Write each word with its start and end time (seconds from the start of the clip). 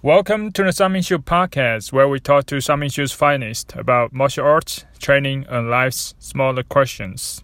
Welcome 0.00 0.52
to 0.52 0.62
the 0.62 0.70
Shu 0.70 1.18
podcast, 1.18 1.92
where 1.92 2.06
we 2.06 2.20
talk 2.20 2.46
to 2.46 2.60
Shu's 2.60 3.10
finest 3.10 3.74
about 3.74 4.12
martial 4.12 4.46
arts, 4.46 4.84
training, 5.00 5.44
and 5.48 5.68
life's 5.68 6.14
smaller 6.20 6.62
questions. 6.62 7.42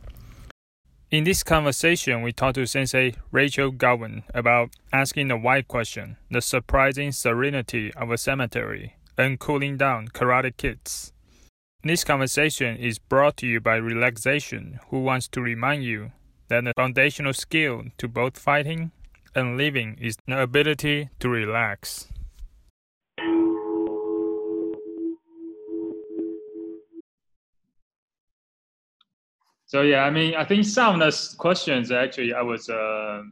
In 1.11 1.25
this 1.25 1.43
conversation, 1.43 2.23
we 2.23 2.31
talk 2.31 2.55
to 2.55 2.65
Sensei 2.65 3.17
Rachel 3.33 3.73
Gowen 3.73 4.23
about 4.33 4.71
asking 4.93 5.27
the 5.27 5.37
why 5.37 5.63
question, 5.63 6.17
the 6.31 6.41
surprising 6.41 7.11
serenity 7.11 7.93
of 7.95 8.13
a 8.13 8.17
cemetery, 8.17 8.99
and 9.19 9.41
cooling 9.41 9.77
down 9.77 10.07
karate 10.07 10.57
kids. 10.57 11.13
This 11.83 12.05
conversation 12.05 12.77
is 12.77 13.01
brought 13.01 13.37
to 13.39 13.49
you 13.49 13.61
by 13.61 13.75
Relaxation, 13.75 14.79
who 14.91 15.01
wants 15.01 15.27
to 15.31 15.41
remind 15.41 15.83
you 15.83 16.13
that 16.47 16.63
the 16.63 16.73
foundational 16.77 17.33
skill 17.33 17.83
to 17.99 18.07
both 18.07 18.39
fighting 18.39 18.93
and 19.35 19.57
living 19.57 19.99
is 20.01 20.17
the 20.29 20.41
ability 20.41 21.09
to 21.19 21.29
relax. 21.29 22.07
So 29.67 29.83
yeah, 29.83 30.05
I 30.05 30.11
mean, 30.11 30.35
I 30.35 30.45
think 30.45 30.65
some 30.65 31.01
of 31.01 31.13
the 31.13 31.35
questions 31.39 31.91
actually 31.91 32.35
I 32.35 32.43
was 32.43 32.69
uh, 32.69 33.23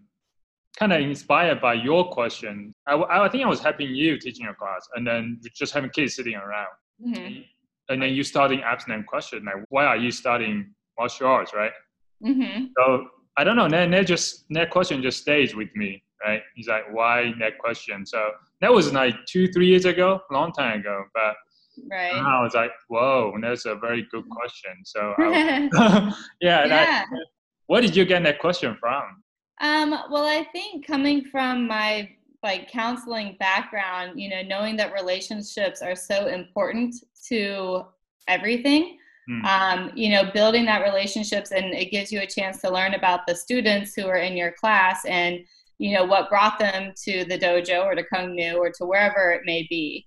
kind 0.78 0.92
of 0.92 1.00
inspired 1.00 1.60
by 1.60 1.74
your 1.74 2.10
question. 2.10 2.74
I, 2.86 2.94
I 2.94 3.28
think 3.28 3.44
I 3.44 3.48
was 3.48 3.60
helping 3.60 3.94
you 3.94 4.18
teaching 4.18 4.44
your 4.44 4.54
class, 4.54 4.88
and 4.94 5.06
then 5.06 5.40
just 5.54 5.72
having 5.72 5.90
kids 5.90 6.16
sitting 6.16 6.34
around, 6.34 6.74
mm-hmm. 7.04 7.42
and 7.88 8.02
then 8.02 8.10
you 8.12 8.22
starting 8.22 8.62
asking 8.62 8.94
them 8.94 9.04
question 9.04 9.44
like, 9.44 9.64
why 9.68 9.84
are 9.84 9.96
you 9.96 10.10
studying 10.10 10.74
martial 10.98 11.26
arts, 11.26 11.52
right? 11.54 11.72
Mm-hmm. 12.24 12.66
So 12.76 13.08
I 13.36 13.44
don't 13.44 13.56
know. 13.56 13.68
That, 13.68 13.90
that 13.90 14.06
just 14.06 14.44
that 14.50 14.70
question 14.70 15.02
just 15.02 15.20
stays 15.20 15.54
with 15.54 15.68
me, 15.74 16.02
right? 16.24 16.42
He's 16.54 16.68
like, 16.68 16.84
why 16.92 17.32
that 17.40 17.58
question? 17.58 18.06
So 18.06 18.30
that 18.60 18.72
was 18.72 18.92
like 18.92 19.14
two, 19.26 19.48
three 19.48 19.66
years 19.66 19.84
ago, 19.84 20.20
long 20.30 20.52
time 20.52 20.80
ago, 20.80 21.04
but 21.14 21.34
Right. 21.90 22.12
And 22.14 22.26
I 22.26 22.42
was 22.42 22.54
like, 22.54 22.72
whoa, 22.88 23.34
that's 23.40 23.64
a 23.64 23.74
very 23.74 24.06
good 24.10 24.28
question. 24.28 24.72
So, 24.84 25.14
yeah. 26.40 26.66
yeah. 26.66 27.04
Where 27.66 27.80
did 27.80 27.96
you 27.96 28.04
get 28.04 28.22
that 28.24 28.38
question 28.38 28.76
from? 28.78 29.22
Um, 29.60 29.90
well, 30.10 30.24
I 30.24 30.46
think 30.52 30.86
coming 30.86 31.24
from 31.24 31.66
my 31.66 32.10
like 32.42 32.68
counseling 32.68 33.36
background, 33.38 34.20
you 34.20 34.28
know, 34.28 34.42
knowing 34.42 34.76
that 34.76 34.92
relationships 34.92 35.80
are 35.80 35.94
so 35.94 36.26
important 36.26 36.96
to 37.28 37.84
everything. 38.26 38.98
Mm. 39.30 39.44
Um, 39.44 39.90
you 39.94 40.10
know, 40.10 40.30
building 40.32 40.64
that 40.64 40.82
relationships 40.82 41.52
and 41.52 41.72
it 41.72 41.92
gives 41.92 42.10
you 42.10 42.20
a 42.20 42.26
chance 42.26 42.60
to 42.62 42.70
learn 42.70 42.94
about 42.94 43.20
the 43.26 43.36
students 43.36 43.94
who 43.94 44.08
are 44.08 44.16
in 44.16 44.36
your 44.36 44.50
class 44.52 45.04
and 45.04 45.38
you 45.78 45.94
know 45.96 46.04
what 46.04 46.28
brought 46.28 46.58
them 46.58 46.92
to 47.04 47.24
the 47.24 47.38
dojo 47.38 47.84
or 47.84 47.94
to 47.94 48.04
Kung 48.04 48.34
Nu 48.34 48.56
or 48.56 48.70
to 48.70 48.84
wherever 48.84 49.30
it 49.30 49.42
may 49.44 49.66
be 49.70 50.04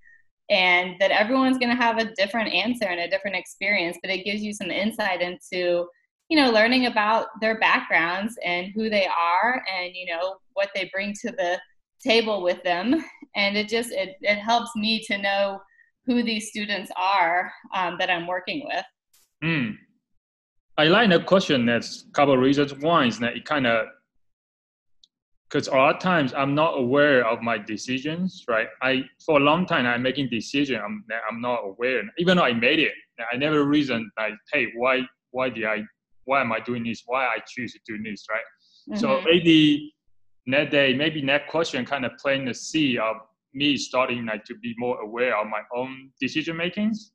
and 0.50 0.96
that 1.00 1.12
everyone's 1.12 1.58
going 1.58 1.76
to 1.76 1.82
have 1.82 1.98
a 1.98 2.14
different 2.16 2.54
answer 2.54 2.86
and 2.86 3.00
a 3.00 3.10
different 3.10 3.36
experience 3.36 3.98
but 4.02 4.12
it 4.12 4.24
gives 4.24 4.44
you 4.44 4.54
some 4.54 4.70
insight 4.70 5.22
into 5.22 5.88
you 6.30 6.38
know 6.38 6.52
learning 6.52 6.86
about 6.86 7.28
their 7.42 7.60
backgrounds 7.60 8.36
and 8.46 8.68
who 8.76 8.90
they 8.90 9.08
are 9.08 9.64
and 9.76 9.96
you 9.96 10.06
know 10.06 10.36
what 10.54 10.70
they 10.76 10.90
bring 10.94 11.14
to 11.14 11.32
the 11.32 11.60
table 12.06 12.42
with 12.42 12.62
them. 12.64 13.04
And 13.36 13.58
it 13.58 13.68
just 13.68 13.92
it, 13.92 14.16
it 14.22 14.36
helps 14.36 14.72
me 14.78 15.04
to 15.08 15.18
know 15.18 15.60
who 16.06 16.24
these 16.24 16.48
students 16.48 16.90
are 16.96 17.52
um, 17.74 17.98
that 18.00 18.10
i'm 18.10 18.28
working 18.28 18.66
with. 18.66 18.86
Mm. 19.44 19.76
i 20.78 20.86
like 20.86 21.10
the 21.10 21.20
question. 21.20 21.66
That's 21.66 22.06
a 22.08 22.12
couple 22.14 22.34
of 22.34 22.40
reasons. 22.40 22.74
One 22.76 23.08
is 23.08 23.20
that 23.20 23.36
it 23.36 23.44
kind 23.44 23.68
of 23.68 23.88
because 25.50 25.68
a 25.68 25.72
lot 25.72 25.96
of 25.96 26.02
times 26.02 26.34
I'm 26.34 26.56
not 26.56 26.78
aware 26.78 27.26
of 27.26 27.42
my 27.42 27.58
decisions, 27.58 28.44
right? 28.48 28.68
I 28.82 29.04
for 29.26 29.38
a 29.38 29.44
long 29.44 29.66
time 29.66 29.86
I'm 29.86 30.02
making 30.02 30.30
decision. 30.30 30.82
I'm 30.84 31.04
I'm 31.30 31.42
not 31.42 31.62
aware, 31.64 32.02
even 32.18 32.38
though 32.38 32.44
I 32.44 32.54
made 32.54 32.80
it. 32.80 32.92
I 33.32 33.38
never 33.38 33.64
reason 33.64 34.10
like, 34.18 34.34
hey, 34.52 34.68
why 34.76 35.02
why 35.32 35.50
did 35.50 35.66
I 35.66 35.84
why 36.26 36.42
am 36.42 36.52
I 36.52 36.60
doing 36.60 36.84
this? 36.84 37.04
Why 37.06 37.26
I 37.26 37.38
choose 37.48 37.74
to 37.74 37.80
do 37.86 38.02
this, 38.02 38.26
right? 38.30 38.42
Mm-hmm. 38.90 39.00
So 39.00 39.22
maybe 39.22 39.94
that 40.48 40.72
day, 40.72 40.94
maybe 40.94 41.22
that 41.26 41.48
question 41.48 41.86
kind 41.86 42.06
of 42.06 42.12
planting 42.20 42.48
the 42.48 42.54
seed 42.54 43.00
of 43.00 43.18
me 43.54 43.78
starting 43.78 44.26
like 44.26 44.44
to 44.46 44.56
be 44.56 44.74
more 44.78 45.00
aware 45.02 45.38
of 45.38 45.48
my 45.48 45.62
own 45.76 46.12
decision 46.20 46.58
makings. 46.58 47.12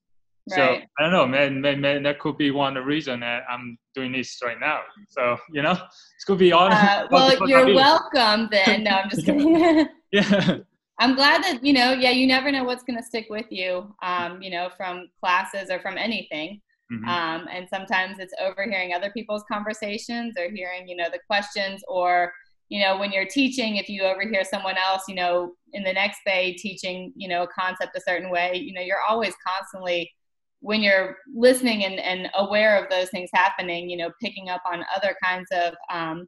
Right. 0.50 0.56
So 0.56 0.86
I 0.98 1.02
don't 1.02 1.12
know, 1.12 1.26
man, 1.26 1.60
man, 1.60 1.80
man, 1.80 2.02
that 2.04 2.18
could 2.18 2.36
be 2.36 2.50
one 2.50 2.76
of 2.76 2.82
the 2.82 2.86
reason 2.86 3.20
that 3.20 3.42
I'm 3.50 3.78
doing 3.94 4.12
this 4.12 4.38
right 4.42 4.58
now. 4.58 4.80
So 5.08 5.36
you 5.52 5.62
know, 5.62 5.72
it 5.72 6.26
could 6.26 6.38
be 6.38 6.52
all. 6.52 6.68
Uh, 6.70 7.06
well, 7.10 7.48
you're 7.48 7.74
welcome. 7.74 8.48
Then 8.50 8.84
no, 8.84 8.90
I'm 8.90 9.10
just 9.10 9.26
kidding. 9.26 9.86
yeah. 10.12 10.58
I'm 10.98 11.14
glad 11.14 11.42
that 11.44 11.64
you 11.64 11.72
know. 11.72 11.92
Yeah, 11.92 12.10
you 12.10 12.26
never 12.26 12.50
know 12.50 12.64
what's 12.64 12.82
going 12.82 12.98
to 12.98 13.04
stick 13.04 13.26
with 13.30 13.46
you. 13.50 13.94
Um, 14.02 14.42
you 14.42 14.50
know, 14.50 14.70
from 14.76 15.08
classes 15.20 15.70
or 15.70 15.80
from 15.80 15.96
anything. 15.96 16.60
Mm-hmm. 16.92 17.08
Um, 17.08 17.46
and 17.52 17.68
sometimes 17.68 18.18
it's 18.18 18.34
overhearing 18.40 18.92
other 18.92 19.10
people's 19.12 19.44
conversations 19.50 20.34
or 20.36 20.50
hearing, 20.50 20.88
you 20.88 20.96
know, 20.96 21.06
the 21.10 21.20
questions 21.28 21.84
or 21.86 22.32
you 22.70 22.80
know 22.80 22.96
when 22.96 23.12
you're 23.12 23.26
teaching 23.26 23.76
if 23.76 23.88
you 23.88 24.02
overhear 24.02 24.44
someone 24.44 24.76
else 24.78 25.02
you 25.08 25.14
know 25.14 25.52
in 25.74 25.82
the 25.82 25.92
next 25.92 26.20
day 26.24 26.54
teaching 26.54 27.12
you 27.16 27.28
know 27.28 27.42
a 27.42 27.48
concept 27.48 27.96
a 27.96 28.00
certain 28.00 28.30
way 28.30 28.54
you 28.54 28.72
know 28.72 28.80
you're 28.80 29.02
always 29.06 29.34
constantly 29.46 30.10
when 30.60 30.82
you're 30.82 31.16
listening 31.34 31.84
and, 31.84 31.98
and 31.98 32.30
aware 32.34 32.82
of 32.82 32.90
those 32.90 33.08
things 33.10 33.30
happening, 33.32 33.88
you 33.88 33.96
know, 33.96 34.10
picking 34.22 34.48
up 34.50 34.62
on 34.70 34.84
other 34.94 35.16
kinds 35.22 35.48
of 35.52 35.74
um, 35.90 36.26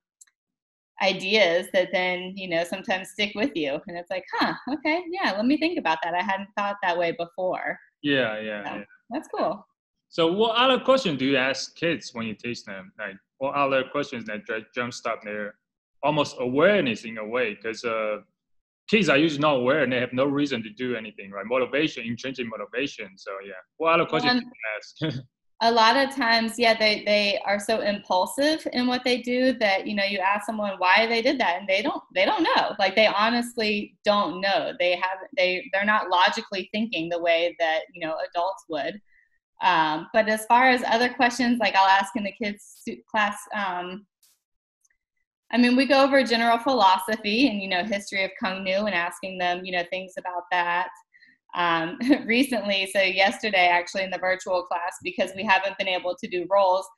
ideas 1.03 1.66
that 1.72 1.91
then, 1.93 2.32
you 2.37 2.48
know, 2.48 2.65
sometimes 2.65 3.10
stick 3.10 3.32
with 3.34 3.50
you. 3.54 3.78
And 3.87 3.97
it's 3.97 4.10
like, 4.10 4.25
huh, 4.38 4.54
okay, 4.75 5.03
yeah, 5.10 5.32
let 5.32 5.47
me 5.47 5.56
think 5.59 5.78
about 5.78 5.98
that. 6.03 6.15
I 6.15 6.22
hadn't 6.22 6.48
thought 6.56 6.76
that 6.82 6.97
way 6.97 7.12
before. 7.12 7.78
Yeah, 8.03 8.41
yeah, 8.41 8.65
so, 8.65 8.75
yeah. 8.76 8.84
That's 9.10 9.28
cool. 9.34 9.66
So, 10.09 10.32
what 10.32 10.56
other 10.56 10.82
questions 10.82 11.19
do 11.19 11.25
you 11.25 11.37
ask 11.37 11.75
kids 11.75 12.10
when 12.12 12.26
you 12.26 12.34
teach 12.34 12.64
them? 12.64 12.93
Like, 12.99 13.16
what 13.38 13.54
other 13.54 13.84
questions 13.84 14.25
that 14.26 14.43
jumpstart 14.76 15.22
their 15.25 15.54
almost 16.03 16.37
awareness 16.38 17.04
in 17.04 17.19
a 17.19 17.26
way? 17.26 17.54
Because 17.54 17.84
uh, 17.84 18.19
kids 18.88 19.09
are 19.09 19.16
usually 19.16 19.41
not 19.41 19.56
aware 19.56 19.82
and 19.82 19.93
they 19.93 20.00
have 20.00 20.12
no 20.12 20.25
reason 20.25 20.62
to 20.62 20.70
do 20.70 20.94
anything, 20.97 21.31
right? 21.31 21.47
Motivation, 21.47 22.04
intrinsic 22.04 22.47
motivation. 22.47 23.10
So 23.16 23.31
yeah. 23.44 23.53
What 23.78 23.94
other 23.94 24.06
questions 24.06 24.43
um, 24.43 25.10
ask? 25.10 25.19
a 25.62 25.70
lot 25.70 25.97
of 25.97 26.15
times, 26.15 26.59
yeah, 26.59 26.76
they, 26.76 27.04
they 27.04 27.41
are 27.47 27.60
so 27.60 27.81
impulsive 27.81 28.66
in 28.72 28.88
what 28.88 29.04
they 29.04 29.22
do 29.22 29.53
that, 29.60 29.87
you 29.87 29.94
know, 29.94 30.03
you 30.03 30.19
ask 30.19 30.44
someone 30.44 30.75
why 30.78 31.06
they 31.06 31.22
did 31.22 31.38
that 31.38 31.60
and 31.60 31.69
they 31.69 31.82
don't, 31.82 32.03
they 32.15 32.25
don't 32.25 32.43
know. 32.43 32.75
Like 32.81 32.97
they 32.97 33.06
honestly 33.06 33.97
don't 34.04 34.41
know. 34.41 34.72
They 34.81 34.97
have, 34.97 35.19
they, 35.37 35.64
they're 35.72 35.84
not 35.84 36.10
logically 36.10 36.69
thinking 36.72 37.09
the 37.09 37.20
way 37.20 37.54
that, 37.60 37.82
you 37.94 38.04
know, 38.04 38.16
adults 38.28 38.64
would. 38.69 39.00
Um, 39.62 40.09
but 40.12 40.28
as 40.28 40.44
far 40.47 40.69
as 40.69 40.82
other 40.84 41.09
questions, 41.09 41.60
like 41.60 41.76
I'll 41.76 41.87
ask 41.87 42.16
in 42.16 42.25
the 42.25 42.32
kids 42.32 42.82
class, 43.09 43.37
um, 43.54 44.04
I 45.53 45.59
mean, 45.59 45.77
we 45.77 45.87
go 45.87 46.03
over 46.03 46.25
general 46.25 46.59
philosophy 46.59 47.49
and, 47.49 47.61
you 47.61 47.69
know, 47.69 47.85
history 47.85 48.25
of 48.25 48.31
Kung 48.43 48.65
Nu 48.65 48.87
and 48.87 48.95
asking 48.95 49.39
them, 49.39 49.65
you 49.65 49.73
know, 49.73 49.85
things 49.91 50.15
about 50.19 50.45
that. 50.51 50.89
Um, 51.55 51.99
recently, 52.27 52.91
so 52.95 53.03
yesterday, 53.03 53.69
actually, 53.69 54.05
in 54.05 54.11
the 54.11 54.19
virtual 54.19 54.62
class, 54.62 54.97
because 55.03 55.31
we 55.37 55.45
haven't 55.45 55.77
been 55.77 55.89
able 55.89 56.17
to 56.17 56.29
do 56.29 56.47
rolls, 56.51 56.89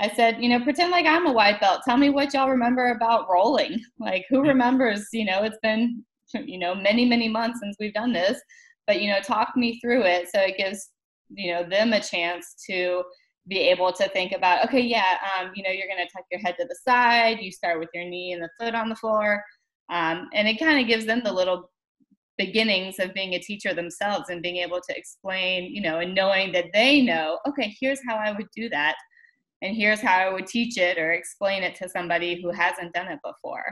I 0.00 0.08
said, 0.10 0.40
you 0.40 0.48
know, 0.48 0.60
pretend 0.60 0.92
like 0.92 1.06
I'm 1.06 1.26
a 1.26 1.32
white 1.32 1.60
belt. 1.60 1.80
Tell 1.84 1.96
me 1.96 2.08
what 2.08 2.32
y'all 2.32 2.48
remember 2.48 2.92
about 2.92 3.28
rolling. 3.28 3.80
Like, 3.98 4.24
who 4.30 4.42
remembers, 4.42 5.08
you 5.12 5.24
know, 5.24 5.42
it's 5.42 5.58
been, 5.60 6.04
you 6.34 6.58
know, 6.58 6.74
many, 6.74 7.04
many 7.04 7.28
months 7.28 7.58
since 7.60 7.76
we've 7.80 7.92
done 7.94 8.12
this, 8.12 8.40
but, 8.86 9.02
you 9.02 9.10
know, 9.10 9.20
talk 9.20 9.56
me 9.56 9.80
through 9.80 10.04
it. 10.04 10.28
So 10.32 10.40
it 10.40 10.56
gives, 10.56 10.90
you 11.30 11.52
know, 11.52 11.68
them 11.68 11.92
a 11.92 12.00
chance 12.00 12.54
to, 12.70 13.02
be 13.48 13.58
able 13.58 13.92
to 13.92 14.08
think 14.10 14.32
about 14.32 14.64
okay 14.64 14.80
yeah 14.80 15.16
um, 15.38 15.50
you 15.54 15.62
know 15.62 15.70
you're 15.70 15.88
going 15.88 16.04
to 16.04 16.12
tuck 16.12 16.24
your 16.30 16.40
head 16.40 16.54
to 16.58 16.66
the 16.66 16.76
side 16.86 17.38
you 17.40 17.50
start 17.50 17.78
with 17.78 17.88
your 17.94 18.04
knee 18.04 18.32
and 18.32 18.42
the 18.42 18.50
foot 18.58 18.74
on 18.74 18.88
the 18.88 18.96
floor. 18.96 19.42
Um, 19.90 20.28
and 20.34 20.46
it 20.46 20.58
kind 20.58 20.78
of 20.78 20.86
gives 20.86 21.06
them 21.06 21.22
the 21.24 21.32
little 21.32 21.70
beginnings 22.36 22.98
of 22.98 23.14
being 23.14 23.34
a 23.34 23.38
teacher 23.38 23.72
themselves 23.72 24.28
and 24.28 24.42
being 24.42 24.56
able 24.56 24.80
to 24.86 24.96
explain 24.96 25.74
you 25.74 25.80
know 25.80 25.98
and 25.98 26.14
knowing 26.14 26.52
that 26.52 26.66
they 26.72 27.00
know 27.00 27.38
okay 27.48 27.74
here's 27.80 28.00
how 28.06 28.16
i 28.16 28.30
would 28.30 28.46
do 28.54 28.68
that 28.68 28.94
and 29.62 29.74
here's 29.74 30.00
how 30.00 30.16
i 30.18 30.32
would 30.32 30.46
teach 30.46 30.78
it 30.78 30.98
or 30.98 31.12
explain 31.12 31.62
it 31.62 31.74
to 31.74 31.88
somebody 31.88 32.40
who 32.40 32.50
hasn't 32.50 32.92
done 32.92 33.08
it 33.08 33.18
before. 33.24 33.64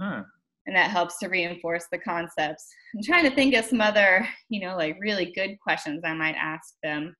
Huh. 0.00 0.22
and 0.66 0.76
that 0.76 0.90
helps 0.90 1.18
to 1.18 1.28
reinforce 1.28 1.86
the 1.92 1.98
concepts. 1.98 2.66
I'm 2.94 3.02
trying 3.02 3.28
to 3.28 3.34
think 3.34 3.54
of 3.54 3.64
some 3.64 3.80
other 3.80 4.26
you 4.48 4.60
know 4.60 4.76
like 4.76 4.96
really 5.00 5.32
good 5.34 5.58
questions 5.60 6.02
i 6.04 6.14
might 6.14 6.36
ask 6.36 6.74
them 6.82 7.14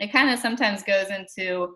it 0.00 0.12
kind 0.12 0.30
of 0.30 0.38
sometimes 0.38 0.82
goes 0.82 1.08
into 1.08 1.74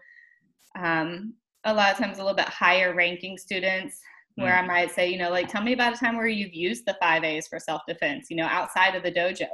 um, 0.78 1.34
a 1.64 1.74
lot 1.74 1.92
of 1.92 1.98
times 1.98 2.18
a 2.18 2.22
little 2.22 2.36
bit 2.36 2.48
higher 2.48 2.94
ranking 2.94 3.38
students 3.38 4.00
where 4.36 4.52
mm. 4.52 4.62
I 4.62 4.66
might 4.66 4.90
say, 4.90 5.08
you 5.08 5.18
know, 5.18 5.30
like, 5.30 5.48
tell 5.48 5.62
me 5.62 5.72
about 5.72 5.94
a 5.94 5.98
time 5.98 6.16
where 6.16 6.26
you've 6.26 6.54
used 6.54 6.84
the 6.86 6.96
five 7.00 7.24
A's 7.24 7.48
for 7.48 7.58
self 7.58 7.82
defense, 7.88 8.28
you 8.30 8.36
know, 8.36 8.46
outside 8.46 8.94
of 8.94 9.02
the 9.02 9.12
dojo. 9.12 9.48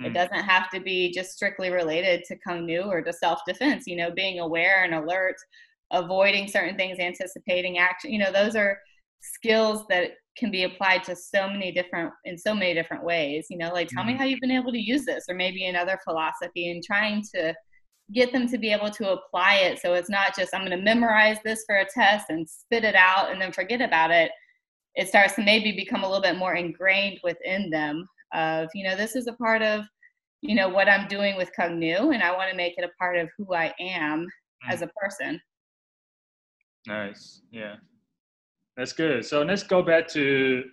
Mm. 0.00 0.06
It 0.06 0.14
doesn't 0.14 0.44
have 0.44 0.70
to 0.70 0.80
be 0.80 1.12
just 1.12 1.32
strictly 1.32 1.70
related 1.70 2.24
to 2.24 2.36
Kung 2.46 2.66
Nu 2.66 2.82
or 2.82 3.02
to 3.02 3.12
self 3.12 3.40
defense, 3.46 3.84
you 3.86 3.96
know, 3.96 4.10
being 4.10 4.40
aware 4.40 4.84
and 4.84 4.94
alert, 4.94 5.36
avoiding 5.92 6.48
certain 6.48 6.76
things, 6.76 6.98
anticipating 6.98 7.78
action, 7.78 8.12
you 8.12 8.18
know, 8.18 8.32
those 8.32 8.56
are 8.56 8.78
skills 9.20 9.84
that 9.88 10.12
can 10.36 10.50
be 10.50 10.64
applied 10.64 11.02
to 11.04 11.16
so 11.16 11.48
many 11.48 11.72
different 11.72 12.12
in 12.24 12.36
so 12.36 12.54
many 12.54 12.74
different 12.74 13.02
ways 13.02 13.46
you 13.50 13.56
know 13.56 13.72
like 13.72 13.88
tell 13.88 14.04
me 14.04 14.12
Mhm. 14.12 14.18
how 14.18 14.24
you've 14.24 14.40
been 14.40 14.50
able 14.50 14.70
to 14.70 14.78
use 14.78 15.04
this 15.06 15.24
or 15.28 15.34
maybe 15.34 15.64
another 15.66 15.98
philosophy 16.04 16.70
and 16.70 16.82
trying 16.84 17.22
to 17.34 17.54
get 18.12 18.32
them 18.32 18.48
to 18.48 18.58
be 18.58 18.72
able 18.72 18.90
to 18.90 19.12
apply 19.12 19.56
it 19.56 19.80
so 19.80 19.94
it's 19.94 20.10
not 20.10 20.34
just 20.36 20.54
i'm 20.54 20.64
going 20.64 20.76
to 20.76 20.84
memorize 20.84 21.38
this 21.44 21.64
for 21.66 21.76
a 21.76 21.86
test 21.92 22.26
and 22.28 22.48
spit 22.48 22.84
it 22.84 22.94
out 22.94 23.32
and 23.32 23.40
then 23.40 23.52
forget 23.52 23.80
about 23.80 24.10
it 24.10 24.30
it 24.94 25.08
starts 25.08 25.34
to 25.34 25.42
maybe 25.42 25.72
become 25.72 26.04
a 26.04 26.06
little 26.06 26.22
bit 26.22 26.36
more 26.36 26.54
ingrained 26.54 27.18
within 27.24 27.68
them 27.70 28.06
of 28.32 28.68
you 28.74 28.84
know 28.84 28.96
this 28.96 29.16
is 29.16 29.26
a 29.26 29.32
part 29.34 29.62
of 29.62 29.84
you 30.42 30.54
know 30.54 30.68
what 30.68 30.88
i'm 30.88 31.08
doing 31.08 31.36
with 31.36 31.50
kung 31.56 31.80
cognu 31.80 32.14
and 32.14 32.22
i 32.22 32.30
want 32.30 32.48
to 32.50 32.56
make 32.56 32.78
it 32.78 32.84
a 32.84 32.98
part 32.98 33.16
of 33.16 33.28
who 33.36 33.54
i 33.54 33.72
am 33.80 34.26
as 34.68 34.82
a 34.82 34.90
person 35.00 35.40
Nice. 36.86 37.42
Yeah. 37.50 37.76
That's 38.76 38.92
good. 38.92 39.24
So 39.24 39.42
let's 39.42 39.62
go 39.62 39.82
back 39.82 40.08
to 40.08 40.64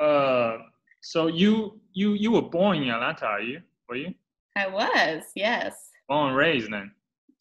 uh 0.00 0.58
so 1.02 1.26
you 1.26 1.80
you 1.92 2.14
you 2.14 2.30
were 2.30 2.42
born 2.42 2.82
in 2.82 2.90
Atlanta, 2.90 3.26
are 3.26 3.40
you? 3.40 3.60
Were 3.88 3.96
you? 3.96 4.14
i 4.56 4.66
was 4.66 5.22
yes 5.36 5.89
Born 6.10 6.28
and 6.28 6.36
raised 6.36 6.70
then. 6.70 6.92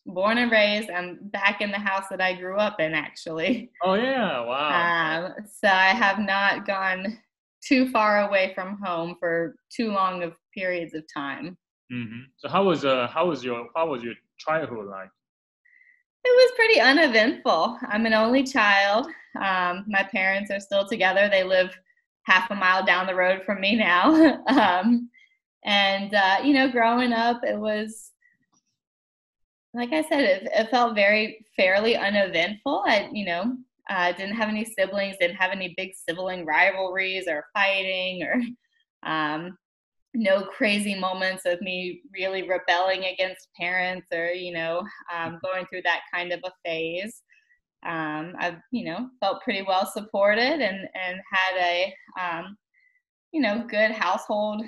born 0.05 0.37
and 0.37 0.51
raised 0.51 0.89
i'm 0.89 1.19
back 1.23 1.61
in 1.61 1.71
the 1.71 1.77
house 1.79 2.05
that 2.09 2.21
i 2.21 2.33
grew 2.33 2.57
up 2.57 2.79
in 2.79 2.93
actually 2.93 3.71
Oh 3.83 3.95
yeah, 3.95 4.39
wow. 4.41 5.25
um, 5.27 5.45
so 5.61 5.67
i 5.67 5.87
have 5.87 6.19
not 6.19 6.65
gone 6.65 7.19
too 7.61 7.89
far 7.91 8.27
away 8.27 8.53
from 8.55 8.77
home 8.81 9.15
for 9.19 9.55
too 9.69 9.91
long 9.91 10.23
of 10.23 10.33
periods 10.53 10.93
of 10.93 11.03
time 11.13 11.57
hmm 11.91 12.21
So 12.37 12.47
how 12.49 12.63
was 12.63 12.85
uh 12.85 13.07
how 13.15 13.27
was 13.29 13.43
your 13.43 13.67
how 13.75 13.89
was 13.91 14.01
your 14.03 14.15
childhood 14.37 14.87
like? 14.87 15.09
It 16.23 16.33
was 16.41 16.51
pretty 16.55 16.79
uneventful. 16.81 17.77
I'm 17.91 18.05
an 18.05 18.13
only 18.13 18.43
child. 18.43 19.07
Um, 19.39 19.85
my 19.87 20.03
parents 20.03 20.51
are 20.51 20.59
still 20.59 20.85
together. 20.87 21.29
They 21.29 21.43
live 21.43 21.71
half 22.23 22.51
a 22.51 22.55
mile 22.55 22.85
down 22.85 23.07
the 23.07 23.15
road 23.15 23.43
from 23.45 23.59
me 23.61 23.75
now. 23.75 24.05
um, 24.47 25.09
and, 25.65 26.13
uh, 26.13 26.37
you 26.43 26.53
know, 26.53 26.69
growing 26.69 27.13
up, 27.13 27.39
it 27.43 27.57
was, 27.57 28.11
like 29.73 29.93
I 29.93 30.01
said, 30.03 30.21
it, 30.21 30.49
it 30.53 30.69
felt 30.69 30.95
very 30.95 31.45
fairly 31.55 31.95
uneventful. 31.95 32.83
I, 32.87 33.09
you 33.11 33.25
know, 33.25 33.55
uh, 33.89 34.11
didn't 34.13 34.35
have 34.35 34.49
any 34.49 34.65
siblings, 34.65 35.17
didn't 35.19 35.37
have 35.37 35.51
any 35.51 35.73
big 35.77 35.91
sibling 35.95 36.45
rivalries 36.45 37.27
or 37.27 37.45
fighting 37.53 38.23
or, 38.23 38.41
um, 39.09 39.57
no 40.13 40.41
crazy 40.41 40.95
moments 40.95 41.43
of 41.45 41.61
me 41.61 42.01
really 42.13 42.47
rebelling 42.47 43.05
against 43.05 43.47
parents 43.59 44.07
or 44.11 44.27
you 44.29 44.51
know 44.51 44.81
um, 45.15 45.39
going 45.43 45.65
through 45.67 45.81
that 45.83 46.01
kind 46.13 46.31
of 46.31 46.39
a 46.43 46.51
phase 46.65 47.21
um, 47.85 48.33
i've 48.39 48.57
you 48.71 48.83
know 48.83 49.07
felt 49.19 49.41
pretty 49.43 49.61
well 49.67 49.85
supported 49.85 50.61
and 50.61 50.87
and 50.95 51.19
had 51.31 51.57
a 51.59 51.93
um, 52.19 52.57
you 53.31 53.41
know 53.41 53.63
good 53.69 53.91
household 53.91 54.63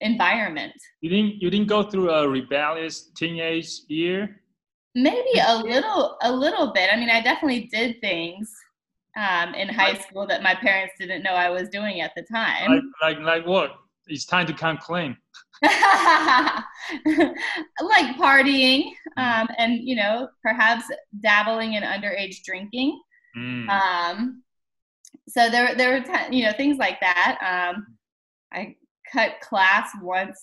environment 0.00 0.72
You 1.00 1.10
didn't 1.10 1.42
you 1.42 1.50
didn't 1.50 1.68
go 1.68 1.82
through 1.82 2.10
a 2.10 2.28
rebellious 2.28 3.10
teenage 3.16 3.80
year? 3.88 4.42
Maybe 4.96 5.34
a 5.46 5.56
little 5.58 6.16
a 6.22 6.32
little 6.32 6.72
bit 6.72 6.88
i 6.92 6.96
mean 6.96 7.10
i 7.10 7.20
definitely 7.20 7.68
did 7.72 8.00
things 8.00 8.50
um, 9.16 9.54
in 9.54 9.68
high 9.68 9.92
Like- 9.92 10.02
school 10.06 10.26
that 10.26 10.42
my 10.42 10.54
parents 10.54 10.94
didn't 10.98 11.22
know 11.22 11.32
i 11.46 11.48
was 11.50 11.68
doing 11.68 12.00
at 12.00 12.12
the 12.16 12.22
time 12.22 12.70
Like 13.02 13.16
like 13.16 13.18
like 13.32 13.46
what? 13.46 13.70
It's 14.08 14.24
time 14.24 14.46
to 14.46 14.52
come 14.52 14.78
clean. 14.78 15.16
like 17.80 18.16
partying 18.16 18.90
um, 19.16 19.48
and 19.58 19.80
you 19.82 19.96
know 19.96 20.28
perhaps 20.42 20.84
dabbling 21.20 21.74
in 21.74 21.82
underage 21.82 22.42
drinking 22.44 23.00
Mm. 23.36 23.68
um, 23.68 24.42
so 25.28 25.50
there, 25.50 25.74
there 25.74 25.90
were 25.92 26.00
t- 26.00 26.34
you 26.38 26.42
know 26.46 26.52
things 26.52 26.78
like 26.78 26.98
that 27.00 27.36
um, 27.52 27.86
i 28.50 28.74
cut 29.12 29.32
class 29.42 29.90
once 30.00 30.40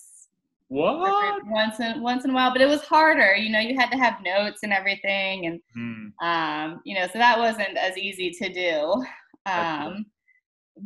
what? 1.00 1.42
once 1.46 1.80
in 1.80 2.02
once 2.02 2.24
in 2.24 2.30
a 2.30 2.34
while 2.34 2.52
but 2.52 2.60
it 2.60 2.66
was 2.68 2.82
harder 2.82 3.34
you 3.36 3.50
know 3.50 3.60
you 3.60 3.76
had 3.78 3.90
to 3.90 3.96
have 3.96 4.22
notes 4.22 4.60
and 4.62 4.72
everything 4.72 5.46
and 5.46 5.60
Mm. 5.76 6.12
um, 6.22 6.80
you 6.84 6.94
know 6.94 7.06
so 7.12 7.18
that 7.18 7.38
wasn't 7.38 7.76
as 7.76 7.96
easy 7.98 8.30
to 8.30 8.52
do 8.52 9.04
um, 9.46 10.06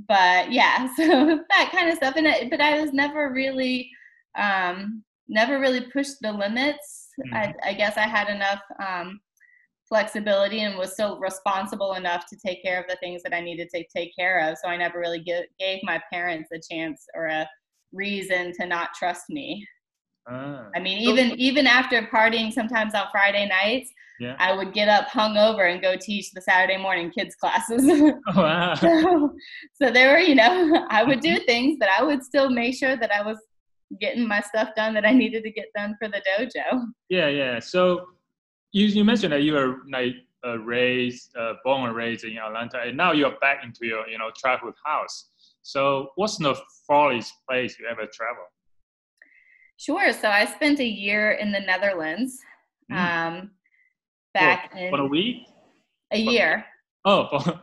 but 0.08 0.52
yeah 0.52 0.88
so 0.96 1.40
that 1.50 1.70
kind 1.73 1.88
of 1.90 1.96
stuff 1.96 2.14
and 2.17 2.50
but 2.50 2.61
i 2.61 2.81
was 2.81 2.93
never 2.93 3.32
really 3.32 3.90
um, 4.37 5.02
never 5.29 5.58
really 5.61 5.82
pushed 5.93 6.17
the 6.23 6.32
limits 6.32 7.08
I, 7.32 7.55
I 7.64 7.73
guess 7.75 7.96
i 7.96 8.02
had 8.17 8.29
enough 8.29 8.62
um, 8.87 9.20
flexibility 9.88 10.61
and 10.61 10.76
was 10.76 10.93
still 10.93 11.19
responsible 11.19 11.94
enough 11.94 12.26
to 12.29 12.37
take 12.44 12.62
care 12.62 12.79
of 12.81 12.87
the 12.88 12.96
things 12.96 13.23
that 13.23 13.35
i 13.35 13.40
needed 13.40 13.69
to 13.75 13.85
take 13.94 14.14
care 14.17 14.38
of 14.49 14.58
so 14.58 14.69
i 14.69 14.76
never 14.76 14.99
really 14.99 15.20
give, 15.20 15.44
gave 15.58 15.81
my 15.82 16.00
parents 16.12 16.50
a 16.52 16.61
chance 16.61 17.06
or 17.14 17.26
a 17.26 17.49
reason 17.93 18.52
to 18.58 18.67
not 18.67 18.90
trust 18.94 19.25
me 19.31 19.67
Ah. 20.30 20.69
I 20.75 20.80
mean, 20.80 21.04
So- 21.04 21.10
even 21.12 21.38
even 21.38 21.66
after 21.66 22.02
partying 22.02 22.52
sometimes 22.52 22.94
on 22.94 23.06
Friday 23.10 23.46
nights, 23.48 23.90
Yeah. 24.20 24.34
I 24.38 24.52
would 24.56 24.72
get 24.72 24.88
up 24.88 25.06
hungover 25.08 25.64
and 25.72 25.80
go 25.80 25.92
teach 25.96 26.32
the 26.32 26.40
Saturday 26.40 26.76
morning 26.76 27.10
kids 27.16 27.34
classes. 27.42 27.84
Wow. 28.36 28.75
so, 28.84 29.34
so 29.80 29.84
there 29.96 30.08
were, 30.12 30.19
you 30.30 30.34
know, 30.34 30.86
I 30.98 31.04
would 31.04 31.20
do 31.20 31.38
things, 31.50 31.76
but 31.80 31.88
I 31.98 32.02
would 32.02 32.22
still 32.25 32.50
make 32.50 32.75
sure 32.76 32.96
that 32.96 33.10
I 33.12 33.22
was 33.22 33.38
getting 34.00 34.26
my 34.28 34.40
stuff 34.40 34.69
done 34.76 34.92
that 34.94 35.06
I 35.06 35.12
needed 35.12 35.42
to 35.44 35.50
get 35.50 35.66
done 35.75 35.96
for 35.98 36.08
the 36.08 36.20
dojo. 36.28 36.66
Yeah, 37.08 37.28
yeah. 37.28 37.58
So 37.60 37.80
you 38.72 38.84
you 38.86 39.04
mentioned 39.04 39.32
that 39.32 39.42
you 39.46 39.52
were 39.54 39.70
like 39.98 40.14
uh, 40.46 40.58
raised, 40.58 41.34
uh, 41.36 41.54
born 41.64 41.80
and 41.88 41.96
raised 41.96 42.25
in 42.25 42.36
Atlanta, 42.38 42.78
and 42.86 42.96
now 42.96 43.12
you're 43.12 43.36
back 43.40 43.58
into 43.64 43.86
your 43.86 44.02
you 44.12 44.19
know 44.19 44.30
childhood 44.42 44.75
house. 44.84 45.16
So 45.62 46.10
what's 46.16 46.36
the 46.38 46.54
farthest 46.86 47.32
place 47.48 47.78
you 47.78 47.86
ever 47.94 48.06
traveled? 48.19 48.52
Sure. 49.78 50.12
So 50.12 50.28
I 50.28 50.44
spent 50.44 50.80
a 50.80 50.84
year 50.84 51.32
in 51.32 51.52
the 51.52 51.60
Netherlands. 51.60 52.38
Mm. 52.92 52.96
Um, 52.96 53.50
back 54.34 54.72
in 54.76 54.90
For 54.90 55.00
a 55.00 55.06
week? 55.06 55.46
a 56.12 56.19
year. 56.19 56.64
Oh, 57.04 57.56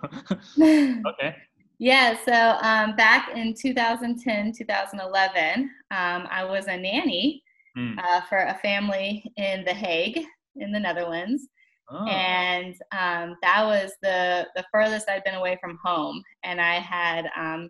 okay. 0.59 1.35
Yeah, 1.77 2.15
so 2.23 2.57
um, 2.65 2.95
back 2.95 3.31
in 3.35 3.53
2010, 3.53 4.53
2011, 4.53 5.59
um, 5.91 6.27
I 6.31 6.45
was 6.45 6.67
a 6.67 6.77
nanny 6.77 7.43
Mm. 7.77 7.99
uh, 8.01 8.21
for 8.29 8.37
a 8.37 8.53
family 8.61 9.29
in 9.35 9.65
The 9.65 9.73
Hague, 9.73 10.23
in 10.55 10.71
the 10.71 10.79
Netherlands, 10.79 11.49
Oh. 11.91 12.07
and 12.07 12.73
um, 12.93 13.35
that 13.41 13.61
was 13.65 13.91
the 14.01 14.47
the 14.55 14.63
furthest 14.71 15.09
I'd 15.09 15.25
been 15.25 15.35
away 15.35 15.57
from 15.59 15.77
home. 15.83 16.23
And 16.45 16.61
I 16.61 16.75
had 16.75 17.25
um, 17.35 17.69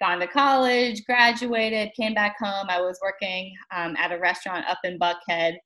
gone 0.00 0.20
to 0.20 0.26
college, 0.26 1.04
graduated, 1.04 1.92
came 1.94 2.14
back 2.14 2.36
home. 2.38 2.66
I 2.68 2.80
was 2.80 2.98
working 3.02 3.54
um, 3.74 3.96
at 3.96 4.12
a 4.12 4.18
restaurant 4.18 4.66
up 4.66 4.78
in 4.84 4.98
Buckhead, 4.98 5.56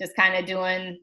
just 0.00 0.14
kind 0.16 0.34
of 0.36 0.46
doing 0.46 0.98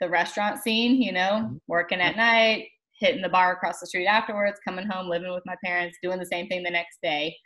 the 0.00 0.08
restaurant 0.08 0.60
scene, 0.62 1.00
you 1.00 1.12
know, 1.12 1.48
Mhm. 1.50 1.60
working 1.68 2.00
at 2.00 2.16
night, 2.16 2.68
hitting 2.98 3.22
the 3.22 3.28
bar 3.28 3.52
across 3.52 3.80
the 3.80 3.86
street 3.86 4.06
afterwards, 4.06 4.60
coming 4.66 4.86
home, 4.86 5.08
living 5.08 5.32
with 5.32 5.46
my 5.46 5.56
parents, 5.64 5.98
doing 6.02 6.18
the 6.18 6.26
same 6.26 6.48
thing 6.48 6.62
the 6.62 6.70
next 6.70 6.98
day. 7.02 7.36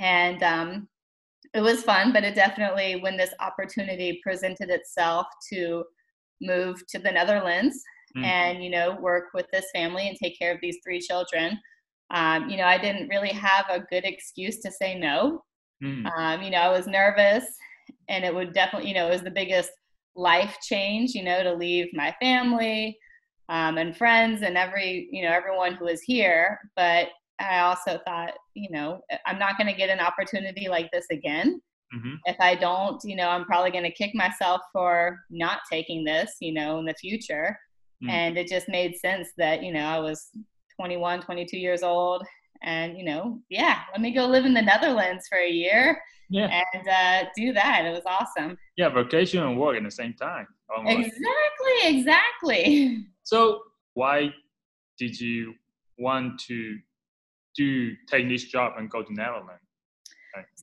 And 0.00 0.42
um, 0.42 0.88
it 1.54 1.60
was 1.60 1.84
fun, 1.84 2.12
but 2.12 2.24
it 2.24 2.34
definitely, 2.34 2.96
when 3.02 3.16
this 3.16 3.34
opportunity 3.40 4.20
presented 4.22 4.70
itself 4.70 5.26
to 5.52 5.84
move 6.40 6.82
to 6.88 6.98
the 6.98 7.12
Netherlands 7.12 7.82
Mm. 8.16 8.24
and, 8.24 8.64
you 8.64 8.68
know, 8.70 8.96
work 9.00 9.32
with 9.32 9.46
this 9.52 9.64
family 9.74 10.06
and 10.08 10.16
take 10.18 10.38
care 10.38 10.52
of 10.52 10.60
these 10.60 10.78
three 10.84 11.00
children, 11.00 11.58
um, 12.12 12.48
you 12.48 12.56
know, 12.56 12.64
I 12.64 12.78
didn't 12.78 13.08
really 13.08 13.30
have 13.30 13.66
a 13.70 13.80
good 13.80 14.04
excuse 14.04 14.60
to 14.60 14.70
say 14.70 14.98
no. 14.98 15.42
Mm. 15.82 16.06
Um, 16.16 16.42
you 16.42 16.50
know, 16.50 16.58
I 16.58 16.68
was 16.68 16.86
nervous 16.86 17.44
and 18.08 18.24
it 18.24 18.34
would 18.34 18.52
definitely, 18.52 18.88
you 18.88 18.94
know, 18.94 19.08
it 19.08 19.10
was 19.10 19.22
the 19.22 19.30
biggest 19.30 19.70
life 20.14 20.58
change, 20.62 21.14
you 21.14 21.24
know, 21.24 21.42
to 21.42 21.54
leave 21.54 21.88
my 21.94 22.14
family 22.20 22.98
um, 23.48 23.78
and 23.78 23.96
friends 23.96 24.42
and 24.42 24.56
every, 24.56 25.08
you 25.10 25.22
know, 25.22 25.30
everyone 25.32 25.74
who 25.74 25.86
was 25.86 26.02
here. 26.02 26.58
But 26.76 27.08
I 27.40 27.60
also 27.60 27.98
thought, 28.06 28.32
you 28.54 28.70
know, 28.70 29.00
I'm 29.26 29.38
not 29.38 29.56
going 29.56 29.68
to 29.68 29.76
get 29.76 29.88
an 29.90 30.00
opportunity 30.00 30.68
like 30.68 30.90
this 30.92 31.06
again. 31.10 31.60
Mhm. 31.94 32.18
If 32.26 32.36
I 32.40 32.54
don't, 32.54 33.02
you 33.04 33.16
know, 33.16 33.28
I'm 33.28 33.44
probably 33.44 33.70
going 33.70 33.84
to 33.84 33.90
kick 33.90 34.14
myself 34.14 34.60
for 34.72 35.18
not 35.30 35.60
taking 35.70 36.04
this, 36.04 36.36
you 36.40 36.52
know, 36.52 36.78
in 36.78 36.84
the 36.84 36.94
future. 36.94 37.58
Mm. 38.02 38.10
And 38.10 38.38
it 38.38 38.48
just 38.48 38.68
made 38.68 38.96
sense 38.96 39.28
that, 39.38 39.62
you 39.62 39.72
know, 39.72 39.84
I 39.84 39.98
was 39.98 40.28
21, 40.76 41.22
22 41.22 41.56
years 41.58 41.82
old. 41.82 42.24
And, 42.62 42.96
you 42.96 43.04
know, 43.04 43.40
yeah, 43.48 43.80
let 43.92 44.00
me 44.00 44.12
go 44.12 44.26
live 44.26 44.44
in 44.44 44.54
the 44.54 44.62
Netherlands 44.62 45.26
for 45.28 45.38
a 45.38 45.50
year 45.50 46.00
Yeah, 46.30 46.62
and 46.74 46.88
uh, 46.88 47.28
do 47.36 47.52
that. 47.52 47.84
It 47.84 47.90
was 47.90 48.02
awesome. 48.06 48.56
yeah. 48.76 48.88
Vacation 48.88 49.42
and 49.42 49.58
work 49.58 49.76
at 49.76 49.82
the 49.82 49.90
same 49.90 50.14
time. 50.14 50.46
almost. 50.74 50.96
Exactly, 51.08 51.98
exactly. 51.98 53.06
So 53.24 53.60
why 53.94 54.30
did 54.98 55.18
you 55.20 55.54
want 55.96 56.40
to 56.48 56.76
do 57.56 57.94
take 58.08 58.28
this 58.28 58.44
job 58.44 58.72
and 58.78 58.90
go 58.90 59.02
to 59.02 59.12
Netherlands? 59.14 59.62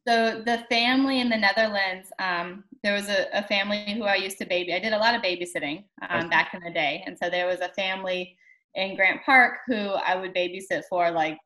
So 0.07 0.41
the 0.45 0.65
family 0.69 1.19
in 1.21 1.29
the 1.29 1.37
Netherlands, 1.37 2.11
um, 2.19 2.63
there 2.83 2.93
was 2.93 3.07
a, 3.07 3.27
a 3.33 3.43
family 3.43 3.93
who 3.93 4.03
I 4.03 4.15
used 4.15 4.37
to 4.39 4.45
baby. 4.45 4.73
I 4.73 4.79
did 4.79 4.93
a 4.93 4.97
lot 4.97 5.13
of 5.15 5.21
babysitting 5.21 5.83
um, 6.09 6.29
back 6.29 6.53
in 6.53 6.61
the 6.63 6.71
day, 6.71 7.03
and 7.05 7.17
so 7.17 7.29
there 7.29 7.45
was 7.47 7.59
a 7.59 7.69
family 7.69 8.35
in 8.75 8.95
Grant 8.95 9.21
Park 9.25 9.59
who 9.67 9.75
I 9.75 10.15
would 10.15 10.33
babysit 10.33 10.83
for 10.89 11.11
like 11.11 11.37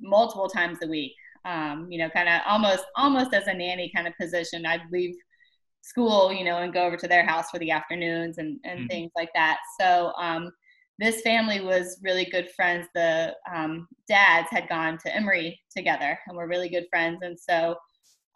multiple 0.00 0.48
times 0.48 0.78
a 0.82 0.88
week. 0.88 1.14
Um, 1.44 1.86
you 1.90 1.98
know, 1.98 2.10
kind 2.10 2.28
of 2.28 2.42
almost 2.46 2.84
almost 2.96 3.32
as 3.32 3.46
a 3.46 3.54
nanny 3.54 3.90
kind 3.94 4.06
of 4.06 4.14
position. 4.20 4.66
I'd 4.66 4.82
leave 4.92 5.14
school, 5.82 6.32
you 6.32 6.44
know, 6.44 6.58
and 6.58 6.72
go 6.72 6.84
over 6.84 6.96
to 6.96 7.08
their 7.08 7.24
house 7.24 7.50
for 7.50 7.58
the 7.58 7.70
afternoons 7.70 8.38
and, 8.38 8.58
and 8.64 8.80
mm-hmm. 8.80 8.88
things 8.88 9.10
like 9.16 9.30
that. 9.34 9.58
So 9.80 10.12
um, 10.18 10.50
this 10.98 11.22
family 11.22 11.60
was 11.60 11.98
really 12.02 12.26
good 12.26 12.50
friends. 12.54 12.86
The 12.94 13.34
um, 13.52 13.88
dads 14.06 14.48
had 14.50 14.68
gone 14.68 14.98
to 14.98 15.14
Emory 15.14 15.58
together 15.74 16.18
and 16.26 16.36
were 16.36 16.46
really 16.46 16.68
good 16.68 16.86
friends. 16.90 17.20
And 17.22 17.38
so 17.38 17.76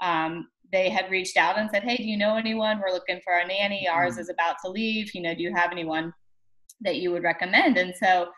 um, 0.03 0.49
they 0.73 0.89
had 0.89 1.11
reached 1.11 1.37
out 1.37 1.59
and 1.59 1.69
said, 1.71 1.85
Hey, 1.85 1.99
do 1.99 2.05
you 2.05 2.17
know 2.17 2.37
anyone? 2.37 2.81
We're 2.81 2.95
looking 2.95 3.21
for 3.23 3.39
a 3.39 3.47
nanny. 3.47 3.87
Ours 3.87 4.13
mm-hmm. 4.13 4.23
is 4.23 4.31
about 4.31 4.57
to 4.65 4.71
leave. 4.71 5.15
You 5.15 5.23
know, 5.23 5.35
do 5.35 5.43
you 5.43 5.55
have 5.55 5.73
anyone 5.73 6.13
that 6.85 6.97
you 6.97 7.11
would 7.11 7.23
recommend? 7.23 7.77
And 7.77 7.95
so 7.97 8.29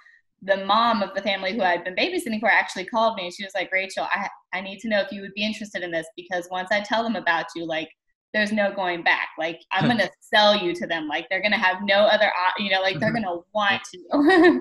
the 0.42 0.64
mom 0.64 1.02
of 1.02 1.14
the 1.14 1.22
family 1.22 1.54
who 1.54 1.62
I'd 1.62 1.84
been 1.84 1.94
babysitting 1.94 2.40
for 2.40 2.50
actually 2.50 2.84
called 2.84 3.16
me 3.16 3.24
and 3.24 3.34
she 3.34 3.44
was 3.44 3.54
like, 3.54 3.72
Rachel, 3.72 4.06
I, 4.12 4.28
I 4.52 4.60
need 4.60 4.78
to 4.80 4.88
know 4.88 5.00
if 5.00 5.10
you 5.10 5.22
would 5.22 5.34
be 5.34 5.44
interested 5.44 5.82
in 5.82 5.90
this 5.90 6.06
because 6.16 6.48
once 6.50 6.68
I 6.70 6.80
tell 6.80 7.02
them 7.02 7.16
about 7.16 7.46
you, 7.54 7.66
like, 7.66 7.88
there's 8.34 8.52
no 8.52 8.70
going 8.74 9.02
back. 9.02 9.28
Like, 9.38 9.60
I'm 9.72 9.86
going 9.86 9.98
to 9.98 10.10
sell 10.20 10.54
you 10.54 10.74
to 10.74 10.86
them. 10.86 11.08
Like, 11.08 11.26
they're 11.30 11.40
going 11.40 11.52
to 11.52 11.58
have 11.58 11.78
no 11.82 12.00
other, 12.00 12.30
you 12.58 12.70
know, 12.70 12.82
like, 12.82 13.00
they're 13.00 13.12
mm-hmm. 13.12 13.24
going 13.24 13.40
to 13.40 13.46
want 13.54 13.82
to. 13.94 14.60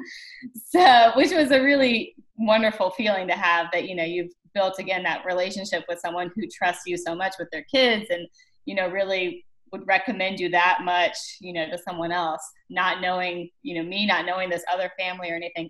so, 0.65 1.11
which 1.15 1.31
was 1.31 1.51
a 1.51 1.61
really 1.61 2.15
wonderful 2.37 2.91
feeling 2.91 3.27
to 3.27 3.33
have 3.33 3.67
that, 3.73 3.87
you 3.89 3.95
know, 3.95 4.03
you've 4.03 4.31
built 4.53 4.79
again 4.79 5.03
that 5.03 5.25
relationship 5.25 5.83
with 5.89 5.99
someone 5.99 6.31
who 6.35 6.43
trusts 6.47 6.83
you 6.85 6.95
so 6.95 7.13
much 7.13 7.33
with 7.37 7.49
their 7.51 7.63
kids 7.63 8.05
and, 8.09 8.27
you 8.63 8.75
know, 8.75 8.89
really 8.89 9.44
would 9.71 9.87
recommend 9.87 10.39
you 10.39 10.49
that 10.49 10.79
much, 10.83 11.17
you 11.41 11.53
know, 11.53 11.65
to 11.69 11.77
someone 11.77 12.11
else, 12.11 12.41
not 12.69 13.01
knowing, 13.01 13.49
you 13.61 13.75
know, 13.75 13.87
me 13.87 14.05
not 14.05 14.25
knowing 14.25 14.49
this 14.49 14.63
other 14.71 14.91
family 14.97 15.29
or 15.31 15.35
anything 15.35 15.69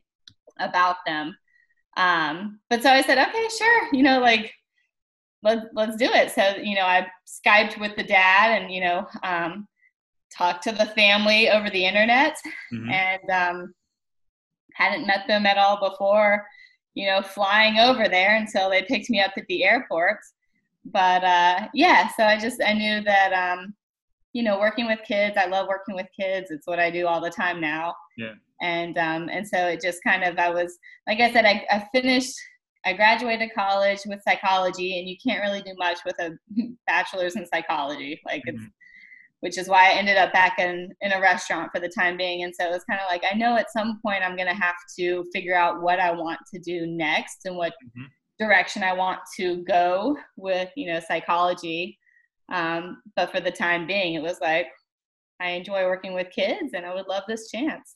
about 0.59 0.97
them. 1.05 1.35
Um, 1.97 2.59
but 2.69 2.83
so 2.83 2.89
I 2.89 3.01
said, 3.01 3.17
okay, 3.17 3.47
sure, 3.57 3.93
you 3.93 4.03
know, 4.03 4.19
like 4.19 4.53
let 5.45 5.59
let's 5.73 5.95
do 5.95 6.05
it. 6.05 6.31
So 6.31 6.55
you 6.61 6.75
know, 6.75 6.85
I 6.85 7.07
skyped 7.25 7.79
with 7.79 7.95
the 7.95 8.03
dad 8.03 8.61
and 8.61 8.73
you 8.73 8.81
know, 8.81 9.07
um, 9.23 9.67
talked 10.35 10.63
to 10.63 10.71
the 10.71 10.87
family 10.87 11.49
over 11.49 11.69
the 11.69 11.85
internet, 11.85 12.35
mm-hmm. 12.73 12.89
and 12.89 13.29
um, 13.29 13.73
hadn't 14.73 15.07
met 15.07 15.27
them 15.27 15.45
at 15.45 15.57
all 15.57 15.79
before. 15.89 16.45
You 16.95 17.07
know, 17.07 17.21
flying 17.21 17.77
over 17.77 18.07
there 18.09 18.35
until 18.35 18.69
they 18.69 18.81
picked 18.83 19.09
me 19.09 19.21
up 19.21 19.31
at 19.37 19.45
the 19.47 19.63
airport. 19.63 20.17
But 20.85 21.23
uh, 21.23 21.67
yeah, 21.73 22.09
so 22.17 22.23
I 22.23 22.37
just 22.39 22.61
I 22.65 22.73
knew 22.73 23.01
that 23.03 23.31
um, 23.33 23.73
you 24.36 24.44
know, 24.44 24.60
working 24.60 24.86
with 24.86 25.00
kids. 25.08 25.38
I 25.38 25.46
love 25.46 25.70
working 25.70 25.96
with 25.96 26.08
kids. 26.20 26.51
It's 26.51 26.68
what 26.68 26.77
I 26.77 26.92
do 26.92 27.08
all 27.08 27.22
the 27.22 27.30
time 27.30 27.62
now. 27.62 27.96
Yeah. 28.18 28.34
And 28.62 28.98
um, 28.98 29.30
and 29.30 29.48
so 29.48 29.58
it 29.68 29.82
just 29.82 30.04
kind 30.04 30.25
of 30.25 30.38
I 30.38 30.50
was 30.50 30.77
like 31.08 31.22
I 31.22 31.32
said 31.32 31.46
I, 31.46 31.65
I 31.72 31.88
finished 31.94 32.36
I 32.86 32.92
graduated 32.92 33.51
college 33.56 34.00
with 34.06 34.22
psychology, 34.27 35.00
and 35.00 35.08
you 35.08 35.15
can't 35.25 35.42
really 35.42 35.62
do 35.62 35.74
much 35.77 36.00
with 36.06 36.20
a 36.20 36.32
bachelor's 36.88 37.38
in 37.38 37.46
psychology. 37.48 38.20
Like 38.25 38.42
it's 38.46 38.58
mm-hmm. 38.58 38.68
which 39.39 39.58
is 39.58 39.70
why 39.70 39.92
I 39.92 39.94
ended 39.94 40.18
up 40.18 40.34
back 40.34 40.60
in, 40.60 40.89
in 41.00 41.13
a 41.13 41.22
restaurant 41.22 41.72
for 41.74 41.80
the 41.80 41.89
time 41.98 42.18
being. 42.18 42.44
And 42.44 42.54
so 42.54 42.65
it 42.65 42.72
was 42.72 42.84
kind 42.84 43.00
of 43.00 43.10
like, 43.10 43.24
I 43.30 43.38
know 43.38 43.56
at 43.56 43.72
some 43.72 44.00
point 44.06 44.22
I'm 44.22 44.36
going 44.36 44.50
to 44.50 44.62
have 44.62 44.75
to 45.00 45.24
figure 45.34 45.56
out 45.56 45.82
what 45.82 46.00
I 46.00 46.12
want 46.12 46.39
to 46.54 46.60
do 46.60 46.86
next 46.86 47.46
and 47.46 47.56
what 47.56 47.72
mm-hmm. 47.72 48.06
direction 48.38 48.84
I 48.84 48.94
want 48.94 49.20
to 49.38 49.63
go 49.63 50.18
with, 50.36 50.70
you 50.75 50.92
know, 50.92 51.00
psychology. 51.00 51.98
Um, 52.51 53.01
but 53.15 53.31
for 53.31 53.39
the 53.39 53.51
time 53.51 53.87
being, 53.87 54.13
it 54.13 54.21
was 54.21 54.39
like 54.41 54.67
I 55.39 55.51
enjoy 55.51 55.83
working 55.85 56.13
with 56.13 56.29
kids, 56.31 56.73
and 56.73 56.85
I 56.85 56.93
would 56.93 57.07
love 57.07 57.23
this 57.27 57.49
chance. 57.49 57.95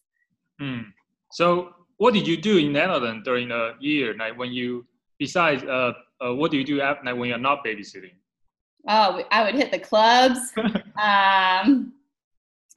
Mm. 0.61 0.85
So, 1.31 1.73
what 1.97 2.13
did 2.13 2.27
you 2.27 2.37
do 2.37 2.57
in 2.57 2.73
Netherlands 2.73 3.23
during 3.23 3.49
the 3.49 3.75
year? 3.79 4.15
Like 4.17 4.37
when 4.37 4.51
you, 4.51 4.85
besides, 5.19 5.63
uh, 5.63 5.93
uh, 6.21 6.33
what 6.33 6.51
do 6.51 6.57
you 6.57 6.63
do 6.63 6.81
after, 6.81 7.05
like 7.05 7.17
when 7.17 7.29
you're 7.29 7.37
not 7.37 7.63
babysitting? 7.63 8.13
Oh, 8.87 9.23
I 9.31 9.43
would 9.43 9.55
hit 9.55 9.71
the 9.71 9.79
clubs. 9.79 10.39
um, 11.01 11.93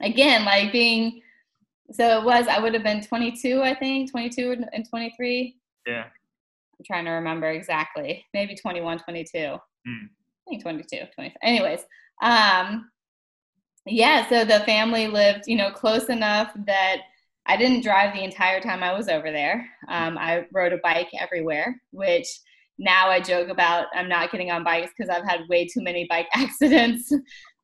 again, 0.01 0.45
like 0.45 0.71
being, 0.71 1.21
so 1.91 2.19
it 2.19 2.23
was, 2.23 2.47
I 2.47 2.59
would 2.59 2.73
have 2.73 2.83
been 2.83 3.01
22, 3.01 3.61
I 3.61 3.73
think, 3.73 4.11
22 4.11 4.65
and 4.73 4.89
23. 4.89 5.55
Yeah. 5.87 6.03
I'm 6.03 6.85
trying 6.85 7.05
to 7.05 7.11
remember 7.11 7.49
exactly. 7.49 8.25
Maybe 8.33 8.55
21, 8.55 8.99
22. 8.99 9.37
Mm. 9.37 9.59
I 10.47 10.49
think 10.49 10.63
22, 10.63 10.97
23. 11.15 11.35
Anyways, 11.41 11.81
um, 12.21 12.89
yeah, 13.85 14.27
so 14.29 14.45
the 14.45 14.61
family 14.61 15.07
lived, 15.07 15.43
you 15.47 15.55
know, 15.55 15.71
close 15.71 16.05
enough 16.09 16.51
that 16.65 16.97
I 17.45 17.57
didn't 17.57 17.83
drive 17.83 18.13
the 18.13 18.23
entire 18.23 18.61
time 18.61 18.83
I 18.83 18.93
was 18.93 19.09
over 19.09 19.31
there. 19.31 19.67
Um, 19.89 20.17
I 20.17 20.45
rode 20.53 20.73
a 20.73 20.77
bike 20.77 21.09
everywhere, 21.19 21.81
which 21.91 22.27
now 22.79 23.09
I 23.09 23.19
joke 23.19 23.49
about 23.49 23.87
I'm 23.93 24.07
not 24.07 24.31
getting 24.31 24.51
on 24.51 24.63
bikes 24.63 24.91
because 24.97 25.09
I've 25.09 25.27
had 25.27 25.47
way 25.49 25.67
too 25.67 25.81
many 25.81 26.05
bike 26.09 26.27
accidents, 26.35 27.13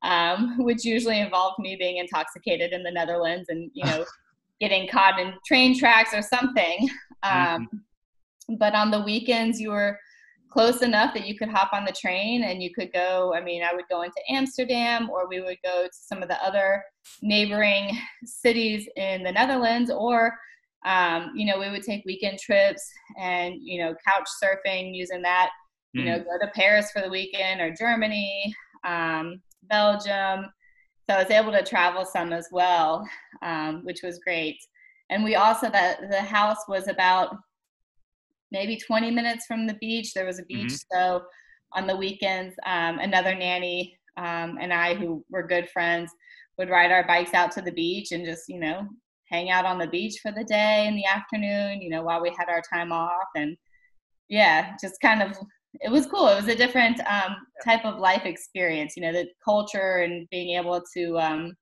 um, 0.03 0.57
which 0.59 0.83
usually 0.83 1.19
involve 1.19 1.53
me 1.59 1.75
being 1.77 1.97
intoxicated 1.97 2.73
in 2.73 2.83
the 2.83 2.91
Netherlands 2.91 3.47
and, 3.49 3.71
you 3.73 3.85
know, 3.85 4.05
getting 4.59 4.89
caught 4.89 5.19
in 5.19 5.33
train 5.45 5.77
tracks 5.77 6.13
or 6.13 6.21
something. 6.21 6.89
Um, 7.23 7.33
mm-hmm. 7.33 8.55
But 8.57 8.75
on 8.75 8.91
the 8.91 9.01
weekends, 9.01 9.59
you 9.61 9.69
were 9.69 9.97
close 10.51 10.81
enough 10.81 11.13
that 11.13 11.27
you 11.27 11.37
could 11.37 11.49
hop 11.49 11.73
on 11.73 11.85
the 11.85 11.91
train 11.91 12.43
and 12.43 12.61
you 12.61 12.73
could 12.73 12.91
go. 12.91 13.33
I 13.35 13.41
mean, 13.41 13.63
I 13.63 13.73
would 13.73 13.85
go 13.89 14.01
into 14.01 14.19
Amsterdam 14.29 15.09
or 15.09 15.27
we 15.27 15.41
would 15.41 15.57
go 15.63 15.83
to 15.83 15.91
some 15.91 16.23
of 16.23 16.29
the 16.29 16.43
other 16.43 16.83
neighboring 17.21 17.97
cities 18.25 18.87
in 18.95 19.23
the 19.23 19.31
Netherlands 19.31 19.91
or 19.91 20.33
um, 20.85 21.31
you 21.35 21.45
know, 21.45 21.59
we 21.59 21.69
would 21.69 21.83
take 21.83 22.05
weekend 22.05 22.39
trips 22.39 22.89
and, 23.19 23.55
you 23.61 23.81
know, 23.81 23.93
couch 24.07 24.27
surfing 24.41 24.95
using 24.95 25.21
that, 25.23 25.49
you 25.93 26.03
mm. 26.03 26.05
know, 26.05 26.19
go 26.19 26.37
to 26.39 26.51
Paris 26.53 26.91
for 26.91 27.01
the 27.01 27.09
weekend 27.09 27.59
or 27.59 27.73
Germany, 27.77 28.53
um, 28.85 29.41
Belgium. 29.63 30.45
So 31.09 31.15
I 31.15 31.23
was 31.23 31.31
able 31.31 31.51
to 31.51 31.63
travel 31.63 32.05
some 32.05 32.31
as 32.31 32.47
well, 32.51 33.07
um, 33.41 33.81
which 33.83 34.01
was 34.03 34.19
great. 34.19 34.57
And 35.09 35.23
we 35.23 35.35
also, 35.35 35.69
that 35.69 36.09
the 36.09 36.21
house 36.21 36.67
was 36.67 36.87
about 36.87 37.35
maybe 38.51 38.77
20 38.77 39.11
minutes 39.11 39.45
from 39.45 39.67
the 39.67 39.75
beach. 39.75 40.13
There 40.13 40.25
was 40.25 40.39
a 40.39 40.45
beach. 40.45 40.71
Mm-hmm. 40.71 40.97
So 40.97 41.23
on 41.73 41.87
the 41.87 41.95
weekends, 41.95 42.55
um, 42.65 42.99
another 42.99 43.35
nanny 43.35 43.97
um, 44.17 44.57
and 44.59 44.73
I, 44.73 44.95
who 44.95 45.23
were 45.29 45.47
good 45.47 45.69
friends, 45.69 46.11
would 46.57 46.69
ride 46.69 46.91
our 46.91 47.07
bikes 47.07 47.33
out 47.33 47.51
to 47.53 47.61
the 47.61 47.71
beach 47.71 48.11
and 48.11 48.25
just, 48.25 48.49
you 48.49 48.59
know, 48.59 48.87
hang 49.25 49.49
out 49.49 49.65
on 49.65 49.77
the 49.77 49.87
beach 49.87 50.19
for 50.21 50.31
the 50.31 50.43
day 50.43 50.87
in 50.87 50.95
the 50.95 51.05
afternoon, 51.05 51.81
you 51.81 51.89
know, 51.89 52.03
while 52.03 52.21
we 52.21 52.33
had 52.37 52.49
our 52.49 52.61
time 52.73 52.91
off. 52.91 53.29
And 53.35 53.55
yeah, 54.27 54.75
just 54.81 54.99
kind 55.01 55.21
of, 55.21 55.37
it 55.79 55.89
was 55.89 56.07
cool. 56.07 56.27
It 56.27 56.35
was 56.35 56.47
a 56.47 56.55
different 56.55 56.99
um, 57.01 57.37
type 57.63 57.85
of 57.85 57.99
life 57.99 58.25
experience, 58.25 58.95
you 58.97 59.03
know, 59.03 59.13
the 59.13 59.27
culture 59.45 59.97
and 59.97 60.27
being 60.31 60.57
able 60.57 60.83
to 60.97 61.17
um, 61.19 61.53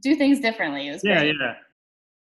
do 0.00 0.14
things 0.14 0.40
differently. 0.40 0.88
It 0.88 0.92
was 0.92 1.02
yeah, 1.04 1.18
great. 1.18 1.34
yeah 1.38 1.54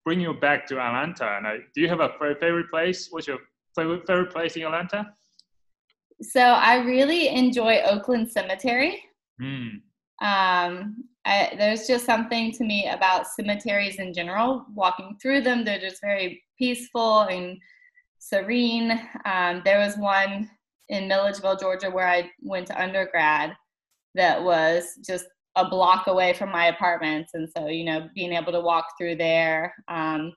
bring 0.04 0.20
you 0.20 0.34
back 0.34 0.66
to 0.66 0.80
Atlanta. 0.80 1.36
And 1.36 1.46
I, 1.46 1.58
do 1.74 1.80
you 1.80 1.88
have 1.88 2.00
a 2.00 2.10
favorite 2.40 2.70
place? 2.70 3.08
What's 3.10 3.26
your 3.26 3.38
favorite, 3.76 4.06
favorite 4.06 4.32
place 4.32 4.56
in 4.56 4.62
Atlanta? 4.62 5.12
So 6.20 6.40
I 6.40 6.76
really 6.76 7.28
enjoy 7.28 7.82
Oakland 7.84 8.30
Cemetery. 8.30 9.02
Mm. 9.40 9.80
Um, 10.20 11.04
I, 11.24 11.54
there's 11.56 11.86
just 11.86 12.04
something 12.04 12.52
to 12.52 12.64
me 12.64 12.88
about 12.88 13.26
cemeteries 13.26 13.98
in 13.98 14.12
general. 14.12 14.66
Walking 14.74 15.16
through 15.20 15.42
them, 15.42 15.64
they're 15.64 15.80
just 15.80 16.00
very 16.00 16.42
peaceful 16.58 17.22
and 17.22 17.58
serene. 18.18 19.00
Um, 19.24 19.62
there 19.64 19.78
was 19.78 19.96
one 19.96 20.50
in 20.88 21.08
Milledgeville, 21.08 21.56
Georgia, 21.56 21.90
where 21.90 22.08
I 22.08 22.30
went 22.40 22.66
to 22.68 22.80
undergrad 22.80 23.54
that 24.14 24.42
was 24.42 24.98
just 25.04 25.26
a 25.56 25.68
block 25.68 26.06
away 26.06 26.32
from 26.32 26.50
my 26.50 26.66
apartment 26.66 27.26
and 27.34 27.48
so 27.54 27.68
you 27.68 27.84
know 27.84 28.08
being 28.14 28.32
able 28.32 28.52
to 28.52 28.60
walk 28.60 28.86
through 28.98 29.16
there 29.16 29.74
um, 29.88 30.32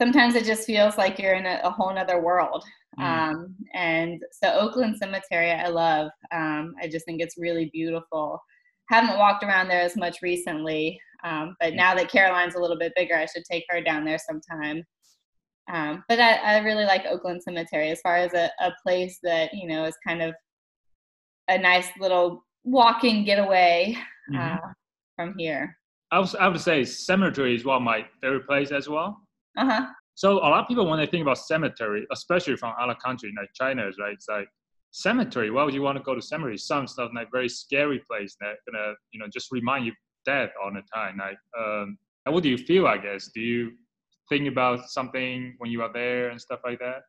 sometimes 0.00 0.34
it 0.34 0.44
just 0.44 0.66
feels 0.66 0.96
like 0.96 1.18
you're 1.18 1.34
in 1.34 1.46
a, 1.46 1.60
a 1.64 1.70
whole 1.70 1.92
nother 1.92 2.20
world. 2.20 2.64
Mm. 2.98 3.04
um, 3.04 3.54
and 3.74 4.22
so 4.30 4.52
oakland 4.52 4.96
cemetery 4.96 5.50
i 5.50 5.68
love. 5.68 6.10
Um, 6.32 6.74
i 6.80 6.88
just 6.88 7.04
think 7.04 7.20
it's 7.20 7.38
really 7.38 7.70
beautiful. 7.72 8.40
Haven't 8.90 9.18
walked 9.18 9.42
around 9.42 9.68
there 9.68 9.82
as 9.82 9.96
much 9.96 10.18
recently 10.22 11.00
um, 11.24 11.56
but 11.60 11.74
now 11.74 11.94
that 11.94 12.10
caroline's 12.10 12.54
a 12.54 12.60
little 12.60 12.78
bit 12.78 12.92
bigger 12.94 13.16
i 13.16 13.26
should 13.26 13.44
take 13.50 13.64
her 13.70 13.80
down 13.80 14.04
there 14.04 14.18
sometime. 14.18 14.84
Um, 15.72 16.04
but 16.08 16.20
I, 16.20 16.34
I, 16.34 16.58
really 16.58 16.84
like 16.84 17.06
oakland 17.06 17.42
cemetery 17.42 17.90
as 17.90 18.00
far 18.02 18.16
as 18.16 18.34
a, 18.34 18.50
a 18.60 18.70
place 18.82 19.18
that 19.22 19.54
you 19.54 19.66
know 19.66 19.86
is 19.86 19.96
kind 20.06 20.20
of 20.20 20.34
a 21.48 21.58
nice 21.58 21.88
little 21.98 22.43
walking 22.64 23.24
getaway 23.24 23.96
mm-hmm. 24.30 24.56
uh, 24.56 24.72
from 25.16 25.34
here. 25.38 25.76
I 26.10 26.20
would, 26.20 26.36
I 26.36 26.48
would 26.48 26.60
say 26.60 26.84
cemetery 26.84 27.54
is 27.54 27.64
one 27.64 27.76
of 27.76 27.82
my 27.82 28.04
favorite 28.20 28.46
place 28.46 28.72
as 28.72 28.88
well. 28.88 29.20
Uh-huh. 29.56 29.86
So 30.14 30.38
a 30.38 30.48
lot 30.48 30.62
of 30.62 30.68
people 30.68 30.88
when 30.88 30.98
they 30.98 31.06
think 31.06 31.22
about 31.22 31.38
cemetery, 31.38 32.06
especially 32.12 32.56
from 32.56 32.74
other 32.80 32.94
countries 32.94 33.34
like 33.36 33.50
China, 33.54 33.90
right? 33.98 34.12
It's 34.12 34.28
like 34.28 34.48
cemetery. 34.92 35.50
Why 35.50 35.64
would 35.64 35.74
you 35.74 35.82
want 35.82 35.98
to 35.98 36.04
go 36.04 36.14
to 36.14 36.22
cemetery? 36.22 36.56
Some 36.56 36.86
stuff 36.86 37.10
like 37.14 37.28
very 37.32 37.48
scary 37.48 38.00
place 38.08 38.36
that 38.40 38.54
gonna 38.70 38.94
you 39.10 39.18
know 39.18 39.26
just 39.32 39.50
remind 39.50 39.86
you 39.86 39.92
death 40.24 40.50
all 40.62 40.72
the 40.72 40.82
time. 40.94 41.18
Like, 41.18 41.38
um, 41.58 41.98
what 42.26 42.42
do 42.42 42.48
you 42.48 42.58
feel? 42.58 42.86
I 42.86 42.98
guess 42.98 43.30
do 43.34 43.40
you 43.40 43.72
think 44.28 44.48
about 44.48 44.88
something 44.88 45.54
when 45.58 45.70
you 45.70 45.82
are 45.82 45.92
there 45.92 46.28
and 46.30 46.40
stuff 46.40 46.60
like 46.64 46.78
that? 46.78 47.02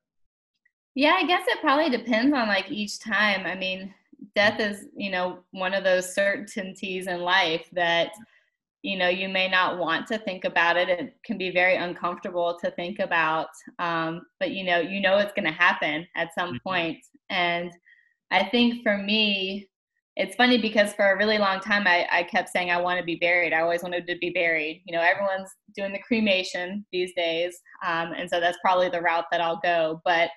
Yeah, 0.95 1.13
I 1.17 1.27
guess 1.27 1.43
it 1.47 1.59
probably 1.61 1.89
depends 1.89 2.33
on 2.33 2.47
like 2.47 2.71
each 2.71 2.99
time. 2.99 3.45
I 3.45 3.53
mean, 3.53 3.93
death 4.35 4.59
is, 4.59 4.85
you 4.95 5.11
know, 5.11 5.39
one 5.51 5.73
of 5.73 5.83
those 5.83 6.13
certainties 6.13 7.07
in 7.07 7.21
life 7.21 7.67
that 7.73 8.11
you 8.85 8.97
know 8.97 9.09
you 9.09 9.27
may 9.27 9.49
not 9.49 9.79
want 9.79 10.05
to 10.05 10.17
think 10.19 10.45
about 10.45 10.77
it 10.77 10.89
it 10.89 11.15
can 11.25 11.39
be 11.39 11.49
very 11.49 11.75
uncomfortable 11.75 12.55
to 12.63 12.69
think 12.71 12.99
about 12.99 13.47
um, 13.79 14.21
but 14.39 14.51
you 14.51 14.63
know 14.63 14.79
you 14.79 15.01
know 15.01 15.17
it's 15.17 15.33
going 15.33 15.45
to 15.45 15.51
happen 15.51 16.05
at 16.15 16.33
some 16.35 16.49
mm-hmm. 16.49 16.69
point 16.69 16.97
and 17.31 17.71
i 18.29 18.43
think 18.43 18.83
for 18.83 18.97
me 18.97 19.67
it's 20.15 20.35
funny 20.35 20.57
because 20.57 20.93
for 20.93 21.11
a 21.11 21.17
really 21.17 21.37
long 21.37 21.59
time 21.59 21.87
I, 21.87 22.07
I 22.11 22.23
kept 22.23 22.49
saying 22.49 22.71
I 22.71 22.79
want 22.79 22.99
to 22.99 23.05
be 23.05 23.17
buried. 23.17 23.51
I 23.51 23.59
always 23.59 23.83
wanted 23.83 24.07
to 24.07 24.17
be 24.19 24.29
buried. 24.29 24.81
You 24.85 24.95
know, 24.95 25.01
everyone's 25.01 25.51
doing 25.75 25.91
the 25.91 25.99
cremation 25.99 26.85
these 26.93 27.11
days, 27.17 27.59
um, 27.85 28.13
and 28.13 28.29
so 28.29 28.39
that's 28.39 28.57
probably 28.61 28.87
the 28.87 29.01
route 29.01 29.25
that 29.31 29.41
I'll 29.41 29.59
go. 29.61 30.01
But 30.05 30.29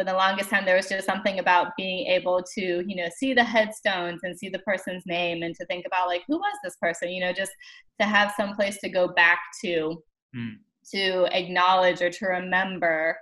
for 0.00 0.04
the 0.04 0.14
longest 0.14 0.48
time, 0.48 0.64
there 0.64 0.76
was 0.76 0.88
just 0.88 1.04
something 1.04 1.40
about 1.40 1.76
being 1.76 2.06
able 2.06 2.42
to, 2.54 2.82
you 2.86 2.96
know, 2.96 3.08
see 3.14 3.34
the 3.34 3.44
headstones 3.44 4.20
and 4.22 4.38
see 4.38 4.48
the 4.48 4.60
person's 4.60 5.04
name, 5.04 5.42
and 5.42 5.54
to 5.56 5.66
think 5.66 5.84
about 5.86 6.06
like 6.06 6.22
who 6.26 6.38
was 6.38 6.56
this 6.64 6.76
person. 6.80 7.10
You 7.10 7.20
know, 7.20 7.32
just 7.34 7.52
to 8.00 8.06
have 8.06 8.32
some 8.34 8.54
place 8.56 8.78
to 8.78 8.88
go 8.88 9.08
back 9.08 9.40
to, 9.62 10.02
mm. 10.34 10.54
to 10.94 11.26
acknowledge 11.36 12.00
or 12.00 12.08
to 12.08 12.26
remember, 12.26 13.14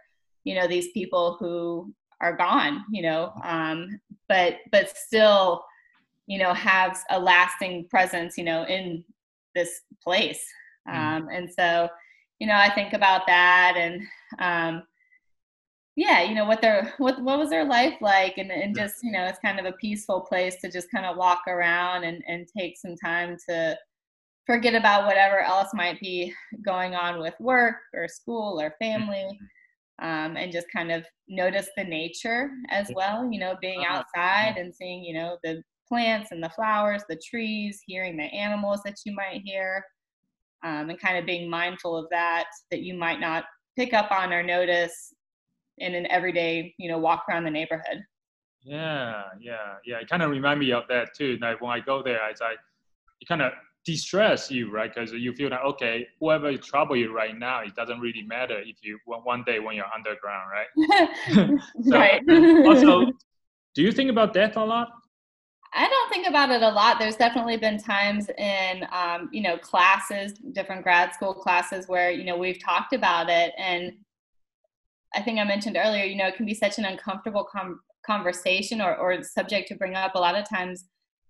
you 0.45 0.55
know, 0.55 0.69
these 0.69 0.93
people 0.93 1.37
who 1.41 1.93
are 2.21 2.37
gone. 2.37 2.85
You 2.93 3.03
know, 3.03 3.33
um, 3.43 3.99
but 4.29 4.59
but 4.71 4.97
still 4.97 5.65
you 6.29 6.39
know 6.39 6.55
have 6.55 6.97
a 7.11 7.19
lasting 7.19 7.89
presence 7.89 8.37
you 8.37 8.45
know 8.45 8.65
in 8.67 9.03
this 9.55 9.81
place 10.05 10.45
mm. 10.87 10.95
um, 10.95 11.29
and 11.33 11.51
so 11.51 11.89
you 12.39 12.47
know 12.47 12.55
i 12.55 12.69
think 12.69 12.93
about 12.93 13.27
that 13.27 13.75
and 13.79 14.03
um, 14.39 14.83
yeah 15.99 16.23
you 16.23 16.35
know 16.35 16.45
what 16.45 16.63
their 16.63 16.95
what 16.99 17.21
what 17.23 17.39
was 17.39 17.51
their 17.51 17.65
life 17.65 17.95
like 18.01 18.39
and, 18.39 18.51
and 18.51 18.77
just 18.77 18.97
you 19.03 19.11
know 19.11 19.25
it's 19.25 19.39
kind 19.41 19.59
of 19.59 19.67
a 19.67 19.73
peaceful 19.73 20.21
place 20.21 20.57
to 20.61 20.71
just 20.71 20.91
kind 20.91 21.05
of 21.05 21.17
walk 21.17 21.43
around 21.49 22.05
and 22.05 22.23
and 22.27 22.47
take 22.57 22.77
some 22.79 22.97
time 22.97 23.37
to 23.49 23.77
forget 24.47 24.75
about 24.75 25.07
whatever 25.07 25.41
else 25.41 25.69
might 25.75 26.01
be 26.01 26.33
going 26.65 26.95
on 26.95 27.19
with 27.19 27.35
work 27.41 27.77
or 27.93 28.07
school 28.09 28.61
or 28.61 28.75
family 28.79 29.27
mm-hmm. 30.01 30.07
um, 30.07 30.37
and 30.37 30.53
just 30.53 30.67
kind 30.73 30.93
of 30.93 31.05
notice 31.29 31.69
the 31.77 31.85
nature 31.85 32.51
as 32.71 32.91
well 32.95 33.29
you 33.31 33.41
know 33.41 33.57
being 33.61 33.81
uh-huh. 33.81 33.99
outside 33.99 34.57
and 34.57 34.75
seeing 34.75 35.05
you 35.05 35.15
know 35.15 35.37
the 35.43 35.63
plants 35.89 36.31
and 36.31 36.43
the 36.43 36.51
flowers, 36.51 37.03
the 37.09 37.21
trees, 37.29 37.81
hearing 37.87 38.17
the 38.17 38.25
animals 38.25 38.81
that 38.85 38.99
you 39.05 39.15
might 39.15 39.41
hear, 39.45 39.83
um, 40.65 40.91
and 40.91 41.01
kind 41.01 41.17
of 41.17 41.27
being 41.27 41.49
mindful 41.49 41.97
of 41.97 42.07
that 42.11 42.45
that 42.71 42.83
you 42.83 42.95
might 42.95 43.21
not 43.21 43.45
pick 43.77 43.95
up 43.95 44.11
on 44.11 44.33
or 44.33 44.43
notice 44.43 45.15
in 45.81 45.95
an 45.95 46.07
everyday, 46.11 46.75
you 46.79 46.91
know, 46.91 46.99
walk 46.99 47.25
around 47.29 47.45
the 47.45 47.51
neighborhood. 47.51 48.05
Yeah, 48.63 49.25
yeah, 49.41 49.75
yeah. 49.85 49.99
It 49.99 50.09
kind 50.09 50.23
of 50.23 50.31
remind 50.31 50.61
me 50.61 50.73
of 50.73 50.85
that 50.89 51.15
too. 51.15 51.39
Like 51.41 51.61
when 51.61 51.71
I 51.71 51.81
go 51.81 52.03
there, 52.03 52.21
I, 52.21 52.31
I 52.31 52.55
it 53.21 53.27
kind 53.27 53.43
of 53.43 53.53
distress 53.85 54.51
you, 54.51 54.71
right? 54.71 54.93
Because 54.93 55.13
you 55.13 55.33
feel 55.33 55.51
that 55.51 55.63
okay, 55.63 56.07
whoever 56.21 56.51
is 56.51 56.61
trouble 56.61 56.97
you 56.97 57.15
right 57.15 57.37
now, 57.37 57.61
it 57.61 57.75
doesn't 57.75 58.01
really 58.01 58.23
matter 58.23 58.59
if 58.61 58.77
you 58.83 58.99
one 59.07 59.45
day 59.45 59.61
when 59.61 59.77
you're 59.77 59.87
underground, 59.95 60.51
right? 60.51 61.59
so, 61.85 61.99
right. 61.99 62.23
also, 62.67 63.07
do 63.75 63.83
you 63.83 63.93
think 63.93 64.11
about 64.11 64.35
death 64.35 64.57
a 64.57 64.65
lot? 64.65 64.89
I 65.75 65.89
don't 65.89 66.13
think 66.13 66.27
about 66.27 66.51
it 66.51 66.63
a 66.63 66.69
lot. 66.69 66.99
There's 66.99 67.17
definitely 67.17 67.59
been 67.59 67.79
times 67.79 68.29
in, 68.39 68.87
um, 68.91 69.29
you 69.33 69.43
know, 69.43 69.59
classes, 69.59 70.33
different 70.53 70.83
grad 70.83 71.15
school 71.15 71.35
classes 71.35 71.89
where, 71.89 72.11
you 72.11 72.25
know, 72.25 72.39
we've 72.39 72.63
talked 72.63 72.95
about 72.95 73.29
it. 73.29 73.53
And 73.59 73.93
I 75.15 75.23
think 75.23 75.39
I 75.39 75.45
mentioned 75.45 75.77
earlier, 75.79 76.05
you 76.05 76.17
know, 76.17 76.27
it 76.27 76.37
can 76.37 76.47
be 76.47 76.55
such 76.55 76.79
an 76.79 76.85
uncomfortable 76.85 77.47
com- 77.51 77.81
conversation 78.07 78.81
or, 78.81 78.97
or 78.97 79.23
subject 79.23 79.69
to 79.69 79.77
bring 79.77 79.95
up. 79.95 80.15
A 80.15 80.19
lot 80.19 80.37
of 80.37 80.49
times, 80.49 80.85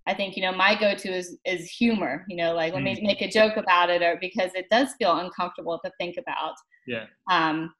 I 0.06 0.14
think, 0.14 0.36
you 0.36 0.42
know, 0.42 0.52
my 0.52 0.78
go 0.78 0.94
to 0.94 1.08
is, 1.08 1.36
is 1.44 1.70
humor, 1.70 2.24
you 2.28 2.36
know, 2.36 2.54
like 2.54 2.72
let 2.72 2.82
me 2.82 2.96
mm. 2.96 3.02
make 3.02 3.20
a 3.20 3.28
joke 3.28 3.56
about 3.56 3.90
it 3.90 4.02
or 4.02 4.16
because 4.20 4.50
it 4.54 4.66
does 4.70 4.88
feel 4.98 5.18
uncomfortable 5.18 5.78
to 5.84 5.92
think 5.98 6.16
about. 6.16 6.54
Yeah. 6.86 7.04
Um, 7.30 7.72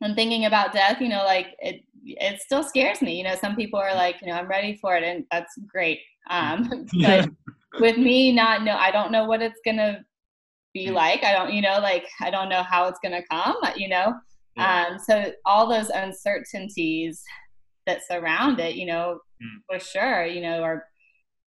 and 0.00 0.14
thinking 0.14 0.46
about 0.46 0.72
death, 0.72 1.00
you 1.00 1.08
know, 1.08 1.24
like 1.24 1.48
it, 1.58 1.82
it 2.04 2.40
still 2.40 2.62
scares 2.62 3.02
me. 3.02 3.16
You 3.16 3.24
know, 3.24 3.34
some 3.34 3.56
people 3.56 3.78
are 3.78 3.94
like, 3.94 4.16
you 4.20 4.28
know, 4.28 4.34
I'm 4.34 4.48
ready 4.48 4.76
for 4.76 4.96
it, 4.96 5.04
and 5.04 5.24
that's 5.30 5.56
great. 5.66 6.00
Um, 6.30 6.86
but 7.00 7.30
with 7.80 7.96
me, 7.96 8.32
not 8.32 8.62
know, 8.62 8.76
I 8.76 8.90
don't 8.90 9.12
know 9.12 9.24
what 9.24 9.42
it's 9.42 9.60
gonna 9.64 10.04
be 10.74 10.90
like. 10.90 11.24
I 11.24 11.32
don't, 11.32 11.52
you 11.52 11.62
know, 11.62 11.78
like 11.80 12.06
I 12.20 12.30
don't 12.30 12.48
know 12.48 12.62
how 12.62 12.88
it's 12.88 12.98
gonna 13.02 13.22
come. 13.30 13.56
You 13.76 13.88
know, 13.88 14.14
yeah. 14.56 14.86
um, 14.90 14.98
so 14.98 15.32
all 15.44 15.68
those 15.68 15.90
uncertainties 15.90 17.22
that 17.86 18.06
surround 18.06 18.58
it, 18.58 18.74
you 18.74 18.86
know, 18.86 19.20
mm. 19.42 19.58
for 19.68 19.78
sure, 19.84 20.24
you 20.24 20.40
know, 20.40 20.62
are 20.62 20.84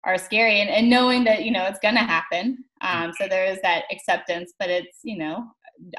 are 0.04 0.18
scary, 0.20 0.62
and, 0.62 0.70
and 0.70 0.90
knowing 0.90 1.24
that 1.24 1.44
you 1.44 1.52
know 1.52 1.66
it's 1.66 1.80
gonna 1.80 2.04
happen. 2.04 2.58
Mm. 2.84 3.06
Um, 3.06 3.14
so 3.20 3.28
there 3.28 3.46
is 3.46 3.60
that 3.64 3.84
acceptance, 3.92 4.54
but 4.60 4.70
it's 4.70 5.00
you 5.04 5.18
know 5.18 5.46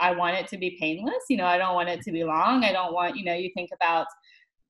I 0.00 0.12
want 0.12 0.36
it 0.36 0.48
to 0.48 0.58
be 0.58 0.76
painless. 0.80 1.24
You 1.28 1.38
know, 1.38 1.46
I 1.46 1.58
don't 1.58 1.74
want 1.74 1.88
it 1.88 2.02
to 2.02 2.12
be 2.12 2.24
long. 2.24 2.64
I 2.64 2.72
don't 2.72 2.94
want, 2.94 3.16
you 3.16 3.24
know, 3.24 3.34
you 3.34 3.50
think 3.54 3.70
about 3.74 4.06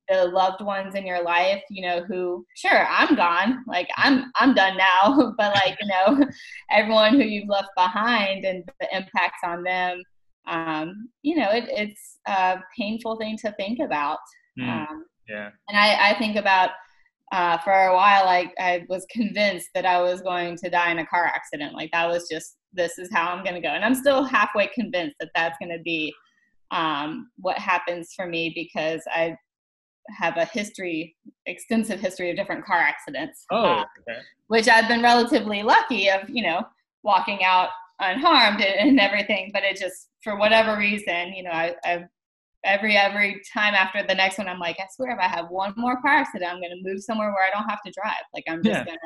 the 0.08 0.24
loved 0.26 0.62
ones 0.62 0.94
in 0.94 1.04
your 1.04 1.22
life 1.22 1.62
you 1.68 1.82
know 1.82 2.02
who 2.04 2.46
sure 2.54 2.86
i'm 2.88 3.16
gone 3.16 3.64
like 3.66 3.88
i'm 3.96 4.30
i'm 4.36 4.54
done 4.54 4.76
now 4.76 5.32
but 5.38 5.54
like 5.54 5.76
you 5.80 5.88
know 5.88 6.24
everyone 6.70 7.14
who 7.14 7.24
you've 7.24 7.48
left 7.48 7.70
behind 7.76 8.44
and 8.44 8.64
the 8.80 8.96
impacts 8.96 9.40
on 9.44 9.62
them 9.62 10.02
um 10.46 11.08
you 11.22 11.36
know 11.36 11.50
it, 11.50 11.64
it's 11.68 12.18
a 12.26 12.58
painful 12.78 13.16
thing 13.16 13.36
to 13.36 13.52
think 13.52 13.78
about 13.80 14.18
mm, 14.58 14.68
um, 14.68 15.04
yeah 15.28 15.50
and 15.68 15.78
i 15.78 16.10
i 16.10 16.18
think 16.18 16.36
about 16.36 16.70
uh, 17.32 17.58
for 17.58 17.72
a 17.72 17.92
while 17.92 18.28
I, 18.28 18.52
I 18.60 18.84
was 18.88 19.04
convinced 19.10 19.70
that 19.74 19.84
i 19.84 20.00
was 20.00 20.22
going 20.22 20.56
to 20.58 20.70
die 20.70 20.92
in 20.92 21.00
a 21.00 21.06
car 21.06 21.24
accident 21.24 21.74
like 21.74 21.90
that 21.92 22.08
was 22.08 22.28
just 22.30 22.56
this 22.72 22.98
is 22.98 23.08
how 23.12 23.32
i'm 23.32 23.42
going 23.42 23.56
to 23.56 23.60
go 23.60 23.74
and 23.74 23.84
i'm 23.84 23.96
still 23.96 24.22
halfway 24.22 24.68
convinced 24.68 25.16
that 25.18 25.30
that's 25.34 25.56
going 25.58 25.76
to 25.76 25.82
be 25.82 26.14
um, 26.70 27.30
what 27.38 27.58
happens 27.58 28.12
for 28.14 28.26
me 28.26 28.52
because 28.54 29.02
I 29.12 29.36
have 30.18 30.36
a 30.36 30.44
history, 30.44 31.16
extensive 31.46 32.00
history 32.00 32.30
of 32.30 32.36
different 32.36 32.64
car 32.64 32.78
accidents. 32.78 33.44
Oh, 33.50 33.64
uh, 33.64 33.84
okay. 34.00 34.20
Which 34.48 34.68
I've 34.68 34.88
been 34.88 35.02
relatively 35.02 35.62
lucky 35.62 36.08
of, 36.08 36.28
you 36.28 36.42
know, 36.42 36.62
walking 37.02 37.44
out 37.44 37.70
unharmed 38.00 38.60
and, 38.60 38.90
and 38.90 39.00
everything. 39.00 39.50
But 39.52 39.64
it 39.64 39.76
just, 39.76 40.08
for 40.22 40.38
whatever 40.38 40.76
reason, 40.76 41.32
you 41.34 41.42
know, 41.42 41.50
I, 41.50 41.74
I've 41.84 42.04
every 42.64 42.96
every 42.96 43.40
time 43.52 43.74
after 43.74 44.02
the 44.06 44.14
next 44.14 44.38
one, 44.38 44.48
I'm 44.48 44.58
like, 44.58 44.76
I 44.78 44.84
swear, 44.94 45.12
if 45.12 45.18
I 45.20 45.28
have 45.28 45.48
one 45.48 45.72
more 45.76 46.00
car 46.00 46.12
accident, 46.12 46.50
I'm 46.50 46.60
going 46.60 46.70
to 46.70 46.82
move 46.82 47.02
somewhere 47.02 47.30
where 47.30 47.46
I 47.46 47.50
don't 47.50 47.68
have 47.68 47.82
to 47.84 47.92
drive. 47.92 48.24
Like 48.34 48.44
I'm 48.48 48.62
just 48.62 48.78
yeah. 48.78 48.84
going 48.84 48.98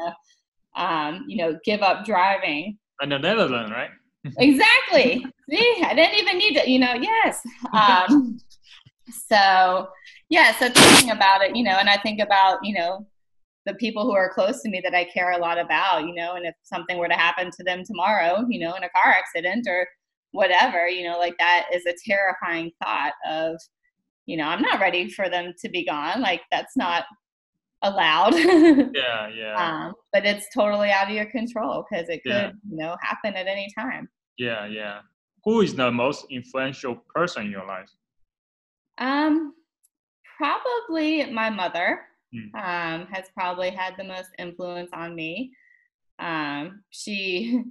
to, 0.76 0.82
um, 0.82 1.24
you 1.28 1.36
know, 1.36 1.58
give 1.64 1.82
up 1.82 2.04
driving. 2.04 2.78
And 3.00 3.12
the 3.12 3.18
Netherlands, 3.18 3.70
right? 3.70 3.90
exactly. 4.38 5.24
See, 5.50 5.82
I 5.84 5.94
didn't 5.94 6.18
even 6.18 6.38
need 6.38 6.54
to, 6.60 6.70
you 6.70 6.78
know, 6.78 6.94
yes. 6.94 7.40
Um, 7.72 8.38
so 9.28 9.88
yeah 10.28 10.56
so 10.58 10.68
thinking 10.70 11.10
about 11.10 11.42
it 11.42 11.54
you 11.54 11.62
know 11.62 11.72
and 11.72 11.88
i 11.88 11.96
think 11.96 12.20
about 12.20 12.58
you 12.62 12.74
know 12.74 13.06
the 13.66 13.74
people 13.74 14.04
who 14.04 14.12
are 14.12 14.32
close 14.32 14.62
to 14.62 14.68
me 14.68 14.80
that 14.82 14.94
i 14.94 15.04
care 15.04 15.32
a 15.32 15.38
lot 15.38 15.58
about 15.58 16.06
you 16.06 16.14
know 16.14 16.34
and 16.34 16.46
if 16.46 16.54
something 16.62 16.98
were 16.98 17.08
to 17.08 17.14
happen 17.14 17.50
to 17.50 17.62
them 17.64 17.82
tomorrow 17.84 18.44
you 18.48 18.60
know 18.60 18.74
in 18.74 18.84
a 18.84 18.90
car 18.90 19.12
accident 19.12 19.66
or 19.68 19.86
whatever 20.32 20.88
you 20.88 21.08
know 21.08 21.18
like 21.18 21.36
that 21.38 21.66
is 21.72 21.84
a 21.86 21.94
terrifying 22.06 22.70
thought 22.82 23.12
of 23.28 23.56
you 24.26 24.36
know 24.36 24.44
i'm 24.44 24.62
not 24.62 24.80
ready 24.80 25.08
for 25.08 25.28
them 25.28 25.52
to 25.60 25.68
be 25.68 25.84
gone 25.84 26.20
like 26.20 26.42
that's 26.50 26.76
not 26.76 27.04
allowed. 27.82 28.34
Yeah 28.94 29.28
yeah. 29.28 29.54
Um, 29.56 29.94
but 30.12 30.24
it's 30.26 30.46
totally 30.54 30.90
out 30.90 31.08
of 31.08 31.14
your 31.14 31.26
control 31.26 31.84
because 31.88 32.08
it 32.08 32.22
could 32.22 32.32
yeah. 32.32 32.50
you 32.68 32.76
know 32.76 32.96
happen 33.02 33.34
at 33.34 33.46
any 33.46 33.68
time. 33.78 34.08
Yeah 34.38 34.66
yeah. 34.66 35.00
Who 35.44 35.60
is 35.60 35.74
the 35.74 35.90
most 35.90 36.26
influential 36.30 36.96
person 37.14 37.46
in 37.46 37.50
your 37.50 37.66
life? 37.66 37.90
Um 38.98 39.54
probably 40.36 41.30
my 41.30 41.50
mother 41.50 42.00
mm. 42.34 42.54
um, 42.54 43.06
has 43.06 43.26
probably 43.34 43.70
had 43.70 43.94
the 43.96 44.04
most 44.04 44.30
influence 44.38 44.90
on 44.92 45.14
me. 45.14 45.52
Um, 46.18 46.82
she, 46.90 47.62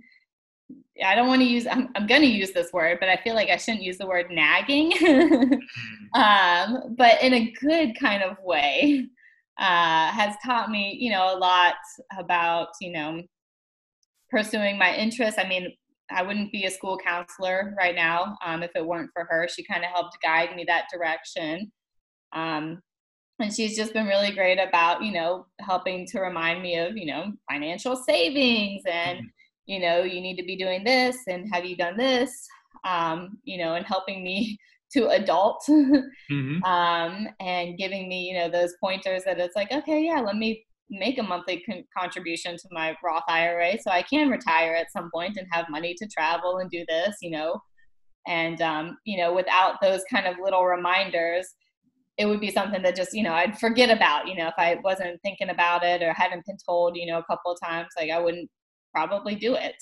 I 1.04 1.16
don't 1.16 1.28
want 1.28 1.42
to 1.42 1.48
use, 1.48 1.66
I'm, 1.66 1.90
I'm 1.96 2.08
going 2.08 2.22
to 2.22 2.28
use 2.28 2.52
this 2.52 2.72
word, 2.74 2.98
but 3.00 3.10
I 3.10 3.18
feel 3.24 3.36
like 3.36 3.50
I 3.50 3.58
shouldn't 3.58 3.84
use 3.84 3.98
the 3.98 4.08
word 4.08 4.28
nagging, 4.30 4.92
hmm. 4.96 5.54
um, 6.20 6.96
but 6.98 7.22
in 7.24 7.34
a 7.34 7.52
good 7.60 7.98
kind 8.00 8.24
of 8.24 8.38
way, 8.44 9.08
uh, 9.60 10.12
has 10.12 10.36
taught 10.44 10.72
me, 10.72 10.96
you 11.00 11.12
know, 11.12 11.36
a 11.36 11.38
lot 11.38 11.76
about, 12.18 12.70
you 12.80 12.92
know, 12.92 13.22
pursuing 14.30 14.78
my 14.78 14.96
interests. 14.96 15.40
I 15.40 15.48
mean, 15.48 15.74
I 16.12 16.24
wouldn't 16.24 16.52
be 16.52 16.66
a 16.66 16.72
school 16.72 16.98
counselor 16.98 17.76
right 17.78 17.94
now 17.94 18.38
um, 18.44 18.64
if 18.64 18.72
it 18.76 18.86
weren't 18.86 19.12
for 19.14 19.26
her. 19.30 19.48
She 19.48 19.64
kind 19.64 19.84
of 19.84 19.92
helped 19.92 20.18
guide 20.24 20.56
me 20.56 20.64
that 20.66 20.86
direction. 20.92 21.72
Um, 22.34 22.82
and 23.40 23.54
she's 23.54 23.76
just 23.76 23.94
been 23.94 24.08
really 24.08 24.32
great 24.32 24.60
about, 24.60 25.04
you 25.04 25.14
know, 25.14 25.46
helping 25.60 26.06
to 26.08 26.20
remind 26.20 26.62
me 26.62 26.78
of, 26.78 26.98
you 26.98 27.06
know, 27.06 27.32
financial 27.50 27.96
savings 27.96 28.84
and, 28.86 29.20
mm-hmm. 29.20 29.28
you 29.66 29.80
know, 29.80 30.04
you 30.04 30.22
need 30.22 30.36
to 30.38 30.44
be 30.44 30.58
doing 30.58 30.84
this 30.84 31.18
and 31.28 31.48
have 31.54 31.66
you 31.66 31.76
done 31.76 31.98
this, 31.98 32.48
um, 32.86 33.38
you 33.44 33.58
know, 33.58 33.76
and 33.76 33.86
helping 33.86 34.24
me 34.24 34.58
to 34.92 35.10
adult 35.10 35.64
mm-hmm. 35.70 36.64
um, 36.64 37.28
and 37.40 37.78
giving 37.78 38.10
me 38.10 38.24
you 38.24 38.34
know 38.34 38.50
those 38.50 38.74
pointers 38.82 39.24
that 39.24 39.40
it's 39.40 39.56
like 39.56 39.72
okay 39.72 40.04
yeah 40.04 40.20
let 40.20 40.36
me 40.36 40.66
make 40.90 41.20
a 41.20 41.24
monthly 41.24 41.62
con- 41.62 41.84
contribution 41.96 42.58
to 42.58 42.68
my 42.72 42.96
roth 43.04 43.22
ira 43.28 43.78
so 43.80 43.92
i 43.92 44.02
can 44.02 44.30
retire 44.30 44.74
at 44.74 44.92
some 44.92 45.12
point 45.14 45.38
and 45.38 45.46
have 45.52 45.70
money 45.70 45.94
to 45.94 46.08
travel 46.08 46.58
and 46.58 46.72
do 46.72 46.84
this 46.90 47.16
you 47.22 47.30
know 47.30 47.62
and 48.28 48.62
um, 48.62 48.98
you 49.06 49.18
know 49.18 49.34
without 49.34 49.76
those 49.82 50.02
kind 50.12 50.26
of 50.26 50.36
little 50.42 50.66
reminders 50.66 51.46
it 52.20 52.28
would 52.28 52.40
be 52.40 52.52
something 52.52 52.84
that 52.84 52.96
just 52.96 53.14
you 53.14 53.24
know 53.24 53.34
i'd 53.34 53.58
forget 53.58 53.90
about 53.90 54.28
you 54.28 54.36
know 54.36 54.48
if 54.48 54.54
i 54.58 54.78
wasn't 54.84 55.20
thinking 55.24 55.50
about 55.50 55.84
it 55.84 56.04
or 56.04 56.14
hadn't 56.14 56.46
been 56.46 56.58
told 56.68 56.96
you 56.96 57.08
know 57.08 57.18
a 57.18 57.24
couple 57.24 57.52
of 57.52 57.58
times 57.64 57.88
like 57.98 58.12
i 58.12 58.20
wouldn't 58.20 58.50
probably 58.94 59.34
do 59.34 59.56
it 59.56 59.76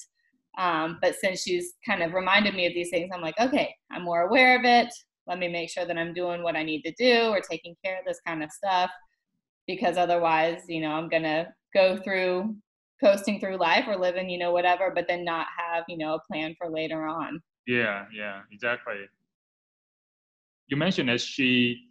um, 0.57 0.97
but 1.01 1.15
since 1.15 1.43
she's 1.43 1.73
kind 1.85 2.01
of 2.01 2.13
reminded 2.13 2.55
me 2.55 2.65
of 2.65 2.73
these 2.73 2.89
things, 2.89 3.11
I'm 3.13 3.21
like, 3.21 3.39
okay, 3.39 3.73
I'm 3.91 4.03
more 4.03 4.21
aware 4.21 4.57
of 4.57 4.65
it. 4.65 4.91
Let 5.27 5.39
me 5.39 5.47
make 5.47 5.69
sure 5.69 5.85
that 5.85 5.97
I'm 5.97 6.13
doing 6.13 6.41
what 6.41 6.55
I 6.55 6.63
need 6.63 6.81
to 6.81 6.93
do 6.97 7.29
or 7.29 7.41
taking 7.41 7.75
care 7.85 7.99
of 7.99 8.05
this 8.05 8.19
kind 8.25 8.43
of 8.43 8.51
stuff. 8.51 8.89
Because 9.67 9.97
otherwise, 9.97 10.63
you 10.67 10.81
know, 10.81 10.91
I'm 10.91 11.09
going 11.09 11.23
to 11.23 11.47
go 11.73 11.97
through 11.97 12.55
coasting 13.03 13.39
through 13.39 13.57
life 13.57 13.85
or 13.87 13.97
living, 13.97 14.29
you 14.29 14.39
know, 14.39 14.51
whatever, 14.51 14.91
but 14.95 15.05
then 15.07 15.23
not 15.23 15.45
have, 15.55 15.83
you 15.87 15.97
know, 15.97 16.15
a 16.15 16.21
plan 16.31 16.55
for 16.57 16.71
later 16.71 17.05
on. 17.05 17.39
Yeah, 17.67 18.05
yeah, 18.11 18.41
exactly. 18.51 18.95
You 20.67 20.77
mentioned 20.77 21.09
that 21.09 21.21
she, 21.21 21.86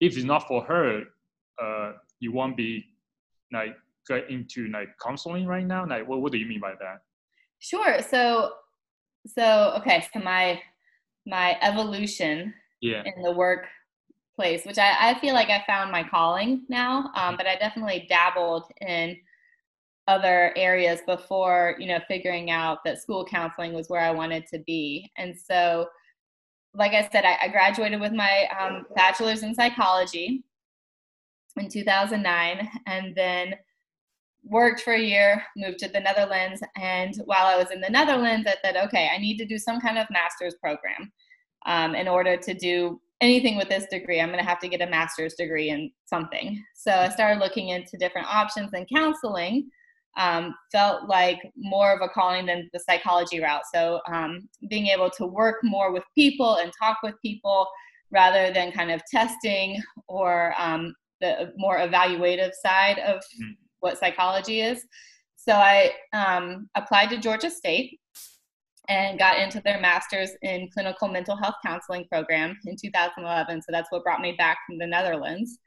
if 0.00 0.16
it's 0.16 0.24
not 0.24 0.48
for 0.48 0.62
her, 0.64 1.04
uh, 1.62 1.92
you 2.20 2.32
won't 2.32 2.56
be 2.56 2.84
like 3.52 3.76
get 4.08 4.30
into 4.30 4.68
like 4.68 4.88
counseling 5.02 5.46
right 5.46 5.66
now. 5.66 5.86
Like, 5.86 6.08
what, 6.08 6.20
what 6.20 6.32
do 6.32 6.38
you 6.38 6.46
mean 6.46 6.60
by 6.60 6.72
that? 6.80 7.02
Sure. 7.58 8.00
So, 8.02 8.52
so 9.26 9.74
okay. 9.78 10.04
So 10.12 10.20
my 10.20 10.60
my 11.26 11.58
evolution 11.60 12.54
yeah. 12.80 13.02
in 13.04 13.22
the 13.22 13.32
workplace, 13.32 14.64
which 14.64 14.78
I, 14.78 15.10
I 15.10 15.20
feel 15.20 15.34
like 15.34 15.50
I 15.50 15.62
found 15.66 15.92
my 15.92 16.02
calling 16.02 16.62
now, 16.68 17.10
um, 17.14 17.36
but 17.36 17.46
I 17.46 17.56
definitely 17.56 18.06
dabbled 18.08 18.64
in 18.80 19.16
other 20.08 20.52
areas 20.56 21.00
before 21.06 21.76
you 21.78 21.86
know 21.86 22.00
figuring 22.08 22.50
out 22.50 22.78
that 22.84 23.00
school 23.00 23.24
counseling 23.24 23.74
was 23.74 23.88
where 23.88 24.00
I 24.00 24.10
wanted 24.10 24.46
to 24.48 24.58
be. 24.60 25.10
And 25.18 25.36
so, 25.36 25.86
like 26.74 26.92
I 26.92 27.08
said, 27.10 27.24
I, 27.24 27.36
I 27.42 27.48
graduated 27.48 28.00
with 28.00 28.12
my 28.12 28.46
um, 28.58 28.86
bachelor's 28.94 29.42
in 29.42 29.54
psychology 29.54 30.42
in 31.56 31.68
2009, 31.68 32.68
and 32.86 33.14
then 33.14 33.54
worked 34.44 34.80
for 34.80 34.94
a 34.94 35.00
year, 35.00 35.42
moved 35.56 35.78
to 35.80 35.88
the 35.88 36.00
Netherlands, 36.00 36.62
and 36.76 37.14
while 37.24 37.46
I 37.46 37.56
was 37.56 37.70
in 37.70 37.80
the 37.80 37.90
Netherlands, 37.90 38.48
I 38.48 38.54
said, 38.64 38.76
okay, 38.76 39.10
I 39.12 39.18
need 39.18 39.36
to 39.38 39.46
do 39.46 39.58
some 39.58 39.80
kind 39.80 39.98
of 39.98 40.06
master's 40.10 40.54
program 40.54 41.12
um, 41.66 41.94
in 41.94 42.08
order 42.08 42.36
to 42.36 42.54
do 42.54 43.00
anything 43.20 43.56
with 43.56 43.68
this 43.68 43.86
degree. 43.90 44.20
I'm 44.20 44.30
going 44.30 44.42
to 44.42 44.48
have 44.48 44.60
to 44.60 44.68
get 44.68 44.80
a 44.80 44.86
master's 44.86 45.34
degree 45.34 45.68
in 45.70 45.90
something. 46.06 46.64
So 46.74 46.92
I 46.92 47.10
started 47.10 47.40
looking 47.40 47.68
into 47.68 47.98
different 47.98 48.28
options, 48.28 48.72
in 48.72 48.86
counseling 48.86 49.70
um, 50.16 50.54
felt 50.72 51.08
like 51.08 51.38
more 51.56 51.94
of 51.94 52.00
a 52.02 52.08
calling 52.08 52.46
than 52.46 52.68
the 52.72 52.80
psychology 52.80 53.40
route. 53.40 53.62
So 53.72 54.00
um, 54.12 54.48
being 54.68 54.86
able 54.88 55.10
to 55.10 55.26
work 55.26 55.56
more 55.62 55.92
with 55.92 56.02
people 56.14 56.56
and 56.56 56.72
talk 56.78 56.98
with 57.02 57.14
people 57.22 57.66
rather 58.10 58.52
than 58.52 58.72
kind 58.72 58.90
of 58.90 59.00
testing 59.10 59.80
or 60.08 60.54
um, 60.58 60.94
the 61.20 61.52
more 61.56 61.78
evaluative 61.78 62.52
side 62.62 62.98
of 62.98 63.20
mm 63.40 63.54
what 63.80 63.98
psychology 63.98 64.60
is. 64.60 64.84
So 65.36 65.52
I 65.52 65.92
um, 66.12 66.68
applied 66.74 67.08
to 67.10 67.18
Georgia 67.18 67.50
State 67.50 67.98
and 68.88 69.18
got 69.18 69.38
into 69.38 69.60
their 69.60 69.80
master's 69.80 70.30
in 70.42 70.68
clinical 70.72 71.08
mental 71.08 71.36
health 71.36 71.54
counseling 71.64 72.04
program 72.10 72.58
in 72.66 72.76
2011. 72.76 73.62
So 73.62 73.66
that's 73.70 73.90
what 73.90 74.04
brought 74.04 74.20
me 74.20 74.34
back 74.36 74.58
from 74.66 74.78
the 74.78 74.86
Netherlands. 74.86 75.58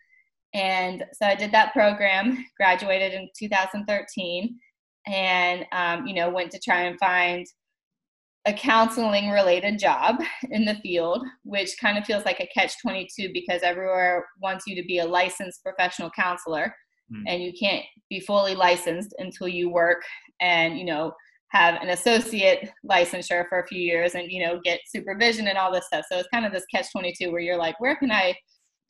And 0.54 1.04
so 1.14 1.26
I 1.26 1.36
did 1.36 1.52
that 1.52 1.74
program, 1.74 2.46
graduated 2.58 3.14
in 3.14 3.30
2013, 3.38 4.58
and 5.08 5.66
um, 5.72 6.08
you 6.08 6.14
know 6.14 6.30
went 6.30 6.52
to 6.52 6.60
try 6.60 6.84
and 6.84 6.98
find 7.00 7.46
a 8.46 8.54
counseling 8.54 9.30
related 9.30 9.80
job 9.80 10.18
in 10.52 10.66
the 10.66 10.76
field, 10.76 11.26
which 11.44 11.76
kind 11.80 11.98
of 11.98 12.06
feels 12.06 12.26
like 12.26 12.40
a 12.40 12.50
catch 12.54 12.74
22 12.82 13.30
because 13.34 13.62
everywhere 13.64 14.26
wants 14.42 14.66
you 14.68 14.76
to 14.76 14.86
be 14.86 15.00
a 15.00 15.06
licensed 15.06 15.64
professional 15.64 16.10
counselor 16.12 16.74
mm. 17.12 17.24
and 17.28 17.42
you 17.42 17.54
can't 17.58 17.86
be 18.10 18.20
fully 18.20 18.56
licensed 18.56 19.14
until 19.20 19.48
you 19.48 19.70
work 19.70 20.02
and 20.42 20.78
you 20.78 20.86
know 20.86 21.14
have 21.50 21.76
an 21.82 21.90
associate 21.90 22.70
licensure 22.90 23.48
for 23.48 23.60
a 23.60 23.68
few 23.68 23.80
years 23.80 24.16
and 24.16 24.32
you 24.32 24.44
know 24.44 24.60
get 24.64 24.80
supervision 24.88 25.48
and 25.48 25.58
all 25.58 25.72
this 25.72 25.86
stuff 25.86 26.06
so 26.10 26.18
it's 26.18 26.28
kind 26.34 26.46
of 26.46 26.52
this 26.52 26.66
catch 26.74 26.92
22 26.92 27.32
where 27.32 27.42
you're 27.42 27.58
like 27.58 27.80
where 27.80 27.96
can 27.96 28.12
i 28.12 28.36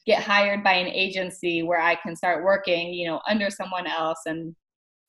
get 0.05 0.21
hired 0.21 0.63
by 0.63 0.73
an 0.73 0.87
agency 0.87 1.63
where 1.63 1.81
i 1.81 1.95
can 1.95 2.15
start 2.15 2.43
working 2.43 2.93
you 2.93 3.07
know 3.07 3.19
under 3.29 3.49
someone 3.49 3.87
else 3.87 4.19
and 4.25 4.55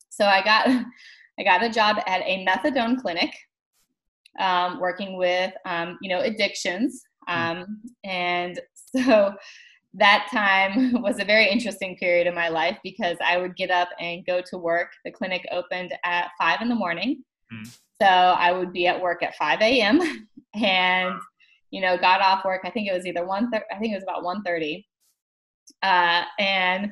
so 0.09 0.25
i 0.25 0.43
got 0.43 0.67
i 1.39 1.43
got 1.43 1.63
a 1.63 1.69
job 1.69 1.97
at 2.07 2.21
a 2.21 2.45
methadone 2.45 2.99
clinic 2.99 3.31
um, 4.39 4.81
working 4.81 5.17
with 5.17 5.53
um, 5.65 5.97
you 6.01 6.09
know 6.09 6.19
addictions 6.19 7.03
mm. 7.29 7.33
um, 7.33 7.81
and 8.03 8.59
so 8.95 9.33
that 9.97 10.27
time 10.31 10.91
was 11.01 11.19
a 11.19 11.25
very 11.25 11.49
interesting 11.49 11.95
period 11.97 12.27
in 12.27 12.35
my 12.35 12.49
life 12.49 12.77
because 12.83 13.17
I 13.25 13.37
would 13.37 13.55
get 13.55 13.71
up 13.71 13.89
and 13.99 14.25
go 14.25 14.41
to 14.49 14.57
work. 14.57 14.89
The 15.03 15.11
clinic 15.11 15.45
opened 15.51 15.93
at 16.03 16.31
five 16.37 16.61
in 16.61 16.69
the 16.69 16.75
morning. 16.75 17.23
Mm. 17.51 17.77
So 18.01 18.07
I 18.07 18.51
would 18.51 18.73
be 18.73 18.87
at 18.87 19.01
work 19.01 19.23
at 19.23 19.35
5 19.35 19.61
a.m. 19.61 20.01
and, 20.53 21.15
you 21.75 21.81
know, 21.81 21.97
got 21.97 22.21
off 22.21 22.45
work. 22.45 22.61
I 22.63 22.69
think 22.69 22.87
it 22.87 22.93
was 22.93 23.05
either 23.05 23.25
one, 23.25 23.51
I 23.53 23.77
think 23.79 23.91
it 23.91 23.95
was 23.95 24.03
about 24.03 24.23
1.30. 24.23 24.85
Uh, 25.83 26.23
and 26.39 26.91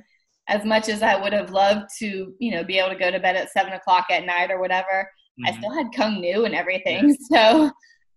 as 0.49 0.65
much 0.65 0.89
as 0.89 1.01
I 1.01 1.15
would 1.15 1.31
have 1.31 1.51
loved 1.51 1.89
to, 1.99 2.33
you 2.37 2.51
know, 2.51 2.65
be 2.65 2.79
able 2.79 2.89
to 2.89 2.99
go 2.99 3.09
to 3.09 3.17
bed 3.17 3.37
at 3.37 3.49
seven 3.49 3.71
o'clock 3.71 4.07
at 4.11 4.25
night 4.25 4.51
or 4.51 4.59
whatever, 4.59 5.09
mm-hmm. 5.39 5.45
I 5.45 5.57
still 5.57 5.71
had 5.71 5.87
Kung 5.95 6.19
Nu 6.19 6.43
and 6.43 6.53
everything. 6.53 7.15
So, 7.31 7.71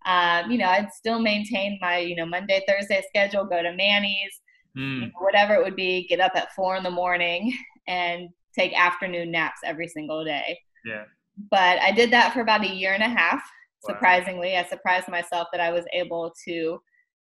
um, 0.06 0.50
you 0.50 0.58
know, 0.58 0.66
I'd 0.66 0.92
still 0.92 1.20
maintain 1.20 1.78
my, 1.80 1.98
you 1.98 2.16
know, 2.16 2.26
Monday, 2.26 2.64
Thursday 2.66 3.00
schedule, 3.08 3.44
go 3.44 3.62
to 3.62 3.72
Manny's, 3.72 4.40
mm. 4.76 4.94
you 4.94 5.00
know, 5.02 5.12
whatever 5.20 5.54
it 5.54 5.62
would 5.62 5.76
be, 5.76 6.08
get 6.08 6.18
up 6.18 6.32
at 6.34 6.52
four 6.52 6.74
in 6.74 6.82
the 6.82 6.90
morning 6.90 7.56
and 7.86 8.28
take 8.58 8.76
afternoon 8.76 9.30
naps 9.30 9.60
every 9.64 9.86
single 9.86 10.24
day. 10.24 10.58
Yeah. 10.84 11.04
But 11.48 11.78
I 11.78 11.92
did 11.92 12.10
that 12.10 12.32
for 12.32 12.40
about 12.40 12.64
a 12.64 12.74
year 12.74 12.92
and 12.92 13.04
a 13.04 13.08
half. 13.08 13.40
Wow. 13.86 13.94
Surprisingly, 13.94 14.56
I 14.56 14.64
surprised 14.64 15.08
myself 15.08 15.48
that 15.52 15.60
I 15.60 15.70
was 15.72 15.84
able 15.92 16.32
to 16.46 16.80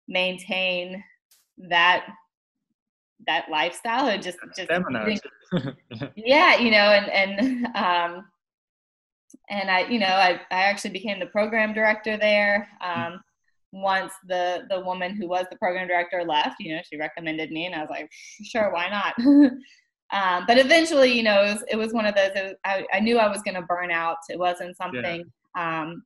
maintain 0.08 1.04
that 1.70 2.06
that 3.28 3.46
lifestyle 3.50 4.08
and 4.08 4.24
just 4.24 4.38
just 4.56 4.70
yeah 6.16 6.58
you 6.58 6.72
know 6.72 6.78
and 6.78 7.10
and 7.10 7.66
um 7.76 8.26
and 9.50 9.70
i 9.70 9.82
you 9.88 10.00
know 10.00 10.08
i 10.08 10.40
i 10.52 10.62
actually 10.64 10.90
became 10.90 11.20
the 11.20 11.26
program 11.28 11.74
director 11.74 12.18
there 12.18 12.70
mm. 12.82 13.08
um 13.08 13.22
once 13.72 14.14
the 14.28 14.64
the 14.70 14.80
woman 14.82 15.16
who 15.16 15.28
was 15.28 15.46
the 15.52 15.58
program 15.58 15.88
director 15.88 16.24
left 16.24 16.56
you 16.60 16.74
know 16.74 16.82
she 16.90 16.98
recommended 16.98 17.52
me 17.52 17.66
and 17.66 17.76
i 17.76 17.82
was 17.82 17.90
like 17.90 18.10
sure 18.44 18.72
why 18.72 18.90
not 18.90 19.14
um, 20.12 20.46
but 20.48 20.58
eventually 20.58 21.12
you 21.12 21.22
know 21.22 21.44
it 21.44 21.54
was, 21.54 21.64
it 21.72 21.76
was 21.76 21.94
one 21.94 22.06
of 22.06 22.16
those 22.16 22.32
was, 22.36 22.54
I, 22.66 22.86
I, 22.94 23.00
knew 23.00 23.18
i 23.18 23.28
was 23.28 23.42
going 23.44 23.56
to 23.56 23.62
burn 23.62 23.92
out 23.92 24.18
it 24.30 24.40
wasn't 24.40 24.78
something 24.78 25.24
yeah. 25.56 25.82
um, 25.82 26.04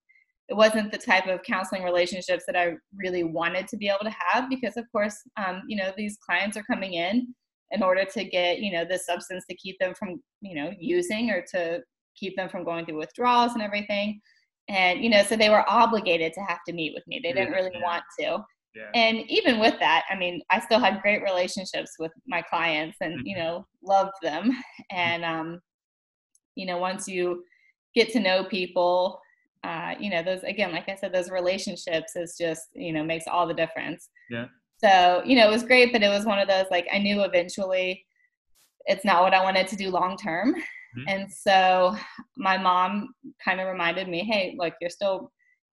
it 0.50 0.56
wasn't 0.56 0.92
the 0.92 0.98
type 0.98 1.28
of 1.28 1.42
counseling 1.44 1.84
relationships 1.84 2.44
that 2.46 2.56
i 2.56 2.74
really 2.96 3.24
wanted 3.24 3.68
to 3.68 3.78
be 3.78 3.88
able 3.88 4.04
to 4.04 4.16
have 4.30 4.50
because 4.50 4.78
of 4.78 4.86
course 4.92 5.16
um, 5.38 5.62
you 5.68 5.78
know 5.78 5.92
these 5.98 6.18
clients 6.26 6.58
are 6.58 6.64
coming 6.64 6.94
in 6.94 7.34
in 7.74 7.82
order 7.84 8.06
to 8.06 8.24
get 8.24 8.60
you 8.60 8.72
know 8.72 8.86
the 8.86 8.98
substance 8.98 9.44
to 9.50 9.56
keep 9.56 9.78
them 9.80 9.94
from 9.98 10.22
you 10.42 10.56
know 10.56 10.72
using 10.80 11.30
or 11.30 11.44
to 11.54 11.82
keep 12.16 12.36
them 12.38 12.48
from 12.48 12.64
going 12.64 12.86
through 12.86 13.00
withdrawals 13.00 13.54
and 13.54 13.62
everything. 13.62 14.22
And 14.70 15.04
you 15.04 15.10
know 15.10 15.24
so 15.24 15.36
they 15.36 15.50
were 15.50 15.68
obligated 15.70 16.32
to 16.34 16.42
have 16.42 16.60
to 16.68 16.74
meet 16.74 16.94
with 16.94 17.06
me. 17.08 17.20
They 17.22 17.34
didn't 17.34 17.52
really 17.52 17.82
want 17.84 18.04
to. 18.20 18.40
Yeah. 18.76 18.90
and 18.96 19.30
even 19.30 19.60
with 19.60 19.76
that 19.82 20.04
i 20.10 20.16
mean 20.16 20.42
i 20.50 20.60
still 20.60 20.80
had 20.80 21.04
great 21.04 21.22
relationships 21.22 21.92
with 22.00 22.12
my 22.26 22.42
clients 22.42 22.98
and 23.02 23.20
mm-hmm. 23.20 23.28
you 23.28 23.36
know 23.36 23.68
loved 23.84 24.14
them. 24.22 24.52
And 24.92 25.24
um 25.26 25.60
you 26.56 26.66
know 26.66 26.78
once 26.78 27.08
you 27.08 27.44
get 27.94 28.12
to 28.14 28.20
know 28.20 28.46
people 28.46 29.20
uh 29.64 29.94
you 30.00 30.10
know 30.10 30.24
those 30.24 30.44
again 30.44 30.72
like 30.72 30.90
i 30.90 30.96
said 30.96 31.14
those 31.14 31.30
relationships 31.30 32.16
is 32.16 32.36
just 32.38 32.70
you 32.74 32.92
know 32.92 33.04
makes 33.04 33.28
all 33.28 33.48
the 33.48 33.54
difference 33.54 34.10
yeah 34.30 34.46
so 34.78 35.22
you 35.26 35.36
know 35.36 35.48
it 35.48 35.52
was 35.52 35.64
great 35.64 35.92
but 35.92 36.04
it 36.04 36.10
was 36.10 36.26
one 36.26 36.40
of 36.40 36.48
those 36.48 36.66
like 36.72 36.88
i 36.92 36.98
knew 36.98 37.24
eventually 37.24 38.06
it's 38.86 39.06
not 39.06 39.22
what 39.24 39.34
i 39.34 39.44
wanted 39.44 39.68
to 39.68 39.76
do 39.76 39.90
long 39.90 40.18
term 40.18 40.56
Mm-hmm. 40.98 41.10
And 41.10 41.32
so 41.32 41.96
my 42.38 42.58
mom 42.58 43.14
kind 43.44 43.60
of 43.60 43.68
reminded 43.68 44.08
me, 44.08 44.24
hey, 44.24 44.56
look, 44.58 44.74
you're 44.80 44.90
still 44.90 45.32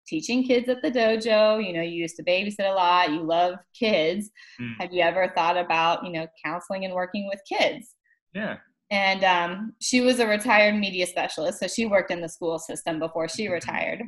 teaching 0.07 0.43
kids 0.43 0.69
at 0.69 0.81
the 0.81 0.91
dojo. 0.91 1.65
You 1.65 1.73
know, 1.73 1.81
you 1.81 2.01
used 2.01 2.15
to 2.17 2.23
babysit 2.23 2.69
a 2.71 2.73
lot. 2.73 3.11
You 3.11 3.21
love 3.21 3.55
kids. 3.77 4.31
Mm. 4.61 4.73
Have 4.79 4.93
you 4.93 5.01
ever 5.01 5.31
thought 5.35 5.57
about, 5.57 6.05
you 6.05 6.11
know, 6.11 6.27
counseling 6.43 6.85
and 6.85 6.93
working 6.93 7.27
with 7.27 7.41
kids? 7.47 7.95
Yeah. 8.33 8.57
And 8.91 9.23
um, 9.23 9.73
she 9.79 10.01
was 10.01 10.19
a 10.19 10.27
retired 10.27 10.75
media 10.75 11.05
specialist, 11.05 11.59
so 11.59 11.67
she 11.67 11.85
worked 11.85 12.11
in 12.11 12.21
the 12.21 12.29
school 12.29 12.57
system 12.57 12.99
before 12.99 13.27
she 13.29 13.43
mm-hmm. 13.43 13.53
retired. 13.53 14.01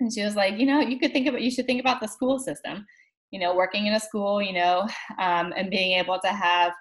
And 0.00 0.12
she 0.12 0.24
was 0.24 0.34
like, 0.34 0.58
you 0.58 0.66
know, 0.66 0.80
you 0.80 0.98
could 0.98 1.12
think 1.12 1.28
about, 1.28 1.42
you 1.42 1.50
should 1.50 1.66
think 1.66 1.80
about 1.80 2.00
the 2.00 2.08
school 2.08 2.38
system. 2.38 2.86
you 3.32 3.40
know, 3.40 3.56
working 3.56 3.86
in 3.86 3.94
a 3.94 4.00
school, 4.00 4.40
you 4.40 4.52
know, 4.52 4.86
um, 5.18 5.52
and 5.56 5.70
being 5.70 5.98
able 5.98 6.18
to 6.20 6.28
have 6.28 6.72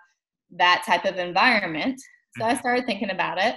that 0.51 0.83
type 0.85 1.05
of 1.05 1.17
environment. 1.17 1.99
So 2.37 2.45
I 2.45 2.51
mm-hmm. 2.51 2.59
started 2.59 2.85
thinking 2.85 3.09
about 3.09 3.39
it, 3.39 3.55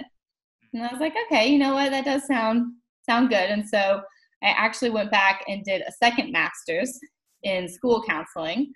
and 0.73 0.83
I 0.83 0.91
was 0.91 1.01
like, 1.01 1.13
okay, 1.27 1.47
you 1.47 1.59
know 1.59 1.75
what, 1.75 1.91
that 1.91 2.05
does 2.05 2.25
sound 2.25 2.73
sound 3.07 3.29
good. 3.29 3.49
And 3.51 3.67
so 3.67 4.01
I 4.43 4.47
actually 4.47 4.89
went 4.89 5.11
back 5.11 5.43
and 5.47 5.63
did 5.63 5.81
a 5.81 5.91
second 5.91 6.31
master's 6.31 6.97
in 7.43 7.69
school 7.69 8.03
counseling. 8.07 8.71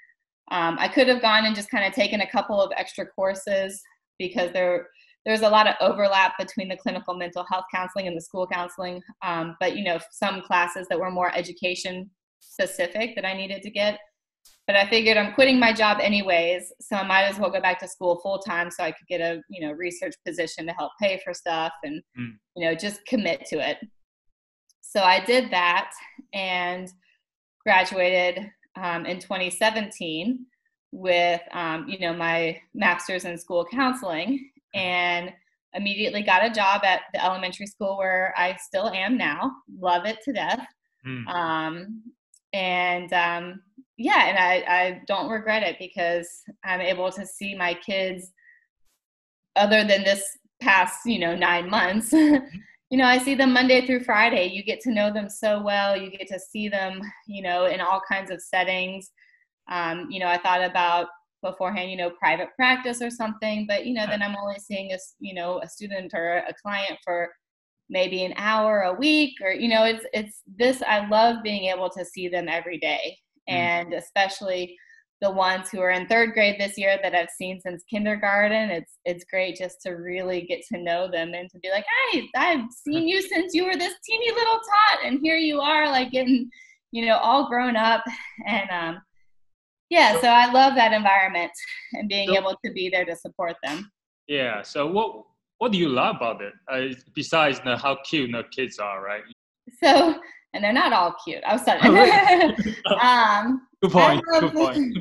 Um, 0.52 0.78
I 0.80 0.88
could 0.88 1.08
have 1.08 1.22
gone 1.22 1.46
and 1.46 1.56
just 1.56 1.72
kind 1.72 1.86
of 1.86 1.94
taken 1.94 2.22
a 2.22 2.30
couple 2.30 2.62
of 2.62 2.72
extra 2.76 3.06
courses 3.06 3.82
because 4.19 4.51
there 4.53 4.88
there's 5.25 5.41
a 5.41 5.49
lot 5.49 5.67
of 5.67 5.75
overlap 5.82 6.38
between 6.38 6.69
the 6.69 6.77
clinical 6.77 7.13
mental 7.13 7.45
health 7.49 7.65
counseling 7.73 8.08
and 8.08 8.15
the 8.15 8.21
school 8.21 8.47
counseling. 8.47 9.01
Um, 9.21 9.55
but 9.60 9.75
you 9.75 9.84
know, 9.84 9.99
some 10.12 10.41
classes 10.41 10.88
that 10.89 10.99
were 10.99 11.12
more 11.12 11.36
education 11.36 12.10
specific 12.39 13.15
that 13.15 13.25
I 13.25 13.34
needed 13.34 13.62
to 13.63 13.69
get. 13.69 13.99
But 14.65 14.75
I 14.75 14.88
figured 14.88 15.17
I'm 15.17 15.34
quitting 15.34 15.60
my 15.60 15.73
job 15.73 15.97
anyways, 15.99 16.71
so 16.79 16.95
I 16.95 17.03
might 17.03 17.23
as 17.23 17.39
well 17.39 17.49
go 17.49 17.60
back 17.60 17.79
to 17.79 17.88
school 17.88 18.19
full 18.21 18.39
time 18.39 18.69
so 18.69 18.84
I 18.84 18.91
could 18.91 19.08
get 19.08 19.19
a 19.19 19.41
you 19.49 19.65
know 19.65 19.73
research 19.73 20.13
position 20.25 20.65
to 20.67 20.73
help 20.73 20.91
pay 21.01 21.19
for 21.23 21.34
stuff 21.34 21.73
and 21.84 22.01
mm. 22.17 22.34
you 22.55 22.65
know 22.65 22.75
just 22.75 23.05
commit 23.05 23.45
to 23.47 23.58
it. 23.58 23.77
So 24.82 25.01
I 25.01 25.23
did 25.25 25.51
that 25.51 25.91
and 26.34 26.88
graduated 27.63 28.49
um, 28.75 29.05
in 29.05 29.19
2017 29.19 30.45
with 30.91 31.41
um, 31.52 31.88
you 31.88 31.99
know 31.99 32.13
my 32.13 32.60
master's 32.73 33.25
in 33.25 33.38
school 33.38 33.65
counseling 33.71 34.49
and 34.73 35.32
immediately 35.73 36.23
got 36.23 36.45
a 36.45 36.49
job 36.49 36.84
at 36.84 37.02
the 37.13 37.23
elementary 37.23 37.67
school 37.67 37.97
where 37.97 38.34
I 38.38 38.56
still 38.56 38.89
am 38.89 39.17
now. 39.17 39.52
Love 39.80 40.06
it 40.06 40.17
to 40.23 40.34
death. 40.34 40.65
Mm. 41.06 41.28
Um, 41.28 42.04
and 42.54 43.13
um, 43.13 43.62
yeah, 43.97 44.28
and 44.28 44.38
I, 44.38 44.73
I 44.73 45.02
don't 45.08 45.30
regret 45.30 45.63
it 45.63 45.78
because 45.78 46.43
I'm 46.63 46.82
able 46.82 47.12
to 47.12 47.25
see 47.25 47.54
my 47.54 47.73
kids, 47.73 48.32
other 49.56 49.84
than 49.84 50.04
this 50.04 50.23
past, 50.62 51.06
you 51.06 51.19
know, 51.19 51.36
nine 51.36 51.69
months. 51.69 52.13
you 52.13 52.97
know, 52.97 53.06
I 53.06 53.17
see 53.17 53.36
them 53.36 53.54
Monday 53.54 53.86
through 53.86 54.04
Friday. 54.04 54.47
You 54.47 54.63
get 54.63 54.80
to 54.82 54.91
know 54.91 55.12
them 55.12 55.30
so 55.30 55.62
well. 55.62 55.97
You 55.97 56.10
get 56.10 56.28
to 56.30 56.39
see 56.39 56.69
them, 56.69 57.02
you 57.28 57.43
know, 57.43 57.65
in 57.65 57.82
all 57.82 58.02
kinds 58.10 58.32
of 58.32 58.41
settings. 58.41 59.12
Um, 59.69 60.08
you 60.10 60.19
know, 60.19 60.27
I 60.27 60.38
thought 60.38 60.63
about 60.63 61.08
beforehand, 61.41 61.89
you 61.89 61.97
know, 61.97 62.12
private 62.12 62.49
practice 62.55 63.01
or 63.01 63.10
something, 63.10 63.65
but 63.67 63.86
you 63.86 63.93
know, 63.93 64.05
then 64.08 64.21
I'm 64.21 64.36
only 64.36 64.60
seeing 64.60 64.91
a, 64.91 64.97
you 65.19 65.34
know, 65.34 65.62
a 65.62 65.69
student 65.69 66.13
or 66.13 66.38
a 66.38 66.53
client 66.62 66.99
for 67.03 67.29
maybe 67.89 68.23
an 68.23 68.34
hour 68.36 68.82
a 68.82 68.93
week 68.93 69.34
or 69.41 69.51
you 69.51 69.67
know, 69.67 69.84
it's 69.86 70.05
it's 70.13 70.41
this 70.58 70.82
I 70.82 71.08
love 71.08 71.43
being 71.43 71.65
able 71.65 71.89
to 71.91 72.05
see 72.05 72.27
them 72.27 72.47
every 72.47 72.77
day. 72.77 73.17
Mm. 73.49 73.53
And 73.53 73.93
especially 73.93 74.75
the 75.21 75.29
ones 75.29 75.69
who 75.69 75.82
are 75.82 75.89
in 75.89 76.08
third 76.08 76.34
grade 76.34 76.60
this 76.60 76.77
year 76.77 76.97
that 77.03 77.13
I've 77.13 77.29
seen 77.29 77.60
since 77.60 77.84
kindergarten. 77.89 78.69
It's 78.69 78.97
it's 79.05 79.25
great 79.25 79.58
just 79.58 79.82
to 79.82 79.91
really 79.91 80.41
get 80.41 80.62
to 80.71 80.82
know 80.82 81.10
them 81.12 81.34
and 81.34 81.49
to 81.49 81.60
be 81.60 81.69
like, 81.69 81.86
hey, 82.12 82.27
I've 82.36 82.71
seen 82.71 83.08
you 83.08 83.21
since 83.29 83.53
you 83.53 83.65
were 83.65 83.75
this 83.75 83.95
teeny 84.03 84.32
little 84.32 84.60
tot, 84.60 85.05
and 85.05 85.19
here 85.21 85.38
you 85.38 85.60
are, 85.60 85.89
like 85.89 86.12
getting, 86.12 86.49
you 86.91 87.05
know, 87.05 87.17
all 87.17 87.49
grown 87.49 87.75
up. 87.75 88.03
And 88.47 88.69
um, 88.69 89.01
yeah, 89.89 90.19
so 90.21 90.28
I 90.28 90.52
love 90.52 90.75
that 90.75 90.93
environment 90.93 91.52
and 91.93 92.08
being 92.08 92.30
so, 92.30 92.38
able 92.38 92.56
to 92.63 92.71
be 92.71 92.89
there 92.89 93.06
to 93.06 93.15
support 93.15 93.56
them. 93.63 93.91
Yeah. 94.28 94.62
So 94.62 94.86
what 94.88 95.25
what 95.58 95.71
do 95.71 95.78
you 95.78 95.89
love 95.89 96.17
about 96.17 96.41
it 96.41 96.54
uh, 96.71 96.95
besides 97.13 97.60
the, 97.60 97.75
how 97.75 97.97
cute 98.06 98.32
the 98.32 98.43
kids 98.52 98.80
are, 98.80 99.04
right? 99.04 99.23
So 99.84 100.15
and 100.54 100.63
they're 100.63 100.73
not 100.73 100.93
all 100.93 101.15
cute. 101.23 101.43
I 101.45 101.54
was 101.54 101.63
sorry. 101.63 101.82
um, 103.02 103.67
good 103.82 103.91
point. 103.91 104.23
Love, 104.32 104.41
good 104.41 104.54
point. 104.54 104.97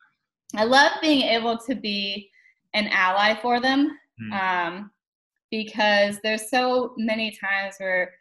I 0.56 0.64
love 0.64 0.92
being 1.02 1.22
able 1.22 1.58
to 1.58 1.74
be 1.74 2.30
an 2.74 2.88
ally 2.88 3.38
for 3.40 3.60
them 3.60 3.98
mm. 4.22 4.32
um, 4.32 4.90
because 5.50 6.18
there's 6.22 6.50
so 6.50 6.94
many 6.96 7.30
times 7.30 7.74
where 7.78 8.12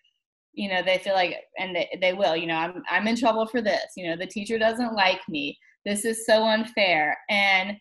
you 0.54 0.69
know 0.69 0.82
they 0.82 0.97
feel 0.97 1.13
like 1.13 1.36
and 1.60 1.75
they, 1.75 1.97
they 2.01 2.13
will 2.13 2.36
you 2.36 2.47
know 2.47 2.56
I'm, 2.56 2.82
I'm 2.89 3.08
in 3.08 3.17
trouble 3.17 3.45
for 3.45 3.62
this 3.62 3.91
you 3.97 4.08
know 4.08 4.15
the 4.15 4.25
teacher 4.25 4.58
doesn't 4.58 4.93
like 4.93 5.19
me 5.28 5.58
this 5.86 6.06
is 6.06 6.26
so 6.26 6.43
unfair. 6.43 7.17
And 7.30 7.78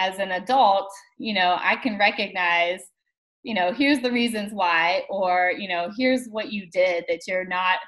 as 0.00 0.20
an 0.20 0.30
adult 0.30 0.88
you 1.18 1.34
know 1.34 1.56
i 1.58 1.74
can 1.74 1.98
recognize 1.98 2.80
you 3.42 3.52
know 3.52 3.72
here's 3.72 3.98
the 3.98 4.12
reasons 4.12 4.52
why 4.52 5.02
or 5.10 5.52
you 5.58 5.68
know 5.68 5.90
here's 5.98 6.28
what 6.28 6.52
you 6.52 6.70
did 6.70 7.04
that 7.08 7.18
you're 7.26 7.44
not 7.44 7.78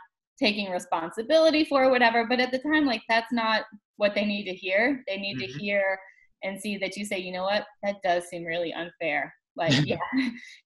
taking 0.40 0.70
responsibility 0.70 1.64
for 1.64 1.85
or 1.85 1.90
whatever. 1.90 2.26
But 2.26 2.40
at 2.40 2.50
the 2.50 2.59
time 2.59 2.87
like 2.87 3.02
that's 3.09 3.33
not 3.33 3.64
what 3.96 4.14
they 4.14 4.24
need 4.24 4.44
to 4.44 4.54
hear. 4.54 5.04
They 5.06 5.18
need 5.18 5.37
mm-hmm. 5.37 5.52
to 5.52 5.59
hear 5.59 5.98
and 6.42 6.59
see 6.59 6.78
that 6.78 6.96
you 6.96 7.04
say 7.04 7.18
you 7.18 7.33
know 7.33 7.42
what? 7.42 7.66
That 7.83 7.96
does 8.02 8.24
seem 8.28 8.44
really 8.44 8.72
unfair. 8.72 9.33
Like 9.56 9.74
yeah 9.85 9.98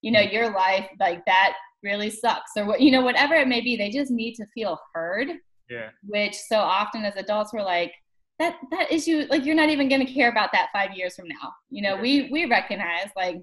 you 0.00 0.12
know 0.12 0.20
your 0.20 0.52
life 0.52 0.86
like 1.00 1.24
that 1.26 1.54
really 1.82 2.10
sucks. 2.10 2.52
Or 2.56 2.64
what 2.66 2.80
you 2.80 2.92
know 2.92 3.02
whatever 3.02 3.34
it 3.34 3.48
may 3.48 3.60
be 3.60 3.76
they 3.76 3.90
just 3.90 4.10
need 4.10 4.34
to 4.36 4.46
feel 4.54 4.78
heard 4.94 5.28
yeah. 5.70 5.88
which 6.06 6.36
so 6.36 6.58
often 6.58 7.04
as 7.04 7.16
adults 7.16 7.52
we're 7.52 7.62
like 7.62 7.92
that 8.38 8.56
that 8.70 8.90
issue 8.90 9.26
like 9.30 9.44
you're 9.44 9.54
not 9.54 9.70
even 9.70 9.88
going 9.88 10.04
to 10.04 10.12
care 10.12 10.28
about 10.28 10.50
that 10.52 10.68
five 10.72 10.96
years 10.96 11.14
from 11.14 11.28
now 11.28 11.52
you 11.70 11.82
know? 11.82 11.96
We 11.96 12.28
we 12.30 12.46
recognize 12.46 13.10
like 13.16 13.36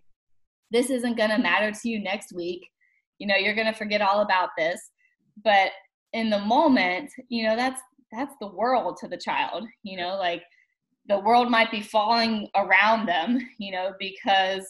this 0.71 0.89
isn't 0.89 1.17
going 1.17 1.29
to 1.29 1.37
matter 1.37 1.71
to 1.71 1.89
you 1.89 2.01
next 2.01 2.33
week 2.33 2.67
you 3.17 3.27
know 3.27 3.35
you're 3.35 3.55
going 3.55 3.71
to 3.71 3.77
forget 3.77 4.01
all 4.01 4.21
about 4.21 4.49
this. 4.57 4.89
But 5.43 5.71
in 6.13 6.29
the 6.29 6.39
moment 6.39 7.11
you 7.29 7.43
know 7.43 7.55
that's 7.55 7.81
that's 8.11 8.35
the 8.41 8.47
world 8.47 8.97
to 8.97 9.07
the 9.07 9.17
child 9.17 9.65
you 9.83 9.97
know? 9.97 10.15
Like 10.17 10.43
the 11.07 11.19
world 11.19 11.49
might 11.49 11.71
be 11.71 11.81
falling 11.81 12.49
around 12.55 13.05
them 13.07 13.39
you 13.57 13.71
know 13.71 13.93
because 13.99 14.65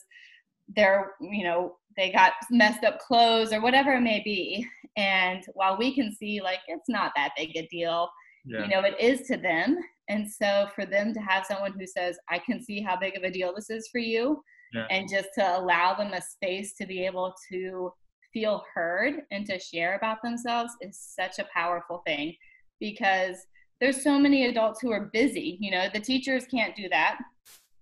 they're 0.76 1.14
you 1.20 1.44
know 1.44 1.78
they 1.98 2.12
got 2.12 2.34
messed 2.50 2.86
up 2.86 3.00
clothes 3.00 3.52
or 3.52 3.60
whatever 3.60 3.94
it 3.94 4.02
may 4.02 4.22
be. 4.24 4.66
And 4.96 5.44
while 5.56 5.78
we 5.78 5.94
can 5.94 6.16
see 6.16 6.42
like 6.42 6.60
it's 6.68 6.88
not 6.88 7.12
that 7.16 7.32
big 7.36 7.56
a 7.56 7.68
deal 7.68 8.10
yeah. 8.46 8.64
you 8.64 8.68
know 8.70 8.82
it 8.82 9.00
is 9.00 9.28
to 9.28 9.38
them 9.38 9.78
and 10.12 10.30
so 10.30 10.68
for 10.76 10.86
them 10.86 11.14
to 11.14 11.22
have 11.22 11.46
someone 11.46 11.72
who 11.72 11.88
says, 11.88 12.18
I 12.30 12.40
can 12.40 12.62
see 12.62 12.82
how 12.82 12.98
big 12.98 13.16
of 13.16 13.24
a 13.24 13.32
deal 13.32 13.54
this 13.56 13.70
is 13.70 13.88
for 13.92 14.00
you, 14.00 14.44
yeah. 14.74 14.86
and 14.90 15.10
just 15.10 15.30
to 15.38 15.58
allow 15.58 15.94
them 15.96 16.14
a 16.14 16.22
space 16.22 16.74
to 16.76 16.86
be 16.86 17.06
able 17.06 17.34
to 17.52 17.94
feel 18.34 18.64
heard 18.74 19.22
and 19.32 19.46
to 19.46 19.60
share 19.60 19.96
about 19.96 20.22
themselves 20.22 20.74
is 20.82 21.00
such 21.00 21.40
a 21.40 21.48
powerful 21.54 22.02
thing 22.06 22.36
because 22.80 23.38
there's 23.80 24.04
so 24.04 24.20
many 24.20 24.46
adults 24.46 24.80
who 24.82 24.92
are 24.92 25.10
busy. 25.14 25.58
You 25.62 25.72
know, 25.72 25.88
the 25.94 26.00
teachers 26.00 26.46
can't 26.46 26.76
do 26.76 26.90
that 26.90 27.18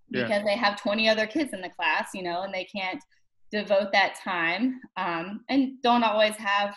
yeah. 0.09 0.23
because 0.23 0.43
they 0.45 0.55
have 0.55 0.81
20 0.81 1.09
other 1.09 1.25
kids 1.27 1.53
in 1.53 1.61
the 1.61 1.69
class, 1.69 2.09
you 2.13 2.23
know, 2.23 2.43
and 2.43 2.53
they 2.53 2.65
can't 2.65 3.01
devote 3.51 3.91
that 3.91 4.15
time 4.23 4.79
um, 4.97 5.41
and 5.49 5.81
don't 5.81 6.03
always 6.03 6.35
have 6.35 6.75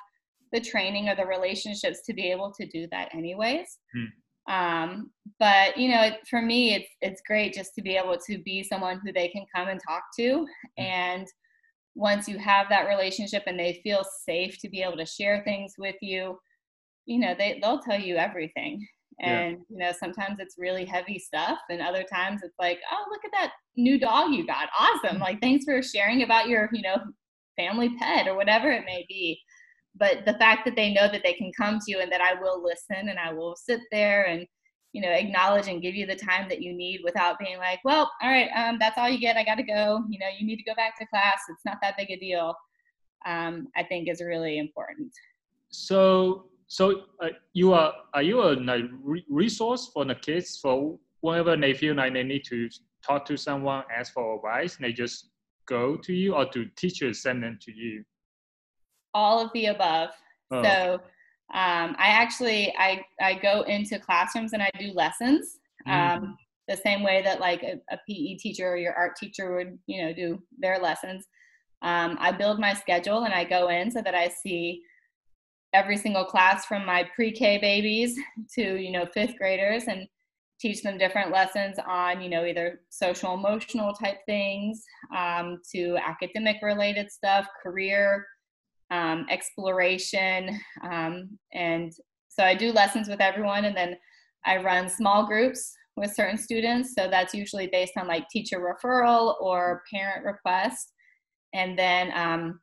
the 0.53 0.61
training 0.61 1.09
or 1.09 1.15
the 1.15 1.27
relationships 1.27 2.01
to 2.07 2.15
be 2.15 2.31
able 2.31 2.53
to 2.53 2.67
do 2.67 2.87
that 2.91 3.15
anyways. 3.15 3.79
Hmm. 3.95 4.05
Um, 4.49 5.11
but 5.39 5.77
you 5.77 5.89
know, 5.89 6.11
for 6.29 6.43
me, 6.43 6.75
it's 6.75 6.89
it's 7.01 7.23
great 7.27 7.55
just 7.55 7.75
to 7.77 7.83
be 7.83 7.97
able 7.97 8.17
to 8.27 8.39
be 8.43 8.63
someone 8.63 9.01
who 9.05 9.13
they 9.13 9.29
can 9.29 9.45
come 9.55 9.69
and 9.69 9.81
talk 9.87 10.03
to, 10.19 10.23
mm. 10.23 10.47
and 10.79 11.27
once 11.95 12.27
you 12.27 12.39
have 12.39 12.69
that 12.71 12.89
relationship 12.89 13.43
and 13.47 13.59
they 13.59 13.81
feel 13.83 14.03
safe 14.25 14.59
to 14.59 14.69
be 14.69 14.83
able 14.83 14.97
to 14.97 15.07
share 15.07 15.43
things 15.45 15.75
with 15.79 15.97
you, 16.01 16.39
you 17.07 17.19
know, 17.19 17.35
they 17.37 17.59
they'll 17.63 17.81
tell 17.81 18.01
you 18.01 18.17
everything. 18.17 18.87
And 19.21 19.53
yeah. 19.53 19.65
you 19.69 19.79
know, 19.79 19.93
sometimes 19.99 20.39
it's 20.41 20.57
really 20.59 20.85
heavy 20.85 21.19
stuff, 21.19 21.59
and 21.71 21.81
other 21.81 22.03
times 22.03 22.41
it's 22.43 22.59
like, 22.59 22.81
oh, 22.91 23.05
look 23.11 23.25
at 23.25 23.31
that 23.33 23.53
new 23.77 23.99
dog 23.99 24.33
you 24.33 24.47
got, 24.47 24.69
awesome! 24.79 25.21
Like, 25.21 25.41
thanks 25.41 25.65
for 25.65 25.83
sharing 25.83 26.23
about 26.23 26.49
your, 26.49 26.69
you 26.73 26.83
know, 26.83 26.97
family 27.57 27.91
pet 27.99 28.27
or 28.27 28.35
whatever 28.35 28.71
it 28.71 28.85
may 28.87 29.05
be 29.09 29.41
but 29.97 30.25
the 30.25 30.35
fact 30.35 30.65
that 30.65 30.77
they 30.77 30.93
know 30.93 31.09
that 31.11 31.23
they 31.23 31.35
can 31.35 31.51
come 31.53 31.79
to 31.79 31.91
you 31.91 32.01
and 32.01 32.11
that 32.11 32.21
I 32.21 32.41
will 32.41 32.63
listen 32.63 33.09
and 33.09 33.19
I 33.19 33.33
will 33.33 33.57
sit 33.57 33.81
there 33.91 34.27
and 34.27 34.47
you 34.93 35.01
know 35.01 35.11
acknowledge 35.11 35.69
and 35.69 35.83
give 35.83 35.95
you 35.95 36.07
the 36.07 36.17
time 36.17 36.49
that 36.49 36.63
you 36.63 36.73
need 36.75 37.01
without 37.03 37.39
being 37.39 37.59
like 37.59 37.81
well 37.85 38.11
all 38.23 38.31
right 38.31 38.51
um, 38.57 38.79
that's 38.79 38.99
all 38.99 39.09
you 39.09 39.19
get. 39.19 39.37
I 39.37 39.45
gotta 39.45 39.63
go. 39.63 40.03
You 40.09 40.19
know 40.19 40.29
you 40.39 40.47
need 40.47 40.57
to 40.57 40.65
go 40.65 40.75
back 40.75 40.99
to 40.99 41.07
class. 41.07 41.41
It's 41.49 41.65
not 41.65 41.79
that 41.83 41.97
big 41.97 42.11
a 42.11 42.17
deal. 42.17 42.55
Um, 43.25 43.69
i 43.77 43.83
think 43.83 44.09
is 44.09 44.21
really 44.21 44.59
important. 44.59 45.13
So 45.69 46.47
so 46.67 47.03
uh, 47.21 47.29
you 47.53 47.73
are 47.73 47.93
are 48.15 48.23
you 48.23 48.43
a 48.43 48.53
like, 48.55 48.85
resource 49.29 49.91
for 49.93 50.05
the 50.05 50.15
kids? 50.15 50.59
For 50.59 50.99
whenever 51.21 51.57
they 51.57 51.73
feel 51.73 51.95
like 51.95 52.13
they 52.13 52.25
need 52.25 52.45
to 52.45 52.69
talk 53.03 53.25
to 53.27 53.37
someone 53.37 53.85
ask 53.95 54.13
for 54.13 54.37
advice 54.37 54.77
they 54.77 54.93
just 54.93 55.31
go 55.67 55.97
to 55.97 56.13
you 56.13 56.35
or 56.35 56.45
do 56.53 56.67
teachers 56.77 57.23
send 57.23 57.43
them 57.43 57.59
to 57.61 57.73
you 57.73 58.05
all 59.15 59.41
of 59.41 59.51
the 59.53 59.67
above. 59.67 60.11
Oh. 60.51 60.63
So 60.63 60.95
um, 61.55 61.97
I 61.99 62.09
actually 62.09 62.75
I 62.79 63.05
I 63.21 63.35
go 63.35 63.63
into 63.63 63.99
classrooms 63.99 64.53
and 64.53 64.63
I 64.63 64.71
do 64.79 64.93
lessons. 64.93 65.59
Mm. 65.87 66.17
Um, 66.17 66.37
the 66.69 66.77
same 66.77 67.03
way 67.03 67.23
that 67.23 67.41
like 67.41 67.63
a, 67.63 67.81
a, 67.91 67.99
PE 68.09 68.37
teacher 68.37 68.69
or 68.69 68.77
your 68.77 68.95
art 68.95 69.17
teacher 69.17 69.57
would, 69.57 69.79
you 69.87 70.01
know, 70.01 70.13
do 70.13 70.41
their 70.61 70.79
lessons. 70.79 71.27
Um, 71.83 72.17
I 72.21 72.31
build 72.31 72.61
my 72.61 72.73
schedule 72.73 73.25
and 73.25 73.35
I 73.35 73.45
go 73.45 73.69
in 73.69 73.91
so 73.91 74.01
that 74.01 74.15
I 74.15 74.29
see 74.29 74.83
every 75.73 75.97
single 75.97 76.25
class 76.25 76.65
from 76.65 76.85
my 76.87 77.09
pre-K 77.15 77.59
babies 77.59 78.17
to 78.55 78.77
you 78.81 78.93
know 78.93 79.07
fifth 79.13 79.37
graders 79.37 79.85
and 79.89 80.07
teach 80.61 80.83
them 80.83 80.97
different 80.97 81.33
lessons 81.33 81.77
on 81.87 82.21
you 82.21 82.29
know 82.29 82.45
either 82.45 82.81
social 82.91 83.35
emotional 83.35 83.93
type 83.93 84.19
things 84.27 84.85
um, 85.17 85.61
to 85.73 85.97
academic 85.97 86.57
related 86.63 87.11
stuff 87.11 87.47
career 87.63 88.27
um, 88.93 89.27
exploration 89.31 90.61
um, 90.85 91.29
and 91.53 91.93
so 92.29 92.45
i 92.45 92.55
do 92.55 92.73
lessons 92.73 93.09
with 93.09 93.21
everyone 93.21 93.65
and 93.65 93.77
then 93.77 93.97
i 94.45 94.57
run 94.57 94.89
small 94.89 95.27
groups 95.27 95.73
with 95.97 96.15
certain 96.15 96.39
students 96.39 96.95
so 96.95 97.09
that's 97.11 97.35
usually 97.35 97.67
based 97.67 97.95
on 97.97 98.07
like 98.07 98.29
teacher 98.29 98.61
referral 98.61 99.41
or 99.41 99.83
parent 99.93 100.25
request 100.25 100.93
and 101.55 101.79
then 101.79 102.11
um, 102.15 102.61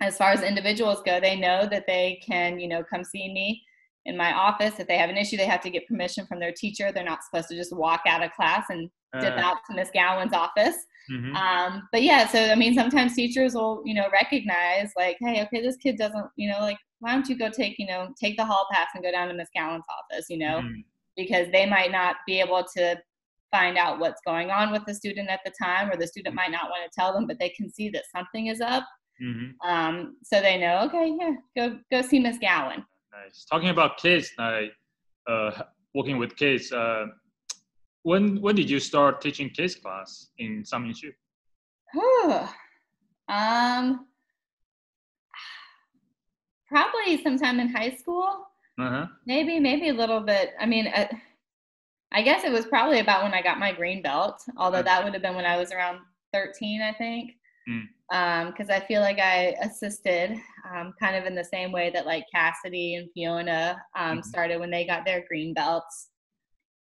as 0.00 0.16
far 0.16 0.30
as 0.30 0.42
individuals 0.42 1.02
go 1.04 1.18
they 1.18 1.36
know 1.38 1.66
that 1.66 1.84
they 1.86 2.20
can 2.24 2.60
you 2.60 2.68
know 2.68 2.84
come 2.84 3.02
see 3.02 3.32
me 3.32 3.62
in 4.04 4.16
my 4.16 4.32
office. 4.32 4.78
If 4.78 4.88
they 4.88 4.98
have 4.98 5.10
an 5.10 5.16
issue, 5.16 5.36
they 5.36 5.46
have 5.46 5.60
to 5.62 5.70
get 5.70 5.86
permission 5.86 6.26
from 6.26 6.40
their 6.40 6.52
teacher. 6.52 6.90
They're 6.90 7.04
not 7.04 7.22
supposed 7.22 7.48
to 7.48 7.56
just 7.56 7.74
walk 7.74 8.02
out 8.06 8.22
of 8.22 8.32
class 8.32 8.66
and 8.70 8.90
dip 9.20 9.36
uh, 9.36 9.40
out 9.40 9.56
to 9.68 9.74
Miss 9.74 9.90
Gowan's 9.92 10.32
office. 10.32 10.76
Mm-hmm. 11.10 11.34
Um, 11.36 11.88
but 11.92 12.02
yeah, 12.02 12.26
so 12.26 12.38
I 12.38 12.54
mean, 12.54 12.74
sometimes 12.74 13.14
teachers 13.14 13.54
will, 13.54 13.82
you 13.84 13.94
know, 13.94 14.06
recognize 14.12 14.92
like, 14.96 15.16
hey, 15.20 15.42
okay, 15.42 15.60
this 15.60 15.76
kid 15.76 15.98
doesn't, 15.98 16.26
you 16.36 16.50
know, 16.50 16.60
like, 16.60 16.78
why 17.00 17.12
don't 17.12 17.28
you 17.28 17.36
go 17.36 17.50
take, 17.50 17.78
you 17.78 17.86
know, 17.86 18.12
take 18.20 18.36
the 18.36 18.44
hall 18.44 18.66
pass 18.72 18.88
and 18.94 19.02
go 19.02 19.10
down 19.10 19.28
to 19.28 19.34
Miss 19.34 19.48
Gowan's 19.54 19.84
office, 20.00 20.26
you 20.30 20.38
know, 20.38 20.60
mm-hmm. 20.60 20.80
because 21.16 21.48
they 21.52 21.66
might 21.66 21.90
not 21.90 22.16
be 22.26 22.40
able 22.40 22.64
to 22.76 22.96
find 23.50 23.76
out 23.76 23.98
what's 23.98 24.20
going 24.24 24.50
on 24.50 24.72
with 24.72 24.84
the 24.86 24.94
student 24.94 25.28
at 25.28 25.40
the 25.44 25.52
time, 25.60 25.90
or 25.90 25.96
the 25.96 26.06
student 26.06 26.34
might 26.34 26.50
not 26.50 26.70
want 26.70 26.90
to 26.90 27.00
tell 27.00 27.12
them, 27.12 27.26
but 27.26 27.38
they 27.38 27.50
can 27.50 27.70
see 27.70 27.88
that 27.90 28.04
something 28.14 28.46
is 28.46 28.60
up. 28.60 28.86
Mm-hmm. 29.22 29.68
Um, 29.68 30.16
so 30.22 30.40
they 30.40 30.58
know, 30.58 30.82
okay, 30.84 31.14
yeah, 31.18 31.34
go 31.56 31.78
go 31.90 32.02
see 32.02 32.18
Miss 32.18 32.38
Gowan 32.38 32.84
nice. 33.12 33.44
Talking 33.44 33.70
about 33.70 33.98
kids, 33.98 34.32
like 34.38 34.72
uh, 35.28 35.62
working 35.94 36.18
with 36.18 36.36
kids. 36.36 36.72
Uh, 36.72 37.06
when 38.02 38.40
when 38.40 38.54
did 38.54 38.68
you 38.68 38.80
start 38.80 39.20
teaching 39.20 39.50
kids 39.50 39.74
class 39.74 40.30
in 40.38 40.62
Sanminship? 40.62 41.14
um, 43.28 44.06
probably 46.68 47.22
sometime 47.22 47.60
in 47.60 47.68
high 47.68 47.94
school. 47.94 48.46
Uh-huh. 48.80 49.06
Maybe 49.26 49.60
maybe 49.60 49.88
a 49.88 49.94
little 49.94 50.20
bit. 50.20 50.52
I 50.58 50.66
mean, 50.66 50.88
uh, 50.88 51.08
I 52.12 52.22
guess 52.22 52.44
it 52.44 52.52
was 52.52 52.66
probably 52.66 53.00
about 53.00 53.22
when 53.22 53.34
I 53.34 53.42
got 53.42 53.58
my 53.58 53.72
green 53.72 54.02
belt. 54.02 54.42
Although 54.56 54.78
okay. 54.78 54.86
that 54.86 55.04
would 55.04 55.12
have 55.12 55.22
been 55.22 55.36
when 55.36 55.46
I 55.46 55.56
was 55.56 55.72
around 55.72 55.98
thirteen, 56.32 56.82
I 56.82 56.92
think. 56.92 57.32
Mm 57.68 57.86
because 58.12 58.68
um, 58.68 58.76
I 58.76 58.80
feel 58.80 59.00
like 59.00 59.18
I 59.18 59.56
assisted 59.62 60.38
um, 60.70 60.92
kind 61.00 61.16
of 61.16 61.24
in 61.24 61.34
the 61.34 61.44
same 61.44 61.72
way 61.72 61.90
that 61.94 62.04
like 62.04 62.26
Cassidy 62.32 62.96
and 62.96 63.08
Fiona 63.14 63.82
um, 63.96 64.18
mm-hmm. 64.18 64.20
started 64.20 64.60
when 64.60 64.70
they 64.70 64.86
got 64.86 65.06
their 65.06 65.24
green 65.26 65.54
belts. 65.54 66.08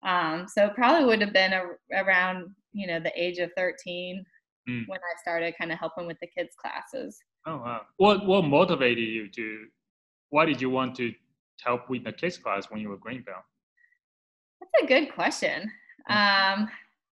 Um, 0.04 0.48
so 0.48 0.70
probably 0.70 1.06
would 1.06 1.22
have 1.22 1.34
been 1.34 1.54
a, 1.54 1.64
around 1.94 2.50
you 2.72 2.88
know 2.88 3.00
the 3.00 3.12
age 3.22 3.40
of 3.40 3.52
13 3.58 4.24
mm. 4.70 4.88
when 4.88 5.00
I 5.00 5.22
started 5.22 5.56
kind 5.60 5.72
of 5.72 5.80
helping 5.80 6.08
with 6.08 6.18
the 6.22 6.28
kids 6.28 6.56
classes. 6.60 7.20
Oh 7.46 7.58
wow! 7.58 7.82
What 7.98 8.26
what 8.26 8.44
motivated 8.44 9.08
you 9.08 9.30
to? 9.30 9.66
Why 10.30 10.46
did 10.46 10.62
you 10.62 10.70
want 10.70 10.96
to 10.98 11.14
help 11.64 11.90
with 11.90 12.04
the 12.04 12.14
kids 12.14 12.38
class 12.38 12.70
when 12.70 12.80
you 12.80 12.90
were 12.90 12.98
green 12.98 13.24
belt? 13.24 13.44
That's 14.60 14.84
a 14.84 14.88
good 14.88 15.14
question. 15.14 15.72
Mm. 16.10 16.70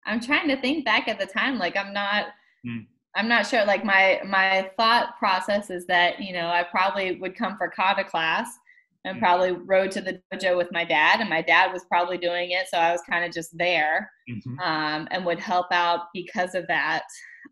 I'm 0.07 0.21
trying 0.21 0.49
to 0.49 0.61
think 0.61 0.85
back 0.85 1.09
at 1.09 1.19
the 1.19 1.27
time. 1.27 1.59
Like 1.59 1.77
I'm 1.77 1.93
not. 1.93 2.27
Mm 2.67 2.87
I'm 3.17 3.29
not 3.29 3.47
sure. 3.47 3.65
Like 3.65 3.85
my 3.85 4.21
my 4.27 4.71
thought 4.77 5.17
process 5.19 5.71
is 5.71 5.87
that 5.87 6.21
you 6.21 6.33
know 6.33 6.49
I 6.49 6.65
probably 6.65 7.17
would 7.21 7.37
come 7.37 7.57
for 7.57 7.69
kata 7.69 8.05
class 8.05 8.59
and 9.05 9.17
mm-hmm. 9.17 9.25
probably 9.25 9.53
rode 9.53 9.91
to 9.93 10.01
the 10.01 10.21
dojo 10.33 10.57
with 10.57 10.73
my 10.73 10.85
dad, 10.85 11.21
and 11.21 11.29
my 11.29 11.43
dad 11.43 11.73
was 11.73 11.85
probably 11.85 12.19
doing 12.19 12.51
it, 12.51 12.67
so 12.69 12.79
I 12.79 12.93
was 12.93 13.03
kind 13.09 13.25
of 13.25 13.33
just 13.33 13.57
there 13.57 14.11
mm-hmm. 14.29 14.59
um, 14.61 15.09
and 15.11 15.25
would 15.27 15.39
help 15.39 15.67
out 15.71 16.07
because 16.13 16.55
of 16.55 16.67
that. 16.69 17.03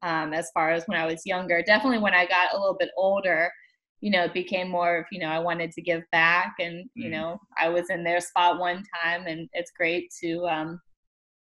Um, 0.03 0.33
as 0.33 0.51
far 0.55 0.71
as 0.71 0.85
when 0.87 0.99
I 0.99 1.07
was 1.07 1.27
younger, 1.27 1.63
definitely 1.63 1.99
when 1.99 2.15
I 2.15 2.27
got 2.27 2.55
a 2.55 2.59
little 2.59 2.77
bit 2.79 2.91
older, 2.97 3.53
you 4.01 4.11
know, 4.11 4.25
it 4.25 4.35
became 4.35 4.69
more 4.69 4.99
of 4.99 5.05
you 5.13 5.21
know 5.21 5.29
I 5.29 5.39
wanted 5.39 5.73
to 5.73 5.83
give 5.83 6.03
back, 6.11 6.55
and 6.59 6.85
you 6.95 7.05
mm-hmm. 7.05 7.13
know 7.13 7.39
I 7.59 7.69
was 7.69 7.91
in 7.91 8.03
their 8.03 8.21
spot 8.21 8.59
one 8.59 8.83
time, 9.03 9.27
and 9.27 9.49
it's 9.53 9.73
great 9.77 10.13
to 10.23 10.47
um, 10.47 10.81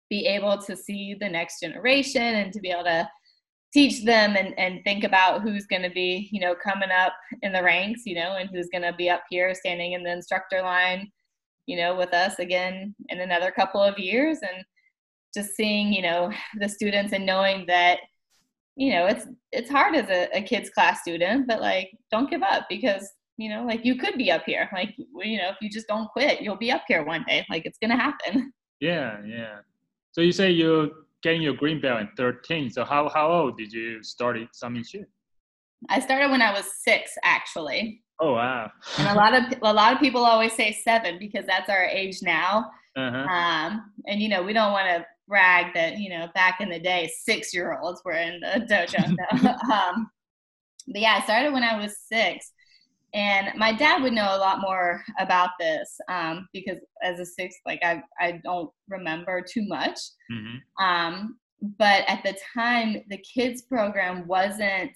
be 0.09 0.27
able 0.27 0.57
to 0.57 0.75
see 0.75 1.15
the 1.19 1.29
next 1.29 1.59
generation 1.59 2.21
and 2.21 2.51
to 2.53 2.59
be 2.59 2.69
able 2.69 2.83
to 2.83 3.09
teach 3.73 4.05
them 4.05 4.35
and, 4.35 4.57
and 4.59 4.83
think 4.83 5.03
about 5.03 5.41
who's 5.41 5.65
going 5.65 5.81
to 5.81 5.89
be 5.89 6.29
you 6.31 6.39
know 6.39 6.53
coming 6.55 6.91
up 6.91 7.13
in 7.41 7.51
the 7.51 7.63
ranks 7.63 8.03
you 8.05 8.15
know 8.15 8.35
and 8.37 8.49
who's 8.51 8.69
going 8.71 8.83
to 8.83 8.93
be 8.93 9.09
up 9.09 9.23
here 9.29 9.53
standing 9.55 9.93
in 9.93 10.03
the 10.03 10.11
instructor 10.11 10.61
line 10.61 11.11
you 11.65 11.77
know 11.77 11.95
with 11.95 12.13
us 12.13 12.39
again 12.39 12.95
in 13.09 13.19
another 13.19 13.51
couple 13.51 13.81
of 13.81 13.97
years. 13.97 14.39
And 14.41 14.63
just 15.33 15.55
seeing 15.55 15.91
you 15.91 16.01
know 16.01 16.31
the 16.59 16.69
students 16.69 17.13
and 17.13 17.25
knowing 17.25 17.65
that 17.67 17.99
you 18.75 18.91
know 18.91 19.05
it's 19.07 19.27
it's 19.51 19.69
hard 19.69 19.95
as 19.95 20.09
a, 20.09 20.29
a 20.37 20.41
kids 20.41 20.69
class 20.69 21.01
student 21.01 21.47
but 21.47 21.61
like 21.61 21.91
don't 22.11 22.29
give 22.29 22.43
up 22.43 22.65
because 22.69 23.09
you 23.37 23.49
know 23.49 23.65
like 23.65 23.83
you 23.85 23.95
could 23.95 24.15
be 24.15 24.31
up 24.31 24.43
here. 24.45 24.69
Like 24.73 24.95
you 24.97 25.37
know 25.37 25.49
if 25.49 25.57
you 25.61 25.69
just 25.69 25.87
don't 25.87 26.09
quit 26.09 26.41
you'll 26.41 26.57
be 26.57 26.71
up 26.71 26.83
here 26.87 27.03
one 27.03 27.23
day. 27.27 27.45
Like 27.49 27.65
it's 27.65 27.79
gonna 27.79 27.97
happen. 27.97 28.53
Yeah 28.79 29.19
yeah. 29.25 29.59
So 30.11 30.21
you 30.21 30.31
say 30.31 30.51
you 30.51 30.93
getting 31.23 31.41
your 31.41 31.55
green 31.55 31.81
belt 31.81 32.01
at 32.01 32.09
13. 32.17 32.69
So 32.69 32.83
how, 32.83 33.09
how 33.09 33.31
old 33.31 33.57
did 33.57 33.71
you 33.71 34.03
start 34.03 34.37
Sanminship? 34.53 35.05
I 35.89 35.99
started 35.99 36.29
when 36.29 36.41
I 36.41 36.51
was 36.53 36.65
six, 36.83 37.11
actually. 37.23 38.03
Oh 38.19 38.33
wow! 38.33 38.71
and 38.99 39.07
a 39.07 39.15
lot 39.15 39.33
of 39.33 39.43
a 39.63 39.73
lot 39.73 39.91
of 39.91 39.99
people 39.99 40.23
always 40.23 40.53
say 40.53 40.71
seven 40.71 41.17
because 41.19 41.45
that's 41.45 41.69
our 41.69 41.83
age 41.83 42.21
now. 42.21 42.69
Uh-huh. 42.95 43.17
Um, 43.17 43.91
and 44.07 44.21
you 44.21 44.29
know 44.29 44.43
we 44.43 44.53
don't 44.53 44.71
want 44.71 44.87
to 44.87 45.05
brag 45.27 45.73
that 45.73 45.97
you 45.97 46.09
know 46.09 46.27
back 46.35 46.61
in 46.61 46.69
the 46.69 46.79
day 46.79 47.11
six 47.23 47.53
year 47.53 47.77
olds 47.81 48.01
were 48.05 48.13
in 48.13 48.39
the 48.39 48.65
dojo. 48.69 49.03
um, 49.71 50.09
but 50.87 51.01
yeah, 51.01 51.17
I 51.19 51.23
started 51.23 51.53
when 51.53 51.63
I 51.63 51.81
was 51.81 51.97
six, 52.07 52.51
and 53.13 53.49
my 53.57 53.71
dad 53.71 54.01
would 54.01 54.13
know 54.13 54.35
a 54.35 54.39
lot 54.39 54.59
more 54.59 55.03
about 55.19 55.51
this 55.59 55.95
um, 56.09 56.47
because 56.51 56.77
as 57.03 57.19
a 57.19 57.25
sixth 57.25 57.59
like 57.65 57.79
i, 57.83 58.01
I 58.19 58.39
don't 58.43 58.69
remember 58.89 59.41
too 59.41 59.65
much 59.67 59.99
mm-hmm. 60.31 60.85
um, 60.85 61.37
but 61.77 62.03
at 62.07 62.23
the 62.23 62.37
time 62.53 62.97
the 63.09 63.17
kids 63.17 63.63
program 63.63 64.27
wasn't 64.27 64.91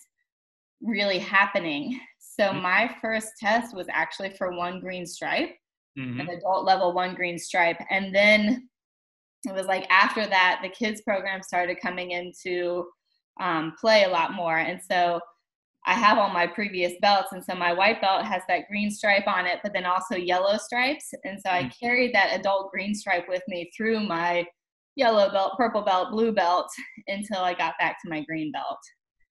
really 0.82 1.20
happening 1.20 2.00
so 2.20 2.46
mm-hmm. 2.46 2.62
my 2.62 2.96
first 3.02 3.30
test 3.40 3.76
was 3.76 3.88
actually 3.90 4.32
for 4.32 4.56
one 4.56 4.80
green 4.80 5.06
stripe 5.06 5.56
mm-hmm. 5.98 6.20
an 6.20 6.30
adult 6.30 6.66
level 6.66 6.94
one 6.94 7.16
green 7.16 7.38
stripe 7.38 7.80
and 7.90 8.14
then 8.14 8.68
it 9.46 9.54
was 9.54 9.68
like 9.68 9.86
after 9.90 10.26
that 10.26 10.60
the 10.64 10.70
kids 10.70 11.02
program 11.02 11.42
started 11.42 11.78
coming 11.82 12.12
into 12.12 12.86
um, 13.40 13.74
play 13.80 14.04
a 14.04 14.10
lot 14.10 14.34
more 14.34 14.58
and 14.58 14.82
so 14.82 15.20
I 15.88 15.94
have 15.94 16.18
all 16.18 16.30
my 16.30 16.46
previous 16.46 16.94
belts. 17.02 17.32
And 17.32 17.44
so 17.44 17.56
my 17.56 17.72
white 17.72 18.02
belt 18.02 18.26
has 18.26 18.42
that 18.50 18.68
green 18.68 18.92
stripe 18.92 19.26
on 19.26 19.46
it, 19.46 19.60
but 19.64 19.72
then 19.72 19.86
also 19.86 20.16
yellow 20.16 20.58
stripes. 20.58 21.14
And 21.24 21.40
so 21.40 21.50
I 21.50 21.64
mm. 21.64 21.80
carried 21.80 22.14
that 22.14 22.38
adult 22.38 22.72
green 22.72 22.94
stripe 22.94 23.26
with 23.30 23.42
me 23.48 23.72
through 23.76 24.02
my 24.02 24.46
yellow 24.98 25.32
belt, 25.32 25.54
purple 25.58 25.84
belt, 25.84 26.12
blue 26.12 26.34
belt 26.34 26.70
until 27.08 27.40
I 27.40 27.54
got 27.54 27.76
back 27.80 27.98
to 28.04 28.10
my 28.10 28.22
green 28.26 28.52
belt. 28.52 28.80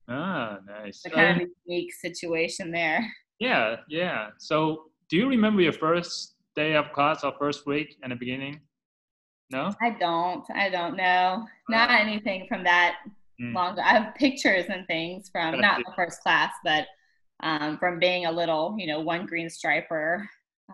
Ah, 0.07 0.59
nice. 0.67 1.01
A 1.05 1.09
kind 1.09 1.41
of 1.41 1.47
unique 1.65 1.91
situation 1.93 2.71
there. 2.71 3.03
Yeah, 3.39 3.77
yeah. 3.89 4.27
So 4.37 4.91
do 5.09 5.17
you 5.17 5.27
remember 5.27 5.61
your 5.61 5.73
first 5.73 6.35
day 6.55 6.75
of 6.75 6.91
class 6.91 7.23
or 7.23 7.33
first 7.39 7.65
week 7.65 7.95
in 8.03 8.11
the 8.11 8.15
beginning? 8.15 8.59
No? 9.49 9.73
I 9.81 9.89
don't. 9.99 10.45
I 10.53 10.69
don't 10.69 10.95
know. 10.95 11.47
Not 11.67 11.89
uh, 11.89 11.97
anything 11.99 12.45
from 12.47 12.63
that 12.63 12.97
mm. 13.41 13.53
longer. 13.53 13.81
I 13.81 13.93
have 13.93 14.15
pictures 14.15 14.65
and 14.69 14.85
things 14.87 15.29
from 15.29 15.59
not 15.59 15.81
the 15.85 15.93
first 15.95 16.21
class, 16.21 16.51
but 16.63 16.87
um, 17.41 17.77
from 17.77 17.99
being 17.99 18.25
a 18.25 18.31
little, 18.31 18.75
you 18.77 18.87
know, 18.87 19.01
one 19.01 19.25
green 19.25 19.49
striper 19.49 20.27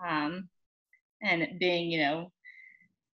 um, 0.06 0.50
and 1.22 1.48
being, 1.60 1.90
you 1.90 2.00
know, 2.00 2.32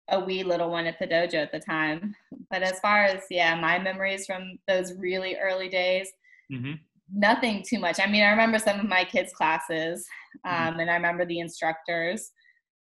a 0.09 0.18
wee 0.18 0.42
little 0.42 0.70
one 0.70 0.87
at 0.87 0.98
the 0.98 1.07
dojo 1.07 1.35
at 1.35 1.52
the 1.52 1.61
time. 1.61 2.14
But 2.50 2.62
as 2.62 2.81
far 2.81 3.04
as, 3.04 3.23
yeah, 3.31 3.54
my 3.54 3.79
memories 3.79 4.27
from 4.27 4.58
those 4.67 4.94
really 4.98 5.37
early 5.37 5.69
days, 5.69 6.08
mm-hmm. 6.52 6.73
nothing 7.12 7.62
too 7.67 7.79
much. 7.79 8.00
I 8.00 8.06
mean, 8.06 8.23
I 8.23 8.31
remember 8.31 8.58
some 8.58 8.81
of 8.81 8.88
my 8.88 9.04
kids' 9.04 9.33
classes 9.33 10.06
mm-hmm. 10.46 10.54
um, 10.54 10.71
mm-hmm. 10.73 10.81
and 10.81 10.90
I 10.90 10.94
remember 10.94 11.25
the 11.25 11.40
instructors. 11.40 12.31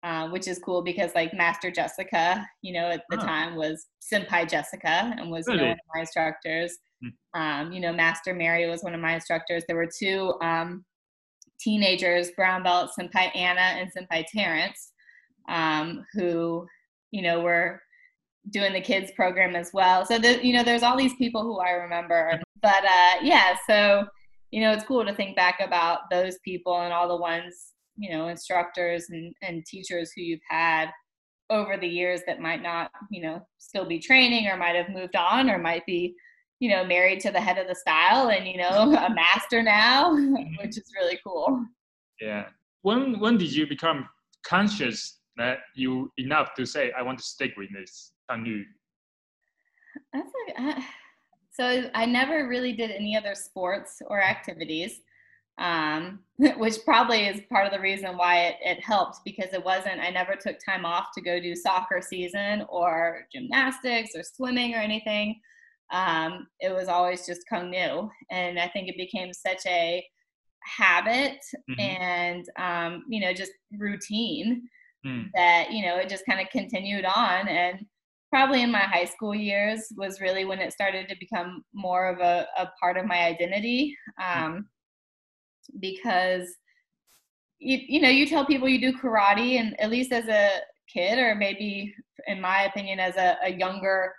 Uh, 0.03 0.27
which 0.27 0.49
is 0.49 0.59
cool 0.59 0.81
because 0.81 1.11
like 1.15 1.33
Master 1.33 1.71
Jessica, 1.71 2.45
you 2.61 2.73
know, 2.73 2.89
at 2.89 3.03
the 3.09 3.17
oh. 3.17 3.21
time 3.21 3.55
was 3.55 3.87
Senpai 4.01 4.49
Jessica 4.49 5.15
and 5.17 5.31
was 5.31 5.47
really? 5.47 5.59
you 5.59 5.63
know, 5.63 5.69
one 5.69 5.77
of 5.77 5.95
my 5.95 5.99
instructors. 6.01 6.77
Hmm. 7.01 7.41
Um, 7.41 7.71
you 7.71 7.79
know, 7.79 7.93
Master 7.93 8.33
Mary 8.33 8.69
was 8.69 8.83
one 8.83 8.93
of 8.93 8.99
my 8.99 9.15
instructors. 9.15 9.63
There 9.65 9.77
were 9.77 9.87
two 9.87 10.33
um, 10.41 10.83
teenagers, 11.57 12.31
brown 12.31 12.63
belt, 12.63 12.91
Senpai 12.99 13.33
Anna 13.33 13.61
and 13.61 13.89
Senpai 13.93 14.25
Terrence, 14.27 14.91
um, 15.47 16.05
who, 16.13 16.67
you 17.11 17.21
know, 17.21 17.39
were 17.39 17.81
doing 18.49 18.73
the 18.73 18.81
kids 18.81 19.09
program 19.15 19.55
as 19.55 19.71
well. 19.73 20.05
So 20.05 20.19
the, 20.19 20.45
you 20.45 20.51
know, 20.51 20.63
there's 20.63 20.83
all 20.83 20.97
these 20.97 21.15
people 21.15 21.43
who 21.43 21.59
I 21.59 21.71
remember. 21.71 22.41
But 22.61 22.83
uh, 22.83 23.15
yeah, 23.21 23.55
so 23.65 24.05
you 24.51 24.61
know, 24.61 24.71
it's 24.71 24.83
cool 24.83 25.03
to 25.03 25.15
think 25.15 25.35
back 25.35 25.59
about 25.59 26.01
those 26.11 26.37
people 26.45 26.81
and 26.81 26.93
all 26.93 27.07
the 27.07 27.17
ones 27.17 27.72
you 27.97 28.11
know 28.11 28.27
instructors 28.27 29.09
and, 29.09 29.33
and 29.41 29.65
teachers 29.65 30.11
who 30.15 30.21
you've 30.21 30.39
had 30.49 30.89
over 31.49 31.77
the 31.77 31.87
years 31.87 32.21
that 32.25 32.39
might 32.39 32.63
not, 32.63 32.91
you 33.11 33.21
know, 33.21 33.45
still 33.57 33.85
be 33.85 33.99
training 33.99 34.47
or 34.47 34.57
might 34.57 34.75
have 34.75 34.89
moved 34.89 35.15
on 35.15 35.49
or 35.49 35.57
might 35.57 35.85
be, 35.85 36.15
you 36.59 36.69
know, 36.69 36.83
married 36.83 37.19
to 37.21 37.31
the 37.31 37.39
head 37.39 37.57
of 37.57 37.67
the 37.67 37.75
style 37.75 38.29
and, 38.29 38.47
you 38.47 38.57
know, 38.57 38.93
a 38.93 39.09
master 39.13 39.61
now, 39.61 40.15
which 40.59 40.77
is 40.77 40.91
really 40.99 41.19
cool. 41.25 41.63
Yeah. 42.19 42.47
When 42.81 43.19
when 43.19 43.37
did 43.37 43.53
you 43.53 43.67
become 43.67 44.07
conscious 44.45 45.19
that 45.37 45.59
you 45.75 46.11
enough 46.17 46.53
to 46.55 46.65
say 46.65 46.91
I 46.97 47.01
want 47.01 47.17
to 47.19 47.23
stick 47.23 47.53
with 47.57 47.69
this 47.73 48.11
canoe? 48.29 48.63
That's 50.11 50.31
like, 50.47 50.75
uh, 50.77 50.81
so 51.51 51.89
I 51.93 52.05
never 52.05 52.47
really 52.47 52.73
did 52.73 52.91
any 52.91 53.15
other 53.15 53.35
sports 53.35 54.01
or 54.07 54.21
activities 54.21 55.01
um, 55.57 56.19
which 56.57 56.77
probably 56.85 57.27
is 57.27 57.41
part 57.49 57.65
of 57.65 57.71
the 57.71 57.79
reason 57.79 58.17
why 58.17 58.47
it, 58.47 58.55
it 58.61 58.83
helped 58.83 59.19
because 59.23 59.53
it 59.53 59.63
wasn't, 59.63 59.99
I 59.99 60.09
never 60.09 60.35
took 60.35 60.57
time 60.63 60.85
off 60.85 61.07
to 61.13 61.21
go 61.21 61.39
do 61.39 61.55
soccer 61.55 62.01
season 62.01 62.65
or 62.69 63.27
gymnastics 63.31 64.11
or 64.15 64.23
swimming 64.23 64.73
or 64.73 64.79
anything. 64.79 65.39
Um, 65.91 66.47
it 66.59 66.73
was 66.73 66.87
always 66.87 67.25
just 67.25 67.47
Kung 67.47 67.69
Nu. 67.69 68.09
And 68.31 68.59
I 68.59 68.67
think 68.67 68.89
it 68.89 68.97
became 68.97 69.31
such 69.31 69.61
a 69.67 70.03
habit 70.63 71.37
mm-hmm. 71.69 71.79
and, 71.79 72.45
um, 72.57 73.03
you 73.07 73.21
know, 73.21 73.33
just 73.33 73.51
routine 73.77 74.63
mm. 75.05 75.29
that, 75.35 75.71
you 75.71 75.85
know, 75.85 75.97
it 75.97 76.09
just 76.09 76.25
kind 76.25 76.41
of 76.41 76.49
continued 76.49 77.05
on. 77.05 77.47
And 77.47 77.85
probably 78.31 78.63
in 78.63 78.71
my 78.71 78.79
high 78.79 79.05
school 79.05 79.35
years 79.35 79.93
was 79.95 80.19
really 80.19 80.45
when 80.45 80.59
it 80.59 80.73
started 80.73 81.07
to 81.07 81.15
become 81.19 81.63
more 81.75 82.09
of 82.09 82.19
a, 82.19 82.47
a 82.57 82.71
part 82.81 82.97
of 82.97 83.05
my 83.05 83.25
identity. 83.25 83.95
Mm. 84.19 84.45
Um, 84.45 84.65
because 85.79 86.55
you, 87.59 87.79
you 87.87 88.01
know 88.01 88.09
you 88.09 88.25
tell 88.25 88.45
people 88.45 88.67
you 88.67 88.79
do 88.79 88.97
karate 88.97 89.59
and 89.59 89.79
at 89.79 89.89
least 89.89 90.11
as 90.11 90.27
a 90.27 90.49
kid 90.91 91.17
or 91.17 91.35
maybe 91.35 91.93
in 92.27 92.39
my 92.39 92.63
opinion 92.63 92.99
as 92.99 93.15
a, 93.15 93.37
a 93.43 93.49
younger 93.49 94.13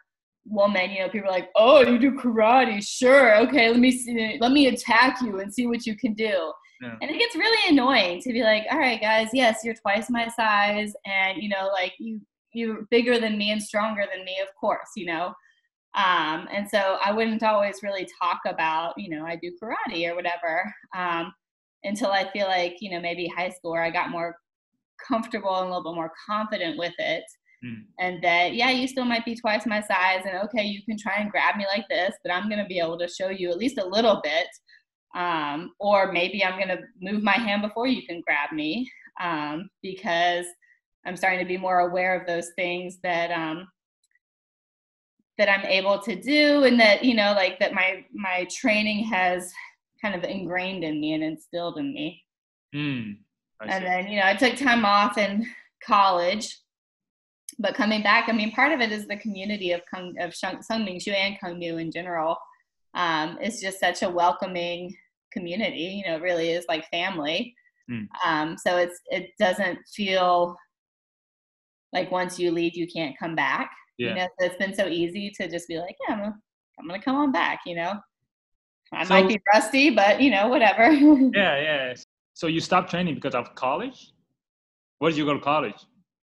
woman 0.47 0.91
you 0.91 1.01
know 1.01 1.09
people 1.09 1.29
are 1.29 1.33
like 1.33 1.51
oh 1.57 1.81
you 1.81 1.99
do 1.99 2.13
karate 2.13 2.85
sure 2.87 3.37
okay 3.37 3.71
let 3.71 3.81
me 3.81 3.91
see 3.91 4.37
let 4.41 4.53
me 4.53 4.67
attack 4.67 5.21
you 5.23 5.41
and 5.41 5.53
see 5.53 5.67
what 5.67 5.87
you 5.87 5.97
can 5.97 6.13
do 6.15 6.53
yeah. 6.83 6.97
and 7.01 7.11
it 7.11 7.19
gets 7.19 7.35
really 7.35 7.71
annoying 7.71 8.21
to 8.21 8.33
be 8.33 8.43
like 8.43 8.65
all 8.71 8.79
right 8.79 9.01
guys 9.01 9.29
yes 9.33 9.61
you're 9.65 9.75
twice 9.75 10.11
my 10.11 10.29
size 10.29 10.93
and 11.07 11.43
you 11.43 11.49
know 11.49 11.71
like 11.73 11.95
you 11.99 12.21
you're 12.53 12.87
bigger 12.91 13.19
than 13.19 13.39
me 13.39 13.53
and 13.53 13.63
stronger 13.63 14.05
than 14.15 14.25
me 14.25 14.37
of 14.43 14.49
course 14.55 14.91
you 14.97 15.07
know 15.07 15.33
um, 15.95 16.49
and 16.53 16.69
so 16.69 16.99
I 17.05 17.13
wouldn't 17.13 17.43
always 17.43 17.83
really 17.83 18.09
talk 18.21 18.41
about, 18.47 18.95
you 18.97 19.09
know, 19.11 19.25
I 19.25 19.37
do 19.37 19.53
karate 19.63 20.11
or 20.11 20.17
whatever 20.17 20.73
um, 20.97 21.33
until 21.85 22.11
I 22.11 22.31
feel 22.33 22.47
like, 22.47 22.77
you 22.81 22.91
know, 22.91 23.01
maybe 23.01 23.29
high 23.29 23.51
school 23.51 23.73
where 23.73 23.83
I 23.83 23.91
got 23.91 24.11
more 24.11 24.37
comfortable 25.07 25.55
and 25.55 25.67
a 25.67 25.69
little 25.69 25.93
bit 25.93 25.97
more 25.97 26.13
confident 26.29 26.79
with 26.79 26.95
it. 26.99 27.23
Mm. 27.65 27.85
And 28.01 28.25
that, 28.25 28.55
yeah, 28.55 28.71
you 28.71 28.89
still 28.89 29.05
might 29.05 29.25
be 29.25 29.37
twice 29.37 29.67
my 29.67 29.81
size. 29.81 30.25
And 30.27 30.43
okay, 30.45 30.65
you 30.65 30.83
can 30.85 30.99
try 30.99 31.17
and 31.19 31.31
grab 31.31 31.57
me 31.57 31.67
like 31.67 31.89
this, 31.89 32.15
but 32.25 32.33
I'm 32.33 32.49
going 32.49 32.63
to 32.63 32.69
be 32.69 32.81
able 32.81 32.99
to 32.99 33.09
show 33.09 33.29
you 33.29 33.51
at 33.51 33.59
least 33.59 33.79
a 33.79 33.87
little 33.87 34.21
bit. 34.25 34.49
Um, 35.15 35.75
or 35.79 36.11
maybe 36.11 36.45
I'm 36.45 36.59
going 36.59 36.77
to 36.77 36.83
move 37.01 37.23
my 37.23 37.35
hand 37.35 37.63
before 37.63 37.87
you 37.87 38.05
can 38.05 38.21
grab 38.27 38.51
me 38.51 38.91
um, 39.23 39.71
because 39.81 40.45
I'm 41.07 41.17
starting 41.17 41.39
to 41.39 41.45
be 41.45 41.57
more 41.57 41.89
aware 41.89 42.19
of 42.19 42.27
those 42.27 42.51
things 42.57 42.99
that 43.05 43.31
um, 43.31 43.69
that 45.39 45.49
I'm 45.49 45.67
able 45.67 45.99
to 46.01 46.15
do 46.15 46.65
and 46.65 46.79
that 46.79 47.05
you 47.05 47.15
know 47.15 47.33
like 47.33 47.59
that 47.59 47.75
my 47.75 48.05
my 48.13 48.47
training 48.51 49.05
has 49.05 49.53
kind 50.01 50.15
of 50.15 50.25
ingrained 50.25 50.85
in 50.85 51.01
me 51.01 51.15
and 51.15 51.25
instilled 51.25 51.79
in 51.79 51.93
me. 51.93 52.23
Mm, 52.75 53.17
and 53.61 53.85
then 53.85 54.09
you 54.09 54.19
know 54.19 54.27
I 54.27 54.35
took 54.35 54.57
time 54.57 54.85
off 54.85 55.19
in 55.19 55.47
college, 55.85 56.59
but 57.59 57.75
coming 57.75 58.03
back, 58.03 58.29
I 58.29 58.33
mean 58.33 58.53
part 58.53 58.73
of 58.73 58.81
it 58.81 58.93
is 58.93 59.07
the 59.07 59.17
community 59.17 59.73
of 59.73 59.83
Kung 59.93 60.15
of 60.21 60.35
Shu 60.35 61.11
and 61.11 61.41
Kung 61.41 61.59
Nu 61.59 61.79
in 61.79 61.91
general. 61.91 62.37
Um, 62.95 63.39
it's 63.41 63.61
just 63.61 63.81
such 63.81 64.03
a 64.03 64.11
welcoming 64.11 64.95
community. 65.33 66.03
You 66.05 66.11
know, 66.11 66.17
it 66.17 66.23
really 66.23 66.51
is 66.51 66.65
like 66.69 66.89
family. 66.91 67.55
Mm. 67.91 68.07
Um, 68.25 68.57
so 68.57 68.77
it's 68.77 69.01
it 69.11 69.31
doesn't 69.39 69.79
feel 69.95 70.57
like 71.93 72.11
once 72.11 72.39
you 72.39 72.51
leave 72.51 72.77
you 72.77 72.87
can't 72.87 73.19
come 73.19 73.35
back 73.35 73.71
yeah. 73.99 74.09
You 74.09 74.15
know, 74.15 74.29
so 74.39 74.47
it's 74.47 74.57
been 74.57 74.75
so 74.75 74.87
easy 74.87 75.31
to 75.41 75.49
just 75.49 75.69
be 75.69 75.79
like, 75.79 75.97
yeah, 76.07 76.15
I'm 76.15 76.21
gonna, 76.21 76.37
I'm 76.79 76.87
gonna 76.87 77.03
come 77.03 77.17
on 77.17 77.33
back. 77.33 77.61
You 77.67 77.77
know, 77.77 77.95
I 78.93 79.05
so, 79.05 79.15
might 79.15 79.29
be 79.29 79.41
rusty, 79.53 79.91
but 79.91 80.21
you 80.21 80.31
know, 80.31 80.49
whatever. 80.49 80.93
yeah, 80.93 81.61
yeah. 81.61 81.95
So 82.35 82.47
you 82.47 82.61
stopped 82.61 82.91
training 82.91 83.15
because 83.15 83.35
of 83.35 83.55
college. 83.55 84.13
Where 84.99 85.11
did 85.11 85.19
you 85.19 85.25
go 85.25 85.35
to 85.35 85.41
college? 85.41 85.87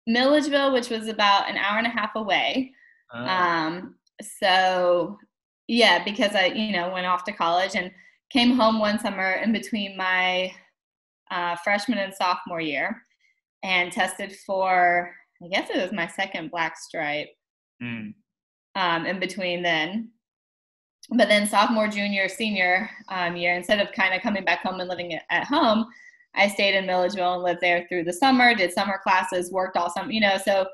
Milledgeville, 0.07 0.73
which 0.73 0.89
was 0.89 1.07
about 1.07 1.49
an 1.49 1.57
hour 1.57 1.77
and 1.77 1.87
a 1.87 1.91
half 1.91 2.15
away. 2.15 2.73
Oh. 3.13 3.23
Um, 3.23 3.95
so 4.21 5.17
yeah, 5.67 6.03
because 6.03 6.35
I, 6.35 6.47
you 6.47 6.73
know, 6.73 6.91
went 6.91 7.05
off 7.05 7.23
to 7.25 7.31
college 7.31 7.75
and 7.75 7.91
came 8.29 8.55
home 8.55 8.79
one 8.79 8.99
summer 8.99 9.33
in 9.33 9.51
between 9.51 9.95
my 9.95 10.51
uh, 11.29 11.55
freshman 11.57 11.97
and 11.97 12.13
sophomore 12.13 12.61
year 12.61 13.01
and 13.63 13.91
tested 13.91 14.35
for, 14.45 15.13
I 15.43 15.47
guess 15.47 15.69
it 15.69 15.81
was 15.81 15.91
my 15.93 16.07
second 16.07 16.51
black 16.51 16.77
stripe 16.77 17.29
mm. 17.81 18.13
um, 18.75 19.05
in 19.05 19.19
between 19.19 19.63
then. 19.63 20.09
But 21.09 21.27
then 21.27 21.47
sophomore, 21.47 21.87
junior, 21.87 22.29
senior 22.29 22.89
um, 23.09 23.35
year, 23.35 23.55
instead 23.55 23.79
of 23.79 23.91
kind 23.91 24.13
of 24.13 24.21
coming 24.21 24.45
back 24.45 24.63
home 24.63 24.79
and 24.79 24.89
living 24.89 25.19
at 25.29 25.43
home, 25.45 25.87
I 26.35 26.47
stayed 26.47 26.75
in 26.75 26.85
Milledgeville 26.85 27.33
and 27.33 27.43
lived 27.43 27.59
there 27.59 27.85
through 27.89 28.05
the 28.05 28.13
summer, 28.13 28.55
did 28.55 28.71
summer 28.71 28.99
classes, 29.03 29.51
worked 29.51 29.75
all 29.75 29.89
summer, 29.89 30.11
you 30.11 30.21
know, 30.21 30.37
so 30.37 30.65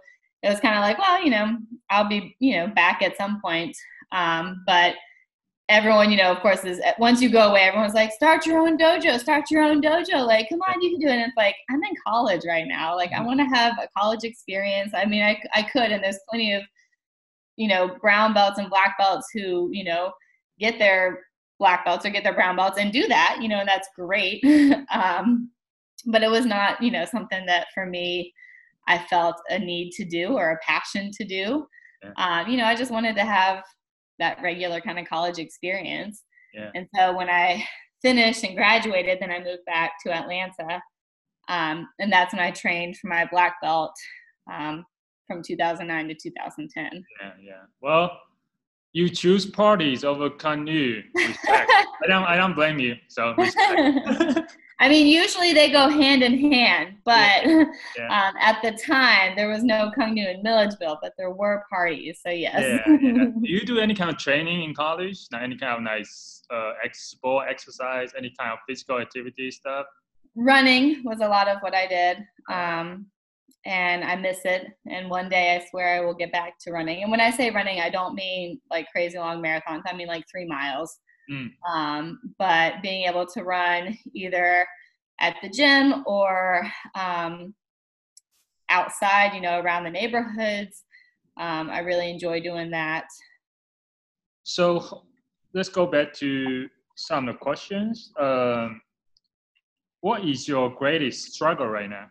it 0.43 0.49
was 0.49 0.59
kind 0.59 0.75
of 0.75 0.81
like, 0.81 0.99
well, 0.99 1.23
you 1.23 1.31
know, 1.31 1.57
I'll 1.89 2.07
be, 2.07 2.35
you 2.39 2.57
know, 2.57 2.67
back 2.67 3.01
at 3.01 3.17
some 3.17 3.41
point. 3.41 3.75
Um, 4.11 4.63
but 4.67 4.95
everyone, 5.69 6.11
you 6.11 6.17
know, 6.17 6.31
of 6.31 6.39
course, 6.41 6.63
is 6.63 6.79
once 6.99 7.21
you 7.21 7.29
go 7.29 7.49
away, 7.49 7.61
everyone's 7.61 7.95
like, 7.95 8.11
start 8.11 8.45
your 8.45 8.59
own 8.59 8.77
dojo, 8.77 9.19
start 9.19 9.49
your 9.49 9.63
own 9.63 9.81
dojo. 9.81 10.25
Like, 10.25 10.49
come 10.49 10.61
on, 10.61 10.81
you 10.81 10.91
can 10.91 10.99
do 10.99 11.07
it. 11.07 11.13
And 11.13 11.21
it's 11.21 11.37
like, 11.37 11.55
I'm 11.69 11.83
in 11.83 11.93
college 12.05 12.41
right 12.47 12.67
now. 12.67 12.95
Like, 12.95 13.11
I 13.11 13.15
mm-hmm. 13.15 13.25
want 13.25 13.39
to 13.39 13.45
have 13.45 13.73
a 13.81 13.89
college 13.97 14.23
experience. 14.23 14.93
I 14.93 15.05
mean, 15.05 15.23
I, 15.23 15.41
I 15.53 15.63
could, 15.63 15.91
and 15.91 16.03
there's 16.03 16.19
plenty 16.29 16.53
of 16.53 16.61
you 17.57 17.67
know 17.67 17.95
brown 17.99 18.33
belts 18.33 18.59
and 18.59 18.69
black 18.69 18.97
belts 18.97 19.27
who 19.33 19.69
you 19.73 19.83
know 19.83 20.11
get 20.59 20.79
their 20.79 21.19
black 21.59 21.83
belts 21.83 22.05
or 22.05 22.09
get 22.09 22.23
their 22.23 22.33
brown 22.33 22.55
belts 22.55 22.77
and 22.77 22.93
do 22.93 23.07
that 23.07 23.39
you 23.41 23.49
know 23.49 23.57
and 23.57 23.67
that's 23.67 23.89
great 23.95 24.43
um, 24.91 25.49
but 26.05 26.23
it 26.23 26.31
was 26.31 26.45
not 26.45 26.81
you 26.81 26.91
know 26.91 27.03
something 27.03 27.45
that 27.45 27.67
for 27.73 27.85
me 27.85 28.31
i 28.87 28.97
felt 28.97 29.35
a 29.49 29.59
need 29.59 29.91
to 29.91 30.05
do 30.05 30.37
or 30.37 30.51
a 30.51 30.59
passion 30.65 31.11
to 31.11 31.25
do 31.25 31.65
yeah. 32.03 32.11
um, 32.41 32.47
you 32.47 32.57
know 32.57 32.65
i 32.65 32.75
just 32.75 32.91
wanted 32.91 33.15
to 33.15 33.25
have 33.25 33.63
that 34.19 34.41
regular 34.41 34.79
kind 34.79 34.99
of 34.99 35.07
college 35.07 35.39
experience 35.39 36.23
yeah. 36.53 36.69
and 36.75 36.87
so 36.95 37.15
when 37.15 37.29
i 37.29 37.63
finished 38.01 38.43
and 38.43 38.55
graduated 38.55 39.17
then 39.19 39.31
i 39.31 39.39
moved 39.39 39.65
back 39.65 39.93
to 40.05 40.13
atlanta 40.13 40.81
um, 41.49 41.87
and 41.99 42.11
that's 42.11 42.33
when 42.33 42.43
i 42.43 42.51
trained 42.51 42.95
for 42.97 43.07
my 43.07 43.27
black 43.31 43.55
belt 43.61 43.93
um, 44.51 44.85
from 45.27 45.43
2009 45.43 46.07
to 46.07 46.15
2010. 46.15 47.05
Yeah, 47.21 47.31
yeah. 47.41 47.53
Well, 47.81 48.19
you 48.93 49.09
choose 49.09 49.45
parties 49.45 50.03
over 50.03 50.29
canoe. 50.29 51.03
I 51.17 51.85
don't, 52.07 52.23
I 52.23 52.35
don't 52.35 52.55
blame 52.55 52.79
you. 52.79 52.95
So. 53.07 53.35
I 54.79 54.89
mean, 54.89 55.07
usually 55.07 55.53
they 55.53 55.71
go 55.71 55.89
hand 55.89 56.21
in 56.21 56.51
hand, 56.51 56.97
but 57.03 57.45
yeah. 57.45 57.63
Yeah. 57.97 58.05
Um, 58.05 58.35
at 58.39 58.61
the 58.61 58.71
time 58.71 59.35
there 59.35 59.49
was 59.49 59.63
no 59.63 59.91
Kung 59.95 60.13
Nu 60.13 60.27
in 60.27 60.43
Milledgeville, 60.43 60.99
but 61.01 61.13
there 61.17 61.31
were 61.31 61.63
parties. 61.69 62.19
So 62.23 62.31
yes. 62.31 62.61
Yeah, 62.61 62.97
yeah. 63.01 63.25
Do 63.25 63.33
you 63.41 63.65
do 63.65 63.79
any 63.79 63.95
kind 63.95 64.09
of 64.09 64.17
training 64.17 64.63
in 64.63 64.75
college? 64.75 65.27
Not 65.31 65.41
any 65.41 65.57
kind 65.57 65.73
of 65.73 65.81
nice 65.81 66.43
uh, 66.51 66.73
sport 66.93 67.47
exercise, 67.49 68.11
any 68.15 68.31
kind 68.39 68.51
of 68.51 68.59
physical 68.67 68.99
activity 68.99 69.49
stuff? 69.49 69.87
Running 70.35 71.01
was 71.03 71.21
a 71.21 71.27
lot 71.27 71.47
of 71.47 71.59
what 71.61 71.73
I 71.73 71.87
did. 71.87 72.17
Um, 72.51 73.07
and 73.65 74.03
I 74.03 74.15
miss 74.15 74.39
it. 74.45 74.67
And 74.89 75.09
one 75.09 75.29
day 75.29 75.55
I 75.55 75.65
swear 75.69 75.97
I 75.97 76.05
will 76.05 76.13
get 76.13 76.31
back 76.31 76.53
to 76.61 76.71
running. 76.71 77.03
And 77.03 77.11
when 77.11 77.21
I 77.21 77.31
say 77.31 77.49
running, 77.49 77.81
I 77.81 77.89
don't 77.89 78.15
mean 78.15 78.61
like 78.71 78.87
crazy 78.91 79.17
long 79.17 79.43
marathons. 79.43 79.81
I 79.85 79.93
mean 79.93 80.07
like 80.07 80.23
three 80.31 80.45
miles. 80.45 80.99
Mm. 81.29 81.49
Um, 81.69 82.19
but 82.39 82.81
being 82.81 83.07
able 83.09 83.25
to 83.25 83.43
run 83.43 83.97
either 84.13 84.65
at 85.19 85.35
the 85.41 85.49
gym 85.49 86.03
or 86.05 86.65
um, 86.95 87.53
outside, 88.69 89.33
you 89.33 89.41
know, 89.41 89.59
around 89.59 89.83
the 89.83 89.89
neighborhoods, 89.89 90.83
um, 91.37 91.69
I 91.69 91.79
really 91.79 92.09
enjoy 92.09 92.39
doing 92.39 92.71
that. 92.71 93.05
So 94.43 95.03
let's 95.53 95.69
go 95.69 95.85
back 95.85 96.13
to 96.13 96.69
some 96.95 97.27
of 97.27 97.35
the 97.35 97.39
questions. 97.39 98.11
Um, 98.17 98.81
what 100.01 100.23
is 100.23 100.47
your 100.47 100.69
greatest 100.69 101.33
struggle 101.33 101.67
right 101.67 101.89
now? 101.89 102.07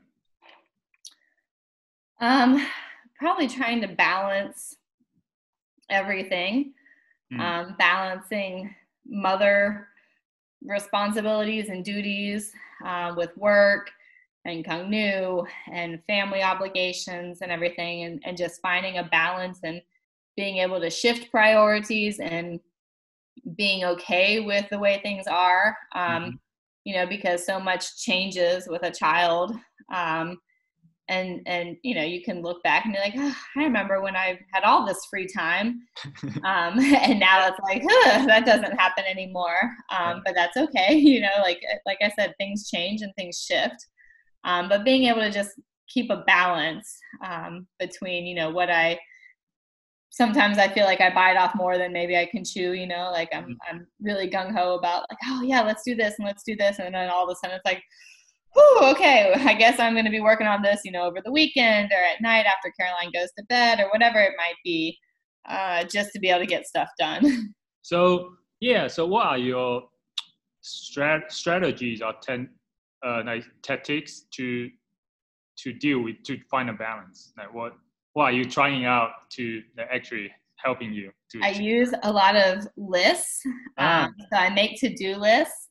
Um, 2.21 2.67
probably 3.19 3.49
trying 3.49 3.81
to 3.83 3.89
balance 3.89 4.77
everything, 5.91 6.73
mm. 7.33 7.41
um, 7.41 7.77
balancing 7.79 8.75
mother 9.07 9.89
responsibilities 10.64 11.69
and 11.69 11.85
duties 11.85 12.53
uh, 12.85 13.14
with 13.17 13.37
work, 13.37 13.91
and 14.45 14.64
Kung 14.64 14.89
Nu 14.89 15.45
and 15.71 16.03
family 16.07 16.43
obligations 16.43 17.43
and 17.43 17.51
everything, 17.51 18.05
and, 18.05 18.23
and 18.25 18.37
just 18.37 18.61
finding 18.61 18.99
a 18.99 19.05
balance 19.05 19.61
and 19.64 19.83
being 20.37 20.59
able 20.59 20.81
to 20.81 20.91
shift 20.91 21.31
priorities 21.31 22.21
and 22.21 22.61
being 23.57 23.85
okay 23.85 24.41
with 24.41 24.69
the 24.71 24.79
way 24.79 25.01
things 25.03 25.27
are. 25.27 25.77
Um, 25.95 26.23
mm-hmm. 26.23 26.31
You 26.85 26.95
know, 26.95 27.07
because 27.07 27.45
so 27.45 27.59
much 27.59 28.01
changes 28.01 28.69
with 28.69 28.85
a 28.85 28.93
child. 28.93 29.53
Um, 29.93 30.39
and 31.09 31.40
and 31.46 31.76
you 31.82 31.94
know 31.94 32.02
you 32.02 32.22
can 32.22 32.42
look 32.42 32.62
back 32.62 32.84
and 32.84 32.94
be 32.94 32.98
like 32.98 33.14
oh, 33.16 33.34
i 33.57 33.62
remember 33.62 34.00
when 34.00 34.16
i 34.16 34.38
had 34.52 34.64
all 34.64 34.86
this 34.86 35.07
free 35.11 35.26
time. 35.26 35.80
Um, 36.44 36.78
and 36.80 37.18
now 37.18 37.48
it's 37.48 37.59
like 37.62 37.82
huh, 37.88 38.26
that 38.26 38.44
doesn't 38.44 38.78
happen 38.78 39.04
anymore. 39.04 39.74
Um, 39.96 40.22
but 40.24 40.34
that's 40.34 40.57
okay 40.57 40.94
you 40.96 41.20
know 41.20 41.30
like 41.40 41.61
like 41.86 41.98
i 42.02 42.11
said 42.18 42.34
things 42.38 42.68
change 42.68 43.02
and 43.02 43.12
things 43.16 43.38
shift. 43.38 43.86
Um, 44.44 44.68
but 44.68 44.84
being 44.84 45.04
able 45.04 45.22
to 45.22 45.30
just 45.30 45.50
keep 45.88 46.11
a 46.11 46.22
balance 46.26 46.98
um, 47.24 47.66
between 47.78 48.26
you 48.26 48.34
know 48.34 48.50
what 48.50 48.70
i 48.70 48.98
sometimes 50.11 50.59
i 50.59 50.68
feel 50.68 50.84
like 50.84 51.00
i 51.00 51.12
bite 51.12 51.36
off 51.36 51.54
more 51.54 51.78
than 51.78 51.92
maybe 51.92 52.16
i 52.16 52.26
can 52.26 52.44
chew 52.44 52.72
you 52.72 52.86
know 52.86 53.11
like 53.12 53.28
i'm 53.34 53.44
mm-hmm. 53.44 53.52
i'm 53.68 53.86
really 54.00 54.28
gung-ho 54.28 54.74
about 54.74 55.04
like 55.11 55.18
oh 55.26 55.42
yeah 55.42 55.62
let's 55.62 55.82
do 55.84 55.94
this 55.94 56.14
and 56.18 56.26
let's 56.26 56.42
do 56.42 56.57
this. 56.57 56.78
And 56.78 56.94
then 56.94 57.11
all 57.11 57.24
of 57.24 57.30
a 57.30 57.36
sudden 57.36 57.57
it's 57.57 57.64
like 57.64 57.82
okay, 58.82 59.32
I 59.34 59.54
guess 59.54 59.78
I'm 59.78 59.94
going 59.94 60.04
to 60.04 60.11
be 60.11 60.20
working 60.20 60.46
on 60.46 60.62
this, 60.62 60.80
you 60.84 60.92
know, 60.92 61.02
over 61.02 61.18
the 61.24 61.32
weekend 61.32 61.92
or 61.92 62.02
at 62.02 62.20
night 62.20 62.46
after 62.46 62.72
Caroline 62.78 63.11
goes 63.12 63.28
to 63.38 63.44
bed 63.48 63.80
or 63.80 63.88
whatever 63.90 64.20
it 64.20 64.32
might 64.36 64.57
be, 64.64 64.98
uh, 65.48 65.84
just 65.84 66.11
to 66.12 66.18
be 66.18 66.28
able 66.28 66.40
to 66.40 66.46
get 66.46 66.66
stuff 66.66 66.88
done. 66.98 67.54
So 67.86 68.32
yeah, 68.59 68.88
so 68.88 69.07
what 69.07 69.26
are 69.26 69.38
your 69.38 69.82
strat- 70.61 71.30
strategies 71.30 72.02
or 72.02 72.14
ten, 72.20 72.48
uh, 73.07 73.22
like 73.24 73.44
tactics 73.62 74.22
to 74.32 74.68
to 75.59 75.72
deal 75.72 76.00
with 76.00 76.16
to 76.24 76.36
find 76.50 76.68
a 76.68 76.72
balance? 76.72 77.32
Like 77.38 77.54
what 77.54 77.74
what 78.14 78.24
are 78.24 78.32
you 78.32 78.44
trying 78.44 78.86
out 78.86 79.11
to 79.34 79.62
actually 79.78 80.32
helping 80.57 80.92
you? 80.92 81.12
To 81.30 81.40
I 81.44 81.50
use 81.50 81.94
a 82.02 82.12
lot 82.12 82.34
of 82.34 82.66
lists. 82.76 83.40
Ah. 83.78 84.07
Um, 84.07 84.14
so 84.32 84.36
I 84.36 84.50
make 84.52 84.80
to 84.80 84.92
do 84.92 85.14
lists 85.14 85.68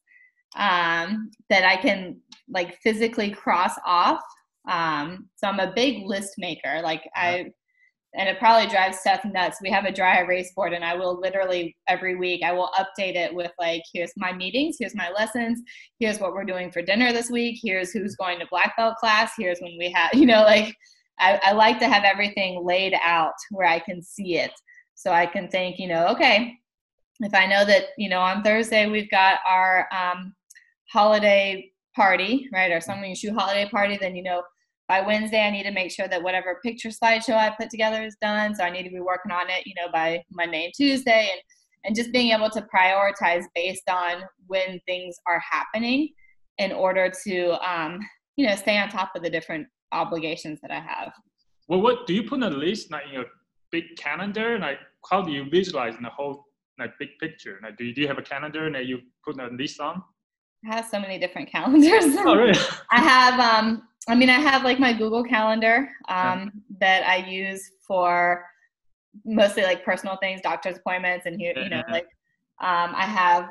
um, 0.55 1.31
that 1.49 1.65
I 1.65 1.75
can 1.75 2.21
like 2.49 2.77
physically 2.81 3.31
cross 3.31 3.73
off. 3.85 4.21
Um, 4.69 5.29
so 5.35 5.47
I'm 5.47 5.59
a 5.59 5.73
big 5.73 6.05
list 6.05 6.35
maker. 6.37 6.81
Like 6.83 7.03
I, 7.15 7.51
and 8.17 8.29
it 8.29 8.39
probably 8.39 8.69
drives 8.69 8.99
Seth 8.99 9.25
nuts. 9.25 9.57
We 9.61 9.69
have 9.69 9.85
a 9.85 9.91
dry 9.91 10.19
erase 10.19 10.53
board, 10.53 10.73
and 10.73 10.85
I 10.85 10.95
will 10.95 11.19
literally 11.19 11.75
every 11.87 12.15
week 12.15 12.43
I 12.43 12.53
will 12.53 12.71
update 12.77 13.15
it 13.15 13.33
with 13.33 13.51
like, 13.59 13.81
here's 13.93 14.13
my 14.15 14.31
meetings, 14.31 14.77
here's 14.79 14.95
my 14.95 15.11
lessons, 15.11 15.61
here's 15.99 16.19
what 16.19 16.33
we're 16.33 16.45
doing 16.45 16.71
for 16.71 16.81
dinner 16.81 17.11
this 17.11 17.29
week, 17.29 17.59
here's 17.61 17.91
who's 17.91 18.15
going 18.15 18.39
to 18.39 18.47
black 18.49 18.75
belt 18.77 18.95
class, 18.97 19.33
here's 19.37 19.59
when 19.59 19.75
we 19.77 19.91
have, 19.91 20.13
you 20.13 20.25
know, 20.25 20.43
like 20.43 20.73
I, 21.19 21.39
I 21.43 21.51
like 21.51 21.79
to 21.79 21.89
have 21.89 22.03
everything 22.03 22.65
laid 22.65 22.95
out 23.03 23.33
where 23.51 23.67
I 23.67 23.79
can 23.79 24.01
see 24.01 24.37
it, 24.37 24.51
so 24.95 25.11
I 25.11 25.25
can 25.25 25.49
think, 25.49 25.77
you 25.77 25.87
know, 25.87 26.07
okay, 26.07 26.57
if 27.21 27.33
I 27.33 27.45
know 27.45 27.65
that 27.65 27.87
you 27.97 28.09
know 28.09 28.19
on 28.19 28.43
Thursday 28.43 28.89
we've 28.89 29.09
got 29.11 29.39
our 29.47 29.87
um, 29.91 30.33
holiday 30.91 31.71
party, 31.95 32.47
right, 32.51 32.71
or 32.71 32.81
something 32.81 33.09
you 33.09 33.15
shoot 33.15 33.33
holiday 33.33 33.69
party, 33.69 33.97
then 33.99 34.15
you 34.15 34.23
know 34.23 34.43
by 34.87 35.01
Wednesday 35.01 35.41
I 35.41 35.49
need 35.49 35.63
to 35.63 35.71
make 35.71 35.91
sure 35.91 36.07
that 36.07 36.21
whatever 36.21 36.59
picture 36.63 36.89
slideshow 36.89 37.35
I 37.35 37.55
put 37.59 37.69
together 37.69 38.03
is 38.03 38.15
done. 38.21 38.55
So 38.55 38.63
I 38.63 38.69
need 38.69 38.83
to 38.83 38.89
be 38.89 38.99
working 38.99 39.31
on 39.31 39.49
it, 39.49 39.65
you 39.65 39.73
know, 39.75 39.91
by 39.91 40.23
Monday 40.31 40.65
and 40.65 40.73
Tuesday, 40.75 41.29
and 41.31 41.41
and 41.85 41.95
just 41.95 42.11
being 42.11 42.31
able 42.31 42.49
to 42.49 42.65
prioritize 42.73 43.43
based 43.53 43.87
on 43.89 44.23
when 44.47 44.79
things 44.87 45.15
are 45.27 45.39
happening 45.39 46.09
in 46.57 46.71
order 46.71 47.11
to 47.27 47.67
um, 47.67 47.99
you 48.35 48.47
know 48.47 48.55
stay 48.55 48.77
on 48.77 48.89
top 48.89 49.11
of 49.15 49.23
the 49.23 49.29
different 49.29 49.67
obligations 49.91 50.59
that 50.61 50.71
I 50.71 50.79
have. 50.79 51.11
Well, 51.67 51.81
what 51.81 52.05
do 52.05 52.13
you 52.13 52.23
put 52.23 52.43
on 52.43 52.53
a 52.53 52.55
list 52.55 52.91
like 52.91 53.03
in 53.11 53.21
a 53.21 53.25
big 53.71 53.95
calendar? 53.97 54.59
Like 54.59 54.79
how 55.09 55.21
do 55.21 55.31
you 55.31 55.49
visualize 55.49 55.95
the 56.01 56.09
whole 56.09 56.45
like 56.79 56.91
big 56.99 57.09
picture? 57.19 57.59
Like 57.63 57.77
do 57.77 57.85
you, 57.85 57.93
do 57.93 58.01
you 58.01 58.07
have 58.07 58.17
a 58.17 58.23
calendar 58.23 58.71
that 58.71 58.85
you 58.85 58.99
put 59.23 59.39
a 59.39 59.47
list 59.47 59.79
on? 59.79 60.03
I 60.69 60.75
have 60.75 60.87
so 60.87 60.99
many 60.99 61.19
different 61.19 61.49
calendars. 61.51 62.15
Oh, 62.17 62.35
really? 62.35 62.59
I 62.91 62.99
have, 62.99 63.39
um, 63.39 63.87
I 64.07 64.15
mean, 64.15 64.29
I 64.29 64.39
have 64.39 64.63
like 64.63 64.79
my 64.79 64.93
Google 64.93 65.23
Calendar 65.23 65.89
um, 66.09 66.51
that 66.79 67.07
I 67.07 67.17
use 67.27 67.71
for 67.87 68.45
mostly 69.23 69.63
like 69.63 69.83
personal 69.83 70.17
things, 70.17 70.41
doctor's 70.41 70.77
appointments, 70.77 71.25
and 71.25 71.39
here, 71.39 71.53
you 71.57 71.69
know, 71.69 71.83
like 71.89 72.07
um, 72.61 72.93
I 72.95 73.05
have 73.05 73.49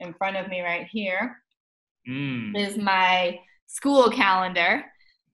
in 0.00 0.12
front 0.14 0.36
of 0.36 0.48
me 0.48 0.62
right 0.62 0.86
here 0.90 1.36
mm. 2.08 2.56
is 2.56 2.76
my 2.76 3.38
school 3.66 4.10
calendar. 4.10 4.84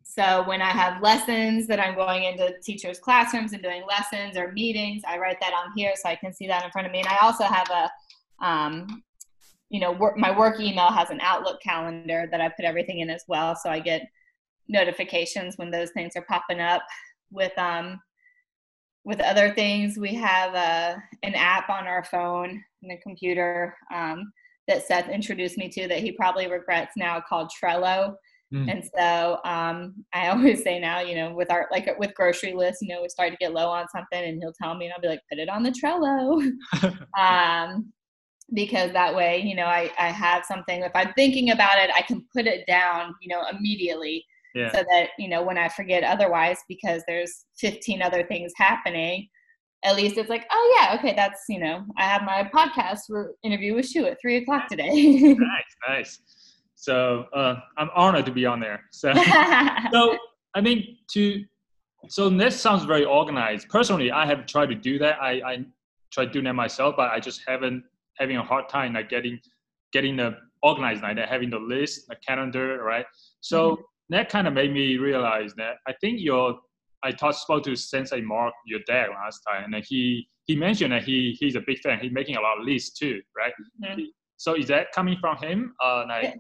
So 0.03 0.43
when 0.47 0.61
I 0.61 0.71
have 0.71 1.03
lessons 1.03 1.67
that 1.69 1.79
I'm 1.79 1.95
going 1.95 2.25
into 2.25 2.53
teachers' 2.63 2.99
classrooms 2.99 3.53
and 3.53 3.63
doing 3.63 3.83
lessons 3.89 4.37
or 4.37 4.53
meetings, 4.53 5.03
I 5.07 5.19
write 5.19 5.39
that 5.41 5.53
on 5.53 5.73
here 5.77 5.93
so 5.95 6.09
I 6.09 6.17
can 6.17 6.33
see 6.33 6.49
that 6.49 6.65
in 6.65 6.71
front 6.73 6.87
of 6.87 6.93
me. 6.93 6.99
And 6.99 7.09
I 7.09 7.19
also 7.23 7.45
have 7.45 7.69
a 7.71 8.45
um, 8.45 9.03
you 9.71 9.81
know, 9.81 9.93
work, 9.93 10.17
my 10.17 10.37
work 10.37 10.61
email 10.61 10.91
has 10.91 11.11
an 11.11 11.21
Outlook 11.23 11.63
calendar 11.63 12.29
that 12.31 12.41
I 12.41 12.49
put 12.49 12.65
everything 12.65 12.99
in 13.01 13.09
as 13.09 13.25
well. 13.29 13.57
So 13.57 13.71
I 13.71 13.79
get 13.79 14.03
notifications 14.69 15.57
when 15.57 15.71
those 15.71 15.91
things 15.93 16.13
are 16.17 16.25
popping 16.29 16.61
up. 16.61 16.83
With 17.33 17.57
um, 17.57 18.01
with 19.05 19.21
other 19.21 19.55
things, 19.55 19.97
we 19.97 20.15
have 20.15 20.55
a, 20.55 20.59
uh, 20.59 20.97
an 21.23 21.35
app 21.35 21.71
on 21.71 21.87
our 21.87 22.05
phone 22.05 22.63
and 22.83 22.91
the 22.91 22.99
computer 23.03 23.75
um, 23.95 24.33
that 24.69 24.87
Seth 24.87 25.09
introduced 25.09 25.57
me 25.57 25.69
to 25.71 25.89
that 25.89 26.01
he 26.01 26.13
probably 26.13 26.49
regrets 26.49 26.93
now 26.97 27.23
called 27.27 27.51
Trello. 27.51 28.15
Mm. 28.53 28.71
And 28.71 28.85
so 28.97 29.39
um, 29.45 30.05
I 30.13 30.29
always 30.31 30.65
say 30.65 30.81
now, 30.81 31.01
you 31.01 31.15
know, 31.15 31.33
with 31.33 31.51
our 31.51 31.69
like 31.71 31.89
with 31.99 32.15
grocery 32.15 32.53
lists, 32.53 32.83
you 32.83 32.89
know, 32.89 33.03
we 33.03 33.09
start 33.09 33.31
to 33.31 33.39
get 33.39 33.53
low 33.53 33.69
on 33.69 33.87
something, 33.89 34.23
and 34.23 34.43
he'll 34.43 34.53
tell 34.53 34.75
me, 34.75 34.87
and 34.87 34.95
I'll 34.95 35.01
be 35.01 35.09
like, 35.09 35.23
put 35.31 35.39
it 35.39 35.49
on 35.49 35.63
the 35.63 35.71
Trello. 35.71 36.43
um, 37.19 37.93
because 38.55 38.93
that 38.93 39.15
way, 39.15 39.43
you 39.45 39.55
know, 39.55 39.67
I, 39.67 39.91
I 39.99 40.09
have 40.09 40.45
something. 40.45 40.83
If 40.83 40.93
I'm 40.95 41.13
thinking 41.15 41.51
about 41.51 41.79
it, 41.79 41.91
I 41.97 42.03
can 42.03 42.25
put 42.35 42.47
it 42.47 42.67
down, 42.67 43.15
you 43.21 43.29
know, 43.29 43.45
immediately. 43.51 44.25
Yeah. 44.55 44.73
So 44.73 44.79
that, 44.79 45.11
you 45.19 45.29
know, 45.29 45.43
when 45.43 45.59
I 45.59 45.69
forget 45.69 46.03
otherwise, 46.03 46.59
because 46.69 47.03
there's 47.07 47.45
15 47.59 48.03
other 48.03 48.25
things 48.25 48.53
happening, 48.57 49.29
at 49.85 49.97
least 49.97 50.19
it's 50.19 50.29
like, 50.29 50.47
oh 50.51 50.77
yeah, 50.79 50.97
okay, 50.99 51.15
that's, 51.15 51.45
you 51.49 51.61
know, 51.61 51.85
I 51.97 52.05
have 52.05 52.23
my 52.23 52.51
podcast 52.53 53.01
interview 53.43 53.75
with 53.75 53.89
Shu 53.89 54.07
at 54.07 54.19
three 54.21 54.39
o'clock 54.39 54.69
today. 54.69 54.91
nice, 55.23 55.39
nice. 55.89 56.21
So 56.75 57.27
uh, 57.35 57.57
I'm 57.77 57.91
honored 57.95 58.27
to 58.27 58.33
be 58.33 58.47
on 58.47 58.59
there. 58.61 58.83
So, 58.91 59.13
so 59.93 60.17
I 60.55 60.61
mean, 60.61 60.97
to 61.13 61.45
so 62.09 62.31
this 62.31 62.59
sounds 62.59 62.85
very 62.85 63.05
organized. 63.05 63.69
Personally, 63.69 64.11
I 64.11 64.27
have 64.27 64.47
tried 64.47 64.71
to 64.71 64.75
do 64.75 64.99
that. 64.99 65.21
I, 65.21 65.31
I 65.45 65.65
tried 66.11 66.33
doing 66.33 66.47
that 66.47 66.55
myself, 66.55 66.95
but 66.97 67.11
I 67.11 67.21
just 67.21 67.43
haven't 67.47 67.85
having 68.21 68.37
a 68.37 68.43
hard 68.43 68.69
time 68.69 68.93
like 68.93 69.09
getting 69.09 69.41
getting 69.93 70.17
the 70.17 70.37
organized 70.63 71.03
like 71.03 71.17
that, 71.17 71.29
having 71.29 71.51
the 71.51 71.59
list, 71.59 72.07
the 72.09 72.17
calendar, 72.27 72.83
right? 72.83 73.07
So 73.41 73.73
mm-hmm. 73.73 73.83
that 74.11 74.29
kind 74.29 74.47
of 74.47 74.55
made 74.55 74.73
me 74.73 74.99
realize 74.99 75.55
that 75.57 75.77
I 75.87 75.95
think 76.01 76.21
your 76.21 76.59
I 77.03 77.13
talked 77.13 77.39
spoke 77.39 77.65
to 77.65 77.75
Sensei 77.75 78.21
Mark, 78.21 78.53
your 78.67 78.81
dad 78.87 79.09
last 79.11 79.41
time, 79.51 79.73
and 79.73 79.85
he 79.85 80.29
he 80.45 80.55
mentioned 80.55 80.93
that 80.93 81.05
he 81.05 81.37
he's 81.41 81.57
a 81.57 81.63
big 81.67 81.79
fan. 81.79 81.99
He's 82.01 82.13
making 82.13 82.37
a 82.37 82.41
lot 82.41 82.59
of 82.59 82.65
lists 82.65 82.99
too, 82.99 83.21
right? 83.37 83.53
Mm-hmm. 83.83 84.03
So 84.37 84.57
is 84.57 84.69
that 84.69 84.93
coming 84.93 85.17
from 85.21 85.37
him? 85.37 85.75
Uh, 85.83 86.05
like, 86.09 86.39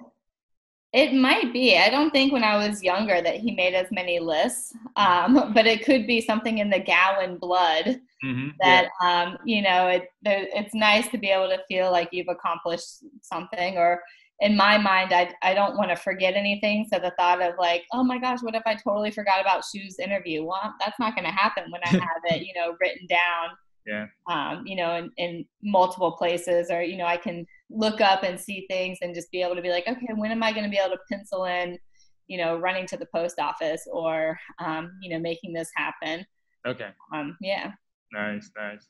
it 0.93 1.14
might 1.14 1.53
be. 1.53 1.76
I 1.76 1.88
don't 1.88 2.11
think 2.11 2.32
when 2.32 2.43
I 2.43 2.57
was 2.57 2.82
younger 2.82 3.22
that 3.22 3.36
he 3.36 3.53
made 3.53 3.74
as 3.74 3.86
many 3.93 4.18
lists, 4.18 4.74
um, 4.97 5.53
but 5.55 5.66
it 5.66 5.84
could 5.84 6.07
be 6.07 6.20
something 6.20 6.59
in 6.59 6.70
the 6.70 6.80
Gowen 6.80 7.38
blood 7.38 8.01
mm-hmm. 8.24 8.49
that 8.61 8.88
yeah. 9.01 9.22
um, 9.22 9.38
you 9.45 9.62
know. 9.62 9.88
It, 9.88 10.09
it's 10.24 10.74
nice 10.74 11.09
to 11.09 11.18
be 11.18 11.28
able 11.28 11.49
to 11.49 11.62
feel 11.68 11.93
like 11.93 12.09
you've 12.12 12.28
accomplished 12.28 13.05
something. 13.22 13.76
Or 13.78 14.03
in 14.41 14.57
my 14.57 14.78
mind, 14.78 15.12
I 15.12 15.32
I 15.43 15.55
don't 15.55 15.76
want 15.76 15.91
to 15.91 15.97
forget 15.97 16.34
anything. 16.34 16.88
So 16.93 16.99
the 16.99 17.12
thought 17.18 17.41
of 17.41 17.55
like, 17.59 17.84
oh 17.93 18.03
my 18.03 18.18
gosh, 18.18 18.43
what 18.43 18.57
if 18.57 18.62
I 18.66 18.74
totally 18.74 19.12
forgot 19.12 19.41
about 19.41 19.64
Shu's 19.64 20.01
interview? 20.01 20.45
Well, 20.45 20.74
that's 20.80 20.99
not 20.99 21.14
going 21.14 21.26
to 21.26 21.30
happen 21.30 21.70
when 21.70 21.82
I 21.84 21.88
have 21.91 22.22
it, 22.24 22.43
you 22.43 22.53
know, 22.55 22.76
written 22.80 23.07
down. 23.09 23.51
Yeah. 23.86 24.07
Um, 24.28 24.66
you 24.66 24.76
know, 24.76 24.97
in, 24.97 25.11
in 25.16 25.45
multiple 25.62 26.12
places, 26.12 26.70
or 26.70 26.82
you 26.82 26.97
know, 26.97 27.07
I 27.07 27.16
can 27.16 27.47
look 27.71 28.01
up 28.01 28.23
and 28.25 28.39
see 28.39 28.66
things 28.68 28.99
and 29.01 29.14
just 29.14 29.31
be 29.31 29.43
able 29.43 29.55
to 29.55 29.62
be 29.62 29.71
like, 29.71 29.87
okay, 29.87 30.12
when 30.14 30.33
am 30.33 30.43
I 30.43 30.53
going 30.53 30.64
to 30.64 30.71
be 30.71 30.77
able 30.77 30.97
to 30.97 31.03
pencil 31.11 31.45
in, 31.45 31.79
you 32.27 32.39
know, 32.39 32.59
running 32.59 32.87
to 32.87 32.97
the 32.97 33.07
post 33.14 33.39
office 33.39 33.87
or, 33.91 34.39
um, 34.59 34.93
you 35.01 35.11
know, 35.11 35.18
making 35.21 35.53
this 35.53 35.71
happen. 35.77 36.27
Okay. 36.66 36.91
Um, 37.14 37.37
yeah. 37.41 37.73
Nice, 38.12 38.51
nice. 38.57 38.89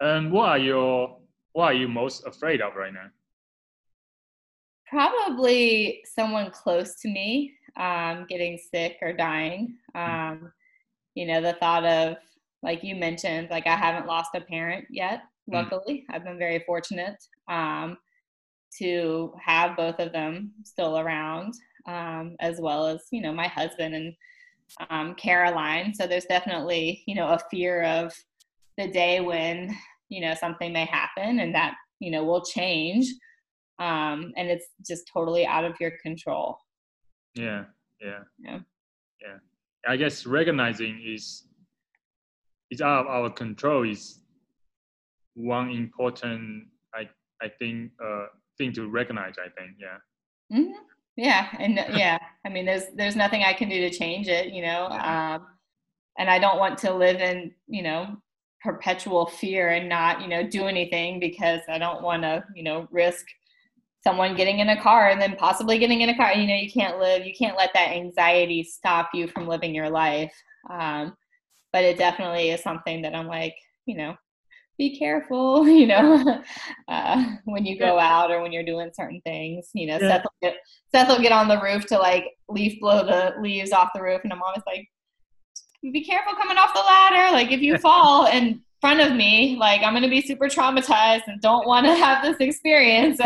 Um, 0.00 0.30
what 0.30 0.48
are 0.48 0.58
your, 0.58 1.18
what 1.52 1.72
are 1.72 1.74
you 1.74 1.88
most 1.88 2.26
afraid 2.26 2.60
of 2.60 2.76
right 2.76 2.92
now? 2.92 3.06
Probably 4.88 6.02
someone 6.04 6.50
close 6.50 6.94
to 7.00 7.08
me 7.08 7.54
um, 7.76 8.26
getting 8.28 8.58
sick 8.58 8.98
or 9.02 9.12
dying. 9.12 9.76
Hmm. 9.94 10.00
Um, 10.00 10.52
you 11.14 11.26
know, 11.26 11.40
the 11.40 11.54
thought 11.54 11.84
of, 11.84 12.16
like 12.62 12.82
you 12.82 12.94
mentioned, 12.94 13.48
like 13.50 13.66
I 13.66 13.76
haven't 13.76 14.06
lost 14.06 14.34
a 14.34 14.40
parent 14.40 14.86
yet. 14.90 15.22
Hmm. 15.48 15.54
Luckily. 15.54 16.04
I've 16.10 16.24
been 16.24 16.38
very 16.38 16.62
fortunate. 16.66 17.22
Um, 17.48 17.96
to 18.78 19.32
have 19.42 19.76
both 19.76 19.98
of 19.98 20.12
them 20.12 20.52
still 20.64 20.98
around, 20.98 21.54
um, 21.86 22.36
as 22.40 22.60
well 22.60 22.86
as 22.86 23.06
you 23.10 23.22
know 23.22 23.32
my 23.32 23.48
husband 23.48 23.94
and 23.94 24.14
um, 24.90 25.14
Caroline. 25.14 25.94
So 25.94 26.06
there's 26.06 26.26
definitely 26.26 27.02
you 27.06 27.14
know 27.14 27.28
a 27.28 27.40
fear 27.50 27.82
of 27.84 28.14
the 28.76 28.88
day 28.88 29.20
when 29.20 29.74
you 30.08 30.20
know 30.20 30.34
something 30.34 30.72
may 30.72 30.84
happen 30.84 31.40
and 31.40 31.54
that 31.54 31.74
you 32.00 32.10
know 32.10 32.24
will 32.24 32.44
change, 32.44 33.06
um, 33.78 34.32
and 34.36 34.48
it's 34.48 34.66
just 34.86 35.10
totally 35.12 35.46
out 35.46 35.64
of 35.64 35.74
your 35.80 35.92
control. 36.02 36.58
Yeah, 37.34 37.64
yeah, 38.00 38.20
Yeah. 38.38 38.58
yeah. 39.22 39.38
I 39.86 39.96
guess 39.96 40.26
recognizing 40.26 41.00
is 41.04 41.44
is 42.70 42.82
out 42.82 43.00
of 43.00 43.06
our 43.06 43.30
control 43.30 43.88
is 43.88 44.20
one 45.34 45.70
important 45.70 46.66
I 46.94 47.08
I 47.40 47.48
think 47.48 47.92
uh 48.04 48.26
thing 48.58 48.72
to 48.74 48.88
recognize. 48.88 49.34
I 49.38 49.48
think 49.60 49.76
yeah. 49.78 50.56
hmm 50.56 50.72
Yeah, 51.16 51.48
and 51.58 51.78
uh, 51.78 51.84
yeah, 51.92 52.18
I 52.44 52.48
mean, 52.48 52.66
there's 52.66 52.84
there's 52.94 53.16
nothing 53.16 53.42
I 53.42 53.52
can 53.52 53.68
do 53.68 53.88
to 53.88 53.96
change 53.96 54.28
it, 54.28 54.52
you 54.52 54.62
know. 54.62 54.88
Yeah. 54.90 55.36
Um, 55.36 55.46
and 56.18 56.28
I 56.28 56.38
don't 56.38 56.58
want 56.58 56.78
to 56.78 56.92
live 56.92 57.20
in, 57.20 57.52
you 57.68 57.82
know, 57.82 58.16
perpetual 58.62 59.26
fear 59.26 59.70
and 59.70 59.88
not, 59.88 60.20
you 60.20 60.28
know, 60.28 60.46
do 60.46 60.66
anything 60.66 61.20
because 61.20 61.60
I 61.68 61.78
don't 61.78 62.02
want 62.02 62.22
to, 62.22 62.44
you 62.54 62.64
know, 62.64 62.88
risk 62.90 63.24
someone 64.02 64.36
getting 64.36 64.58
in 64.58 64.68
a 64.70 64.80
car 64.80 65.10
and 65.10 65.20
then 65.20 65.36
possibly 65.36 65.78
getting 65.78 66.00
in 66.00 66.08
a 66.08 66.16
car. 66.16 66.32
You 66.34 66.46
know, 66.48 66.54
you 66.54 66.70
can't 66.70 66.98
live, 66.98 67.24
you 67.24 67.32
can't 67.38 67.56
let 67.56 67.70
that 67.74 67.90
anxiety 67.90 68.64
stop 68.64 69.10
you 69.14 69.28
from 69.28 69.46
living 69.46 69.74
your 69.74 69.90
life. 69.90 70.32
Um, 70.68 71.16
but 71.72 71.84
it 71.84 71.98
definitely 71.98 72.50
is 72.50 72.62
something 72.62 73.02
that 73.02 73.14
I'm 73.14 73.28
like, 73.28 73.54
you 73.86 73.96
know, 73.96 74.16
be 74.78 74.96
careful, 74.96 75.68
you 75.80 75.86
know, 75.86 76.42
uh, 76.88 77.24
when 77.44 77.66
you 77.66 77.78
go 77.78 77.98
out 77.98 78.30
or 78.30 78.40
when 78.40 78.52
you're 78.52 78.62
doing 78.62 78.90
certain 78.94 79.20
things. 79.22 79.68
You 79.74 79.88
know, 79.88 79.98
Yeah. 80.00 80.08
Seth, 80.08 80.22
will 80.24 80.34
get, 80.40 80.56
Seth 80.94 81.08
will 81.08 81.20
get 81.20 81.32
on 81.32 81.48
the 81.48 81.60
roof 81.60 81.84
to 81.86 81.98
like 81.98 82.24
leaf 82.48 82.80
blow 82.80 83.04
the 83.04 83.34
leaves 83.40 83.72
off 83.72 83.90
the 83.94 84.02
roof, 84.02 84.20
and 84.24 84.32
I'm 84.32 84.42
always 84.42 84.62
like, 84.66 84.88
be 85.82 86.04
careful 86.04 86.34
coming 86.34 86.56
off 86.56 86.72
the 86.74 86.80
ladder. 86.80 87.32
Like 87.32 87.52
if 87.52 87.60
you 87.60 87.76
fall 87.88 88.26
in 88.26 88.62
front 88.80 89.00
of 89.00 89.14
me, 89.16 89.56
like 89.58 89.82
I'm 89.82 89.92
gonna 89.92 90.08
be 90.08 90.22
super 90.22 90.46
traumatized 90.46 91.22
and 91.26 91.40
don't 91.40 91.66
want 91.66 91.86
to 91.86 91.94
have 91.94 92.22
this 92.22 92.36
experience. 92.40 93.20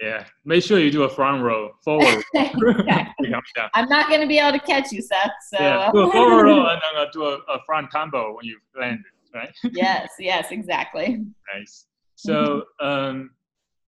Yeah. 0.00 0.24
Make 0.46 0.64
sure 0.64 0.78
you 0.78 0.90
do 0.90 1.02
a 1.02 1.08
front 1.08 1.42
row 1.42 1.72
forward. 1.84 2.24
Exactly. 2.34 3.28
Yeah, 3.28 3.40
yeah. 3.56 3.68
I'm 3.74 3.88
not 3.88 4.08
gonna 4.08 4.26
be 4.26 4.38
able 4.38 4.58
to 4.58 4.64
catch 4.64 4.90
you, 4.92 5.02
Seth. 5.02 5.30
So 5.52 5.58
Yeah, 5.60 5.90
do 5.92 6.00
a 6.08 6.12
forward 6.12 6.44
roll 6.44 6.66
and 6.68 6.80
then 6.80 7.02
uh, 7.02 7.10
do 7.12 7.24
a, 7.24 7.34
a 7.52 7.62
front 7.66 7.90
tumble 7.92 8.34
when 8.34 8.46
you 8.46 8.58
land, 8.78 9.04
right? 9.34 9.52
yes, 9.72 10.10
yes, 10.18 10.50
exactly. 10.50 11.24
Nice. 11.54 11.86
So 12.16 12.64
um, 12.80 13.30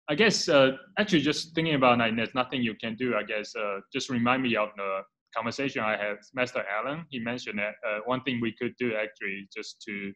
I 0.09 0.15
guess 0.15 0.49
uh, 0.49 0.71
actually 0.97 1.21
just 1.21 1.55
thinking 1.55 1.75
about 1.75 1.99
like 1.99 2.15
there's 2.15 2.35
nothing 2.35 2.61
you 2.61 2.75
can 2.75 2.95
do. 2.95 3.15
I 3.15 3.23
guess 3.23 3.55
uh, 3.55 3.79
just 3.93 4.09
remind 4.09 4.43
me 4.43 4.55
of 4.55 4.69
the 4.75 5.01
conversation 5.35 5.81
I 5.83 5.97
had 5.97 6.17
with 6.17 6.29
Master 6.33 6.63
Allen. 6.69 7.05
He 7.09 7.19
mentioned 7.19 7.59
that 7.59 7.75
uh, 7.87 7.99
one 8.05 8.21
thing 8.23 8.39
we 8.41 8.53
could 8.59 8.75
do 8.77 8.93
actually 8.95 9.47
just 9.55 9.81
to 9.87 10.11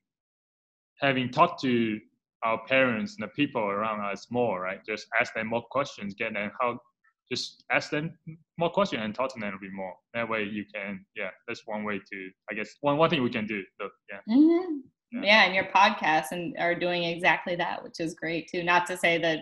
having 0.99 1.29
talked 1.29 1.61
to 1.61 1.99
our 2.43 2.59
parents 2.67 3.15
and 3.17 3.23
the 3.23 3.31
people 3.33 3.61
around 3.61 4.01
us 4.01 4.27
more, 4.29 4.61
right? 4.61 4.79
Just 4.85 5.07
ask 5.19 5.33
them 5.33 5.47
more 5.47 5.63
questions, 5.71 6.13
get 6.13 6.33
them 6.33 6.51
how. 6.59 6.79
Just 7.31 7.63
ask 7.71 7.89
them 7.89 8.11
more 8.59 8.69
questions 8.69 9.01
and 9.03 9.15
talk 9.15 9.33
to 9.33 9.39
them 9.39 9.55
a 9.55 9.59
bit 9.59 9.71
more. 9.73 9.93
That 10.13 10.29
way 10.29 10.43
you 10.43 10.63
can, 10.71 11.03
yeah. 11.15 11.31
That's 11.47 11.63
one 11.65 11.83
way 11.83 11.97
to, 11.97 12.29
I 12.51 12.53
guess, 12.53 12.69
one 12.81 12.97
one 12.97 13.09
thing 13.09 13.23
we 13.23 13.31
can 13.31 13.47
do. 13.47 13.63
So, 13.81 13.89
yeah. 14.11 14.19
hmm 14.27 14.81
Yeah. 15.15 15.21
Yeah. 15.23 15.43
and 15.45 15.55
your 15.55 15.65
podcasts 15.65 16.31
and 16.31 16.55
are 16.59 16.75
doing 16.75 17.03
exactly 17.03 17.55
that, 17.55 17.83
which 17.83 17.99
is 17.99 18.13
great 18.13 18.49
too. 18.49 18.63
Not 18.63 18.85
to 18.87 18.97
say 18.97 19.17
that 19.19 19.39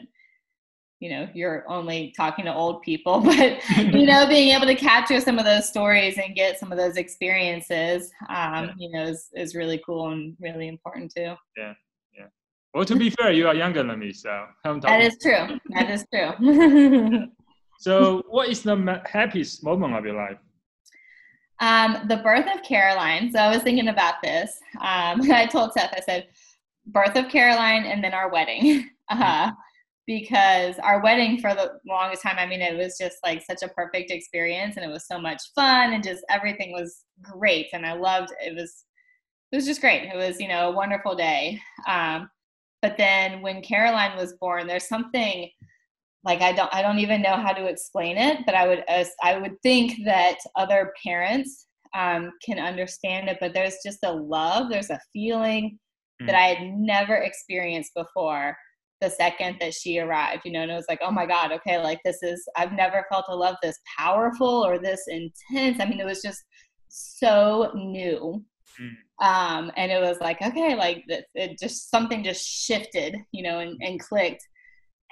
you 1.00 1.10
know 1.10 1.28
you're 1.34 1.66
only 1.68 2.14
talking 2.16 2.46
to 2.46 2.54
old 2.54 2.82
people, 2.82 3.20
but 3.32 3.60
you 3.78 4.06
know, 4.06 4.28
being 4.28 4.50
able 4.56 4.68
to 4.68 4.76
capture 4.76 5.20
some 5.20 5.38
of 5.40 5.46
those 5.46 5.68
stories 5.68 6.18
and 6.18 6.36
get 6.36 6.60
some 6.60 6.72
of 6.72 6.78
those 6.78 6.98
experiences, 6.98 8.12
um, 8.30 8.66
Yeah. 8.66 8.72
you 8.78 8.92
know, 8.92 9.04
is 9.04 9.30
is 9.34 9.56
really 9.56 9.82
cool 9.86 10.10
and 10.10 10.36
really 10.40 10.68
important 10.68 11.12
too. 11.16 11.36
Yeah. 11.58 11.74
Yeah. 12.18 12.28
Well, 12.74 12.86
to 12.86 12.96
be 12.96 13.10
fair, 13.10 13.32
you 13.32 13.48
are 13.48 13.56
younger 13.56 13.84
than 13.84 14.00
me, 14.00 14.14
so 14.14 14.46
That 14.64 15.02
true. 15.22 15.60
That 15.76 15.90
is 15.90 16.06
true. 16.14 17.28
So, 17.80 18.24
what 18.30 18.48
is 18.48 18.64
the 18.64 19.02
happiest 19.06 19.62
moment 19.62 19.94
of 19.94 20.06
your 20.06 20.16
life? 20.16 20.38
Um, 21.64 22.09
the 22.09 22.18
birth 22.18 22.45
of 22.53 22.61
Caroline. 22.61 23.32
So 23.32 23.39
I 23.39 23.49
was 23.49 23.64
thinking 23.64 23.88
about 23.88 24.16
this. 24.22 24.59
Um, 24.82 25.22
I 25.32 25.47
told 25.49 25.72
Seth, 25.72 25.93
I 25.95 26.01
said, 26.01 26.28
birth 26.86 27.16
of 27.16 27.30
Caroline 27.30 27.86
and 27.86 28.03
then 28.03 28.14
our 28.14 28.30
wedding. 28.30 28.89
Uh, 29.09 29.51
because 30.07 30.80
our 30.80 31.03
wedding 31.03 31.38
for 31.38 31.53
the 31.53 31.74
longest 31.86 32.24
time, 32.24 32.38
I 32.39 32.47
mean, 32.47 32.61
it 32.61 32.76
was 32.76 32.97
just 32.97 33.18
like 33.24 33.43
such 33.43 33.61
a 33.61 33.68
perfect 33.68 34.11
experience 34.11 34.78
and 34.78 34.84
it 34.84 34.91
was 34.91 35.05
so 35.05 35.20
much 35.20 35.41
fun 35.53 35.91
and 35.91 36.01
just 36.01 36.24
everything 36.30 36.72
was 36.72 37.01
great. 37.22 37.68
And 37.74 37.86
I 37.86 37.93
loved 37.93 38.32
it 38.39 38.55
was 38.55 38.86
it 39.51 39.57
was 39.57 39.66
just 39.66 39.82
great. 39.82 40.03
It 40.03 40.16
was, 40.16 40.39
you 40.39 40.47
know, 40.47 40.70
a 40.70 40.76
wonderful 40.76 41.16
day. 41.16 41.59
Um, 41.86 42.30
but 42.82 42.97
then 42.97 43.41
when 43.41 43.61
Caroline 43.61 44.18
was 44.18 44.34
born, 44.39 44.68
there's 44.68 44.88
something 44.88 45.49
like 46.24 46.42
I 46.42 46.52
don't 46.54 46.74
I 46.74 46.82
don't 46.82 47.00
even 47.00 47.22
know 47.22 47.36
how 47.36 47.54
to 47.54 47.66
explain 47.66 48.18
it, 48.18 48.40
but 48.46 48.56
I 48.56 48.68
would 48.68 48.84
as 48.88 49.12
I 49.22 49.38
would 49.38 49.62
think 49.62 50.04
that 50.06 50.38
other 50.56 50.94
parents 51.04 51.68
um, 51.96 52.32
can 52.44 52.60
understand 52.60 53.30
it. 53.30 53.38
But 53.40 53.54
there's 53.54 53.78
just 53.86 54.00
a 54.04 54.12
love, 54.12 54.70
there's 54.70 54.90
a 54.90 55.00
feeling 55.12 55.78
that 56.22 56.36
Mm. 56.36 56.36
I 56.36 56.48
had 56.48 56.74
never 56.78 57.16
experienced 57.16 57.94
before. 57.96 58.56
The 59.02 59.10
second 59.10 59.58
that 59.60 59.74
she 59.74 60.00
arrived, 60.00 60.44
you 60.46 60.52
know, 60.54 60.62
and 60.62 60.72
it 60.72 60.76
was 60.76 60.86
like, 60.88 61.02
oh 61.02 61.12
my 61.12 61.26
God, 61.26 61.52
okay, 61.52 61.78
like 61.78 62.00
this 62.06 62.24
is 62.24 62.48
I've 62.56 62.72
never 62.72 63.06
felt 63.12 63.26
a 63.28 63.36
love 63.36 63.58
this 63.62 63.78
powerful 63.98 64.66
or 64.66 64.80
this 64.80 65.04
intense. 65.08 65.82
I 65.82 65.86
mean, 65.86 66.00
it 66.00 66.06
was 66.06 66.22
just 66.22 66.42
so 66.88 67.72
new. 67.76 68.46
Mm. 68.80 68.96
Um, 69.26 69.72
and 69.76 69.92
it 69.92 70.02
was 70.02 70.20
like, 70.22 70.42
okay, 70.42 70.76
like 70.76 71.04
it, 71.08 71.26
it 71.36 71.60
just 71.60 71.92
something 71.92 72.24
just 72.24 72.48
shifted, 72.48 73.18
you 73.34 73.44
know, 73.44 73.60
and, 73.60 73.78
and 73.82 74.00
clicked 74.00 74.48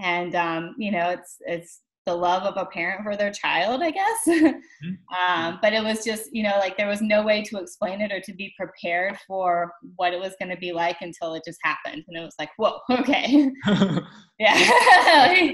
and 0.02 0.36
um, 0.36 0.76
you 0.78 0.92
know 0.92 1.10
it's 1.10 1.38
it's 1.42 1.82
the 2.08 2.14
love 2.14 2.44
of 2.44 2.58
a 2.58 2.66
parent 2.66 3.04
for 3.04 3.16
their 3.16 3.32
child 3.32 3.82
i 3.82 3.92
guess. 3.92 4.28
Um, 5.12 5.60
but 5.62 5.74
it 5.74 5.84
was 5.84 6.04
just 6.04 6.34
you 6.34 6.42
know 6.42 6.58
like 6.58 6.76
there 6.76 6.88
was 6.88 7.02
no 7.02 7.22
way 7.22 7.44
to 7.44 7.60
explain 7.60 8.02
it 8.02 8.12
or 8.12 8.20
to 8.22 8.34
be 8.34 8.52
prepared 8.58 9.18
for 9.28 9.72
what 9.96 10.14
it 10.14 10.20
was 10.20 10.34
going 10.40 10.50
to 10.50 10.58
be 10.58 10.72
like 10.72 10.98
until 11.02 11.36
it 11.36 11.44
just 11.46 11.60
happened. 11.64 12.04
And 12.08 12.18
it 12.18 12.22
was 12.22 12.34
like 12.40 12.50
whoa 12.58 12.80
okay. 12.90 13.52
Yeah. 14.40 15.52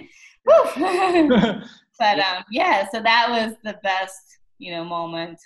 But 1.99 2.19
um, 2.19 2.43
yeah 2.51 2.87
so 2.89 3.01
that 3.01 3.27
was 3.29 3.55
the 3.65 3.77
best 3.83 4.37
you 4.59 4.71
know 4.71 4.85
moment 4.85 5.37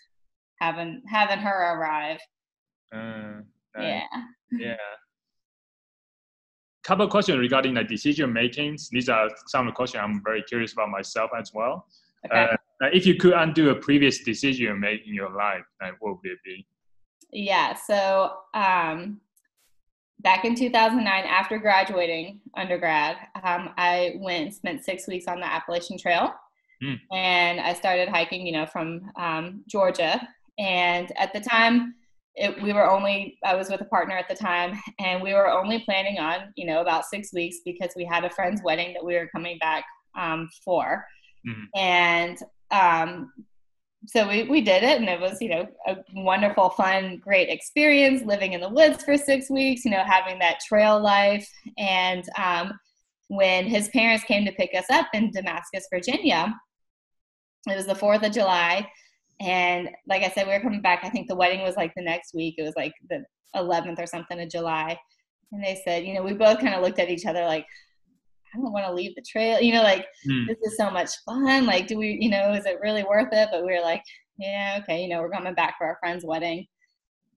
having 0.59 1.01
having 1.07 1.39
her 1.39 1.73
arrive. 1.73 2.19
Uh, 2.93 3.41
nice. 3.75 4.03
yeah. 4.03 4.03
Yeah. 4.51 4.75
Couple 6.83 7.05
of 7.05 7.11
questions 7.11 7.37
regarding 7.37 7.75
the 7.75 7.83
decision 7.83 8.33
makings. 8.33 8.89
These 8.89 9.07
are 9.07 9.29
some 9.47 9.67
of 9.67 9.73
the 9.73 9.75
questions 9.75 10.01
I'm 10.03 10.23
very 10.23 10.41
curious 10.43 10.73
about 10.73 10.89
myself 10.89 11.29
as 11.37 11.53
well. 11.53 11.87
okay 12.25 12.57
Uh, 12.81 12.89
if 12.91 13.05
you 13.05 13.15
could 13.15 13.33
undo 13.33 13.69
a 13.69 13.75
previous 13.75 14.23
decision 14.23 14.65
you 14.65 14.75
made 14.75 15.01
in 15.05 15.13
your 15.13 15.29
life, 15.29 15.63
like 15.81 15.93
what 15.99 16.17
would 16.17 16.31
it 16.31 16.39
be? 16.43 16.65
Yeah, 17.31 17.75
so 17.75 18.33
um, 18.55 19.21
back 20.19 20.45
in 20.45 20.55
2009, 20.55 21.23
after 21.25 21.59
graduating 21.59 22.41
undergrad, 22.55 23.17
um, 23.43 23.69
I 23.77 24.15
went 24.17 24.43
and 24.43 24.53
spent 24.53 24.83
six 24.83 25.07
weeks 25.07 25.27
on 25.27 25.39
the 25.39 25.45
Appalachian 25.45 25.97
Trail. 25.97 26.33
Hmm. 26.81 26.95
And 27.13 27.59
I 27.59 27.73
started 27.73 28.09
hiking, 28.09 28.45
you 28.45 28.53
know, 28.53 28.65
from 28.65 29.11
um, 29.15 29.63
Georgia. 29.67 30.27
And 30.57 31.11
at 31.17 31.31
the 31.33 31.39
time, 31.39 31.95
it, 32.35 32.61
we 32.61 32.73
were 32.73 32.89
only, 32.89 33.37
I 33.43 33.55
was 33.55 33.69
with 33.69 33.81
a 33.81 33.85
partner 33.85 34.15
at 34.15 34.29
the 34.29 34.35
time, 34.35 34.79
and 34.99 35.21
we 35.21 35.33
were 35.33 35.49
only 35.49 35.79
planning 35.79 36.19
on, 36.19 36.53
you 36.55 36.65
know, 36.65 36.81
about 36.81 37.05
six 37.05 37.33
weeks 37.33 37.57
because 37.65 37.91
we 37.95 38.05
had 38.05 38.23
a 38.23 38.29
friend's 38.29 38.61
wedding 38.63 38.93
that 38.93 39.03
we 39.03 39.15
were 39.15 39.29
coming 39.33 39.57
back 39.59 39.83
um, 40.17 40.49
for. 40.63 41.05
Mhm. 41.47 41.65
And 41.75 42.37
um, 42.71 43.31
so 44.07 44.27
we, 44.27 44.43
we 44.43 44.61
did 44.61 44.83
it 44.83 44.99
and 44.99 45.07
it 45.07 45.19
was 45.19 45.39
you 45.41 45.49
know 45.49 45.67
a 45.87 45.97
wonderful 46.15 46.69
fun 46.71 47.17
great 47.17 47.49
experience 47.49 48.23
living 48.23 48.53
in 48.53 48.61
the 48.61 48.69
woods 48.69 49.03
for 49.03 49.17
six 49.17 49.49
weeks 49.49 49.85
you 49.85 49.91
know 49.91 50.03
having 50.03 50.39
that 50.39 50.59
trail 50.67 50.99
life 50.99 51.47
and 51.77 52.23
um, 52.37 52.71
when 53.27 53.65
his 53.65 53.89
parents 53.89 54.23
came 54.23 54.43
to 54.43 54.51
pick 54.53 54.71
us 54.75 54.85
up 54.89 55.07
in 55.13 55.31
damascus 55.31 55.87
virginia 55.91 56.53
it 57.69 57.75
was 57.75 57.85
the 57.85 57.95
fourth 57.95 58.23
of 58.23 58.31
july 58.31 58.87
and 59.41 59.89
like 60.07 60.23
i 60.23 60.29
said 60.29 60.47
we 60.47 60.53
were 60.53 60.59
coming 60.59 60.81
back 60.81 60.99
i 61.03 61.09
think 61.09 61.27
the 61.27 61.35
wedding 61.35 61.61
was 61.61 61.75
like 61.75 61.91
the 61.95 62.03
next 62.03 62.33
week 62.33 62.55
it 62.57 62.63
was 62.63 62.73
like 62.77 62.93
the 63.09 63.23
11th 63.55 63.99
or 63.99 64.05
something 64.05 64.39
of 64.39 64.49
july 64.49 64.97
and 65.51 65.63
they 65.63 65.81
said 65.83 66.05
you 66.05 66.13
know 66.13 66.23
we 66.23 66.33
both 66.33 66.59
kind 66.59 66.73
of 66.73 66.81
looked 66.81 66.99
at 66.99 67.09
each 67.09 67.25
other 67.25 67.43
like 67.45 67.65
i 68.53 68.57
don't 68.57 68.71
want 68.71 68.85
to 68.85 68.93
leave 68.93 69.15
the 69.15 69.23
trail 69.29 69.59
you 69.59 69.73
know 69.73 69.83
like 69.83 70.05
Hmm. 70.27 70.45
this 70.47 70.57
is 70.63 70.77
so 70.77 70.91
much 70.91 71.09
fun. 71.25 71.65
Like, 71.65 71.87
do 71.87 71.97
we, 71.97 72.17
you 72.21 72.29
know, 72.29 72.53
is 72.53 72.65
it 72.65 72.77
really 72.81 73.03
worth 73.03 73.29
it? 73.31 73.49
But 73.51 73.65
we 73.65 73.73
were 73.73 73.81
like, 73.81 74.03
yeah, 74.37 74.79
okay, 74.81 75.01
you 75.01 75.09
know, 75.09 75.19
we're 75.21 75.31
coming 75.31 75.55
back 75.55 75.75
for 75.77 75.87
our 75.87 75.97
friend's 75.99 76.23
wedding. 76.23 76.67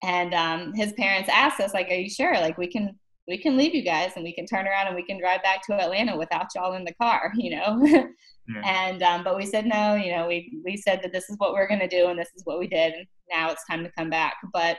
And 0.02 0.34
um, 0.34 0.74
his 0.74 0.92
parents 0.92 1.30
asked 1.32 1.61
us, 1.61 1.72
like, 1.72 1.88
are 1.88 1.94
you 1.94 2.11
sure? 2.11 2.34
Like, 2.34 2.59
we 2.59 2.66
can, 2.66 2.98
we 3.27 3.39
can 3.39 3.57
leave 3.57 3.75
you 3.75 3.83
guys 3.83 4.12
and 4.16 4.25
we 4.25 4.35
can 4.35 4.47
turn 4.47 4.66
around 4.66 4.87
and 4.87 4.97
we 4.97 5.05
can 5.05 5.18
drive 5.18 5.43
back 5.43 5.64
to 5.66 5.75
Atlanta 5.75 6.16
without 6.16 6.47
y'all 6.55 6.75
in 6.75 6.85
the 6.85 6.95
car, 6.95 7.33
you 7.37 7.57
know? 7.57 7.81
yeah. 7.83 8.62
And, 8.64 9.03
um, 9.03 9.25
but 9.25 9.37
we 9.37 9.47
said, 9.47 9.66
no, 9.66 9.95
you 9.95 10.12
know, 10.12 10.27
we, 10.27 10.61
we 10.64 10.77
said 10.77 11.01
that 11.03 11.12
this 11.12 11.31
is 11.31 11.37
what 11.39 11.53
we're 11.53 11.68
going 11.68 11.81
to 11.81 11.89
do 11.89 12.09
and 12.09 12.18
this 12.18 12.31
is 12.37 12.43
what 12.45 12.59
we 12.59 12.66
did. 12.66 12.93
And 12.95 13.07
now 13.31 13.51
it's 13.51 13.64
time 13.66 13.83
to 13.85 13.93
come 13.97 14.11
back. 14.11 14.37
But 14.53 14.77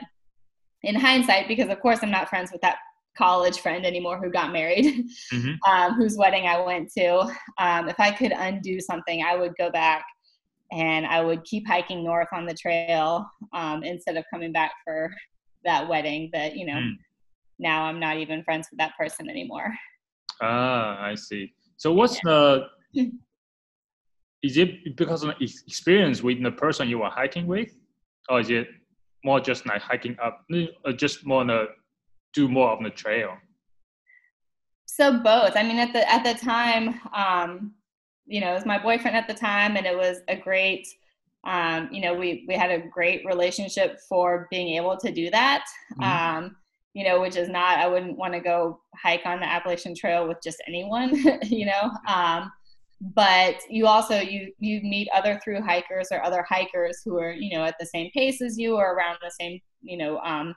in 0.82 0.94
hindsight, 0.94 1.48
because 1.48 1.68
of 1.68 1.80
course 1.80 2.00
I'm 2.02 2.10
not 2.10 2.28
friends 2.28 2.52
with 2.52 2.60
that 2.60 2.76
college 3.18 3.58
friend 3.60 3.84
anymore 3.84 4.18
who 4.22 4.30
got 4.30 4.52
married, 4.52 4.84
mm-hmm. 5.32 5.70
um, 5.70 5.94
whose 5.94 6.16
wedding 6.16 6.46
I 6.46 6.60
went 6.60 6.92
to, 6.98 7.28
um, 7.58 7.88
if 7.88 7.98
I 7.98 8.12
could 8.12 8.32
undo 8.32 8.78
something, 8.80 9.24
I 9.24 9.34
would 9.34 9.56
go 9.58 9.70
back 9.70 10.04
and 10.70 11.06
I 11.06 11.20
would 11.22 11.42
keep 11.44 11.66
hiking 11.66 12.04
north 12.04 12.28
on 12.32 12.46
the 12.46 12.54
trail 12.54 13.26
um, 13.52 13.82
instead 13.82 14.16
of 14.16 14.24
coming 14.32 14.52
back 14.52 14.72
for 14.84 15.10
that 15.64 15.88
wedding 15.88 16.30
that, 16.32 16.56
you 16.56 16.66
know, 16.66 16.74
mm 16.74 16.92
now 17.58 17.84
I'm 17.84 18.00
not 18.00 18.18
even 18.18 18.44
friends 18.44 18.68
with 18.70 18.78
that 18.78 18.96
person 18.98 19.28
anymore. 19.28 19.74
Ah, 20.42 21.02
I 21.02 21.14
see. 21.14 21.54
So 21.76 21.92
what's 21.92 22.16
yeah. 22.24 22.60
the 22.94 23.10
is 24.42 24.56
it 24.56 24.96
because 24.96 25.22
of 25.24 25.34
experience 25.40 26.22
with 26.22 26.42
the 26.42 26.52
person 26.52 26.88
you 26.88 26.98
were 26.98 27.10
hiking 27.10 27.46
with, 27.46 27.70
or 28.28 28.40
is 28.40 28.50
it 28.50 28.68
more 29.24 29.40
just 29.40 29.66
like 29.66 29.82
hiking 29.82 30.16
up, 30.22 30.44
or 30.84 30.92
just 30.92 31.26
more 31.26 31.44
to 31.44 31.66
do 32.32 32.48
more 32.48 32.70
of 32.70 32.82
the 32.82 32.90
trail? 32.90 33.36
So 34.84 35.18
both. 35.18 35.56
I 35.56 35.62
mean, 35.62 35.78
at 35.78 35.92
the 35.92 36.10
at 36.10 36.24
the 36.24 36.34
time, 36.34 37.00
um, 37.14 37.74
you 38.26 38.40
know, 38.40 38.52
it 38.52 38.54
was 38.54 38.66
my 38.66 38.78
boyfriend 38.78 39.16
at 39.16 39.28
the 39.28 39.34
time, 39.34 39.76
and 39.76 39.86
it 39.86 39.96
was 39.96 40.18
a 40.28 40.36
great. 40.36 40.86
Um, 41.44 41.88
you 41.92 42.00
know, 42.00 42.14
we 42.14 42.44
we 42.48 42.54
had 42.54 42.70
a 42.70 42.88
great 42.88 43.24
relationship 43.24 44.00
for 44.08 44.48
being 44.50 44.76
able 44.76 44.96
to 44.96 45.12
do 45.12 45.30
that. 45.30 45.64
Mm-hmm. 46.00 46.44
Um, 46.44 46.56
you 46.96 47.04
know, 47.04 47.20
which 47.20 47.36
is 47.36 47.50
not, 47.50 47.78
I 47.78 47.86
wouldn't 47.86 48.16
want 48.16 48.32
to 48.32 48.40
go 48.40 48.80
hike 48.96 49.26
on 49.26 49.38
the 49.38 49.46
Appalachian 49.46 49.94
Trail 49.94 50.26
with 50.26 50.38
just 50.42 50.62
anyone, 50.66 51.14
you 51.42 51.66
know. 51.66 51.90
Um, 52.08 52.50
but 53.14 53.56
you 53.68 53.86
also 53.86 54.18
you 54.18 54.50
you 54.58 54.80
meet 54.80 55.06
other 55.14 55.38
through 55.44 55.60
hikers 55.60 56.08
or 56.10 56.24
other 56.24 56.42
hikers 56.48 57.02
who 57.04 57.18
are 57.18 57.32
you 57.32 57.54
know 57.54 57.62
at 57.66 57.74
the 57.78 57.84
same 57.84 58.10
pace 58.14 58.40
as 58.40 58.56
you 58.56 58.76
or 58.76 58.94
around 58.94 59.18
the 59.20 59.30
same 59.38 59.60
you 59.82 59.98
know 59.98 60.18
um, 60.20 60.54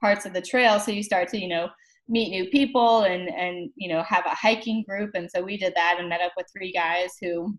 parts 0.00 0.24
of 0.24 0.32
the 0.32 0.40
trail. 0.40 0.80
So 0.80 0.92
you 0.92 1.02
start 1.02 1.28
to 1.28 1.38
you 1.38 1.48
know 1.48 1.68
meet 2.08 2.30
new 2.30 2.48
people 2.48 3.02
and 3.02 3.28
and 3.28 3.68
you 3.76 3.90
know 3.90 4.02
have 4.04 4.24
a 4.24 4.34
hiking 4.34 4.84
group. 4.88 5.10
And 5.12 5.30
so 5.30 5.42
we 5.42 5.58
did 5.58 5.74
that 5.76 5.96
and 5.98 6.08
met 6.08 6.22
up 6.22 6.32
with 6.38 6.46
three 6.50 6.72
guys 6.72 7.10
who 7.20 7.54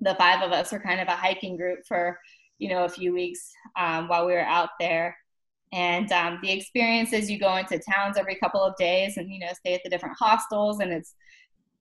the 0.00 0.14
five 0.14 0.40
of 0.40 0.52
us 0.52 0.72
were 0.72 0.80
kind 0.80 1.02
of 1.02 1.08
a 1.08 1.16
hiking 1.16 1.58
group 1.58 1.80
for 1.86 2.18
you 2.56 2.70
know 2.70 2.84
a 2.84 2.88
few 2.88 3.12
weeks 3.12 3.52
um, 3.78 4.08
while 4.08 4.24
we 4.24 4.32
were 4.32 4.40
out 4.40 4.70
there 4.80 5.14
and 5.72 6.10
um, 6.12 6.38
the 6.42 6.50
experience 6.50 7.12
is 7.12 7.30
you 7.30 7.38
go 7.38 7.56
into 7.56 7.78
towns 7.78 8.16
every 8.16 8.36
couple 8.36 8.62
of 8.62 8.74
days 8.76 9.16
and 9.16 9.30
you 9.30 9.38
know 9.38 9.52
stay 9.54 9.74
at 9.74 9.80
the 9.84 9.90
different 9.90 10.16
hostels 10.18 10.80
and 10.80 10.92
it's 10.92 11.14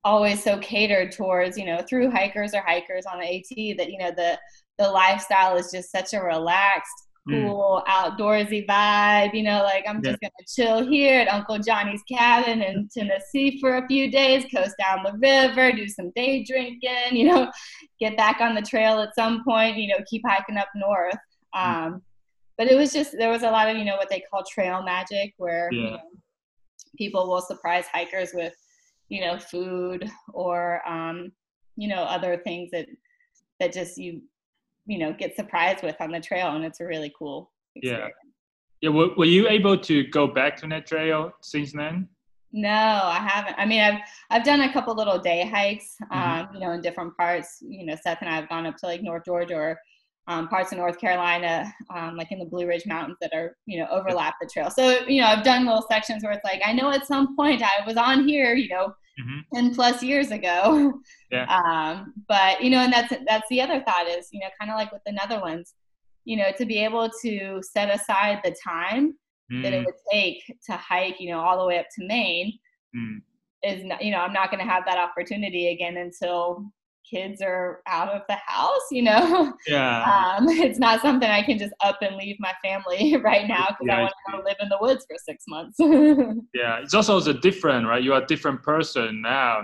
always 0.03 0.43
so 0.43 0.57
catered 0.59 1.11
towards 1.11 1.57
you 1.57 1.65
know 1.65 1.81
through 1.87 2.09
hikers 2.09 2.53
or 2.53 2.61
hikers 2.61 3.05
on 3.05 3.19
the 3.19 3.25
at 3.25 3.77
that 3.77 3.91
you 3.91 3.97
know 3.97 4.11
the 4.11 4.37
the 4.77 4.89
lifestyle 4.89 5.57
is 5.57 5.71
just 5.71 5.91
such 5.91 6.13
a 6.13 6.21
relaxed 6.21 7.07
mm. 7.27 7.45
cool 7.45 7.83
mm. 7.85 7.91
outdoorsy 7.91 8.65
vibe 8.67 9.33
you 9.33 9.43
know 9.43 9.63
like 9.63 9.83
i'm 9.87 10.01
just 10.01 10.19
gonna 10.21 10.31
chill 10.47 10.85
here 10.87 11.19
at 11.19 11.27
uncle 11.27 11.59
johnny's 11.59 12.03
cabin 12.09 12.61
in 12.61 12.87
tennessee 12.93 13.59
for 13.59 13.77
a 13.77 13.87
few 13.87 14.09
days 14.11 14.45
coast 14.53 14.75
down 14.79 15.03
the 15.03 15.17
river 15.21 15.71
do 15.71 15.87
some 15.87 16.11
day 16.15 16.43
drinking 16.43 17.11
you 17.11 17.25
know 17.25 17.51
get 17.99 18.15
back 18.15 18.39
on 18.39 18.55
the 18.55 18.61
trail 18.61 19.01
at 19.01 19.15
some 19.15 19.43
point 19.43 19.77
you 19.77 19.87
know 19.87 20.03
keep 20.09 20.21
hiking 20.25 20.57
up 20.57 20.69
north 20.75 21.17
mm. 21.55 21.85
um, 21.87 22.01
but 22.57 22.67
it 22.67 22.75
was 22.75 22.91
just 22.91 23.15
there 23.17 23.29
was 23.29 23.43
a 23.43 23.51
lot 23.51 23.69
of 23.69 23.77
you 23.77 23.85
know 23.85 23.95
what 23.95 24.09
they 24.09 24.23
call 24.31 24.43
trail 24.43 24.81
magic 24.83 25.33
where 25.37 25.69
yeah. 25.71 25.79
you 25.79 25.91
know, 25.91 25.99
people 26.97 27.27
will 27.27 27.41
surprise 27.41 27.85
hikers 27.91 28.31
with 28.33 28.53
you 29.09 29.21
know 29.21 29.37
food 29.39 30.09
or 30.33 30.87
um, 30.87 31.31
you 31.75 31.87
know 31.87 32.03
other 32.03 32.37
things 32.37 32.69
that 32.71 32.87
that 33.59 33.73
just 33.73 33.97
you 33.97 34.21
you 34.85 34.97
know 34.97 35.13
get 35.13 35.35
surprised 35.35 35.83
with 35.83 35.95
on 35.99 36.11
the 36.11 36.19
trail 36.19 36.55
and 36.55 36.65
it's 36.65 36.79
a 36.79 36.85
really 36.85 37.13
cool 37.17 37.51
experience. 37.75 38.13
yeah 38.81 38.89
yeah 38.89 38.95
were, 38.95 39.13
were 39.15 39.25
you 39.25 39.47
able 39.47 39.77
to 39.77 40.05
go 40.07 40.27
back 40.27 40.55
to 40.57 40.67
that 40.67 40.85
trail 40.85 41.31
since 41.41 41.73
then 41.73 42.07
no 42.53 42.69
i 42.69 43.19
haven't 43.19 43.55
i 43.57 43.65
mean 43.65 43.81
i've 43.81 43.99
i've 44.29 44.43
done 44.43 44.61
a 44.61 44.71
couple 44.71 44.95
little 44.95 45.19
day 45.19 45.45
hikes 45.45 45.95
mm-hmm. 46.03 46.41
um, 46.41 46.47
you 46.53 46.59
know 46.59 46.71
in 46.71 46.81
different 46.81 47.15
parts 47.17 47.57
you 47.61 47.85
know 47.85 47.95
seth 48.01 48.19
and 48.21 48.29
i 48.29 48.35
have 48.35 48.47
gone 48.47 48.65
up 48.65 48.77
to 48.77 48.85
like 48.85 49.03
north 49.03 49.23
georgia 49.25 49.55
or 49.55 49.77
um, 50.27 50.47
parts 50.49 50.71
of 50.71 50.77
North 50.77 50.99
Carolina, 50.99 51.73
um, 51.93 52.17
like 52.17 52.31
in 52.31 52.39
the 52.39 52.45
Blue 52.45 52.67
Ridge 52.67 52.85
Mountains 52.85 53.17
that 53.21 53.33
are, 53.33 53.55
you 53.65 53.79
know, 53.79 53.87
overlap 53.89 54.35
the 54.41 54.47
trail. 54.47 54.69
So, 54.69 55.05
you 55.07 55.21
know, 55.21 55.27
I've 55.27 55.43
done 55.43 55.65
little 55.65 55.85
sections 55.89 56.23
where 56.23 56.33
it's 56.33 56.43
like, 56.43 56.61
I 56.65 56.73
know 56.73 56.91
at 56.91 57.07
some 57.07 57.35
point 57.35 57.63
I 57.63 57.85
was 57.85 57.95
on 57.95 58.27
here, 58.27 58.53
you 58.53 58.67
know, 58.67 58.93
mm-hmm. 59.19 59.55
10 59.55 59.75
plus 59.75 60.03
years 60.03 60.31
ago. 60.31 61.01
Yeah. 61.29 61.43
Um, 61.43 62.13
but, 62.29 62.63
you 62.63 62.69
know, 62.69 62.77
and 62.77 62.93
that's, 62.93 63.13
that's 63.27 63.49
the 63.49 63.61
other 63.61 63.83
thought 63.83 64.07
is, 64.07 64.29
you 64.31 64.39
know, 64.39 64.47
kind 64.57 64.71
of 64.71 64.77
like 64.77 64.93
with 64.93 65.01
the 65.05 65.11
Netherlands, 65.11 65.73
you 66.23 66.37
know, 66.37 66.51
to 66.57 66.65
be 66.65 66.81
able 66.81 67.09
to 67.21 67.61
set 67.61 67.93
aside 67.93 68.39
the 68.45 68.55
time 68.63 69.13
mm. 69.51 69.61
that 69.61 69.73
it 69.73 69.81
mm. 69.81 69.85
would 69.87 69.95
take 70.09 70.41
to 70.67 70.71
hike, 70.71 71.19
you 71.19 71.29
know, 71.29 71.41
all 71.41 71.59
the 71.59 71.65
way 71.65 71.79
up 71.79 71.87
to 71.99 72.07
Maine 72.07 72.57
mm. 72.95 73.17
is, 73.61 73.83
not, 73.83 74.01
you 74.01 74.11
know, 74.11 74.19
I'm 74.19 74.31
not 74.31 74.51
going 74.51 74.65
to 74.65 74.71
have 74.71 74.85
that 74.85 74.97
opportunity 74.97 75.67
again 75.73 75.97
until 75.97 76.71
kids 77.09 77.41
are 77.41 77.81
out 77.87 78.09
of 78.09 78.21
the 78.27 78.35
house, 78.45 78.87
you 78.91 79.03
know. 79.03 79.53
Yeah. 79.67 80.35
Um, 80.37 80.47
it's 80.47 80.79
not 80.79 81.01
something 81.01 81.29
I 81.29 81.41
can 81.41 81.57
just 81.57 81.73
up 81.81 81.97
and 82.01 82.15
leave 82.15 82.37
my 82.39 82.53
family 82.63 83.17
right 83.23 83.47
now 83.47 83.67
because 83.67 83.85
yeah, 83.85 83.97
I 83.97 84.01
want 84.01 84.13
to 84.25 84.31
go 84.31 84.43
live 84.43 84.55
in 84.61 84.69
the 84.69 84.77
woods 84.79 85.05
for 85.09 85.17
six 85.17 85.43
months. 85.47 85.75
yeah, 86.53 86.79
it's 86.79 86.93
also 86.93 87.17
a 87.19 87.33
different, 87.33 87.85
right? 87.85 88.01
You're 88.01 88.21
a 88.21 88.25
different 88.25 88.63
person 88.63 89.21
now 89.21 89.61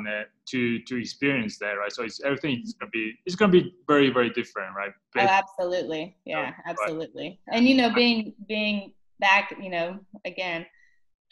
to 0.49 0.79
to 0.79 0.99
experience 0.99 1.57
that, 1.59 1.73
right? 1.73 1.91
So 1.91 2.03
it's 2.03 2.21
everything 2.23 2.61
is 2.63 2.73
gonna 2.73 2.89
be 2.91 3.13
it's 3.25 3.35
gonna 3.35 3.51
be 3.51 3.73
very 3.87 4.09
very 4.09 4.29
different, 4.31 4.75
right? 4.75 4.91
oh, 5.17 5.21
absolutely. 5.21 6.17
Yeah, 6.25 6.51
absolutely. 6.65 7.39
And 7.51 7.67
you 7.67 7.75
know, 7.75 7.93
being 7.93 8.33
being 8.47 8.93
back, 9.19 9.55
you 9.61 9.69
know, 9.69 9.99
again, 10.25 10.65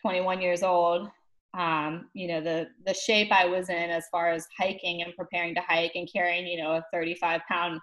21 0.02 0.42
years 0.42 0.64
old 0.64 1.10
um, 1.58 2.10
you 2.14 2.28
know 2.28 2.42
the 2.42 2.68
the 2.86 2.94
shape 2.94 3.32
I 3.32 3.46
was 3.46 3.70
in 3.70 3.90
as 3.90 4.06
far 4.12 4.30
as 4.30 4.48
hiking 4.58 5.02
and 5.02 5.16
preparing 5.16 5.54
to 5.56 5.62
hike 5.62 5.94
and 5.96 6.10
carrying 6.12 6.48
you 6.48 6.62
know 6.62 6.72
a 6.74 6.84
35 6.94 7.42
pound 7.50 7.80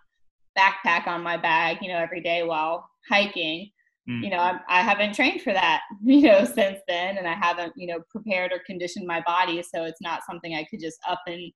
backpack 0.58 1.06
on 1.06 1.22
my 1.22 1.36
bag 1.36 1.78
you 1.82 1.88
know 1.88 1.98
every 1.98 2.20
day 2.20 2.42
while 2.42 2.88
hiking 3.08 3.70
mm. 4.08 4.24
you 4.24 4.30
know 4.30 4.38
I, 4.38 4.58
I 4.68 4.80
haven't 4.80 5.14
trained 5.14 5.42
for 5.42 5.52
that 5.52 5.82
you 6.04 6.22
know 6.22 6.44
since 6.44 6.78
then 6.88 7.18
and 7.18 7.28
I 7.28 7.34
haven't 7.34 7.74
you 7.76 7.86
know 7.86 8.00
prepared 8.10 8.52
or 8.52 8.60
conditioned 8.66 9.06
my 9.06 9.22
body 9.26 9.62
so 9.62 9.84
it's 9.84 10.00
not 10.00 10.22
something 10.28 10.54
I 10.54 10.64
could 10.64 10.80
just 10.80 10.98
up 11.08 11.20
and 11.26 11.52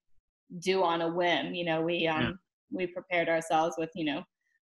do 0.60 0.82
on 0.82 1.00
a 1.00 1.08
whim 1.08 1.54
you 1.54 1.64
know 1.64 1.80
we 1.80 2.06
um 2.06 2.22
yeah. 2.22 2.30
we 2.70 2.86
prepared 2.86 3.28
ourselves 3.28 3.74
with 3.78 3.90
you 3.94 4.04
know 4.04 4.22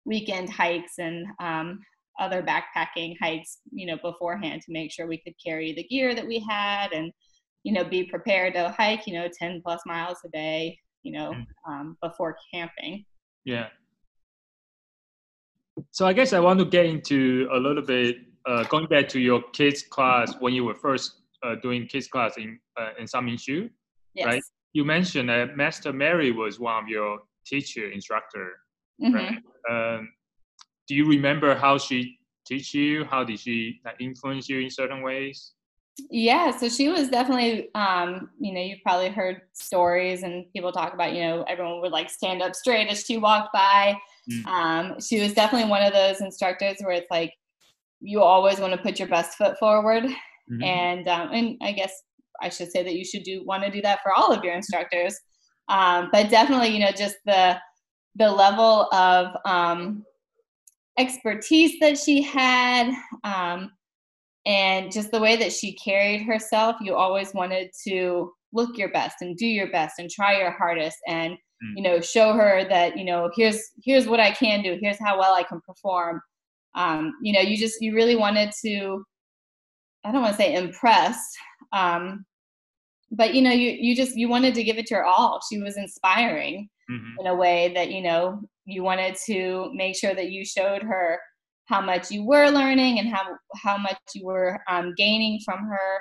weekend 0.07 0.49
hikes 0.49 0.95
and 0.99 1.27
um, 1.41 1.81
other 2.19 2.43
backpacking 2.43 3.15
hikes 3.21 3.59
you 3.73 3.87
know 3.87 3.99
beforehand 4.03 4.63
to 4.63 4.73
make 4.73 4.91
sure 4.91 5.07
we 5.07 5.19
could 5.19 5.35
carry 5.45 5.75
the 5.75 5.85
gear 5.85 6.15
that 6.15 6.27
we 6.27 6.39
had 6.49 6.93
and 6.93 7.13
you 7.67 7.73
know, 7.73 7.83
be 7.83 8.05
prepared 8.05 8.55
to 8.55 8.69
hike, 8.79 9.09
you 9.09 9.15
know, 9.15 9.27
10 9.29 9.61
plus 9.61 9.81
miles 9.87 10.19
a 10.25 10.29
day, 10.29 10.79
you 11.03 11.11
know, 11.11 11.33
mm. 11.33 11.45
um, 11.69 11.97
before 12.01 12.37
camping. 12.55 13.05
Yeah. 13.45 13.67
So 15.91 16.07
I 16.07 16.13
guess 16.13 16.33
I 16.33 16.39
want 16.39 16.61
to 16.61 16.65
get 16.65 16.87
into 16.87 17.49
a 17.53 17.59
little 17.59 17.83
bit, 17.83 18.19
uh, 18.47 18.63
going 18.65 18.87
back 18.87 19.09
to 19.09 19.19
your 19.19 19.43
kids 19.53 19.83
class 19.83 20.37
when 20.39 20.55
you 20.55 20.65
were 20.65 20.77
first 20.77 21.23
uh, 21.43 21.57
doing 21.61 21.89
kids 21.89 22.07
class 22.07 22.37
in 22.37 22.61
uh, 22.81 22.91
in 23.01 23.07
Sanminxu, 23.07 23.69
yes. 24.15 24.27
right? 24.27 24.43
You 24.73 24.85
mentioned 24.85 25.29
that 25.29 25.57
Master 25.57 25.93
Mary 25.93 26.31
was 26.31 26.61
one 26.61 26.85
of 26.85 26.89
your 26.89 27.19
teacher 27.45 27.91
instructor, 27.91 28.53
mm-hmm. 29.03 29.15
right? 29.15 29.39
Um, 29.69 30.13
do 30.87 30.95
you 30.95 31.05
remember 31.05 31.57
how 31.57 31.79
she 31.79 32.17
teach 32.47 32.73
you? 32.75 33.05
How 33.07 33.25
did 33.25 33.41
she 33.41 33.81
influence 33.99 34.49
you 34.49 34.61
in 34.61 34.71
certain 34.71 35.03
ways? 35.03 35.56
Yeah, 36.11 36.51
so 36.55 36.69
she 36.69 36.89
was 36.89 37.09
definitely, 37.09 37.75
um, 37.75 38.31
you 38.39 38.53
know, 38.53 38.61
you've 38.61 38.83
probably 38.83 39.09
heard 39.09 39.41
stories 39.55 40.23
and 40.23 40.45
people 40.53 40.71
talk 40.71 40.93
about, 40.93 41.15
you 41.15 41.23
know, 41.23 41.43
everyone 41.45 41.81
would 41.81 41.93
like 41.93 42.11
stand 42.11 42.43
up 42.43 42.55
straight 42.55 42.89
as 42.89 43.05
she 43.05 43.17
walked 43.17 43.53
by. 43.55 43.97
Mm. 44.31 44.47
Um, 44.47 45.01
she 45.01 45.21
was 45.21 45.33
definitely 45.33 45.71
one 45.71 45.83
of 45.83 45.95
those 45.95 46.21
instructors 46.21 46.77
where 46.81 46.93
it's 46.93 47.11
like 47.11 47.33
you 48.01 48.23
always 48.23 48.61
want 48.61 48.73
to 48.73 48.79
put 48.79 48.99
your 48.99 49.09
best 49.09 49.39
foot 49.39 49.59
forward, 49.59 50.05
mm-hmm. 50.05 50.63
and 50.63 51.09
um, 51.09 51.31
and 51.33 51.57
I 51.63 51.73
guess 51.73 51.93
I 52.43 52.49
should 52.49 52.71
say 52.71 52.83
that 52.83 52.95
you 52.95 53.05
should 53.05 53.23
do 53.23 53.45
want 53.45 53.65
to 53.65 53.71
do 53.71 53.81
that 53.83 54.01
for 54.03 54.13
all 54.13 54.33
of 54.33 54.45
your 54.45 54.55
instructors. 54.55 55.19
Um, 55.69 56.11
but 56.13 56.31
definitely, 56.31 56.69
you 56.69 56.81
know, 56.81 56.93
just 56.93 57.17
the 57.25 57.59
the 58.17 58.31
level 58.31 58.89
of 58.93 59.37
um, 59.45 60.05
expertise 60.99 61.79
that 61.81 61.99
she 61.99 62.23
had. 62.23 62.93
And 64.47 64.93
just 64.93 65.11
the 65.11 65.21
way 65.21 65.37
that 65.37 65.53
she 65.53 65.75
carried 65.75 66.23
herself 66.23 66.77
you 66.81 66.95
always 66.95 67.35
wanted 67.35 67.71
to 67.87 68.33
look 68.53 68.79
your 68.79 68.91
best 68.91 69.17
and 69.21 69.37
do 69.37 69.47
your 69.47 69.71
best 69.71 69.99
and 69.99 70.09
try 70.09 70.39
your 70.39 70.53
hardest 70.53 70.97
and 71.09 71.33
mm. 71.35 71.73
you 71.77 71.83
know 71.83 72.01
show 72.01 72.33
her 72.33 72.65
that 72.69 72.97
you 72.97 73.05
know 73.05 73.29
here's 73.37 73.61
here's 73.83 74.07
what 74.07 74.21
i 74.21 74.31
can 74.31 74.63
do 74.63 74.79
here's 74.81 74.99
how 75.01 75.19
well 75.19 75.35
i 75.35 75.43
can 75.43 75.61
perform 75.67 76.21
um, 76.77 77.13
you 77.23 77.33
know 77.33 77.41
you 77.41 77.57
just 77.57 77.81
you 77.81 77.95
really 77.95 78.17
wanted 78.17 78.53
to 78.65 79.03
i 80.05 80.13
don't 80.13 80.23
want 80.23 80.37
to 80.37 80.43
say 80.43 80.55
impress 80.55 81.19
Um, 81.73 82.25
but 83.11 83.35
you 83.35 83.43
know, 83.43 83.53
you 83.53 83.71
you 83.71 83.95
just 83.95 84.17
you 84.17 84.29
wanted 84.29 84.55
to 84.55 84.65
give 84.65 84.79
it 84.79 84.91
your 84.91 85.05
all. 85.05 85.41
She 85.49 85.59
was 85.61 85.77
inspiring 85.77 86.69
mm-hmm. 86.91 87.21
in 87.21 87.27
a 87.27 87.35
way 87.35 87.73
that 87.75 87.91
you 87.91 88.03
know 88.03 88.41
you 88.65 88.83
wanted 88.83 89.17
to 89.27 89.71
make 89.75 89.97
sure 89.97 90.15
that 90.15 90.31
you 90.31 90.45
showed 90.45 90.83
her 90.83 91.19
how 91.67 91.81
much 91.81 92.11
you 92.11 92.25
were 92.25 92.49
learning 92.49 92.99
and 92.99 93.09
how 93.09 93.25
how 93.57 93.77
much 93.77 93.99
you 94.15 94.25
were 94.25 94.59
um, 94.69 94.95
gaining 94.97 95.41
from 95.45 95.65
her. 95.65 96.01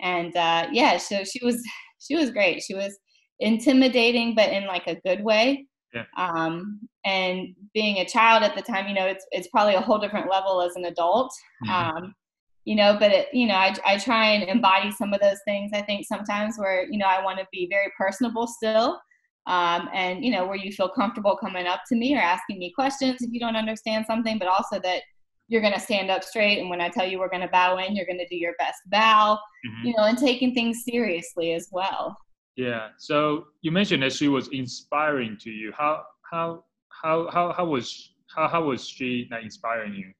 And 0.00 0.36
uh, 0.36 0.68
yeah, 0.72 0.98
so 0.98 1.24
she 1.24 1.44
was 1.44 1.62
she 1.98 2.16
was 2.16 2.30
great. 2.30 2.62
She 2.62 2.74
was 2.74 2.96
intimidating, 3.40 4.34
but 4.34 4.50
in 4.50 4.66
like 4.66 4.86
a 4.86 5.00
good 5.06 5.22
way. 5.24 5.66
Yeah. 5.94 6.04
Um, 6.16 6.80
and 7.04 7.54
being 7.72 7.98
a 7.98 8.04
child 8.04 8.42
at 8.42 8.54
the 8.54 8.62
time, 8.62 8.88
you 8.88 8.94
know, 8.94 9.06
it's 9.06 9.24
it's 9.30 9.48
probably 9.48 9.74
a 9.74 9.80
whole 9.80 9.98
different 9.98 10.30
level 10.30 10.60
as 10.60 10.76
an 10.76 10.84
adult. 10.84 11.32
Mm-hmm. 11.64 11.96
Um, 11.96 12.14
you 12.64 12.74
know, 12.74 12.96
but 12.98 13.12
it, 13.12 13.28
you 13.32 13.46
know, 13.46 13.54
I 13.54 13.74
I 13.86 13.96
try 13.96 14.30
and 14.30 14.48
embody 14.48 14.90
some 14.90 15.14
of 15.14 15.20
those 15.20 15.38
things. 15.46 15.70
I 15.72 15.82
think 15.82 16.06
sometimes 16.06 16.58
where 16.58 16.86
you 16.90 16.98
know 16.98 17.06
I 17.06 17.22
want 17.22 17.38
to 17.38 17.46
be 17.52 17.68
very 17.70 17.92
personable 17.96 18.46
still, 18.46 18.98
um, 19.46 19.88
and 19.94 20.24
you 20.24 20.30
know 20.30 20.46
where 20.46 20.56
you 20.56 20.72
feel 20.72 20.88
comfortable 20.88 21.36
coming 21.36 21.66
up 21.66 21.80
to 21.88 21.96
me 21.96 22.14
or 22.14 22.20
asking 22.20 22.58
me 22.58 22.72
questions 22.72 23.22
if 23.22 23.32
you 23.32 23.40
don't 23.40 23.56
understand 23.56 24.04
something, 24.06 24.38
but 24.38 24.48
also 24.48 24.80
that 24.80 25.02
you're 25.48 25.60
going 25.60 25.74
to 25.74 25.80
stand 25.80 26.10
up 26.10 26.24
straight 26.24 26.58
and 26.58 26.68
when 26.68 26.80
i 26.80 26.88
tell 26.88 27.06
you 27.06 27.20
we're 27.20 27.28
going 27.28 27.40
to 27.40 27.46
bow 27.48 27.78
in 27.78 27.94
you're 27.94 28.04
going 28.04 28.18
to 28.18 28.26
do 28.26 28.34
your 28.34 28.54
best 28.58 28.80
bow 28.86 29.38
mm-hmm. 29.64 29.86
you 29.86 29.94
know 29.96 30.02
and 30.02 30.18
taking 30.18 30.52
things 30.52 30.82
seriously 30.84 31.52
as 31.52 31.68
well. 31.70 32.16
Yeah. 32.56 32.88
So 32.96 33.48
you 33.60 33.70
mentioned 33.70 34.02
that 34.02 34.12
she 34.12 34.28
was 34.28 34.48
inspiring 34.48 35.36
to 35.42 35.50
you. 35.50 35.72
How 35.76 36.02
how 36.30 36.64
how 36.88 37.30
how, 37.30 37.52
how 37.52 37.66
was 37.66 38.14
how, 38.34 38.48
how 38.48 38.64
was 38.64 38.88
she 38.88 39.28
like, 39.30 39.44
inspiring 39.44 39.94
you? 39.94 40.12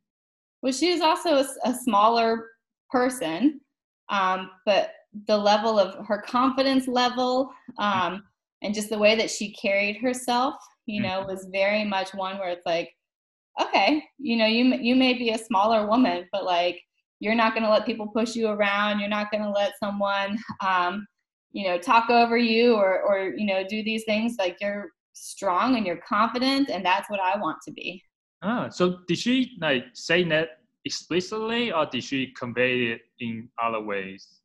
Well 0.63 0.73
she 0.73 0.93
was 0.93 1.01
also 1.01 1.37
a, 1.37 1.47
a 1.65 1.75
smaller 1.75 2.47
person 2.91 3.61
um, 4.09 4.51
but 4.65 4.93
the 5.27 5.37
level 5.37 5.79
of 5.79 6.07
her 6.07 6.21
confidence 6.21 6.87
level 6.87 7.51
um, 7.79 8.23
and 8.67 8.75
just 8.75 8.91
the 8.91 8.99
way 8.99 9.15
that 9.15 9.31
she 9.31 9.53
carried 9.55 9.97
herself 9.97 10.55
you 10.87 11.01
know 11.01 11.21
mm-hmm. 11.21 11.31
was 11.31 11.49
very 11.53 11.85
much 11.85 12.13
one 12.15 12.39
where 12.39 12.51
it's 12.51 12.67
like 12.67 12.91
okay 13.61 14.03
you 14.19 14.37
know 14.37 14.47
you 14.47 14.75
you 14.75 14.95
may 14.95 15.15
be 15.15 15.31
a 15.31 15.39
smaller 15.39 15.87
woman 15.87 16.27
but 16.33 16.45
like 16.45 16.83
you're 17.21 17.35
not 17.35 17.55
going 17.55 17.63
to 17.63 17.71
let 17.71 17.87
people 17.87 18.07
push 18.09 18.35
you 18.35 18.49
around. 18.49 19.01
You're 19.01 19.09
not 19.09 19.31
going 19.31 19.43
to 19.43 19.51
let 19.51 19.73
someone 19.79 20.39
um, 20.65 21.07
you 21.53 21.67
know 21.67 21.79
talk 21.79 22.11
over 22.11 22.37
you 22.37 22.75
or 22.75 23.01
or 23.03 23.35
you 23.37 23.47
know 23.47 23.65
do 23.67 23.83
these 23.83 24.05
things. 24.05 24.37
Like 24.39 24.59
you're 24.61 24.91
strong 25.15 25.77
and 25.77 25.87
you're 25.87 26.01
confident 26.07 26.69
and 26.69 26.85
that's 26.85 27.09
what 27.09 27.21
i 27.21 27.39
want 27.39 27.57
to 27.67 27.73
be. 27.73 28.03
Ah 28.43 28.69
so 28.69 28.99
did 29.09 29.19
she 29.19 29.57
like 29.61 29.85
say 29.95 30.25
that 30.25 30.49
explicitly 30.85 31.73
or 31.73 31.87
did 31.87 32.05
she 32.05 32.33
convey 32.39 32.93
it 32.93 33.01
in 33.21 33.49
other 33.63 33.81
ways 33.81 34.36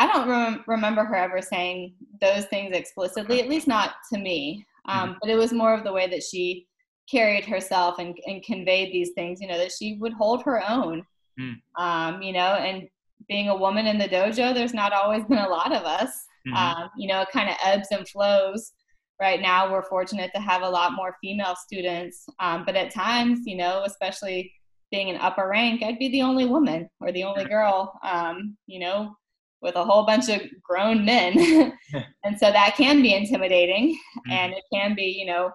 i 0.00 0.06
don't 0.06 0.28
rem- 0.28 0.64
remember 0.66 1.04
her 1.04 1.14
ever 1.14 1.42
saying 1.42 1.94
those 2.20 2.46
things 2.46 2.74
explicitly 2.74 3.40
at 3.40 3.48
least 3.48 3.68
not 3.68 3.94
to 4.12 4.18
me 4.18 4.64
um, 4.86 5.10
mm-hmm. 5.10 5.18
but 5.20 5.30
it 5.30 5.36
was 5.36 5.52
more 5.52 5.74
of 5.74 5.84
the 5.84 5.92
way 5.92 6.08
that 6.08 6.22
she 6.22 6.66
carried 7.10 7.44
herself 7.44 7.98
and, 7.98 8.16
and 8.26 8.42
conveyed 8.42 8.92
these 8.92 9.10
things 9.14 9.40
you 9.40 9.48
know 9.48 9.58
that 9.58 9.72
she 9.72 9.96
would 10.00 10.12
hold 10.14 10.42
her 10.42 10.62
own 10.68 11.04
mm. 11.38 11.54
um, 11.76 12.22
you 12.22 12.32
know 12.32 12.54
and 12.54 12.88
being 13.28 13.48
a 13.48 13.56
woman 13.56 13.86
in 13.86 13.98
the 13.98 14.08
dojo 14.08 14.54
there's 14.54 14.74
not 14.74 14.92
always 14.92 15.24
been 15.24 15.38
a 15.38 15.48
lot 15.48 15.72
of 15.72 15.82
us 15.84 16.10
mm-hmm. 16.46 16.56
um, 16.56 16.90
you 16.96 17.06
know 17.06 17.20
it 17.20 17.28
kind 17.32 17.50
of 17.50 17.56
ebbs 17.64 17.88
and 17.90 18.08
flows 18.08 18.72
right 19.20 19.42
now 19.42 19.70
we're 19.70 19.82
fortunate 19.82 20.30
to 20.34 20.40
have 20.40 20.62
a 20.62 20.68
lot 20.68 20.94
more 20.94 21.16
female 21.22 21.54
students 21.54 22.24
um, 22.38 22.64
but 22.64 22.76
at 22.76 22.92
times 22.92 23.40
you 23.44 23.56
know 23.56 23.82
especially 23.84 24.50
being 24.90 25.10
an 25.10 25.16
upper 25.20 25.48
rank 25.48 25.82
i'd 25.82 25.98
be 25.98 26.08
the 26.10 26.22
only 26.22 26.46
woman 26.46 26.88
or 27.00 27.12
the 27.12 27.22
only 27.24 27.44
girl 27.44 27.92
um, 28.02 28.56
you 28.66 28.80
know 28.80 29.14
with 29.62 29.76
a 29.76 29.84
whole 29.84 30.04
bunch 30.04 30.28
of 30.28 30.40
grown 30.62 31.04
men 31.04 31.32
and 32.24 32.38
so 32.38 32.50
that 32.50 32.74
can 32.76 33.02
be 33.02 33.14
intimidating 33.14 33.90
mm-hmm. 33.90 34.32
and 34.32 34.52
it 34.52 34.64
can 34.72 34.94
be 34.94 35.04
you 35.04 35.26
know 35.26 35.50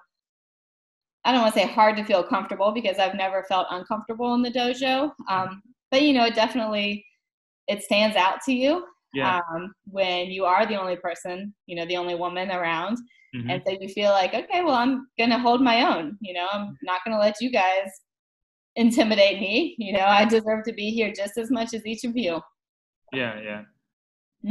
I 1.24 1.32
don't 1.32 1.42
want 1.42 1.56
to 1.56 1.60
say 1.60 1.66
hard 1.66 1.98
to 1.98 2.04
feel 2.04 2.22
comfortable 2.22 2.72
because 2.72 3.00
I've 3.00 3.16
never 3.16 3.44
felt 3.50 3.66
uncomfortable 3.72 4.36
in 4.36 4.44
the 4.44 4.52
dojo. 4.52 5.12
Um, 5.28 5.60
but 5.90 6.04
you 6.04 6.14
know, 6.14 6.26
it 6.26 6.36
definitely 6.36 7.04
it 7.68 7.82
stands 7.82 8.16
out 8.16 8.42
to 8.46 8.54
you 8.54 8.86
yeah. 9.16 9.40
um, 9.50 9.74
when 9.86 10.28
you 10.28 10.46
are 10.46 10.66
the 10.66 10.80
only 10.80 10.98
person, 10.98 11.54
you 11.66 11.76
know, 11.76 11.86
the 11.86 11.98
only 11.98 12.16
woman 12.16 12.52
around, 12.52 12.98
mm-hmm. 13.36 13.50
and 13.50 13.64
so 13.66 13.76
you 13.80 13.88
feel 13.90 14.12
like, 14.12 14.34
okay, 14.34 14.64
well, 14.64 14.76
I'm 14.76 15.08
gonna 15.18 15.40
hold 15.40 15.62
my 15.62 15.96
own. 15.96 16.18
You 16.22 16.34
know, 16.34 16.48
I'm 16.52 16.78
not 16.84 17.02
gonna 17.04 17.20
let 17.20 17.36
you 17.42 17.52
guys 17.52 17.90
intimidate 18.76 19.40
me. 19.40 19.76
You 19.80 19.94
know, 19.94 20.06
I 20.06 20.26
deserve 20.26 20.64
to 20.66 20.74
be 20.74 20.92
here 20.92 21.12
just 21.16 21.38
as 21.38 21.50
much 21.50 21.74
as 21.74 21.86
each 21.86 22.04
of 22.04 22.16
you. 22.16 22.42
Yeah, 23.14 23.40
yeah, 23.42 23.62
mm-hmm. 23.62 23.64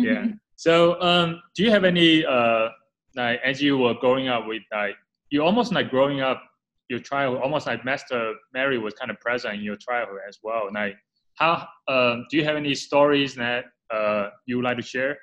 Yeah. 0.03 0.27
So, 0.57 1.01
um, 1.03 1.43
do 1.57 1.65
you 1.65 1.71
have 1.73 1.83
any 1.83 2.25
uh, 2.25 2.69
like 3.17 3.41
as 3.45 3.61
you 3.61 3.77
were 3.77 3.95
growing 3.95 4.29
up 4.29 4.47
with 4.47 4.63
like 4.73 4.95
you 5.31 5.43
almost 5.43 5.73
like 5.73 5.91
growing 5.91 6.21
up 6.21 6.43
your 6.89 7.01
childhood, 7.01 7.43
almost 7.43 7.67
like 7.67 7.85
Master 7.85 8.35
Mary 8.53 8.79
was 8.79 8.95
kind 8.95 9.11
of 9.11 9.19
present 9.19 9.55
in 9.55 9.63
your 9.63 9.77
childhood 9.77 10.21
as 10.29 10.39
well. 10.45 10.69
Like, 10.73 10.97
how 11.35 11.67
um, 11.89 12.27
do 12.31 12.37
you 12.37 12.45
have 12.45 12.57
any 12.57 12.75
stories 12.75 13.35
that 13.35 13.65
uh, 13.93 14.31
you 14.47 14.57
would 14.57 14.65
like 14.65 14.77
to 14.77 14.83
share 14.83 15.19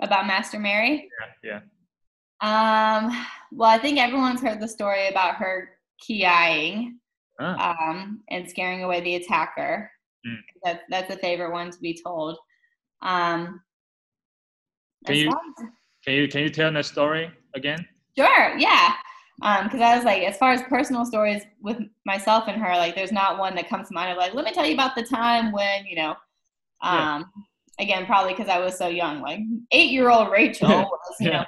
about 0.00 0.26
Master 0.26 0.58
Mary? 0.58 1.08
Yeah, 1.42 1.50
yeah. 1.50 1.60
Um, 2.40 3.26
well, 3.50 3.70
I 3.70 3.78
think 3.78 3.98
everyone's 3.98 4.40
heard 4.40 4.60
the 4.60 4.68
story 4.68 5.08
about 5.08 5.36
her 5.36 5.70
kiaiing 6.08 6.92
ah. 7.40 7.90
um, 7.90 8.20
and 8.30 8.48
scaring 8.48 8.84
away 8.84 9.00
the 9.00 9.16
attacker. 9.16 9.90
Mm. 10.26 10.36
That, 10.64 10.80
that's 10.88 11.12
a 11.12 11.18
favorite 11.18 11.52
one 11.52 11.70
to 11.70 11.78
be 11.80 11.98
told. 12.00 12.38
Um, 13.02 13.60
can 15.06 15.16
you 15.16 15.32
can 16.04 16.14
you 16.14 16.28
can 16.28 16.42
you 16.42 16.50
tell 16.50 16.72
that 16.72 16.86
story 16.86 17.30
again? 17.54 17.86
Sure. 18.16 18.56
Yeah 18.58 18.94
because 19.38 19.74
um, 19.74 19.82
I 19.82 19.94
was 19.94 20.04
like, 20.04 20.22
as 20.22 20.36
far 20.36 20.52
as 20.52 20.62
personal 20.62 21.04
stories 21.04 21.42
with 21.62 21.78
myself 22.04 22.44
and 22.48 22.60
her, 22.60 22.72
like, 22.72 22.96
there's 22.96 23.12
not 23.12 23.38
one 23.38 23.54
that 23.54 23.68
comes 23.68 23.86
to 23.88 23.94
mind 23.94 24.10
of 24.10 24.18
like, 24.18 24.34
let 24.34 24.44
me 24.44 24.52
tell 24.52 24.66
you 24.66 24.74
about 24.74 24.96
the 24.96 25.04
time 25.04 25.52
when, 25.52 25.86
you 25.86 25.94
know, 25.94 26.16
um, 26.82 27.24
yeah. 27.78 27.84
again, 27.84 28.06
probably 28.06 28.32
because 28.32 28.48
I 28.48 28.58
was 28.58 28.76
so 28.76 28.88
young, 28.88 29.20
like 29.20 29.38
eight 29.70 29.92
year 29.92 30.10
old 30.10 30.32
Rachel 30.32 30.68
was, 30.68 31.16
you 31.20 31.30
yeah. 31.30 31.44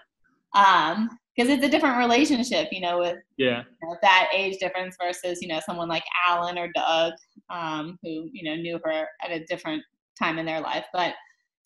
know, 0.55 0.61
um, 0.61 1.11
because 1.35 1.51
it's 1.51 1.65
a 1.65 1.69
different 1.69 1.99
relationship, 1.99 2.69
you 2.71 2.81
know, 2.81 2.99
with 2.99 3.17
yeah 3.39 3.63
you 3.83 3.89
know, 3.89 3.97
that 4.03 4.29
age 4.35 4.59
difference 4.59 4.97
versus 5.01 5.41
you 5.41 5.49
know 5.49 5.61
someone 5.65 5.89
like 5.89 6.03
Alan 6.29 6.59
or 6.59 6.69
Doug, 6.75 7.13
um, 7.49 7.97
who 8.03 8.29
you 8.33 8.43
know 8.43 8.57
knew 8.57 8.79
her 8.85 9.07
at 9.25 9.31
a 9.31 9.45
different 9.47 9.83
time 10.19 10.39
in 10.39 10.45
their 10.45 10.61
life. 10.61 10.85
But 10.93 11.15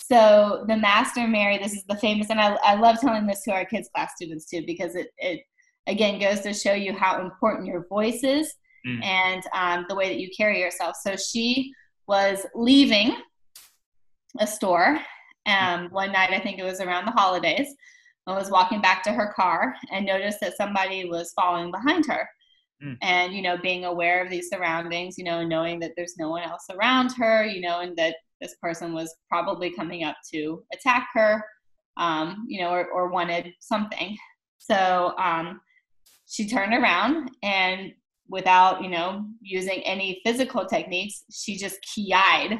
so 0.00 0.64
the 0.68 0.76
Master 0.76 1.26
Mary, 1.26 1.58
this 1.58 1.72
is 1.72 1.84
the 1.84 1.96
famous, 1.96 2.30
and 2.30 2.40
I, 2.40 2.54
I 2.62 2.74
love 2.74 3.00
telling 3.00 3.26
this 3.26 3.42
to 3.44 3.52
our 3.52 3.64
kids 3.64 3.88
class 3.94 4.12
students 4.16 4.46
too 4.46 4.62
because 4.66 4.94
it 4.94 5.08
it 5.18 5.40
again 5.86 6.18
goes 6.18 6.40
to 6.40 6.52
show 6.52 6.72
you 6.74 6.92
how 6.92 7.20
important 7.20 7.66
your 7.66 7.86
voice 7.88 8.22
is 8.22 8.52
mm. 8.86 9.02
and 9.02 9.42
um, 9.52 9.86
the 9.88 9.94
way 9.94 10.08
that 10.08 10.20
you 10.20 10.28
carry 10.36 10.60
yourself. 10.60 10.96
So 11.02 11.16
she 11.16 11.72
was 12.06 12.44
leaving 12.54 13.16
a 14.38 14.46
store 14.46 15.00
um, 15.46 15.88
one 15.90 16.12
night, 16.12 16.30
I 16.30 16.40
think 16.40 16.58
it 16.58 16.64
was 16.64 16.80
around 16.80 17.06
the 17.06 17.12
holidays, 17.12 17.68
and 18.26 18.36
was 18.36 18.50
walking 18.50 18.80
back 18.80 19.02
to 19.04 19.12
her 19.12 19.32
car 19.34 19.74
and 19.92 20.06
noticed 20.06 20.40
that 20.40 20.56
somebody 20.56 21.08
was 21.08 21.32
following 21.34 21.70
behind 21.70 22.06
her. 22.06 22.28
Mm. 22.82 22.96
And, 23.02 23.34
you 23.34 23.42
know, 23.42 23.56
being 23.58 23.84
aware 23.84 24.24
of 24.24 24.30
these 24.30 24.48
surroundings, 24.48 25.18
you 25.18 25.24
know, 25.24 25.46
knowing 25.46 25.78
that 25.80 25.92
there's 25.96 26.16
no 26.18 26.30
one 26.30 26.42
else 26.42 26.64
around 26.70 27.12
her, 27.12 27.44
you 27.44 27.60
know, 27.60 27.80
and 27.80 27.96
that 27.96 28.16
this 28.44 28.56
person 28.62 28.92
was 28.92 29.16
probably 29.28 29.70
coming 29.70 30.04
up 30.04 30.16
to 30.34 30.62
attack 30.74 31.08
her, 31.14 31.42
um, 31.96 32.44
you 32.46 32.60
know, 32.60 32.70
or, 32.70 32.86
or 32.90 33.08
wanted 33.08 33.52
something. 33.58 34.16
So 34.58 35.14
um, 35.18 35.60
she 36.26 36.46
turned 36.46 36.74
around 36.74 37.30
and 37.42 37.92
without 38.28 38.82
you 38.82 38.88
know 38.88 39.24
using 39.42 39.80
any 39.82 40.20
physical 40.24 40.64
techniques 40.64 41.24
she 41.30 41.58
just 41.58 41.78
kiaied 41.84 42.58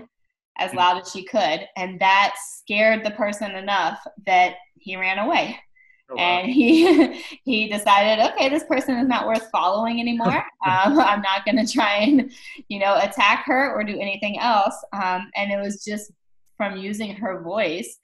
as 0.58 0.70
mm. 0.72 0.74
loud 0.74 1.00
as 1.00 1.10
she 1.10 1.24
could 1.24 1.60
and 1.76 1.98
that 1.98 2.34
scared 2.58 3.02
the 3.02 3.10
person 3.12 3.52
enough 3.52 3.98
that 4.26 4.56
he 4.74 4.94
ran 4.94 5.18
away 5.18 5.58
oh, 6.10 6.14
wow. 6.14 6.22
and 6.22 6.50
he 6.50 7.22
he 7.44 7.68
decided 7.68 8.24
okay 8.24 8.48
this 8.48 8.64
person 8.64 8.96
is 8.96 9.08
not 9.08 9.26
worth 9.26 9.48
following 9.50 10.00
anymore 10.00 10.36
um, 10.66 10.98
i'm 11.00 11.22
not 11.22 11.44
going 11.44 11.56
to 11.56 11.70
try 11.70 11.96
and 11.96 12.30
you 12.68 12.78
know 12.78 12.96
attack 13.02 13.44
her 13.46 13.72
or 13.72 13.84
do 13.84 13.98
anything 13.98 14.38
else 14.38 14.76
um, 14.92 15.30
and 15.36 15.52
it 15.52 15.60
was 15.60 15.84
just 15.84 16.12
from 16.56 16.76
using 16.76 17.14
her 17.14 17.42
voice 17.42 17.98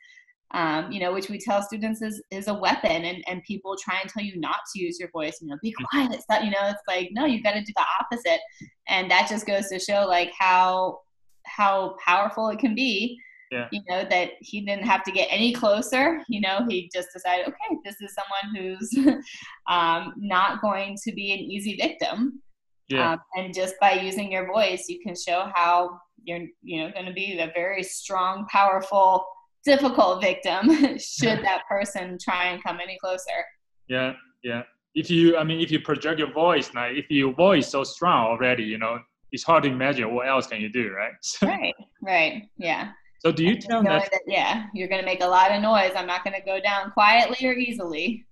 um, 0.52 0.90
you 0.90 0.98
know, 0.98 1.12
which 1.12 1.28
we 1.28 1.38
tell 1.38 1.62
students 1.62 2.02
is, 2.02 2.20
is 2.30 2.48
a 2.48 2.54
weapon 2.54 3.04
and, 3.04 3.22
and 3.28 3.42
people 3.44 3.76
try 3.80 4.00
and 4.00 4.10
tell 4.10 4.22
you 4.22 4.38
not 4.40 4.56
to 4.72 4.82
use 4.82 4.98
your 4.98 5.08
voice, 5.10 5.38
you 5.40 5.48
know, 5.48 5.56
be 5.62 5.70
mm-hmm. 5.70 5.84
quiet. 5.84 6.12
It's 6.12 6.24
not, 6.28 6.44
you 6.44 6.50
know, 6.50 6.58
it's 6.62 6.82
like, 6.88 7.10
no, 7.12 7.24
you've 7.24 7.44
got 7.44 7.52
to 7.52 7.62
do 7.62 7.72
the 7.76 7.84
opposite. 8.00 8.40
And 8.88 9.10
that 9.10 9.28
just 9.28 9.46
goes 9.46 9.68
to 9.68 9.78
show 9.78 10.06
like 10.08 10.32
how, 10.36 11.00
how 11.46 11.94
powerful 12.04 12.48
it 12.48 12.58
can 12.58 12.74
be. 12.74 13.16
Yeah. 13.50 13.66
You 13.72 13.80
know, 13.88 14.04
that 14.08 14.30
he 14.40 14.60
didn't 14.60 14.84
have 14.84 15.02
to 15.04 15.10
get 15.10 15.26
any 15.30 15.52
closer. 15.52 16.22
You 16.28 16.40
know, 16.40 16.66
he 16.68 16.88
just 16.94 17.08
decided, 17.12 17.48
okay, 17.48 17.78
this 17.84 17.96
is 18.00 18.14
someone 18.14 18.54
who's 18.54 19.22
um, 19.68 20.14
not 20.16 20.60
going 20.60 20.96
to 21.04 21.12
be 21.12 21.32
an 21.32 21.40
easy 21.40 21.76
victim. 21.76 22.40
Yeah. 22.88 23.12
Um, 23.12 23.18
and 23.36 23.54
just 23.54 23.74
by 23.80 23.92
using 23.92 24.30
your 24.30 24.46
voice, 24.46 24.86
you 24.88 25.00
can 25.00 25.14
show 25.16 25.50
how 25.54 25.98
you're, 26.22 26.46
you 26.62 26.80
know, 26.80 26.92
going 26.92 27.06
to 27.06 27.12
be 27.12 27.38
a 27.38 27.50
very 27.54 27.82
strong, 27.82 28.46
powerful 28.50 29.24
difficult 29.64 30.22
victim 30.22 30.68
should 30.98 31.38
that 31.44 31.62
person 31.68 32.18
try 32.22 32.46
and 32.46 32.62
come 32.62 32.78
any 32.80 32.98
closer. 32.98 33.44
Yeah, 33.88 34.12
yeah. 34.42 34.62
If 34.94 35.10
you, 35.10 35.36
I 35.36 35.44
mean, 35.44 35.60
if 35.60 35.70
you 35.70 35.80
project 35.80 36.18
your 36.18 36.32
voice, 36.32 36.72
like 36.74 36.96
if 36.96 37.10
your 37.10 37.32
voice 37.32 37.66
is 37.66 37.70
so 37.70 37.84
strong 37.84 38.26
already, 38.26 38.64
you 38.64 38.78
know, 38.78 38.98
it's 39.32 39.44
hard 39.44 39.62
to 39.62 39.68
imagine 39.68 40.12
what 40.12 40.26
else 40.26 40.48
can 40.48 40.60
you 40.60 40.68
do, 40.68 40.92
right? 40.92 41.12
right, 41.42 41.74
right, 42.02 42.42
yeah. 42.56 42.90
So 43.20 43.30
do 43.30 43.44
you 43.44 43.56
tell 43.56 43.82
that, 43.82 44.10
that? 44.10 44.22
Yeah, 44.26 44.66
you're 44.74 44.88
going 44.88 45.00
to 45.00 45.06
make 45.06 45.22
a 45.22 45.26
lot 45.26 45.52
of 45.52 45.60
noise. 45.62 45.92
I'm 45.94 46.06
not 46.06 46.24
going 46.24 46.34
to 46.34 46.44
go 46.44 46.58
down 46.60 46.90
quietly 46.90 47.46
or 47.46 47.52
easily. 47.52 48.24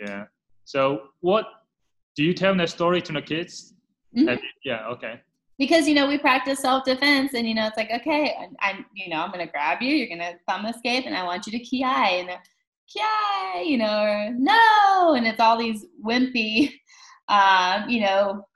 Mm-hmm. 0.00 0.10
Yeah. 0.10 0.24
So 0.64 1.02
what 1.20 1.46
do 2.16 2.24
you 2.24 2.34
tell 2.34 2.54
that 2.56 2.68
story 2.68 3.00
to 3.02 3.12
the 3.12 3.22
kids? 3.22 3.74
Mm-hmm. 4.16 4.28
You, 4.28 4.38
yeah. 4.64 4.88
Okay 4.88 5.20
because 5.58 5.88
you 5.88 5.94
know 5.94 6.06
we 6.06 6.16
practice 6.16 6.60
self-defense 6.60 7.34
and 7.34 7.46
you 7.46 7.54
know 7.54 7.66
it's 7.66 7.76
like 7.76 7.90
okay 7.90 8.34
i'm 8.60 8.86
you 8.94 9.08
know 9.08 9.16
i'm 9.16 9.30
gonna 9.30 9.46
grab 9.46 9.82
you 9.82 9.94
you're 9.94 10.08
gonna 10.08 10.34
thumb 10.48 10.64
escape 10.66 11.04
and 11.04 11.16
i 11.16 11.24
want 11.24 11.46
you 11.46 11.52
to 11.52 11.58
ki 11.58 11.82
ai 11.82 12.08
and 12.10 12.30
ki 12.88 13.68
you 13.68 13.76
know 13.76 14.00
or 14.00 14.30
no 14.38 15.14
and 15.14 15.26
it's 15.26 15.40
all 15.40 15.58
these 15.58 15.84
wimpy 16.04 16.72
um, 17.28 17.88
you 17.88 18.00
know 18.00 18.46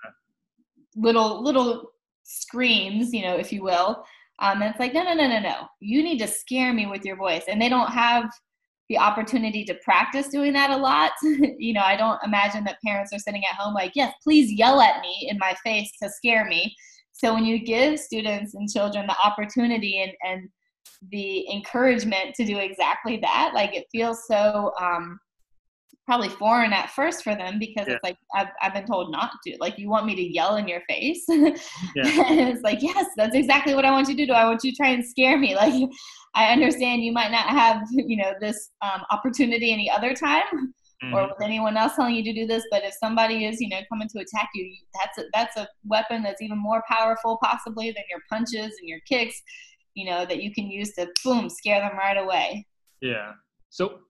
little 0.97 1.43
little 1.43 1.93
screams 2.23 3.13
you 3.13 3.23
know 3.23 3.37
if 3.37 3.53
you 3.53 3.63
will 3.63 4.05
um, 4.43 4.61
and 4.61 4.71
it's 4.71 4.79
like 4.79 4.93
no 4.93 5.03
no 5.03 5.15
no 5.15 5.27
no 5.27 5.41
no 5.41 5.67
you 5.81 6.03
need 6.03 6.19
to 6.19 6.27
scare 6.27 6.75
me 6.75 6.87
with 6.87 7.05
your 7.05 7.17
voice 7.17 7.45
and 7.49 7.61
they 7.61 7.71
don't 7.71 7.91
have 7.91 8.31
the 8.93 8.99
opportunity 8.99 9.65
to 9.65 9.75
practice 9.83 10.29
doing 10.29 10.53
that 10.53 10.69
a 10.69 10.77
lot. 10.77 11.13
you 11.23 11.73
know, 11.73 11.81
I 11.81 11.97
don't 11.97 12.19
imagine 12.25 12.63
that 12.65 12.77
parents 12.85 13.11
are 13.15 13.19
sitting 13.19 13.43
at 13.51 13.57
home 13.57 13.73
like, 13.73 13.93
yes, 13.95 14.13
please 14.23 14.53
yell 14.53 14.83
at 14.83 15.01
me 15.01 15.29
in 15.31 15.39
my 15.39 15.55
face 15.65 15.91
to 16.03 16.11
scare 16.11 16.45
me. 16.45 16.75
So 17.13 17.33
when 17.33 17.47
you 17.47 17.65
give 17.65 17.99
students 17.99 18.53
and 18.55 18.69
children 18.69 19.07
the 19.07 19.17
opportunity 19.25 20.03
and, 20.03 20.13
and 20.29 20.49
the 21.11 21.51
encouragement 21.51 22.35
to 22.35 22.45
do 22.45 22.59
exactly 22.59 23.17
that, 23.23 23.53
like 23.55 23.75
it 23.75 23.87
feels 23.91 24.27
so 24.27 24.73
um, 24.79 25.19
probably 26.13 26.29
foreign 26.29 26.75
at 26.75 26.91
first 26.91 27.25
for 27.25 27.35
them 27.35 27.59
because 27.59 27.89
yeah. 27.89 27.95
it's 27.95 28.05
like 28.05 28.19
I've, 28.35 28.49
I've 28.61 28.75
been 28.75 28.85
told 28.85 29.11
not 29.11 29.31
to. 29.47 29.57
Like 29.61 29.79
you 29.79 29.89
want 29.89 30.05
me 30.05 30.15
to 30.15 30.23
yell 30.23 30.57
in 30.57 30.69
your 30.69 30.83
face, 30.87 31.25
yeah. 31.29 31.55
and 32.05 32.51
it's 32.51 32.63
like 32.63 32.83
yes, 32.83 33.07
that's 33.17 33.35
exactly 33.35 33.75
what 33.75 33.87
I 33.87 33.91
want 33.91 34.09
you 34.11 34.17
to 34.17 34.27
do. 34.27 34.33
I 34.35 34.45
want 34.45 34.63
you 34.63 34.73
to 34.73 34.77
try 34.77 34.89
and 34.89 35.05
scare 35.05 35.39
me. 35.39 35.57
Like 35.63 35.91
I 36.35 36.53
understand 36.53 37.03
you 37.03 37.13
might 37.13 37.31
not 37.31 37.47
have 37.49 37.83
you 37.93 38.17
know 38.17 38.33
this 38.41 38.71
um, 38.83 39.03
opportunity 39.11 39.73
any 39.73 39.89
other 39.89 40.13
time, 40.13 40.43
mm-hmm. 41.05 41.15
or 41.15 41.29
with 41.29 41.41
anyone 41.41 41.77
else 41.77 41.95
telling 41.95 42.17
you 42.17 42.25
to 42.25 42.33
do 42.33 42.47
this. 42.47 42.65
But 42.71 42.85
if 42.85 42.95
somebody 42.95 43.47
is, 43.47 43.61
you 43.61 43.69
know, 43.69 43.79
coming 43.89 44.09
to 44.09 44.19
attack 44.19 44.49
you, 44.55 44.75
that's 44.99 45.19
a, 45.19 45.23
that's 45.33 45.57
a 45.57 45.69
weapon 45.87 46.23
that's 46.23 46.43
even 46.43 46.59
more 46.59 46.83
powerful, 46.91 47.39
possibly, 47.43 47.93
than 47.93 48.03
your 48.11 48.21
punches 48.29 48.73
and 48.81 48.89
your 48.89 48.99
kicks. 49.09 49.41
You 49.95 50.11
know 50.11 50.27
that 50.27 50.43
you 50.43 50.53
can 50.53 50.67
use 50.67 50.93
to 50.95 51.09
boom 51.25 51.49
scare 51.49 51.81
them 51.81 51.97
right 51.97 52.17
away. 52.17 52.67
Yeah. 53.01 53.33
So 53.71 54.01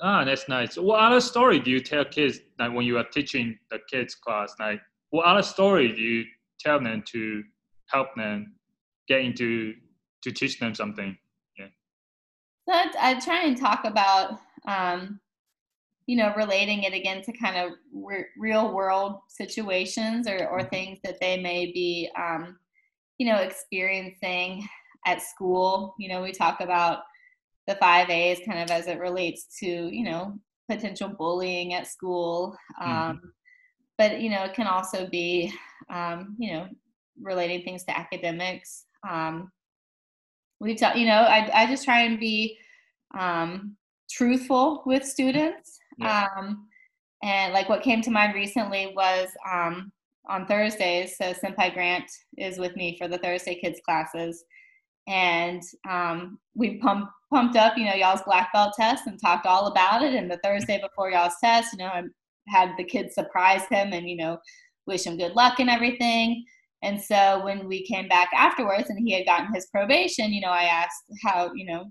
ah, 0.00 0.24
that's 0.24 0.48
nice. 0.48 0.76
What 0.76 1.00
other 1.00 1.20
story 1.20 1.58
do 1.58 1.70
you 1.70 1.80
tell 1.80 2.04
kids 2.04 2.40
like 2.58 2.72
when 2.72 2.86
you 2.86 2.96
are 2.98 3.04
teaching 3.04 3.58
the 3.70 3.78
kids 3.90 4.14
class? 4.14 4.54
Like 4.58 4.80
what 5.10 5.26
other 5.26 5.42
story 5.42 5.92
do 5.92 6.00
you 6.00 6.24
tell 6.58 6.80
them 6.80 7.02
to 7.12 7.42
help 7.88 8.08
them 8.16 8.54
get 9.08 9.20
into 9.20 9.74
to 10.22 10.30
teach 10.30 10.58
them 10.58 10.74
something? 10.74 11.16
Yeah. 11.58 11.66
So 12.68 12.90
I, 13.00 13.20
try 13.20 13.42
and 13.42 13.56
talk 13.56 13.84
about 13.84 14.38
um, 14.66 15.20
you 16.06 16.16
know, 16.16 16.32
relating 16.36 16.82
it 16.82 16.94
again 16.94 17.22
to 17.22 17.32
kind 17.32 17.56
of 17.56 17.72
re- 17.92 18.26
real 18.36 18.72
world 18.72 19.20
situations 19.28 20.26
or, 20.26 20.46
or 20.48 20.58
mm-hmm. 20.58 20.68
things 20.68 20.98
that 21.04 21.20
they 21.20 21.40
may 21.40 21.66
be, 21.66 22.10
um, 22.18 22.58
you 23.18 23.26
know, 23.26 23.36
experiencing 23.36 24.66
at 25.06 25.22
school. 25.22 25.94
You 25.98 26.08
know, 26.08 26.22
we 26.22 26.32
talk 26.32 26.60
about 26.60 27.00
the 27.66 27.76
five 27.76 28.10
A's 28.10 28.40
kind 28.46 28.58
of 28.60 28.70
as 28.70 28.86
it 28.86 28.98
relates 28.98 29.58
to, 29.60 29.66
you 29.66 30.04
know, 30.04 30.38
potential 30.68 31.08
bullying 31.08 31.74
at 31.74 31.86
school. 31.86 32.56
Um, 32.80 32.90
mm-hmm. 32.90 33.26
But, 33.98 34.20
you 34.20 34.30
know, 34.30 34.42
it 34.44 34.54
can 34.54 34.66
also 34.66 35.06
be, 35.06 35.52
um, 35.90 36.36
you 36.38 36.52
know, 36.52 36.68
relating 37.20 37.62
things 37.62 37.84
to 37.84 37.96
academics. 37.96 38.86
Um, 39.08 39.52
we 40.60 40.74
talk, 40.74 40.96
you 40.96 41.06
know, 41.06 41.22
I, 41.22 41.50
I 41.52 41.66
just 41.66 41.84
try 41.84 42.00
and 42.00 42.18
be 42.18 42.58
um, 43.18 43.76
truthful 44.10 44.82
with 44.86 45.04
students 45.04 45.78
yeah. 45.98 46.28
Um, 46.36 46.68
and 47.22 47.52
like 47.52 47.68
what 47.68 47.82
came 47.82 48.02
to 48.02 48.10
mind 48.10 48.34
recently 48.34 48.92
was 48.96 49.28
um, 49.50 49.92
on 50.28 50.46
Thursdays. 50.46 51.16
So 51.16 51.32
Senpai 51.32 51.72
Grant 51.72 52.10
is 52.36 52.58
with 52.58 52.74
me 52.76 52.96
for 52.98 53.08
the 53.08 53.18
Thursday 53.18 53.54
kids 53.54 53.80
classes, 53.84 54.44
and 55.08 55.62
um, 55.88 56.38
we 56.54 56.78
pump, 56.78 57.10
pumped 57.32 57.56
up, 57.56 57.76
you 57.76 57.84
know, 57.84 57.94
y'all's 57.94 58.22
black 58.22 58.52
belt 58.52 58.74
test 58.78 59.06
and 59.06 59.20
talked 59.20 59.46
all 59.46 59.66
about 59.66 60.02
it. 60.02 60.14
And 60.14 60.30
the 60.30 60.40
Thursday 60.44 60.80
before 60.80 61.10
y'all's 61.10 61.34
test, 61.42 61.72
you 61.72 61.78
know, 61.78 61.86
I 61.86 62.02
had 62.48 62.72
the 62.76 62.84
kids 62.84 63.14
surprise 63.14 63.62
him 63.70 63.92
and 63.92 64.08
you 64.08 64.16
know, 64.16 64.38
wish 64.86 65.04
him 65.04 65.16
good 65.16 65.34
luck 65.34 65.60
and 65.60 65.70
everything. 65.70 66.44
And 66.82 67.00
so 67.00 67.44
when 67.44 67.68
we 67.68 67.84
came 67.86 68.08
back 68.08 68.30
afterwards 68.34 68.90
and 68.90 68.98
he 68.98 69.12
had 69.12 69.26
gotten 69.26 69.54
his 69.54 69.66
probation, 69.66 70.32
you 70.32 70.40
know, 70.40 70.50
I 70.50 70.64
asked 70.64 71.04
how, 71.22 71.52
you 71.54 71.66
know, 71.66 71.84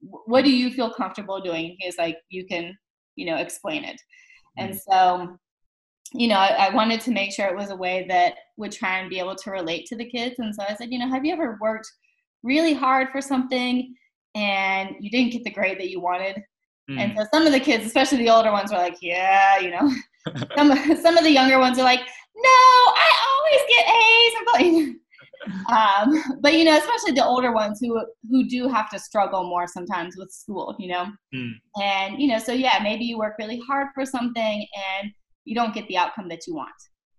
what 0.00 0.44
do 0.44 0.50
you 0.50 0.70
feel 0.70 0.92
comfortable 0.92 1.40
doing? 1.40 1.76
He 1.78 1.86
was 1.86 1.98
like, 1.98 2.16
you 2.30 2.46
can 2.46 2.74
you 3.18 3.26
know 3.26 3.36
explain 3.36 3.84
it 3.84 4.00
and 4.56 4.72
mm. 4.72 4.78
so 4.88 5.36
you 6.14 6.28
know 6.28 6.36
I, 6.36 6.68
I, 6.68 6.74
wanted 6.74 7.00
to 7.02 7.10
make 7.10 7.32
sure 7.32 7.46
it 7.46 7.56
was 7.56 7.70
a 7.70 7.76
way 7.76 8.06
that 8.08 8.34
would 8.56 8.72
try 8.72 8.98
and 8.98 9.10
be 9.10 9.18
able 9.18 9.34
to 9.34 9.50
relate 9.50 9.84
to 9.86 9.96
the 9.96 10.08
kids 10.08 10.36
and 10.38 10.54
so 10.54 10.62
i 10.66 10.74
said 10.74 10.90
you 10.90 10.98
know 10.98 11.08
have 11.08 11.26
you 11.26 11.32
ever 11.34 11.58
worked 11.60 11.90
really 12.42 12.74
hard 12.74 13.08
for 13.10 13.20
something 13.20 13.94
and 14.34 14.94
you 15.00 15.10
didn't 15.10 15.32
get 15.32 15.44
the 15.44 15.50
grade 15.50 15.78
that 15.78 15.90
you 15.90 16.00
wanted 16.00 16.42
mm. 16.90 16.98
and 16.98 17.16
so 17.16 17.26
some 17.32 17.46
of 17.46 17.52
the 17.52 17.60
kids 17.60 17.84
especially 17.84 18.18
the 18.18 18.30
older 18.30 18.52
ones 18.52 18.70
were 18.70 18.78
like 18.78 18.96
yeah 19.00 19.58
you 19.58 19.70
know 19.70 19.90
some, 20.56 20.72
some 20.96 21.16
of 21.16 21.24
the 21.24 21.30
younger 21.30 21.58
ones 21.58 21.78
are 21.78 21.84
like 21.84 22.00
no 22.00 22.44
i 22.44 23.10
always 23.28 23.60
get 23.68 23.86
a's 23.88 24.34
i'm 24.38 24.86
like 24.86 24.96
um, 25.68 26.38
but 26.40 26.54
you 26.54 26.64
know, 26.64 26.76
especially 26.76 27.12
the 27.12 27.24
older 27.24 27.52
ones 27.52 27.78
who 27.80 28.00
who 28.28 28.48
do 28.48 28.68
have 28.68 28.90
to 28.90 28.98
struggle 28.98 29.44
more 29.44 29.66
sometimes 29.66 30.16
with 30.16 30.30
school, 30.30 30.74
you 30.78 30.88
know. 30.88 31.06
Mm. 31.34 31.52
And 31.80 32.20
you 32.20 32.28
know, 32.28 32.38
so 32.38 32.52
yeah, 32.52 32.80
maybe 32.82 33.04
you 33.04 33.18
work 33.18 33.34
really 33.38 33.60
hard 33.66 33.88
for 33.94 34.04
something 34.04 34.66
and 35.00 35.12
you 35.44 35.54
don't 35.54 35.74
get 35.74 35.86
the 35.88 35.96
outcome 35.96 36.28
that 36.28 36.46
you 36.46 36.54
want, 36.54 36.70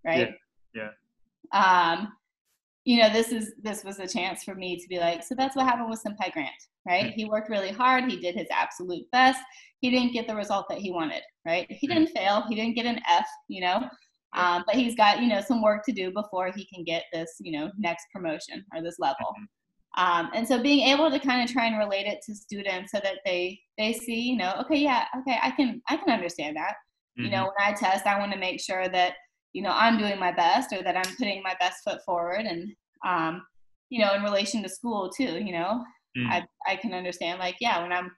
right? 0.05 0.31
Yeah. 0.73 0.89
yeah. 1.53 1.91
Um, 1.91 2.13
you 2.85 3.01
know, 3.01 3.11
this 3.11 3.31
is 3.31 3.53
this 3.61 3.83
was 3.83 3.99
a 3.99 4.07
chance 4.07 4.43
for 4.43 4.55
me 4.55 4.77
to 4.77 4.87
be 4.87 4.99
like, 4.99 5.23
so 5.23 5.35
that's 5.35 5.55
what 5.55 5.65
happened 5.65 5.89
with 5.89 6.03
Senpai 6.03 6.31
Grant, 6.31 6.49
right? 6.87 7.05
Mm. 7.05 7.13
He 7.13 7.25
worked 7.25 7.49
really 7.49 7.71
hard. 7.71 8.09
He 8.09 8.19
did 8.19 8.35
his 8.35 8.47
absolute 8.51 9.05
best. 9.11 9.39
He 9.81 9.89
didn't 9.89 10.13
get 10.13 10.27
the 10.27 10.35
result 10.35 10.67
that 10.69 10.79
he 10.79 10.91
wanted, 10.91 11.21
right? 11.45 11.67
He 11.69 11.87
mm. 11.87 11.93
didn't 11.93 12.09
fail. 12.15 12.43
He 12.47 12.55
didn't 12.55 12.75
get 12.75 12.85
an 12.85 12.99
F, 13.07 13.27
you 13.47 13.61
know. 13.61 13.87
Um, 14.35 14.63
but 14.67 14.75
he's 14.75 14.95
got, 14.95 15.21
you 15.21 15.27
know, 15.27 15.41
some 15.41 15.61
work 15.61 15.83
to 15.85 15.91
do 15.91 16.11
before 16.11 16.51
he 16.55 16.67
can 16.73 16.83
get 16.83 17.05
this, 17.11 17.35
you 17.39 17.57
know, 17.57 17.71
next 17.77 18.05
promotion 18.13 18.63
or 18.75 18.81
this 18.81 18.97
level. 18.99 19.25
Mm-hmm. 19.25 19.45
Um, 19.97 20.29
and 20.35 20.47
so 20.47 20.61
being 20.61 20.87
able 20.87 21.09
to 21.09 21.19
kind 21.19 21.43
of 21.43 21.51
try 21.51 21.65
and 21.65 21.77
relate 21.77 22.05
it 22.05 22.19
to 22.25 22.35
students 22.35 22.91
so 22.91 22.99
that 23.03 23.19
they 23.25 23.59
they 23.77 23.93
see, 23.93 24.21
you 24.21 24.37
know, 24.37 24.53
okay, 24.61 24.77
yeah, 24.77 25.05
okay, 25.19 25.37
I 25.41 25.51
can 25.51 25.81
I 25.89 25.97
can 25.97 26.09
understand 26.09 26.57
that. 26.57 26.73
Mm-hmm. 27.17 27.25
You 27.25 27.31
know, 27.31 27.37
mm-hmm. 27.37 27.65
when 27.65 27.75
I 27.75 27.77
test, 27.77 28.05
I 28.05 28.19
want 28.19 28.31
to 28.31 28.37
make 28.37 28.61
sure 28.61 28.87
that 28.87 29.13
you 29.53 29.61
know 29.61 29.71
I'm 29.71 29.97
doing 29.97 30.19
my 30.19 30.31
best 30.31 30.73
or 30.73 30.83
that 30.83 30.97
I'm 30.97 31.15
putting 31.17 31.41
my 31.43 31.55
best 31.59 31.83
foot 31.83 31.99
forward. 32.05 32.45
And 32.45 32.71
um, 33.05 33.41
you 33.89 34.03
know, 34.03 34.13
in 34.13 34.23
relation 34.23 34.61
to 34.63 34.69
school 34.69 35.09
too, 35.09 35.43
you 35.43 35.53
know, 35.53 35.83
mm-hmm. 36.17 36.31
I 36.31 36.45
I 36.67 36.75
can 36.75 36.93
understand 36.93 37.39
like 37.39 37.55
yeah, 37.59 37.81
when 37.81 37.93
I'm 37.93 38.11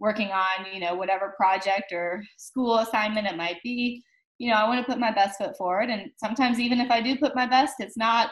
working 0.00 0.28
on 0.28 0.72
you 0.72 0.80
know 0.80 0.94
whatever 0.94 1.34
project 1.36 1.92
or 1.92 2.22
school 2.36 2.78
assignment 2.78 3.26
it 3.26 3.36
might 3.36 3.58
be 3.64 4.02
you 4.38 4.50
know, 4.50 4.56
I 4.56 4.68
want 4.68 4.84
to 4.84 4.90
put 4.90 5.00
my 5.00 5.12
best 5.12 5.38
foot 5.38 5.56
forward. 5.56 5.90
And 5.90 6.10
sometimes, 6.16 6.60
even 6.60 6.80
if 6.80 6.90
I 6.90 7.02
do 7.02 7.16
put 7.16 7.34
my 7.34 7.46
best, 7.46 7.74
it's 7.80 7.96
not, 7.96 8.30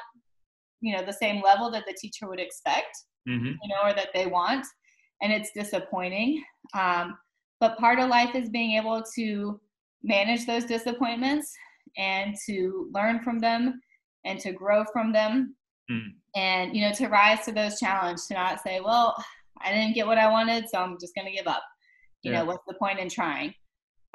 you 0.80 0.97
know, 0.97 1.05
the 1.05 1.12
same 1.12 1.42
level 1.42 1.70
that 1.72 1.84
the 1.86 1.97
teacher 2.01 2.28
would 2.28 2.40
expect, 2.40 2.97
mm-hmm. 3.28 3.47
you 3.47 3.68
know, 3.68 3.82
or 3.82 3.92
that 3.92 4.11
they 4.14 4.26
want. 4.26 4.64
And 5.20 5.32
it's 5.32 5.51
disappointing. 5.53 6.42
Um, 6.74 7.18
but 7.59 7.78
part 7.78 7.99
of 7.99 8.09
life 8.09 8.34
is 8.34 8.51
being 8.51 8.76
able 8.76 9.03
to 9.16 9.61
manage 10.03 10.47
those 10.47 10.64
disappointments 10.64 11.53
and 11.99 12.34
to 12.47 12.90
learn 12.94 13.20
from 13.20 13.38
them 13.38 13.80
and 14.24 14.38
to 14.40 14.53
grow 14.53 14.84
from 14.92 15.12
them 15.12 15.55
mm. 15.90 16.09
and 16.34 16.76
you 16.76 16.82
know 16.82 16.92
to 16.92 17.09
rise 17.09 17.44
to 17.44 17.53
those 17.53 17.78
challenges 17.78 18.26
to 18.26 18.34
not 18.34 18.61
say 18.61 18.80
well 18.80 19.14
i 19.62 19.72
didn't 19.72 19.94
get 19.94 20.07
what 20.07 20.18
i 20.18 20.28
wanted 20.28 20.64
so 20.68 20.78
i'm 20.78 20.97
just 21.01 21.14
going 21.14 21.26
to 21.26 21.36
give 21.36 21.47
up 21.47 21.62
you 22.22 22.32
yeah. 22.32 22.38
know 22.38 22.44
what's 22.44 22.64
the 22.66 22.74
point 22.74 22.99
in 22.99 23.09
trying 23.09 23.53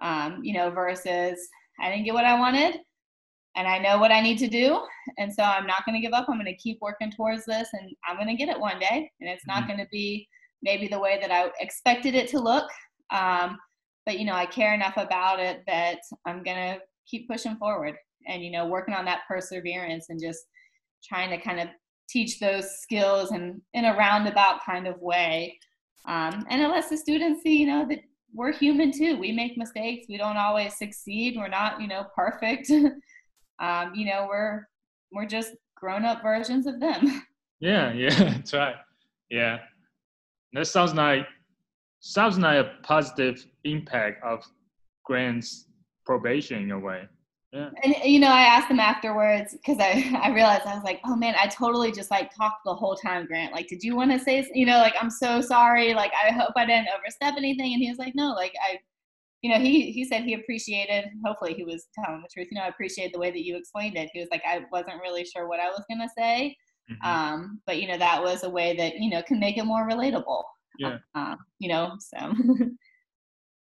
um, 0.02 0.40
you 0.44 0.54
know 0.54 0.70
versus 0.70 1.40
I 1.82 1.90
didn't 1.90 2.06
get 2.06 2.14
what 2.14 2.26
I 2.26 2.40
wanted 2.40 2.80
and 3.56 3.68
I 3.68 3.80
know 3.80 3.98
what 3.98 4.12
I 4.12 4.22
need 4.22 4.38
to 4.40 4.48
do. 4.48 4.82
And 5.18 5.34
so 5.34 5.44
I'm 5.44 5.66
not 5.66 5.86
going 5.86 5.96
to 5.96 6.02
give 6.02 6.14
up. 6.14 6.28
I'm 6.30 6.36
going 6.36 6.46
to 6.46 6.56
keep 6.56 6.78
working 6.80 7.12
towards 7.12 7.46
this 7.46 7.68
and 7.74 7.92
I'm 8.08 8.16
going 8.16 8.28
to 8.28 8.36
get 8.36 8.50
it 8.50 8.60
one 8.60 8.80
day. 8.80 9.12
And 9.20 9.30
it's 9.30 9.48
not 9.48 9.60
mm-hmm. 9.60 9.68
going 9.68 9.80
to 9.80 9.88
be 9.92 10.28
maybe 10.62 10.88
the 10.88 11.00
way 11.00 11.18
that 11.20 11.32
I 11.32 11.50
expected 11.60 12.16
it 12.16 12.30
to 12.30 12.40
look. 12.40 12.70
Um, 13.10 13.58
but, 14.06 14.20
you 14.20 14.26
know, 14.26 14.36
I 14.36 14.46
care 14.46 14.74
enough 14.74 14.98
about 14.98 15.40
it 15.40 15.64
that 15.68 16.00
I'm 16.26 16.44
going 16.44 16.58
to 16.58 16.80
keep 17.12 17.30
pushing 17.30 17.58
forward 17.58 17.96
and, 18.28 18.44
you 18.44 18.52
know, 18.52 18.66
working 18.66 18.94
on 18.94 19.06
that 19.06 19.22
perseverance 19.28 20.06
and 20.10 20.20
just 20.22 20.40
trying 21.04 21.30
to 21.30 21.38
kind 21.38 21.60
of 21.60 21.68
teach 22.10 22.40
those 22.40 22.80
skills 22.82 23.32
and 23.32 23.62
in 23.74 23.86
a 23.86 23.96
roundabout 23.98 24.60
kind 24.66 24.88
of 24.88 25.00
way 25.02 25.58
Um, 26.08 26.46
and 26.50 26.62
it 26.62 26.68
lets 26.68 26.90
the 26.90 26.98
students 26.98 27.44
see, 27.44 27.58
you 27.58 27.68
know, 27.68 27.86
that 27.90 28.00
we're 28.34 28.52
human 28.54 28.92
too. 28.92 29.18
We 29.20 29.32
make 29.32 29.58
mistakes. 29.58 30.08
We 30.10 30.18
don't 30.18 30.38
always 30.38 30.78
succeed. 30.78 31.36
We're 31.38 31.48
not, 31.48 31.80
you 31.82 31.88
know, 31.88 32.06
perfect. 32.16 32.70
um, 33.60 33.94
you 33.94 34.06
know, 34.06 34.26
we're 34.28 34.68
we're 35.12 35.28
just 35.28 35.52
grown 35.76 36.06
up 36.06 36.22
versions 36.24 36.66
of 36.68 36.80
them. 36.80 37.24
Yeah, 37.64 37.94
yeah, 38.04 38.10
that's 38.10 38.54
right. 38.54 38.76
Yeah, 39.30 39.60
that 40.54 40.66
sounds 40.66 40.96
like 40.96 41.28
sounds 42.00 42.40
like 42.40 42.58
a 42.66 42.72
positive 42.82 43.46
impact 43.66 44.24
of 44.24 44.44
Grant's 45.06 45.68
probation 46.06 46.64
in 46.64 46.72
a 46.72 46.80
way. 46.80 47.08
Yeah. 47.52 47.70
And 47.84 47.96
you 48.06 48.20
know, 48.20 48.30
I 48.30 48.42
asked 48.42 48.70
them 48.70 48.80
afterwards 48.80 49.54
because 49.54 49.78
I 49.80 50.10
I 50.24 50.30
realized 50.30 50.66
I 50.66 50.76
was 50.76 50.84
like, 50.84 51.02
oh 51.06 51.16
man, 51.16 51.36
I 51.38 51.48
totally 51.48 51.92
just 51.92 52.10
like 52.10 52.34
talked 52.34 52.62
the 52.66 52.74
whole 52.74 52.96
time, 52.96 53.26
Grant. 53.26 53.54
Like, 53.54 53.68
did 53.68 53.84
you 53.84 53.96
want 53.96 54.12
to 54.12 54.20
say, 54.20 54.48
you 54.54 54.66
know, 54.66 54.78
like 54.78 54.94
I'm 55.00 55.10
so 55.10 55.42
sorry. 55.42 55.94
Like, 55.94 56.12
I 56.14 56.32
hope 56.32 56.54
I 56.56 56.66
didn't 56.66 56.88
overstep 56.98 57.36
anything. 57.38 57.74
And 57.74 57.82
he 57.82 57.90
was 57.90 58.00
like, 58.00 58.16
no, 58.16 58.34
like 58.34 58.54
I, 58.66 58.80
you 59.42 59.52
know, 59.52 59.60
he 59.60 59.92
he 59.92 60.06
said 60.06 60.24
he 60.24 60.36
appreciated. 60.36 61.06
Hopefully, 61.26 61.54
he 61.54 61.66
was 61.66 61.88
telling 61.94 62.22
the 62.22 62.30
truth. 62.34 62.48
You 62.52 62.60
know, 62.60 62.66
I 62.66 62.70
appreciate 62.70 63.12
the 63.12 63.20
way 63.20 63.32
that 63.32 63.44
you 63.44 63.58
explained 63.58 63.98
it. 63.98 64.10
He 64.14 64.20
was 64.20 64.30
like, 64.32 64.44
I 64.48 64.62
wasn't 64.72 65.02
really 65.02 65.26
sure 65.26 65.48
what 65.48 65.60
I 65.60 65.68
was 65.68 65.84
gonna 65.90 66.10
say, 66.16 66.56
mm-hmm. 66.90 67.10
um, 67.10 67.60
but 67.66 67.82
you 67.82 67.88
know, 67.88 67.98
that 67.98 68.22
was 68.22 68.44
a 68.44 68.50
way 68.50 68.78
that 68.78 68.98
you 69.00 69.10
know 69.10 69.24
can 69.24 69.40
make 69.40 69.58
it 69.58 69.66
more 69.66 69.90
relatable. 69.90 70.44
Yeah. 70.80 71.00
Uh, 71.16 71.36
you 71.60 71.68
know, 71.70 71.96
so. 72.00 72.34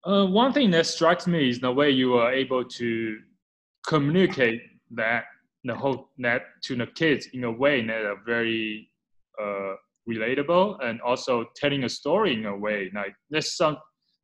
uh, 0.05 0.25
one 0.25 0.51
thing 0.51 0.71
that 0.71 0.85
strikes 0.85 1.27
me 1.27 1.49
is 1.49 1.59
the 1.59 1.71
way 1.71 1.89
you 1.89 2.15
are 2.15 2.33
able 2.33 2.63
to 2.63 3.17
communicate 3.87 4.61
that 4.91 5.25
the 5.63 5.75
whole 5.75 6.09
that 6.19 6.43
to 6.61 6.75
the 6.75 6.87
kids 6.87 7.27
in 7.33 7.43
a 7.45 7.51
way 7.51 7.85
that 7.85 8.05
are 8.05 8.21
very 8.25 8.89
uh, 9.41 9.73
relatable 10.09 10.77
and 10.83 11.01
also 11.01 11.45
telling 11.55 11.85
a 11.85 11.89
story 11.89 12.33
in 12.33 12.45
a 12.45 12.55
way 12.55 12.91
like 12.93 13.13
there's 13.29 13.55
some 13.55 13.77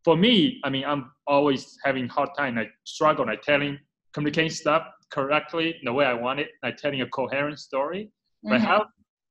for 0.04 0.18
me 0.18 0.60
i 0.66 0.70
mean 0.70 0.84
i'm 0.86 1.12
always 1.28 1.78
having 1.86 2.08
hard 2.08 2.30
time 2.38 2.56
like 2.56 2.70
struggle 2.84 3.26
like 3.26 3.42
telling 3.42 3.78
communicating 4.14 4.50
stuff 4.50 4.84
correctly 5.10 5.76
the 5.84 5.94
way 5.94 6.06
i 6.06 6.14
want 6.14 6.40
it 6.40 6.50
like 6.64 6.76
telling 6.76 7.02
a 7.02 7.08
coherent 7.08 7.58
story 7.58 8.12
mm-hmm. 8.46 8.50
but 8.50 8.62
how 8.62 8.86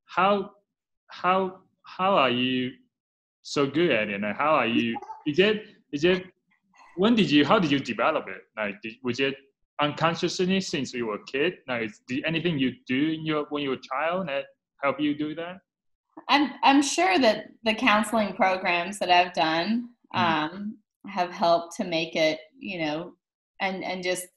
how 0.05 0.49
how 1.09 1.59
how 1.83 2.15
are 2.15 2.31
you 2.31 2.71
so 3.43 3.67
good 3.67 3.91
at 3.91 4.09
it 4.09 4.15
and 4.15 4.35
how 4.35 4.55
are 4.55 4.67
you 4.67 4.97
is 5.27 5.37
it 5.37 5.65
is 5.91 6.03
it 6.03 6.25
when 6.99 7.15
did 7.15 7.31
you 7.31 7.45
how 7.45 7.57
did 7.63 7.71
you 7.71 7.79
develop 7.79 8.25
it 8.27 8.41
like 8.57 8.75
did, 8.83 8.93
was 9.03 9.19
it 9.19 9.35
unconsciously 9.79 10.59
since 10.59 10.93
you 10.93 11.07
were 11.07 11.15
a 11.15 11.25
kid? 11.25 11.53
Now, 11.67 11.79
is 11.79 12.01
did 12.07 12.25
anything 12.25 12.59
you 12.59 12.71
do 12.85 13.11
in 13.11 13.25
your 13.25 13.45
when 13.49 13.63
you 13.63 13.69
were 13.69 13.81
a 13.83 13.87
child 13.93 14.27
that 14.27 14.45
help 14.83 14.99
you 14.99 15.17
do 15.17 15.33
that? 15.35 15.57
I'm 16.27 16.51
I'm 16.63 16.81
sure 16.81 17.17
that 17.19 17.45
the 17.63 17.73
counseling 17.73 18.33
programs 18.33 18.99
that 18.99 19.09
I've 19.09 19.33
done 19.33 19.89
mm-hmm. 20.13 20.55
um, 20.55 20.77
have 21.07 21.31
helped 21.31 21.75
to 21.77 21.85
make 21.85 22.15
it, 22.15 22.39
you 22.57 22.79
know, 22.79 23.13
and 23.61 23.83
and 23.83 24.03
just 24.03 24.27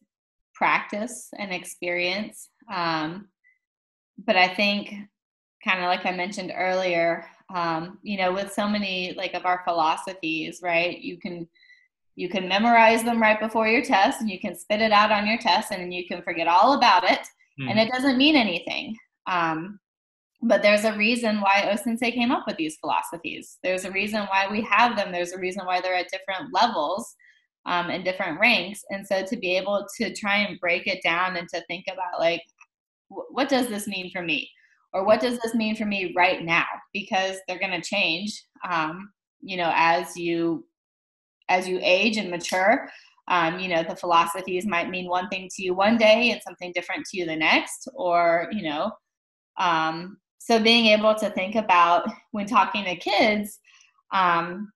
practice 0.54 1.28
and 1.38 1.52
experience. 1.52 2.48
Um, 2.72 3.28
but 4.24 4.36
I 4.36 4.46
think, 4.46 4.94
kind 5.64 5.80
of 5.80 5.86
like 5.86 6.06
I 6.06 6.12
mentioned 6.12 6.52
earlier, 6.54 7.26
um, 7.52 7.98
you 8.02 8.16
know, 8.16 8.32
with 8.32 8.52
so 8.52 8.68
many 8.68 9.14
like 9.16 9.34
of 9.34 9.44
our 9.44 9.62
philosophies, 9.64 10.60
right? 10.62 10.98
You 10.98 11.18
can 11.18 11.48
you 12.16 12.28
can 12.28 12.48
memorize 12.48 13.02
them 13.02 13.20
right 13.20 13.40
before 13.40 13.68
your 13.68 13.82
test 13.82 14.20
and 14.20 14.30
you 14.30 14.38
can 14.38 14.54
spit 14.54 14.80
it 14.80 14.92
out 14.92 15.10
on 15.10 15.26
your 15.26 15.38
test 15.38 15.72
and 15.72 15.80
then 15.80 15.92
you 15.92 16.06
can 16.06 16.22
forget 16.22 16.46
all 16.46 16.74
about 16.74 17.04
it. 17.04 17.20
Mm. 17.60 17.70
and 17.70 17.78
it 17.78 17.90
doesn't 17.92 18.16
mean 18.16 18.34
anything. 18.34 18.96
Um, 19.26 19.78
but 20.42 20.62
there's 20.62 20.84
a 20.84 20.96
reason 20.96 21.40
why 21.40 21.70
osensei 21.70 22.12
came 22.12 22.32
up 22.32 22.44
with 22.46 22.56
these 22.56 22.78
philosophies. 22.80 23.58
There's 23.62 23.84
a 23.84 23.90
reason 23.90 24.22
why 24.22 24.48
we 24.50 24.62
have 24.62 24.96
them. 24.96 25.12
There's 25.12 25.32
a 25.32 25.38
reason 25.38 25.66
why 25.66 25.80
they're 25.80 25.94
at 25.94 26.10
different 26.10 26.52
levels 26.52 27.14
um, 27.66 27.90
and 27.90 28.04
different 28.04 28.40
ranks. 28.40 28.82
And 28.90 29.06
so 29.06 29.24
to 29.24 29.36
be 29.36 29.56
able 29.56 29.86
to 29.98 30.14
try 30.14 30.38
and 30.38 30.58
break 30.58 30.86
it 30.86 31.02
down 31.02 31.36
and 31.36 31.48
to 31.50 31.62
think 31.66 31.84
about 31.92 32.18
like 32.18 32.42
what 33.08 33.50
does 33.50 33.68
this 33.68 33.86
mean 33.86 34.10
for 34.10 34.22
me? 34.22 34.50
Or 34.94 35.04
what 35.04 35.20
does 35.20 35.38
this 35.38 35.54
mean 35.54 35.76
for 35.76 35.84
me 35.84 36.14
right 36.16 36.42
now? 36.42 36.64
Because 36.94 37.36
they're 37.46 37.58
going 37.58 37.78
to 37.78 37.86
change 37.86 38.42
um, 38.68 39.10
you 39.42 39.56
know 39.56 39.72
as 39.74 40.16
you 40.16 40.64
as 41.52 41.68
you 41.68 41.78
age 41.82 42.16
and 42.16 42.30
mature 42.30 42.88
um, 43.28 43.58
you 43.58 43.68
know 43.68 43.82
the 43.82 43.96
philosophies 43.96 44.66
might 44.66 44.90
mean 44.90 45.08
one 45.08 45.28
thing 45.28 45.48
to 45.54 45.62
you 45.62 45.74
one 45.74 45.96
day 45.96 46.30
and 46.30 46.40
something 46.42 46.72
different 46.72 47.04
to 47.06 47.18
you 47.18 47.26
the 47.26 47.36
next 47.36 47.88
or 47.94 48.48
you 48.52 48.62
know 48.62 48.90
um, 49.58 50.16
so 50.38 50.60
being 50.60 50.86
able 50.86 51.14
to 51.14 51.30
think 51.30 51.54
about 51.54 52.08
when 52.32 52.46
talking 52.46 52.84
to 52.84 52.96
kids 52.96 53.58
um, 54.12 54.72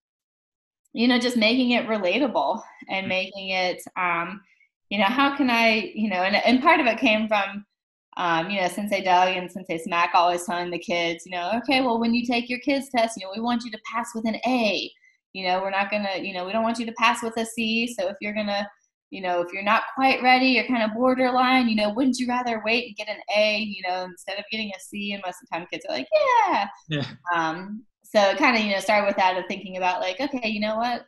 you 0.92 1.08
know 1.08 1.18
just 1.18 1.36
making 1.36 1.72
it 1.72 1.86
relatable 1.86 2.60
and 2.88 3.02
mm-hmm. 3.02 3.08
making 3.08 3.48
it 3.50 3.82
um, 3.96 4.40
you 4.90 4.98
know 4.98 5.04
how 5.04 5.36
can 5.36 5.50
i 5.50 5.92
you 5.94 6.08
know 6.08 6.22
and, 6.22 6.36
and 6.36 6.62
part 6.62 6.80
of 6.80 6.86
it 6.86 6.98
came 6.98 7.26
from 7.26 7.64
um, 8.18 8.48
you 8.48 8.58
know, 8.58 8.68
Sensei 8.68 9.04
Doug 9.04 9.36
and 9.36 9.50
Sensei 9.50 9.76
Smack 9.76 10.12
always 10.14 10.44
telling 10.44 10.70
the 10.70 10.78
kids, 10.78 11.26
you 11.26 11.32
know, 11.32 11.50
okay, 11.58 11.82
well, 11.82 12.00
when 12.00 12.14
you 12.14 12.24
take 12.24 12.48
your 12.48 12.60
kids 12.60 12.88
test, 12.88 13.18
you 13.18 13.26
know, 13.26 13.32
we 13.34 13.42
want 13.42 13.62
you 13.62 13.70
to 13.70 13.78
pass 13.92 14.08
with 14.14 14.26
an 14.26 14.36
A 14.46 14.90
you 15.36 15.46
know 15.46 15.60
we're 15.60 15.70
not 15.70 15.90
gonna 15.90 16.16
you 16.16 16.32
know 16.32 16.46
we 16.46 16.52
don't 16.52 16.62
want 16.62 16.78
you 16.78 16.86
to 16.86 16.92
pass 16.92 17.22
with 17.22 17.36
a 17.36 17.44
c. 17.44 17.86
So 17.86 18.08
if 18.08 18.16
you're 18.22 18.32
gonna 18.32 18.66
you 19.10 19.20
know 19.20 19.42
if 19.42 19.52
you're 19.52 19.62
not 19.62 19.82
quite 19.94 20.22
ready 20.22 20.46
you're 20.46 20.66
kind 20.66 20.82
of 20.82 20.94
borderline 20.94 21.68
you 21.68 21.76
know 21.76 21.92
wouldn't 21.92 22.18
you 22.18 22.26
rather 22.26 22.62
wait 22.64 22.86
and 22.86 22.96
get 22.96 23.08
an 23.08 23.20
a 23.36 23.58
you 23.58 23.82
know 23.86 24.04
instead 24.04 24.38
of 24.38 24.44
getting 24.50 24.70
a 24.70 24.80
c? 24.80 25.12
And 25.12 25.22
most 25.24 25.42
of 25.42 25.48
the 25.50 25.56
time 25.56 25.66
kids 25.70 25.84
are 25.88 25.94
like 25.94 26.08
yeah. 26.48 26.66
Yeah. 26.88 27.06
Um 27.34 27.84
so 28.02 28.20
it 28.30 28.38
kind 28.38 28.56
of 28.56 28.62
you 28.64 28.72
know 28.72 28.80
start 28.80 29.06
with 29.06 29.16
that 29.16 29.36
of 29.36 29.44
thinking 29.46 29.76
about 29.76 30.00
like 30.00 30.18
okay 30.20 30.48
you 30.48 30.60
know 30.60 30.76
what? 30.76 31.04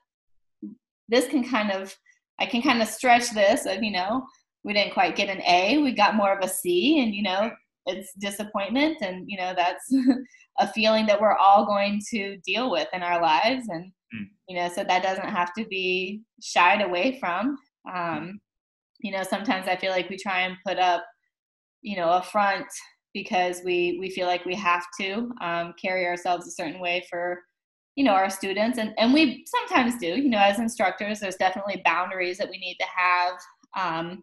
This 1.09 1.27
can 1.27 1.43
kind 1.43 1.73
of 1.73 1.97
i 2.39 2.45
can 2.45 2.61
kind 2.61 2.83
of 2.83 2.89
stretch 2.89 3.31
this 3.31 3.65
of 3.65 3.83
you 3.83 3.91
know 3.91 4.27
we 4.63 4.75
didn't 4.75 4.93
quite 4.93 5.17
get 5.17 5.31
an 5.31 5.41
a 5.47 5.79
we 5.79 5.93
got 5.93 6.15
more 6.15 6.37
of 6.37 6.45
a 6.45 6.49
c 6.49 7.01
and 7.01 7.15
you 7.15 7.23
know 7.23 7.51
it's 7.87 8.13
disappointment 8.21 8.99
and 9.01 9.25
you 9.27 9.39
know 9.39 9.55
that's 9.57 9.91
a 10.59 10.71
feeling 10.73 11.07
that 11.07 11.21
we're 11.21 11.37
all 11.37 11.65
going 11.65 11.99
to 12.11 12.37
deal 12.45 12.71
with 12.71 12.89
in 12.93 13.03
our 13.03 13.23
lives 13.23 13.67
and 13.71 13.91
mm. 14.15 14.27
you 14.49 14.57
know 14.57 14.69
so 14.69 14.85
that 14.85 15.03
doesn't 15.03 15.29
have 15.29 15.53
to 15.55 15.65
be 15.67 16.23
shied 16.43 16.83
away 16.83 17.19
from 17.19 17.59
um, 17.93 18.41
you 19.01 19.13
know 19.13 19.23
sometimes 19.23 19.69
i 19.69 19.77
feel 19.77 19.93
like 19.93 20.09
we 20.11 20.17
try 20.17 20.41
and 20.41 20.57
put 20.67 20.79
up 20.79 21.05
you 21.83 21.97
know 21.97 22.11
a 22.11 22.23
front 22.23 22.67
because 23.15 23.63
we 23.65 23.97
we 24.01 24.11
feel 24.11 24.27
like 24.27 24.45
we 24.45 24.55
have 24.55 24.85
to 25.01 25.31
um, 25.41 25.75
carry 25.81 26.07
ourselves 26.07 26.47
a 26.47 26.51
certain 26.51 26.81
way 26.81 27.05
for 27.09 27.41
you 27.97 28.05
know 28.05 28.13
our 28.13 28.31
students 28.31 28.79
and 28.79 28.93
and 28.99 29.13
we 29.13 29.45
sometimes 29.47 29.99
do 29.99 30.07
you 30.07 30.29
know 30.29 30.39
as 30.39 30.59
instructors 30.59 31.19
there's 31.19 31.37
definitely 31.37 31.83
boundaries 31.85 32.39
that 32.39 32.49
we 32.49 32.59
need 32.59 32.77
to 32.79 32.87
have 32.97 33.35
um, 33.77 34.23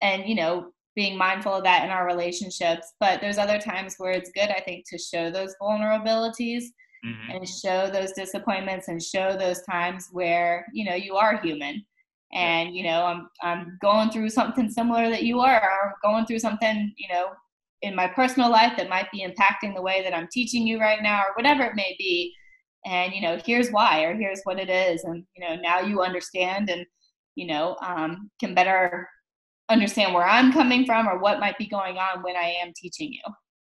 and 0.00 0.26
you 0.26 0.34
know 0.34 0.70
being 0.96 1.18
mindful 1.18 1.52
of 1.52 1.64
that 1.64 1.84
in 1.84 1.90
our 1.90 2.06
relationships 2.06 2.94
but 3.00 3.20
there's 3.20 3.38
other 3.38 3.58
times 3.58 3.96
where 3.98 4.12
it's 4.12 4.30
good 4.30 4.48
i 4.50 4.60
think 4.60 4.84
to 4.88 4.96
show 4.96 5.30
those 5.30 5.54
vulnerabilities 5.60 6.64
mm-hmm. 7.04 7.30
and 7.30 7.48
show 7.48 7.88
those 7.90 8.12
disappointments 8.12 8.88
and 8.88 9.02
show 9.02 9.36
those 9.36 9.62
times 9.62 10.08
where 10.12 10.66
you 10.72 10.84
know 10.84 10.94
you 10.94 11.16
are 11.16 11.40
human 11.40 11.84
and 12.32 12.74
you 12.74 12.82
know 12.82 13.04
i'm 13.04 13.28
i'm 13.42 13.78
going 13.80 14.10
through 14.10 14.28
something 14.28 14.70
similar 14.70 15.10
that 15.10 15.22
you 15.24 15.40
are 15.40 15.62
or 15.62 15.94
going 16.02 16.26
through 16.26 16.38
something 16.38 16.92
you 16.96 17.08
know 17.12 17.28
in 17.82 17.94
my 17.94 18.06
personal 18.06 18.50
life 18.50 18.72
that 18.76 18.88
might 18.88 19.10
be 19.12 19.26
impacting 19.26 19.74
the 19.74 19.82
way 19.82 20.02
that 20.02 20.14
i'm 20.14 20.28
teaching 20.32 20.66
you 20.66 20.80
right 20.80 21.02
now 21.02 21.20
or 21.20 21.34
whatever 21.34 21.62
it 21.64 21.76
may 21.76 21.94
be 21.98 22.32
and 22.86 23.12
you 23.12 23.20
know 23.20 23.38
here's 23.44 23.70
why 23.70 24.02
or 24.02 24.14
here's 24.14 24.40
what 24.44 24.58
it 24.58 24.70
is 24.70 25.04
and 25.04 25.24
you 25.36 25.46
know 25.46 25.54
now 25.56 25.80
you 25.80 26.02
understand 26.02 26.70
and 26.70 26.84
you 27.34 27.46
know 27.46 27.76
um, 27.82 28.30
can 28.40 28.54
better 28.54 29.08
understand 29.68 30.14
where 30.14 30.26
I'm 30.26 30.52
coming 30.52 30.84
from 30.84 31.08
or 31.08 31.18
what 31.18 31.40
might 31.40 31.58
be 31.58 31.66
going 31.66 31.96
on 31.96 32.22
when 32.22 32.36
I 32.36 32.54
am 32.62 32.72
teaching 32.74 33.12
you. 33.12 33.22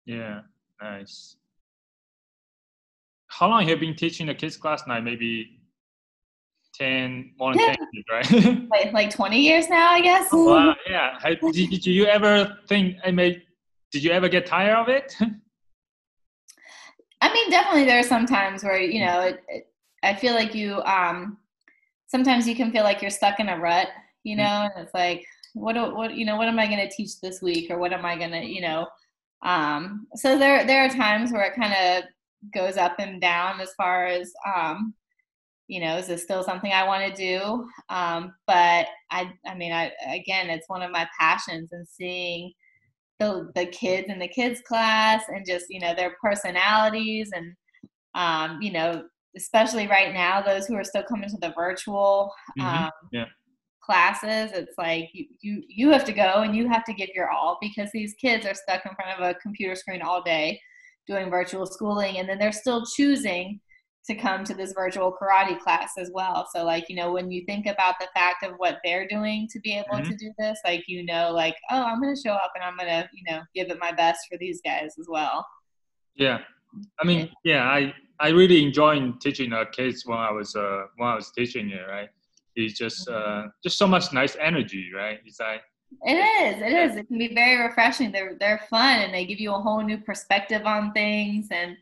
Yeah, 0.06 0.42
nice. 0.82 1.38
How 3.38 3.48
long 3.48 3.68
have 3.68 3.70
you 3.70 3.88
been 3.88 3.96
teaching 3.96 4.26
the 4.26 4.34
kids 4.34 4.58
class 4.58 4.82
now? 4.88 5.00
Maybe 5.00 5.60
10, 6.74 7.34
more 7.38 7.54
than 7.54 7.68
10 7.68 7.78
years, 7.94 8.06
right? 8.12 8.68
like, 8.72 8.94
like 8.94 9.10
20 9.12 9.40
years 9.40 9.70
now, 9.70 9.92
I 9.92 10.02
guess. 10.02 10.30
Oh, 10.32 10.56
wow, 10.56 10.76
yeah. 10.90 11.20
Did, 11.24 11.70
did 11.70 11.86
you 11.86 12.06
ever 12.06 12.58
think, 12.68 12.98
I 13.06 13.12
mean, 13.12 13.40
did 13.92 14.04
you 14.04 14.10
ever 14.10 14.28
get 14.28 14.48
tired 14.48 14.76
of 14.76 14.90
it? 14.90 15.16
I 17.22 17.34
mean, 17.34 17.52
definitely 17.52 17.86
there 17.86 18.00
are 18.00 18.04
some 18.04 18.26
times 18.26 18.64
where, 18.64 18.80
you 18.80 19.06
know, 19.06 19.22
it, 19.22 19.44
it, 19.50 19.68
I 20.02 20.16
feel 20.16 20.34
like 20.34 20.56
you, 20.56 20.82
um, 20.82 21.38
sometimes 22.08 22.48
you 22.48 22.56
can 22.56 22.72
feel 22.72 22.84
like 22.84 23.04
you're 23.04 23.12
stuck 23.12 23.40
in 23.40 23.50
a 23.50 23.60
rut, 23.60 23.90
you 24.24 24.36
mm. 24.36 24.40
know, 24.40 24.70
and 24.76 24.84
it's 24.84 24.96
like, 24.96 25.28
what 25.54 25.76
what 25.96 26.14
you 26.14 26.26
know 26.26 26.36
what 26.36 26.48
am 26.48 26.60
i 26.60 26.68
going 26.68 26.78
to 26.78 26.96
teach 26.96 27.20
this 27.20 27.42
week 27.42 27.72
or 27.72 27.80
what 27.80 27.92
am 27.92 28.06
i 28.06 28.16
going 28.16 28.30
to 28.30 28.46
you 28.46 28.62
know 28.62 28.86
um 29.44 30.06
so 30.14 30.38
there 30.38 30.64
there 30.66 30.86
are 30.86 30.90
times 30.90 31.32
where 31.32 31.44
it 31.44 31.56
kind 31.56 31.74
of 31.74 32.04
goes 32.54 32.78
up 32.78 32.96
and 33.00 33.20
down 33.22 33.60
as 33.60 33.74
far 33.76 34.06
as 34.06 34.32
um 34.56 34.94
you 35.68 35.80
know 35.80 35.98
is 35.98 36.08
this 36.08 36.24
still 36.24 36.44
something 36.44 36.72
i 36.72 36.86
want 36.86 37.04
to 37.04 37.22
do 37.22 37.68
um 37.90 38.34
but 38.46 38.88
i 39.12 39.32
i 39.46 39.56
mean 39.56 39.74
i 39.74 39.92
again 40.08 40.50
it's 40.50 40.70
one 40.70 40.82
of 40.82 40.92
my 40.92 41.08
passions 41.20 41.70
and 41.72 41.88
seeing 41.88 42.52
the 43.20 43.52
the 43.56 43.66
kids 43.66 44.08
in 44.10 44.20
the 44.20 44.28
kids 44.28 44.62
class 44.68 45.24
and 45.30 45.46
just 45.46 45.66
you 45.70 45.80
know 45.80 45.94
their 45.96 46.16
personalities 46.22 47.32
and 47.34 47.54
um 48.16 48.62
you 48.62 48.72
know 48.72 49.04
especially 49.38 49.88
right 49.88 50.14
now, 50.14 50.42
those 50.42 50.66
who 50.66 50.76
are 50.76 50.84
still 50.84 51.04
coming 51.04 51.30
to 51.30 51.38
the 51.38 51.54
virtual 51.56 52.34
Mhm. 52.58 52.66
um, 52.66 52.92
Yeah. 53.12 53.26
classes, 53.82 54.52
it's 54.52 54.78
like 54.78 55.10
you, 55.14 55.28
you 55.40 55.64
you 55.68 55.90
have 55.92 56.04
to 56.04 56.12
go 56.12 56.42
and 56.42 56.56
you 56.56 56.68
have 56.68 56.84
to 56.86 56.94
give 56.94 57.10
your 57.16 57.30
all 57.30 57.58
because 57.62 57.90
these 57.94 58.14
kids 58.16 58.46
are 58.46 58.54
stuck 58.54 58.86
in 58.86 58.94
front 58.96 59.18
of 59.18 59.24
a 59.24 59.40
computer 59.40 59.76
screen 59.76 60.02
all 60.02 60.22
day 60.22 60.60
doing 61.08 61.30
virtual 61.30 61.66
schooling, 61.66 62.18
and 62.18 62.28
then 62.28 62.38
they're 62.38 62.52
still 62.52 62.86
choosing 62.86 63.60
to 64.06 64.16
come 64.16 64.44
to 64.46 64.54
this 64.54 64.72
virtual 64.72 65.14
karate 65.22 65.60
class 65.60 65.92
as 65.98 66.10
well. 66.14 66.48
So 66.54 66.64
like, 66.64 66.86
you 66.88 66.96
know, 66.96 67.12
when 67.12 67.30
you 67.30 67.44
think 67.46 67.66
about 67.66 67.96
the 68.00 68.08
fact 68.16 68.42
of 68.44 68.54
what 68.56 68.78
they're 68.86 69.06
doing 69.08 69.50
to 69.52 69.60
be 69.60 69.74
able 69.74 69.98
Mhm. 69.98 70.08
to 70.08 70.16
do 70.16 70.34
this, 70.40 70.58
like 70.64 70.84
you 70.88 71.04
know, 71.06 71.32
like, 71.32 71.58
oh, 71.70 71.84
I'm 71.84 72.02
gonna 72.02 72.16
show 72.16 72.32
up 72.32 72.52
and 72.56 72.64
I'm 72.64 72.78
gonna, 72.78 73.10
you 73.14 73.24
know, 73.30 73.42
give 73.54 73.70
it 73.70 73.80
my 73.80 73.92
best 73.92 74.22
for 74.30 74.38
these 74.38 74.62
guys 74.64 74.98
as 74.98 75.08
well. 75.10 75.46
Yeah, 76.16 76.40
I 77.00 77.06
mean, 77.06 77.30
yeah, 77.44 77.64
I 77.70 77.94
I 78.20 78.30
really 78.30 78.64
enjoyed 78.64 79.20
teaching 79.22 79.54
uh, 79.54 79.66
kids 79.66 80.06
when 80.06 80.18
I 80.18 80.32
was 80.32 80.56
uh 80.56 80.84
when 80.96 81.10
I 81.10 81.16
was 81.16 81.32
teaching 81.32 81.70
it, 81.72 81.86
right? 81.88 82.10
It's 82.56 82.78
just 82.78 83.10
uh 83.10 83.48
just 83.62 83.78
so 83.78 83.88
much 83.88 84.14
nice 84.14 84.36
energy, 84.38 84.90
right? 84.96 85.20
It's 85.26 85.40
like 85.40 85.62
It 86.04 86.14
is, 86.16 86.62
it 86.62 86.72
is. 86.74 86.96
It 86.98 87.08
can 87.08 87.18
be 87.18 87.34
very 87.34 87.62
refreshing. 87.62 88.12
They're 88.12 88.36
they're 88.40 88.62
fun 88.70 89.00
and 89.00 89.14
they 89.14 89.26
give 89.26 89.40
you 89.40 89.54
a 89.54 89.60
whole 89.60 89.82
new 89.82 89.98
perspective 89.98 90.64
on 90.66 90.92
things 90.94 91.48
and 91.52 91.76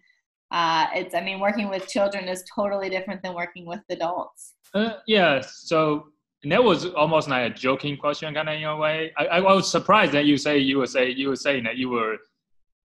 uh 0.51 0.87
it's 0.93 1.15
I 1.15 1.21
mean 1.21 1.39
working 1.39 1.69
with 1.69 1.87
children 1.87 2.27
is 2.27 2.43
totally 2.53 2.89
different 2.89 3.23
than 3.23 3.33
working 3.33 3.65
with 3.65 3.81
adults. 3.89 4.53
uh, 4.73 4.97
yeah. 5.07 5.41
So 5.41 6.07
and 6.43 6.51
that 6.51 6.63
was 6.63 6.85
almost 6.93 7.27
like 7.27 7.51
a 7.51 7.53
joking 7.55 7.97
question, 7.97 8.31
kind 8.35 8.47
of 8.47 8.55
in 8.55 8.63
a 8.63 8.77
way. 8.77 9.11
I, 9.17 9.25
I 9.25 9.39
was 9.41 9.69
surprised 9.71 10.11
that 10.11 10.25
you 10.25 10.37
say 10.37 10.59
you 10.59 10.77
were 10.77 10.87
say 10.87 11.09
you 11.09 11.29
were 11.29 11.35
saying 11.35 11.63
that 11.63 11.77
you 11.77 11.89
were 11.89 12.17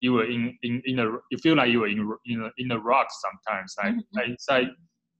you 0.00 0.14
were 0.14 0.24
in 0.24 0.56
in 0.62 0.82
in 0.86 0.98
a 1.00 1.06
you 1.30 1.36
feel 1.38 1.56
like 1.56 1.70
you 1.70 1.80
were 1.80 1.88
in 1.88 2.10
in 2.24 2.42
a, 2.42 2.50
in 2.56 2.70
a 2.72 2.78
rock 2.78 3.08
sometimes. 3.24 3.74
Like, 3.82 3.94
Mhm. 3.94 4.04
like 4.14 4.28
it's 4.30 4.48
like 4.48 4.68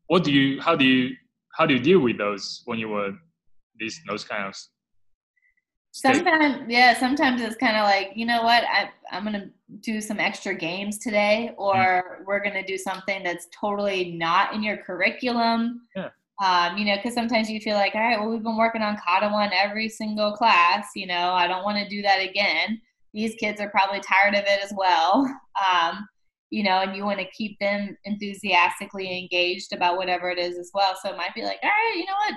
what 0.06 0.24
do 0.24 0.32
you 0.32 0.60
how 0.62 0.74
do 0.74 0.84
you 0.86 1.14
how 1.56 1.66
do 1.66 1.74
you 1.74 1.80
deal 1.80 2.00
with 2.00 2.16
those 2.16 2.62
when 2.64 2.78
you 2.78 2.88
were 2.88 3.12
these 3.78 4.00
those 4.08 4.24
kind 4.24 4.46
of? 4.48 4.54
Sometimes, 5.92 6.62
yeah, 6.68 6.98
sometimes 6.98 7.42
it's 7.42 7.56
kind 7.56 7.76
of 7.76 7.84
like, 7.84 8.12
you 8.14 8.24
know 8.24 8.42
what, 8.42 8.64
I, 8.64 8.90
I'm 9.10 9.24
going 9.24 9.40
to 9.40 9.50
do 9.80 10.00
some 10.00 10.20
extra 10.20 10.54
games 10.54 10.98
today, 10.98 11.52
or 11.56 12.22
we're 12.26 12.42
going 12.42 12.54
to 12.54 12.64
do 12.64 12.78
something 12.78 13.22
that's 13.24 13.48
totally 13.58 14.12
not 14.12 14.54
in 14.54 14.62
your 14.62 14.76
curriculum. 14.78 15.82
Yeah. 15.96 16.10
Um, 16.42 16.78
you 16.78 16.86
know, 16.86 16.96
because 16.96 17.12
sometimes 17.12 17.50
you 17.50 17.60
feel 17.60 17.76
like, 17.76 17.94
all 17.94 18.00
right, 18.00 18.18
well, 18.18 18.30
we've 18.30 18.42
been 18.42 18.56
working 18.56 18.82
on 18.82 18.96
Kata 19.04 19.28
one 19.28 19.50
every 19.52 19.88
single 19.88 20.32
class. 20.32 20.88
You 20.94 21.06
know, 21.06 21.32
I 21.32 21.46
don't 21.46 21.64
want 21.64 21.76
to 21.78 21.88
do 21.88 22.02
that 22.02 22.18
again. 22.18 22.80
These 23.12 23.34
kids 23.34 23.60
are 23.60 23.68
probably 23.68 24.00
tired 24.00 24.34
of 24.34 24.44
it 24.44 24.60
as 24.62 24.72
well. 24.76 25.26
Um, 25.60 26.08
you 26.48 26.62
know, 26.64 26.80
and 26.80 26.96
you 26.96 27.04
want 27.04 27.18
to 27.18 27.30
keep 27.36 27.58
them 27.58 27.96
enthusiastically 28.04 29.18
engaged 29.18 29.74
about 29.74 29.98
whatever 29.98 30.30
it 30.30 30.38
is 30.38 30.58
as 30.58 30.70
well. 30.72 30.96
So 31.02 31.10
it 31.10 31.16
might 31.16 31.34
be 31.34 31.42
like, 31.42 31.58
all 31.62 31.68
right, 31.68 31.94
you 31.96 32.06
know 32.06 32.14
what, 32.14 32.34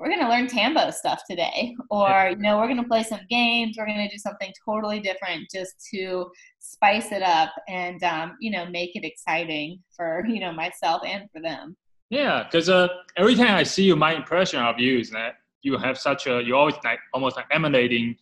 we're 0.00 0.08
going 0.08 0.20
to 0.20 0.28
learn 0.28 0.46
Tambo 0.46 0.90
stuff 0.90 1.22
today, 1.28 1.76
or 1.90 2.30
you 2.30 2.36
know, 2.36 2.58
we're 2.58 2.66
going 2.66 2.82
to 2.82 2.88
play 2.88 3.02
some 3.02 3.20
games. 3.28 3.76
We're 3.78 3.86
going 3.86 3.98
to 3.98 4.08
do 4.08 4.18
something 4.18 4.50
totally 4.64 4.98
different 4.98 5.48
just 5.54 5.74
to 5.92 6.30
spice 6.58 7.12
it 7.12 7.22
up 7.22 7.50
and 7.68 8.02
um, 8.02 8.36
you 8.40 8.50
know 8.50 8.66
make 8.66 8.96
it 8.96 9.04
exciting 9.04 9.78
for 9.94 10.24
you 10.28 10.40
know 10.40 10.52
myself 10.52 11.02
and 11.06 11.30
for 11.30 11.40
them. 11.42 11.76
Yeah, 12.08 12.44
because 12.44 12.68
uh, 12.68 12.88
every 13.16 13.36
time 13.36 13.54
I 13.54 13.62
see 13.62 13.84
you, 13.84 13.94
my 13.94 14.14
impression 14.14 14.60
of 14.60 14.80
you 14.80 14.98
is 14.98 15.10
that 15.10 15.34
you 15.62 15.76
have 15.76 15.98
such 15.98 16.26
a 16.26 16.42
you're 16.42 16.56
always 16.56 16.76
like 16.82 16.98
almost 17.12 17.36
like 17.36 17.46
emanating 17.52 18.16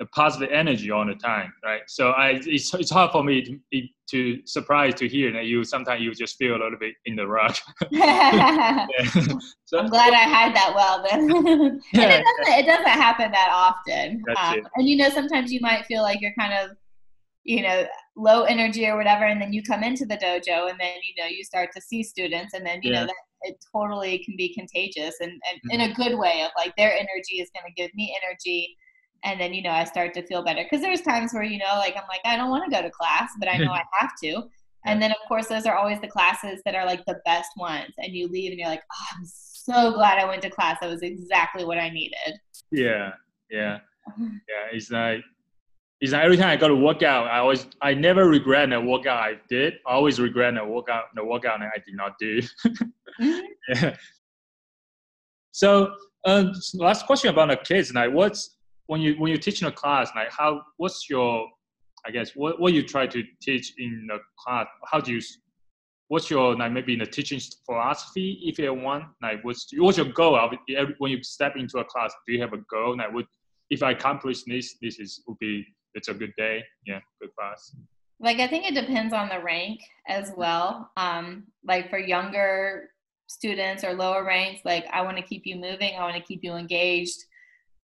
the 0.00 0.06
positive 0.06 0.48
energy 0.50 0.90
all 0.90 1.06
the 1.06 1.14
time, 1.14 1.52
right? 1.62 1.82
So 1.86 2.10
I 2.12 2.40
it's, 2.44 2.72
it's 2.74 2.90
hard 2.90 3.12
for 3.12 3.22
me 3.22 3.44
to 3.44 3.82
to 4.10 4.40
surprise 4.46 4.94
to 4.94 5.06
hear 5.06 5.30
that 5.30 5.44
you 5.44 5.62
sometimes 5.62 6.02
you 6.02 6.12
just 6.14 6.36
feel 6.36 6.52
a 6.52 6.60
little 6.64 6.78
bit 6.80 6.94
in 7.04 7.16
the 7.16 7.26
rut. 7.28 7.60
I'm 7.92 9.88
glad 9.88 10.14
I 10.14 10.24
hide 10.24 10.56
that 10.56 10.72
well 10.74 11.04
then. 11.08 11.80
Yeah. 11.92 12.18
it 12.18 12.24
doesn't 12.24 12.58
it 12.60 12.66
doesn't 12.66 12.86
happen 12.86 13.30
that 13.30 13.50
often. 13.52 14.24
Um, 14.38 14.60
and 14.76 14.88
you 14.88 14.96
know, 14.96 15.10
sometimes 15.10 15.52
you 15.52 15.60
might 15.60 15.84
feel 15.84 16.02
like 16.02 16.22
you're 16.22 16.34
kind 16.38 16.54
of, 16.54 16.76
you 17.44 17.62
know, 17.62 17.86
low 18.16 18.44
energy 18.44 18.86
or 18.86 18.96
whatever, 18.96 19.26
and 19.26 19.40
then 19.40 19.52
you 19.52 19.62
come 19.62 19.82
into 19.82 20.06
the 20.06 20.16
dojo 20.16 20.70
and 20.70 20.80
then 20.80 20.94
you 21.06 21.22
know 21.22 21.28
you 21.28 21.44
start 21.44 21.68
to 21.74 21.80
see 21.82 22.02
students 22.02 22.54
and 22.54 22.64
then 22.64 22.80
you 22.82 22.90
Yeah. 22.90 23.00
know 23.00 23.06
that 23.06 23.14
it 23.42 23.56
totally 23.74 24.18
can 24.24 24.34
be 24.36 24.54
contagious 24.54 25.16
and, 25.20 25.30
and 25.30 25.60
in 25.72 25.90
a 25.90 25.94
good 25.94 26.18
way 26.18 26.42
of 26.42 26.50
like 26.56 26.74
their 26.76 26.92
energy 26.92 27.36
is 27.42 27.50
gonna 27.54 27.72
give 27.76 27.90
me 27.94 28.16
energy. 28.24 28.74
And 29.24 29.40
then, 29.40 29.52
you 29.52 29.62
know, 29.62 29.70
I 29.70 29.84
start 29.84 30.14
to 30.14 30.26
feel 30.26 30.42
better. 30.42 30.62
Because 30.62 30.80
there's 30.82 31.02
times 31.02 31.32
where, 31.32 31.42
you 31.42 31.58
know, 31.58 31.74
like 31.76 31.96
I'm 31.96 32.08
like, 32.08 32.20
I 32.24 32.36
don't 32.36 32.50
want 32.50 32.64
to 32.64 32.70
go 32.70 32.82
to 32.82 32.90
class, 32.90 33.30
but 33.38 33.48
I 33.48 33.58
know 33.58 33.70
I 33.72 33.82
have 34.00 34.10
to. 34.22 34.42
And 34.86 35.02
then, 35.02 35.10
of 35.10 35.18
course, 35.28 35.48
those 35.48 35.66
are 35.66 35.76
always 35.76 36.00
the 36.00 36.08
classes 36.08 36.62
that 36.64 36.74
are 36.74 36.86
like 36.86 37.04
the 37.06 37.20
best 37.26 37.50
ones. 37.56 37.92
And 37.98 38.14
you 38.14 38.28
leave 38.28 38.50
and 38.50 38.58
you're 38.58 38.68
like, 38.68 38.82
oh, 38.90 39.06
I'm 39.16 39.24
so 39.26 39.92
glad 39.92 40.18
I 40.18 40.24
went 40.24 40.42
to 40.42 40.50
class. 40.50 40.78
That 40.80 40.88
was 40.90 41.02
exactly 41.02 41.64
what 41.64 41.78
I 41.78 41.90
needed. 41.90 42.38
yeah, 42.72 43.12
yeah, 43.50 43.78
yeah. 44.18 44.66
It's 44.72 44.90
like 44.90 45.22
it's 46.00 46.12
like 46.12 46.24
every 46.24 46.38
time 46.38 46.48
I 46.48 46.56
go 46.56 46.68
to 46.68 46.76
workout, 46.76 47.26
I 47.26 47.38
always 47.40 47.66
I 47.82 47.92
never 47.92 48.26
regret 48.26 48.70
the 48.70 48.80
workout 48.80 49.18
I 49.18 49.34
did. 49.50 49.74
I 49.86 49.92
always 49.92 50.18
regret 50.18 50.54
the 50.54 50.64
workout 50.64 51.04
the 51.14 51.24
workout 51.24 51.60
that 51.60 51.70
I 51.74 51.78
did 51.84 51.94
not 51.94 52.14
do. 52.18 52.40
Mhm. 53.20 53.42
yeah. 53.68 53.96
So, 55.52 55.92
um, 56.24 56.52
last 56.74 57.06
question 57.06 57.28
about 57.30 57.48
the 57.48 57.56
kids. 57.56 57.92
Like, 57.92 58.12
what's 58.12 58.56
when 58.90 59.00
you 59.00 59.14
when 59.20 59.28
you're 59.28 59.38
teaching 59.38 59.68
a 59.68 59.72
class? 59.72 60.10
Like, 60.16 60.32
how 60.32 60.62
what's 60.78 61.08
your, 61.08 61.46
I 62.04 62.10
guess, 62.10 62.34
what 62.34 62.60
what 62.60 62.72
you 62.72 62.82
try 62.82 63.06
to 63.06 63.22
teach 63.40 63.74
in 63.78 64.08
the 64.08 64.18
class? 64.42 64.66
How 64.90 65.00
do 65.00 65.12
you, 65.12 65.20
what's 66.08 66.28
your 66.28 66.56
like 66.56 66.72
maybe 66.72 66.94
in 66.94 66.98
the 66.98 67.06
teaching 67.06 67.40
philosophy? 67.64 68.40
If 68.42 68.58
you 68.58 68.74
one, 68.74 69.06
like, 69.22 69.44
what's 69.44 69.68
what's 69.76 69.96
your 69.96 70.06
goal 70.06 70.34
of? 70.36 70.50
When 70.98 71.12
you 71.12 71.22
step 71.22 71.54
into 71.54 71.78
a 71.78 71.84
class? 71.84 72.12
Do 72.26 72.32
you 72.32 72.40
have 72.40 72.52
a 72.52 72.62
goal? 72.68 72.96
Like, 72.96 73.14
what 73.14 73.26
if 73.70 73.80
I 73.84 73.92
accomplish 73.92 74.42
this? 74.42 74.74
This 74.82 74.98
is 74.98 75.22
would 75.28 75.38
be 75.38 75.64
it's 75.94 76.08
a 76.08 76.14
good 76.14 76.34
day. 76.36 76.64
Yeah, 76.84 76.98
good 77.20 77.30
class. 77.38 77.76
Like, 78.18 78.40
I 78.40 78.48
think 78.48 78.66
it 78.66 78.74
depends 78.74 79.14
on 79.14 79.28
the 79.28 79.40
rank 79.40 79.80
as 80.08 80.32
well. 80.36 80.90
Um, 80.96 81.44
like, 81.64 81.90
for 81.90 81.98
younger 81.98 82.90
students 83.28 83.84
or 83.84 83.94
lower 83.94 84.24
ranks, 84.24 84.62
like, 84.64 84.84
I 84.92 85.02
want 85.02 85.16
to 85.16 85.22
keep 85.22 85.42
you 85.46 85.54
moving, 85.54 85.94
I 85.96 86.02
want 86.02 86.16
to 86.16 86.22
keep 86.22 86.40
you 86.42 86.54
engaged. 86.54 87.18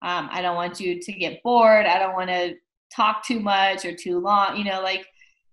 Um, 0.05 0.29
I 0.31 0.43
don't 0.43 0.55
want 0.55 0.79
you 0.79 1.01
to 1.01 1.11
get 1.11 1.41
bored. 1.41 1.87
I 1.87 1.97
don't 1.97 2.13
want 2.13 2.29
to 2.29 2.53
talk 2.95 3.25
too 3.25 3.39
much 3.39 3.85
or 3.85 3.95
too 3.95 4.19
long. 4.19 4.55
You 4.55 4.63
know, 4.63 4.81
like, 4.81 5.05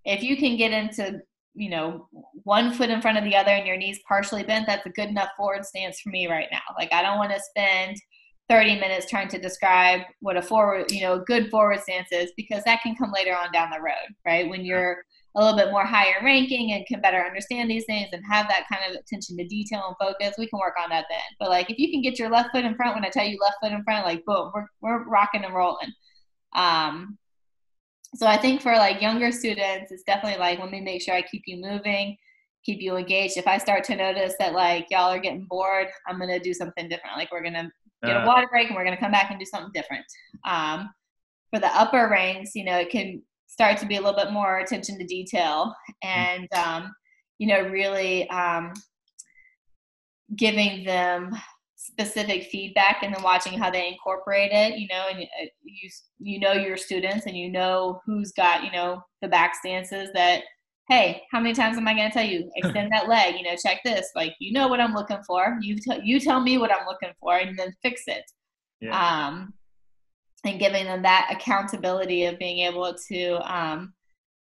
if 0.04 0.22
you 0.22 0.36
can 0.36 0.58
get 0.58 0.72
into, 0.72 1.20
you 1.54 1.70
know, 1.70 2.06
one 2.44 2.72
foot 2.74 2.90
in 2.90 3.00
front 3.00 3.16
of 3.16 3.24
the 3.24 3.34
other 3.34 3.50
and 3.50 3.66
your 3.66 3.78
knees 3.78 4.00
partially 4.06 4.42
bent, 4.42 4.66
that's 4.66 4.84
a 4.84 4.90
good 4.90 5.08
enough 5.08 5.30
forward 5.38 5.64
stance 5.64 6.00
for 6.00 6.10
me 6.10 6.28
right 6.28 6.48
now. 6.52 6.60
Like, 6.78 6.92
I 6.92 7.00
don't 7.00 7.18
want 7.18 7.32
to 7.32 7.40
spend 7.40 7.96
30 8.50 8.78
minutes 8.78 9.08
trying 9.08 9.28
to 9.28 9.38
describe 9.38 10.02
what 10.20 10.36
a 10.36 10.42
forward, 10.42 10.92
you 10.92 11.00
know, 11.00 11.14
a 11.14 11.24
good 11.24 11.50
forward 11.50 11.80
stance 11.80 12.12
is 12.12 12.30
because 12.36 12.62
that 12.64 12.82
can 12.82 12.94
come 12.94 13.10
later 13.10 13.34
on 13.34 13.50
down 13.52 13.70
the 13.70 13.80
road, 13.80 14.14
right? 14.26 14.50
When 14.50 14.66
you're 14.66 15.02
a 15.34 15.42
little 15.42 15.56
bit 15.56 15.70
more 15.70 15.84
higher 15.84 16.16
ranking 16.22 16.72
and 16.72 16.86
can 16.86 17.00
better 17.00 17.22
understand 17.22 17.70
these 17.70 17.86
things 17.86 18.08
and 18.12 18.22
have 18.28 18.48
that 18.48 18.66
kind 18.70 18.82
of 18.88 19.00
attention 19.00 19.36
to 19.36 19.46
detail 19.46 19.84
and 19.86 19.96
focus, 19.98 20.34
we 20.38 20.46
can 20.46 20.58
work 20.58 20.74
on 20.82 20.90
that 20.90 21.06
then. 21.08 21.20
But 21.40 21.48
like 21.48 21.70
if 21.70 21.78
you 21.78 21.90
can 21.90 22.02
get 22.02 22.18
your 22.18 22.30
left 22.30 22.50
foot 22.52 22.64
in 22.64 22.74
front 22.74 22.94
when 22.94 23.04
I 23.04 23.08
tell 23.08 23.24
you 23.24 23.38
left 23.40 23.56
foot 23.62 23.72
in 23.72 23.82
front, 23.84 24.04
like 24.04 24.24
boom, 24.24 24.50
we're 24.54 24.66
we're 24.80 25.08
rocking 25.08 25.44
and 25.44 25.54
rolling. 25.54 25.92
Um 26.54 27.18
so 28.14 28.26
I 28.26 28.36
think 28.36 28.60
for 28.60 28.72
like 28.72 29.00
younger 29.00 29.32
students, 29.32 29.90
it's 29.90 30.02
definitely 30.02 30.38
like 30.38 30.58
let 30.58 30.70
me 30.70 30.80
make 30.80 31.00
sure 31.00 31.14
I 31.14 31.22
keep 31.22 31.42
you 31.46 31.56
moving, 31.60 32.16
keep 32.64 32.80
you 32.80 32.96
engaged. 32.96 33.38
If 33.38 33.46
I 33.46 33.56
start 33.56 33.84
to 33.84 33.96
notice 33.96 34.34
that 34.38 34.52
like 34.52 34.88
y'all 34.90 35.10
are 35.10 35.18
getting 35.18 35.46
bored, 35.48 35.88
I'm 36.06 36.18
gonna 36.18 36.40
do 36.40 36.52
something 36.52 36.88
different. 36.88 37.16
Like 37.16 37.32
we're 37.32 37.42
gonna 37.42 37.70
get 38.04 38.22
a 38.22 38.26
water 38.26 38.46
break 38.50 38.68
and 38.68 38.76
we're 38.76 38.84
going 38.84 38.96
to 38.96 39.00
come 39.00 39.12
back 39.12 39.30
and 39.30 39.38
do 39.38 39.46
something 39.46 39.72
different. 39.72 40.04
Um, 40.44 40.90
for 41.50 41.60
the 41.60 41.68
upper 41.68 42.08
ranks, 42.08 42.54
you 42.54 42.64
know, 42.64 42.78
it 42.78 42.90
can 42.90 43.22
start 43.52 43.76
to 43.76 43.84
be 43.84 43.96
a 43.96 44.00
little 44.00 44.16
bit 44.16 44.32
more 44.32 44.60
attention 44.60 44.98
to 44.98 45.04
detail 45.04 45.74
and, 46.02 46.48
um, 46.54 46.90
you 47.36 47.46
know, 47.46 47.68
really 47.68 48.26
um, 48.30 48.72
giving 50.34 50.84
them 50.84 51.30
specific 51.76 52.44
feedback 52.44 53.02
and 53.02 53.14
then 53.14 53.22
watching 53.22 53.58
how 53.58 53.70
they 53.70 53.88
incorporate 53.88 54.52
it, 54.52 54.78
you 54.78 54.88
know, 54.88 55.06
and 55.10 55.22
uh, 55.22 55.46
you, 55.62 55.90
you 56.18 56.40
know 56.40 56.52
your 56.52 56.78
students 56.78 57.26
and 57.26 57.36
you 57.36 57.50
know 57.50 58.00
who's 58.06 58.32
got, 58.32 58.64
you 58.64 58.72
know, 58.72 59.02
the 59.20 59.28
back 59.28 59.54
stances 59.54 60.08
that, 60.14 60.44
hey, 60.88 61.20
how 61.30 61.38
many 61.38 61.54
times 61.54 61.76
am 61.76 61.86
I 61.86 61.92
going 61.92 62.08
to 62.08 62.14
tell 62.14 62.26
you, 62.26 62.50
extend 62.56 62.90
that 62.90 63.06
leg, 63.06 63.34
you 63.36 63.42
know, 63.42 63.56
check 63.62 63.80
this, 63.84 64.08
like, 64.16 64.34
you 64.40 64.54
know 64.54 64.66
what 64.66 64.80
I'm 64.80 64.94
looking 64.94 65.22
for. 65.26 65.58
You, 65.60 65.76
t- 65.76 66.00
you 66.02 66.20
tell 66.20 66.40
me 66.40 66.56
what 66.56 66.72
I'm 66.72 66.86
looking 66.86 67.12
for 67.20 67.36
and 67.36 67.58
then 67.58 67.74
fix 67.82 68.04
it. 68.06 68.24
yeah. 68.80 69.26
Um, 69.28 69.52
and 70.44 70.58
giving 70.58 70.84
them 70.84 71.02
that 71.02 71.28
accountability 71.32 72.24
of 72.24 72.38
being 72.38 72.58
able 72.66 72.94
to, 73.08 73.54
um, 73.54 73.94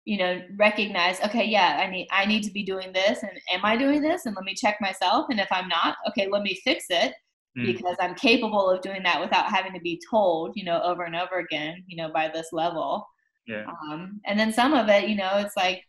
you 0.06 0.18
know, 0.18 0.42
recognize, 0.58 1.20
okay, 1.22 1.46
yeah, 1.46 1.84
I 1.86 1.92
need, 1.92 2.08
I 2.12 2.26
need 2.26 2.44
to 2.44 2.52
be 2.52 2.64
doing 2.64 2.92
this 2.94 3.22
and 3.24 3.32
am 3.52 3.62
I 3.64 3.76
doing 3.78 4.02
this? 4.02 4.26
And 4.26 4.36
let 4.36 4.46
me 4.46 4.56
check 4.56 4.78
myself. 4.82 5.28
And 5.30 5.40
if 5.40 5.48
I'm 5.52 5.68
not, 5.68 5.98
okay, 6.10 6.28
let 6.32 6.44
me 6.44 6.60
fix 6.64 6.86
it 6.90 7.14
Mm. 7.58 7.66
because 7.66 7.96
I'm 8.00 8.14
capable 8.14 8.70
of 8.70 8.82
doing 8.82 9.02
that 9.04 9.20
without 9.20 9.50
having 9.50 9.74
to 9.74 9.80
be 9.80 10.00
told, 10.10 10.54
you 10.56 10.64
know, 10.64 10.82
over 10.84 11.04
and 11.04 11.16
over 11.16 11.40
again, 11.40 11.84
you 11.88 11.98
know, 11.98 12.12
by 12.14 12.28
this 12.28 12.50
level. 12.54 13.08
yeah. 13.48 13.66
Um, 13.90 14.22
and 14.26 14.40
then 14.40 14.54
some 14.54 14.74
of 14.74 14.88
it, 14.90 15.10
you 15.10 15.16
know, 15.16 15.32
it's 15.38 15.58
like 15.58 15.84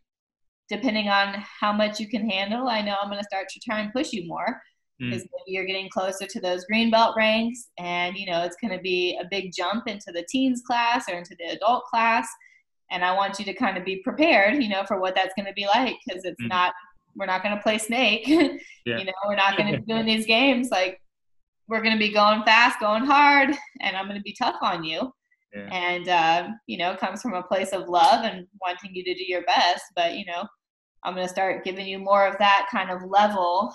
depending 0.69 1.09
on 1.09 1.35
how 1.61 1.73
much 1.73 2.01
you 2.01 2.09
can 2.09 2.29
handle, 2.29 2.69
I 2.69 2.81
know 2.83 2.97
I'm 3.01 3.11
going 3.11 3.21
to 3.21 3.25
start 3.25 3.49
to 3.51 3.61
try 3.61 3.81
and 3.81 3.93
push 3.93 4.13
you 4.13 4.27
more 4.27 4.61
because 5.01 5.23
mm. 5.23 5.29
maybe 5.33 5.57
you're 5.57 5.65
getting 5.65 5.89
closer 5.89 6.27
to 6.27 6.41
those 6.41 6.65
green 6.67 6.91
belt 6.91 7.15
ranks 7.17 7.69
and 7.79 8.17
you 8.17 8.27
know 8.27 8.43
it's 8.43 8.57
going 8.61 8.77
to 8.77 8.83
be 8.83 9.19
a 9.21 9.27
big 9.31 9.51
jump 9.53 9.89
into 9.89 10.13
the 10.13 10.25
teens 10.29 10.63
class 10.67 11.09
or 11.09 11.15
into 11.15 11.35
the 11.39 11.47
adult 11.47 11.85
class 11.85 12.29
and 12.91 13.05
i 13.05 13.15
want 13.15 13.39
you 13.39 13.45
to 13.45 13.55
kind 13.55 13.79
of 13.79 13.85
be 13.85 13.97
prepared 13.97 14.63
you 14.63 14.69
know 14.69 14.85
for 14.87 15.01
what 15.01 15.15
that's 15.15 15.35
going 15.37 15.47
to 15.47 15.55
be 15.55 15.67
like 15.67 15.97
because 16.07 16.25
it's 16.25 16.41
mm. 16.43 16.49
not 16.49 16.75
we're 17.17 17.27
not 17.27 17.43
going 17.43 17.57
to 17.57 17.63
play 17.63 17.79
snake 17.79 18.27
yeah. 18.29 18.51
you 18.85 19.05
know 19.05 19.13
we're 19.27 19.35
not 19.35 19.57
going 19.57 19.73
to 19.73 19.79
be 19.79 19.85
doing 19.93 20.07
these 20.07 20.27
games 20.27 20.69
like 20.71 21.01
we're 21.69 21.83
going 21.83 21.95
to 21.95 21.99
be 21.99 22.13
going 22.13 22.43
fast 22.45 22.79
going 22.79 23.05
hard 23.05 23.51
and 23.81 23.97
i'm 23.97 24.07
going 24.07 24.19
to 24.19 24.23
be 24.23 24.37
tough 24.39 24.57
on 24.61 24.85
you 24.85 25.11
yeah. 25.55 25.69
and 25.73 26.09
uh, 26.09 26.49
you 26.67 26.77
know 26.77 26.95
comes 26.97 27.23
from 27.23 27.35
a 27.35 27.43
place 27.43 27.73
of 27.73 27.89
love 27.89 28.25
and 28.25 28.47
wanting 28.61 28.95
you 28.95 29.03
to 29.03 29.15
do 29.15 29.25
your 29.25 29.43
best 29.43 29.85
but 29.97 30.15
you 30.15 30.25
know 30.27 30.45
i'm 31.05 31.15
going 31.15 31.27
to 31.27 31.33
start 31.33 31.65
giving 31.65 31.87
you 31.87 31.99
more 31.99 32.27
of 32.27 32.37
that 32.39 32.69
kind 32.71 32.91
of 32.91 33.03
level 33.09 33.73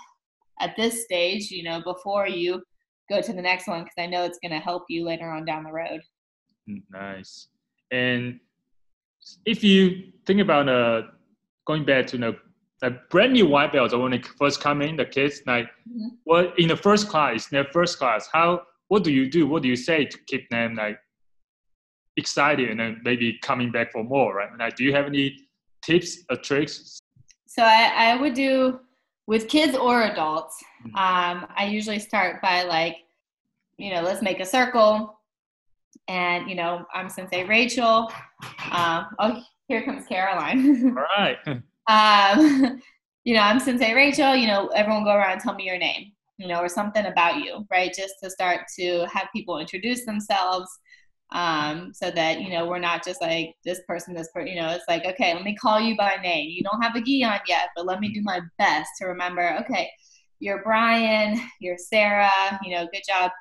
at 0.62 0.76
this 0.76 1.04
stage, 1.04 1.52
you 1.52 1.64
know, 1.64 1.82
before 1.82 2.28
you 2.28 2.62
go 3.10 3.22
to 3.22 3.34
the 3.34 3.42
next 3.42 3.68
one, 3.68 3.84
because 3.84 3.96
I 3.98 4.06
know 4.08 4.24
it's 4.24 4.40
going 4.40 4.52
to 4.52 4.60
help 4.60 4.84
you 4.90 5.06
later 5.06 5.30
on 5.30 5.46
down 5.46 5.64
the 5.64 5.72
road. 5.72 6.02
Mm, 6.70 6.84
nice. 6.92 7.48
And 7.92 8.40
if 9.46 9.64
you 9.64 10.12
think 10.26 10.42
about 10.42 10.68
uh, 10.70 11.04
going 11.66 11.86
back 11.86 12.08
to 12.08 12.18
the 12.18 13.00
brand 13.10 13.34
new 13.34 13.48
white 13.48 13.74
belts 13.74 13.94
when 13.94 14.12
they 14.12 14.22
first 14.38 14.62
come 14.62 14.82
in, 14.82 14.96
the 14.96 15.06
kids 15.06 15.42
like, 15.46 15.66
mm-hmm. 15.66 16.10
well, 16.26 16.52
in 16.58 16.68
the 16.68 16.78
first 16.78 17.10
class, 17.10 17.52
in 17.52 17.56
their 17.56 17.72
first 17.72 17.98
class, 17.98 18.28
how, 18.32 18.62
what 18.88 19.04
do 19.04 19.12
you 19.12 19.30
do? 19.30 19.48
What 19.48 19.64
do 19.64 19.70
you 19.70 19.76
say 19.76 20.06
to 20.06 20.18
keep 20.28 20.50
them 20.50 20.76
like 20.76 21.00
excited 22.18 22.70
and 22.70 22.80
then 22.80 23.02
maybe 23.04 23.40
coming 23.42 23.72
back 23.72 23.92
for 23.92 24.04
more, 24.04 24.36
right? 24.36 24.50
Like, 24.58 24.76
do 24.76 24.84
you 24.84 24.94
have 24.94 25.06
any 25.06 25.38
tips 25.82 26.20
or 26.30 26.38
tricks? 26.38 27.00
So 27.48 27.64
I, 27.64 27.92
I 27.96 28.16
would 28.22 28.34
do 28.34 28.80
with 29.28 29.48
kids 29.48 29.76
or 29.76 30.04
adults, 30.04 30.64
mm-hmm. 30.86 30.96
um, 30.96 31.48
I 31.56 31.66
usually 31.66 32.00
start 32.00 32.42
by 32.42 32.64
like, 32.64 32.98
you 33.78 33.94
know, 33.94 34.02
let's 34.02 34.22
make 34.22 34.40
a 34.40 34.46
circle. 34.46 35.20
And, 36.08 36.50
you 36.50 36.56
know, 36.56 36.86
I'm 36.94 37.10
Sensei 37.10 37.46
Rachel. 37.46 38.12
Um, 38.72 39.08
oh, 39.20 39.42
here 39.68 39.84
comes 39.84 40.06
Caroline. 40.06 40.96
All 40.98 41.06
right. 41.18 41.38
um, 41.88 42.82
you 43.24 43.34
know, 43.34 43.42
I'm 43.42 43.60
Sensei 43.60 43.94
Rachel. 43.94 44.36
You 44.36 44.48
know, 44.48 44.68
everyone 44.68 45.04
go 45.04 45.16
around 45.16 45.34
and 45.34 45.42
tell 45.42 45.56
me 45.56 45.66
your 45.66 45.78
name, 45.78 46.12
you 46.38 46.48
know, 46.48 46.60
or 46.60 46.70
something 46.70 47.06
about 47.06 47.44
you, 47.44 47.66
right? 47.72 47.94
Just 47.94 48.16
to 48.24 48.30
start 48.30 48.62
to 48.78 49.08
have 49.12 49.28
people 49.34 49.58
introduce 49.58 50.06
themselves 50.06 50.70
um, 51.32 51.92
so 51.94 52.12
that 52.12 52.42
you 52.42 52.50
know 52.50 52.68
we're 52.68 52.80
not 52.80 53.04
just 53.04 53.22
like 53.22 53.56
this 53.64 53.82
person, 53.88 54.14
this 54.14 54.30
person. 54.34 54.48
You 54.48 54.62
know, 54.62 54.70
it's 54.70 54.86
like 54.88 55.06
okay, 55.06 55.34
let 55.34 55.44
me 55.44 55.56
call 55.56 55.80
you 55.80 55.96
by 55.98 56.18
name. 56.22 56.50
You 56.50 56.64
don't 56.64 56.82
have 56.82 56.96
a 56.96 57.02
gi 57.02 57.24
on 57.24 57.40
yet, 57.48 57.70
but 57.76 57.86
let 57.86 58.00
me 58.00 58.10
do 58.10 58.22
my 58.24 58.42
best 58.58 58.90
to 59.00 59.08
remember. 59.08 59.58
Okay, 59.62 59.90
you're 60.40 60.64
Brian, 60.64 61.40
you're 61.60 61.78
Sarah. 61.78 62.60
You 62.64 62.76
know, 62.76 62.88
good 62.92 63.04
job, 63.08 63.32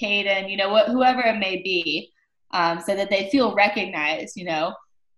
Caden. 0.00 0.50
You 0.50 0.56
know, 0.56 0.70
what 0.70 0.88
whoever 0.88 1.20
it 1.20 1.38
may 1.38 1.62
be, 1.62 2.10
um, 2.52 2.80
so 2.80 2.94
that 2.96 3.10
they 3.10 3.28
feel 3.30 3.54
recognized. 3.54 4.36
You 4.36 4.46
know, 4.46 4.74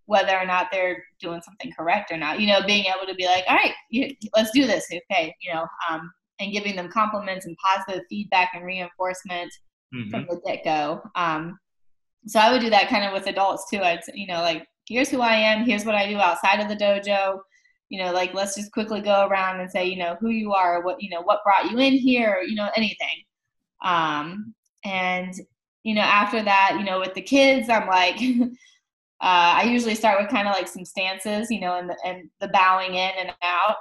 whether 0.07 0.37
or 0.37 0.47
not 0.47 0.69
they're 0.73 1.05
doing 1.21 1.41
something 1.43 1.73
correct 1.79 2.11
or 2.11 2.17
not. 2.17 2.41
You 2.41 2.49
know, 2.49 2.61
being 2.67 2.87
able 2.87 3.07
to 3.07 3.15
be 3.15 3.27
like, 3.27 3.45
all 3.49 3.57
right, 3.57 3.73
you, 3.91 4.15
let's 4.35 4.51
do 4.51 4.67
this. 4.67 4.87
Okay, 5.11 5.35
you 5.41 5.55
know, 5.55 5.67
um, 5.89 6.11
and 6.41 6.53
giving 6.53 6.77
them 6.77 6.91
compliments 6.91 7.47
and 7.47 7.57
positive 7.65 8.05
feedback 8.09 8.51
and 8.55 8.65
reinforcement 8.65 9.53
mm-hmm. 9.95 10.11
from 10.11 10.27
the 10.29 10.41
get 10.45 10.65
go. 10.65 11.03
Um, 11.15 11.59
so 12.27 12.41
I 12.41 12.51
would 12.51 12.61
do 12.61 12.71
that 12.71 12.89
kind 12.89 13.05
of 13.05 13.13
with 13.13 13.27
adults 13.27 13.69
too. 13.71 13.81
I'd 13.81 14.01
you 14.15 14.27
know 14.27 14.41
like 14.41 14.67
here's 14.89 15.09
who 15.09 15.21
I 15.21 15.35
am, 15.35 15.65
here's 15.65 15.85
what 15.85 15.95
I 15.95 16.09
do 16.09 16.17
outside 16.17 16.61
of 16.61 16.69
the 16.69 16.77
dojo. 16.77 17.39
You 17.89 18.03
know, 18.03 18.13
like 18.13 18.35
let's 18.35 18.57
just 18.57 18.73
quickly 18.73 19.01
go 19.01 19.27
around 19.29 19.61
and 19.61 19.71
say 19.71 19.87
you 19.87 19.97
know 19.97 20.17
who 20.21 20.31
you 20.31 20.53
are, 20.53 20.83
what 20.83 21.01
you 21.01 21.11
know, 21.11 21.23
what 21.23 21.45
brought 21.45 21.71
you 21.71 21.79
in 21.79 21.95
here, 21.95 22.43
you 22.47 22.55
know, 22.57 22.71
anything. 22.77 23.23
Um, 23.85 24.55
and 24.85 25.35
you 25.85 25.95
know 25.95 26.03
after 26.03 26.43
that, 26.43 26.77
you 26.79 26.85
know, 26.85 27.01
with 27.01 27.15
the 27.15 27.23
kids, 27.23 27.69
I'm 27.69 27.89
like. 27.89 28.19
Uh, 29.23 29.57
I 29.57 29.63
usually 29.63 29.95
start 29.95 30.21
with 30.21 30.31
kind 30.31 30.47
of 30.47 30.53
like 30.53 30.69
some 30.69 30.85
stances, 30.85 31.51
you 31.51 31.59
know, 31.59 31.79
and 31.79 31.89
the, 31.89 31.97
and 32.05 32.29
the 32.39 32.49
bowing 32.49 32.97
in 32.97 33.11
and 33.19 33.33
out. 33.43 33.79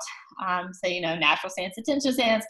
Um, 0.48 0.72
so, 0.74 0.88
you 0.88 1.02
know, 1.02 1.14
natural 1.18 1.50
stance, 1.50 1.78
attention 1.78 2.14
stance, 2.14 2.46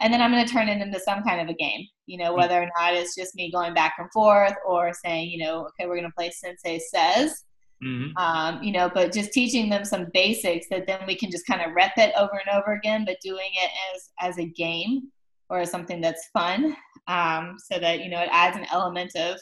and 0.00 0.12
then 0.12 0.22
I'm 0.22 0.32
going 0.32 0.44
to 0.44 0.50
turn 0.50 0.68
it 0.68 0.80
into 0.80 0.98
some 1.00 1.22
kind 1.22 1.40
of 1.40 1.48
a 1.48 1.54
game, 1.54 1.86
you 2.10 2.18
know, 2.18 2.34
whether 2.34 2.60
or 2.60 2.68
not 2.76 2.94
it's 2.94 3.14
just 3.14 3.36
me 3.36 3.52
going 3.52 3.72
back 3.72 3.94
and 3.98 4.10
forth 4.10 4.54
or 4.66 4.92
saying, 4.92 5.30
you 5.30 5.44
know, 5.44 5.68
okay, 5.68 5.86
we're 5.86 5.94
going 5.94 6.02
to 6.02 6.14
play 6.16 6.28
Sensei 6.28 6.80
Says, 6.80 7.44
mm-hmm. 7.84 8.16
um, 8.16 8.60
you 8.64 8.72
know, 8.72 8.90
but 8.92 9.12
just 9.12 9.32
teaching 9.32 9.70
them 9.70 9.84
some 9.84 10.08
basics 10.12 10.66
that 10.70 10.88
then 10.88 11.06
we 11.06 11.14
can 11.14 11.30
just 11.30 11.46
kind 11.46 11.62
of 11.62 11.72
rep 11.72 11.92
it 11.96 12.12
over 12.18 12.32
and 12.44 12.58
over 12.58 12.72
again, 12.72 13.04
but 13.04 13.16
doing 13.22 13.50
it 13.52 13.70
as, 13.94 14.10
as 14.18 14.38
a 14.38 14.44
game 14.44 15.02
or 15.50 15.60
as 15.60 15.70
something 15.70 16.00
that's 16.00 16.30
fun 16.32 16.76
um, 17.06 17.54
so 17.58 17.78
that, 17.78 18.00
you 18.00 18.10
know, 18.10 18.20
it 18.20 18.28
adds 18.32 18.56
an 18.56 18.66
element 18.72 19.14
of 19.14 19.38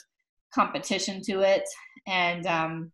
competition 0.55 1.23
to 1.23 1.41
it 1.41 1.65
and, 2.07 2.47
um, 2.47 2.93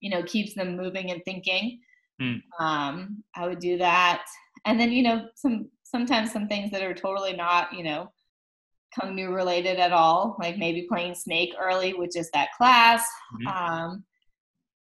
you 0.00 0.10
know, 0.10 0.22
keeps 0.24 0.54
them 0.54 0.76
moving 0.76 1.12
and 1.12 1.22
thinking. 1.24 1.78
Mm. 2.20 2.42
Um, 2.58 3.22
I 3.36 3.46
would 3.46 3.60
do 3.60 3.78
that. 3.78 4.24
And 4.64 4.80
then, 4.80 4.90
you 4.90 5.04
know, 5.04 5.28
some 5.36 5.70
sometimes 5.84 6.32
some 6.32 6.48
things 6.48 6.72
that 6.72 6.82
are 6.82 6.94
totally 6.94 7.34
not, 7.34 7.72
you 7.72 7.84
know, 7.84 8.10
kung 8.98 9.14
new 9.14 9.30
related 9.32 9.78
at 9.78 9.92
all, 9.92 10.36
like 10.40 10.56
maybe 10.56 10.86
playing 10.88 11.14
snake 11.14 11.54
early 11.60 11.94
which 11.94 12.16
is 12.16 12.30
that 12.32 12.48
class. 12.56 13.06
Mm-hmm. 13.34 13.46
Um, 13.48 14.04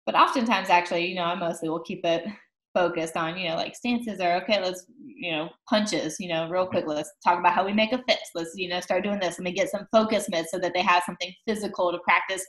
but 0.06 0.15
oftentimes, 0.15 0.69
actually, 0.69 1.06
you 1.06 1.15
know, 1.15 1.24
I 1.24 1.36
mostly 1.36 1.68
will 1.68 1.82
keep 1.82 2.06
it 2.06 2.26
focused 2.74 3.18
on, 3.18 3.38
you 3.38 3.49
know, 3.49 3.56
like 3.56 3.76
stances 3.76 4.22
are 4.22 4.41
okay, 4.41 4.61
let's, 4.61 4.86
you 5.03 5.32
know, 5.32 5.49
punches, 5.68 6.15
you 6.19 6.30
know, 6.30 6.48
real 6.48 6.68
quick, 6.68 6.86
let's 6.88 7.11
talk 7.24 7.40
about 7.40 7.53
how 7.53 7.65
we 7.65 7.74
make 7.74 7.91
a 7.91 8.02
fist. 8.07 8.32
Let's, 8.36 8.52
you 8.56 8.69
know, 8.69 8.80
start 8.80 9.03
doing 9.03 9.19
this. 9.19 9.38
Let 9.38 9.44
me 9.44 9.52
get 9.52 9.69
some 9.69 9.88
focus 9.91 10.28
mitts 10.30 10.52
so 10.52 10.60
that 10.60 10.74
they 10.74 10.82
have 10.82 11.03
something 11.06 11.34
physical 11.45 11.91
to 11.91 11.98
practice 11.99 12.45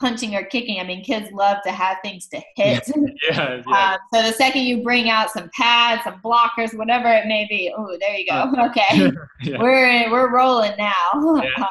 punching 0.00 0.34
or 0.34 0.44
kicking. 0.44 0.80
I 0.80 0.84
mean, 0.84 1.02
kids 1.02 1.30
love 1.32 1.58
to 1.64 1.72
have 1.72 1.98
things 2.02 2.26
to 2.28 2.40
hit. 2.56 2.88
yeah, 3.22 3.32
yeah. 3.32 3.62
Um, 3.94 3.98
so 4.12 4.22
the 4.22 4.32
second 4.32 4.62
you 4.62 4.82
bring 4.82 5.08
out 5.08 5.30
some 5.30 5.50
pads, 5.56 6.04
some 6.04 6.20
blockers, 6.22 6.76
whatever 6.76 7.08
it 7.08 7.26
may 7.26 7.46
be, 7.48 7.72
oh, 7.76 7.96
there 8.00 8.16
you 8.16 8.26
go. 8.26 8.52
Okay, 8.68 9.10
yeah. 9.42 9.58
we're 9.60 10.10
we're 10.10 10.32
rolling 10.32 10.72
now. 10.76 11.42
Yeah. 11.42 11.66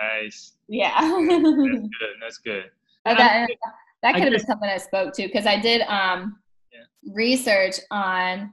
nice. 0.00 0.52
Yeah. 0.68 1.00
That's 1.00 1.18
good. 1.78 2.20
That's 2.20 2.38
good. 2.38 2.64
that, 3.04 3.48
that 4.02 4.14
could 4.14 4.24
have 4.24 4.32
been 4.32 4.46
something 4.46 4.68
I 4.68 4.78
spoke 4.78 5.14
to 5.14 5.22
because 5.22 5.46
I 5.46 5.58
did 5.60 5.82
um, 5.82 6.38
research 7.12 7.76
on 7.90 8.52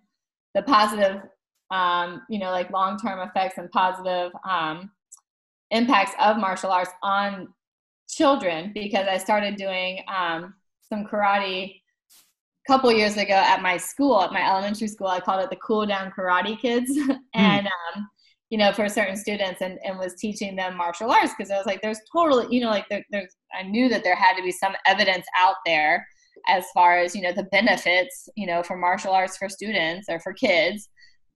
the 0.54 0.62
positive, 0.62 1.22
um, 1.72 2.22
you 2.30 2.40
know, 2.40 2.52
like 2.52 2.70
long 2.72 3.00
term 3.00 3.20
effects 3.28 3.58
and 3.58 3.70
positive 3.72 4.32
um, 4.48 4.92
impacts 5.72 6.14
of 6.20 6.38
martial 6.38 6.72
arts 6.72 6.92
on 7.02 7.48
children 8.16 8.72
because 8.74 9.08
I 9.08 9.18
started 9.18 9.56
doing 9.56 10.00
um, 10.08 10.54
some 10.82 11.06
karate 11.06 11.82
a 12.66 12.72
couple 12.72 12.92
years 12.92 13.18
ago 13.18 13.34
at 13.34 13.62
my 13.62 13.78
school, 13.78 14.22
at 14.22 14.32
my 14.32 14.48
elementary 14.48 14.88
school. 14.88 15.08
I 15.08 15.20
called 15.20 15.44
it 15.44 15.50
the 15.50 15.58
Cool 15.58 15.86
Down 15.86 16.12
Karate 16.18 16.60
Kids, 16.60 16.92
and 17.34 17.68
um, 17.68 18.08
you 18.50 18.58
know, 18.58 18.72
for 18.72 18.88
certain 18.88 19.18
students, 19.18 19.62
and, 19.62 19.80
and 19.84 19.98
was 19.98 20.14
teaching 20.16 20.56
them 20.56 20.78
martial 20.78 21.12
arts 21.12 21.34
because 21.38 21.52
I 21.52 21.58
was 21.58 21.66
like, 21.66 21.82
there's 21.82 22.00
totally, 22.12 22.54
you 22.54 22.62
know, 22.62 22.70
like 22.70 22.88
there, 22.90 23.04
there's. 23.12 23.36
I 23.58 23.64
knew 23.64 23.90
that 23.90 24.04
there 24.04 24.16
had 24.16 24.36
to 24.36 24.44
be 24.44 24.52
some 24.52 24.74
evidence 24.86 25.26
out 25.38 25.56
there 25.66 26.06
as 26.48 26.66
far 26.74 26.98
as 26.98 27.16
you 27.16 27.22
know 27.22 27.32
the 27.32 27.44
benefits, 27.44 28.30
you 28.36 28.48
know, 28.48 28.64
for 28.64 28.78
martial 28.78 29.12
arts 29.12 29.38
for 29.38 29.50
students 29.50 30.08
or 30.10 30.20
for 30.20 30.34
kids. 30.34 30.90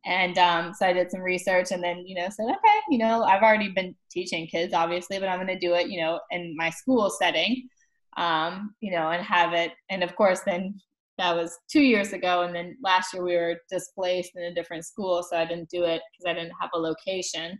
And 0.08 0.38
um, 0.38 0.74
so 0.74 0.86
I 0.86 0.94
did 0.94 1.12
some 1.12 1.20
research 1.20 1.72
and 1.72 1.84
then, 1.84 2.08
you 2.08 2.16
know, 2.16 2.30
said, 2.30 2.46
okay, 2.46 2.80
you 2.90 2.98
know, 2.98 3.24
I've 3.24 3.44
already 3.44 3.70
been 3.70 3.94
teaching 4.10 4.48
kids, 4.48 4.74
obviously, 4.74 5.20
but 5.20 5.28
I'm 5.28 5.38
going 5.38 5.48
to 5.48 5.60
do 5.60 5.74
it, 5.74 5.90
you 5.90 6.00
know, 6.00 6.22
in 6.32 6.56
my 6.56 6.70
school 6.70 7.10
setting, 7.10 7.68
um, 8.16 8.74
you 8.80 8.90
know, 8.90 9.10
and 9.10 9.22
have 9.22 9.52
it. 9.52 9.74
And 9.90 10.04
of 10.04 10.16
course, 10.16 10.40
then 10.46 10.80
that 11.18 11.36
was 11.36 11.58
two 11.70 11.82
years 11.82 12.14
ago. 12.14 12.44
And 12.44 12.56
then 12.56 12.78
last 12.82 13.14
year 13.14 13.22
we 13.22 13.36
were 13.36 13.58
displaced 13.70 14.32
in 14.38 14.44
a 14.44 14.54
different 14.54 14.86
school. 14.86 15.24
So 15.30 15.36
I 15.36 15.44
didn't 15.44 15.70
do 15.70 15.84
it 15.84 16.02
because 16.12 16.30
I 16.30 16.34
didn't 16.34 16.56
have 16.62 16.70
a 16.74 16.80
location. 16.80 17.60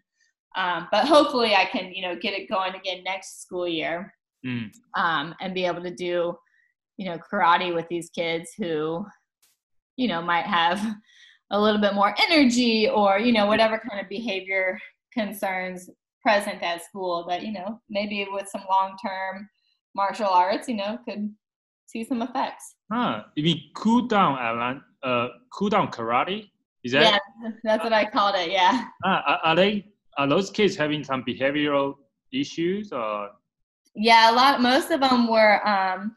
Um, 0.56 0.88
but 0.90 1.06
hopefully 1.06 1.54
I 1.54 1.66
can, 1.66 1.94
you 1.94 2.02
know, 2.02 2.16
get 2.16 2.34
it 2.34 2.50
going 2.50 2.76
again 2.76 3.04
next 3.04 3.42
school 3.42 3.68
year 3.68 4.14
mm. 4.46 4.72
um, 4.96 5.36
and 5.42 5.54
be 5.54 5.66
able 5.66 5.84
to 5.84 5.94
do, 5.94 6.34
you 6.96 7.10
know, 7.10 7.20
karate 7.30 7.76
with 7.76 7.88
these 7.90 8.10
kids 8.10 8.52
who, 8.58 9.06
you 9.98 10.08
know, 10.08 10.22
might 10.22 10.46
have 10.46 10.80
a 11.52 11.60
little 11.60 11.80
bit 11.80 11.94
more 11.94 12.14
energy 12.30 12.90
or 12.90 13.20
you 13.20 13.32
know 13.32 13.46
whatever 13.46 13.80
kind 13.90 14.02
of 14.02 14.10
behavior 14.10 14.78
concerns 15.14 15.90
present 16.22 16.62
at 16.62 16.84
school 16.84 17.26
that 17.28 17.44
you 17.44 17.54
know 17.54 17.80
maybe 17.90 18.28
with 18.32 18.48
some 18.50 18.64
long-term 18.70 19.48
martial 19.96 20.28
arts 20.28 20.68
you 20.68 20.76
know 20.76 20.98
could 21.06 21.34
see 21.86 22.04
some 22.04 22.22
effects. 22.22 22.76
Huh. 22.92 23.24
You 23.36 23.44
mean 23.44 23.62
cool 23.76 24.08
down 24.08 24.38
Alan? 24.38 24.82
uh 25.04 25.28
cool 25.54 25.70
down 25.70 25.88
karate? 25.90 26.50
Is 26.84 26.92
that? 26.92 27.04
Yeah 27.04 27.52
that's 27.64 27.84
what 27.84 27.94
i 27.94 28.04
called 28.04 28.36
it 28.36 28.52
yeah. 28.52 28.86
Ah, 29.06 29.40
are 29.44 29.56
they 29.56 29.86
are 30.18 30.28
those 30.28 30.50
kids 30.50 30.76
having 30.76 31.04
some 31.04 31.24
behavioral 31.24 31.96
issues 32.34 32.92
or? 32.92 33.30
Yeah 33.96 34.32
a 34.32 34.34
lot 34.34 34.62
most 34.62 34.92
of 34.92 35.00
them 35.00 35.28
were 35.28 35.66
um 35.68 36.16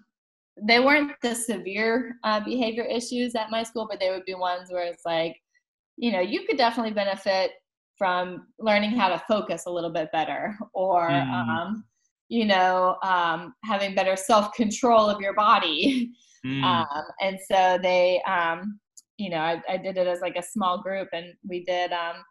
they 0.63 0.81
weren't 0.81 1.13
the 1.23 1.35
severe 1.35 2.17
uh, 2.25 2.41
behavior 2.41 2.85
issues 2.85 3.35
at 3.35 3.51
my 3.51 3.63
school, 3.63 3.87
but 3.89 4.01
they 4.01 4.11
would 4.11 4.25
be 4.25 4.35
ones 4.35 4.71
where 4.71 4.85
it's 4.85 5.05
like, 5.05 5.37
you 5.97 6.13
know, 6.13 6.21
you 6.21 6.47
could 6.47 6.57
definitely 6.57 6.93
benefit 6.93 7.53
from 7.97 8.47
learning 8.59 8.91
how 8.91 9.09
to 9.09 9.23
focus 9.29 9.65
a 9.67 9.71
little 9.71 9.91
bit 9.91 10.11
better 10.13 10.57
or, 10.73 11.11
mm. 11.11 11.31
um, 11.31 11.85
you 12.29 12.47
know, 12.47 12.97
um, 13.03 13.55
having 13.65 13.95
better 13.95 14.17
self 14.17 14.53
control 14.55 15.09
of 15.09 15.21
your 15.21 15.35
body. 15.35 16.11
Mm. 16.43 16.65
Um, 16.65 17.05
and 17.21 17.39
so 17.51 17.79
they, 17.83 18.23
um, 18.23 18.81
you 19.19 19.29
know, 19.29 19.37
I, 19.37 19.61
I, 19.69 19.77
did 19.77 19.99
it 19.99 20.07
as 20.07 20.23
like 20.23 20.37
a 20.37 20.43
small 20.43 20.81
group 20.81 21.11
and 21.13 21.35
we 21.47 21.63
did, 21.67 21.93
um, 21.93 22.25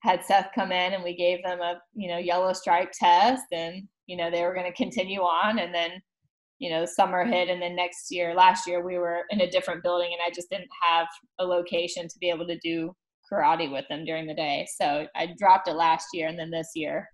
had 0.00 0.22
Seth 0.22 0.50
come 0.54 0.70
in 0.70 0.92
and 0.92 1.02
we 1.02 1.16
gave 1.16 1.42
them 1.42 1.62
a, 1.62 1.80
you 1.94 2.08
know, 2.08 2.18
yellow 2.18 2.52
stripe 2.52 2.92
test 2.92 3.44
and, 3.52 3.88
you 4.06 4.18
know, 4.18 4.30
they 4.30 4.42
were 4.42 4.52
going 4.52 4.70
to 4.70 4.76
continue 4.76 5.22
on 5.22 5.60
and 5.60 5.74
then, 5.74 5.92
you 6.64 6.70
know, 6.70 6.86
summer 6.86 7.26
hit 7.26 7.50
and 7.50 7.60
then 7.60 7.76
next 7.76 8.10
year, 8.10 8.34
last 8.34 8.66
year 8.66 8.82
we 8.82 8.96
were 8.96 9.24
in 9.28 9.42
a 9.42 9.50
different 9.50 9.82
building 9.82 10.08
and 10.12 10.20
I 10.26 10.34
just 10.34 10.48
didn't 10.48 10.70
have 10.80 11.06
a 11.38 11.44
location 11.44 12.08
to 12.08 12.18
be 12.18 12.30
able 12.30 12.46
to 12.46 12.58
do 12.60 12.96
karate 13.30 13.70
with 13.70 13.84
them 13.90 14.06
during 14.06 14.26
the 14.26 14.32
day. 14.32 14.66
So 14.80 15.06
I 15.14 15.34
dropped 15.38 15.68
it 15.68 15.74
last 15.74 16.06
year 16.14 16.28
and 16.28 16.38
then 16.38 16.50
this 16.50 16.70
year, 16.74 17.10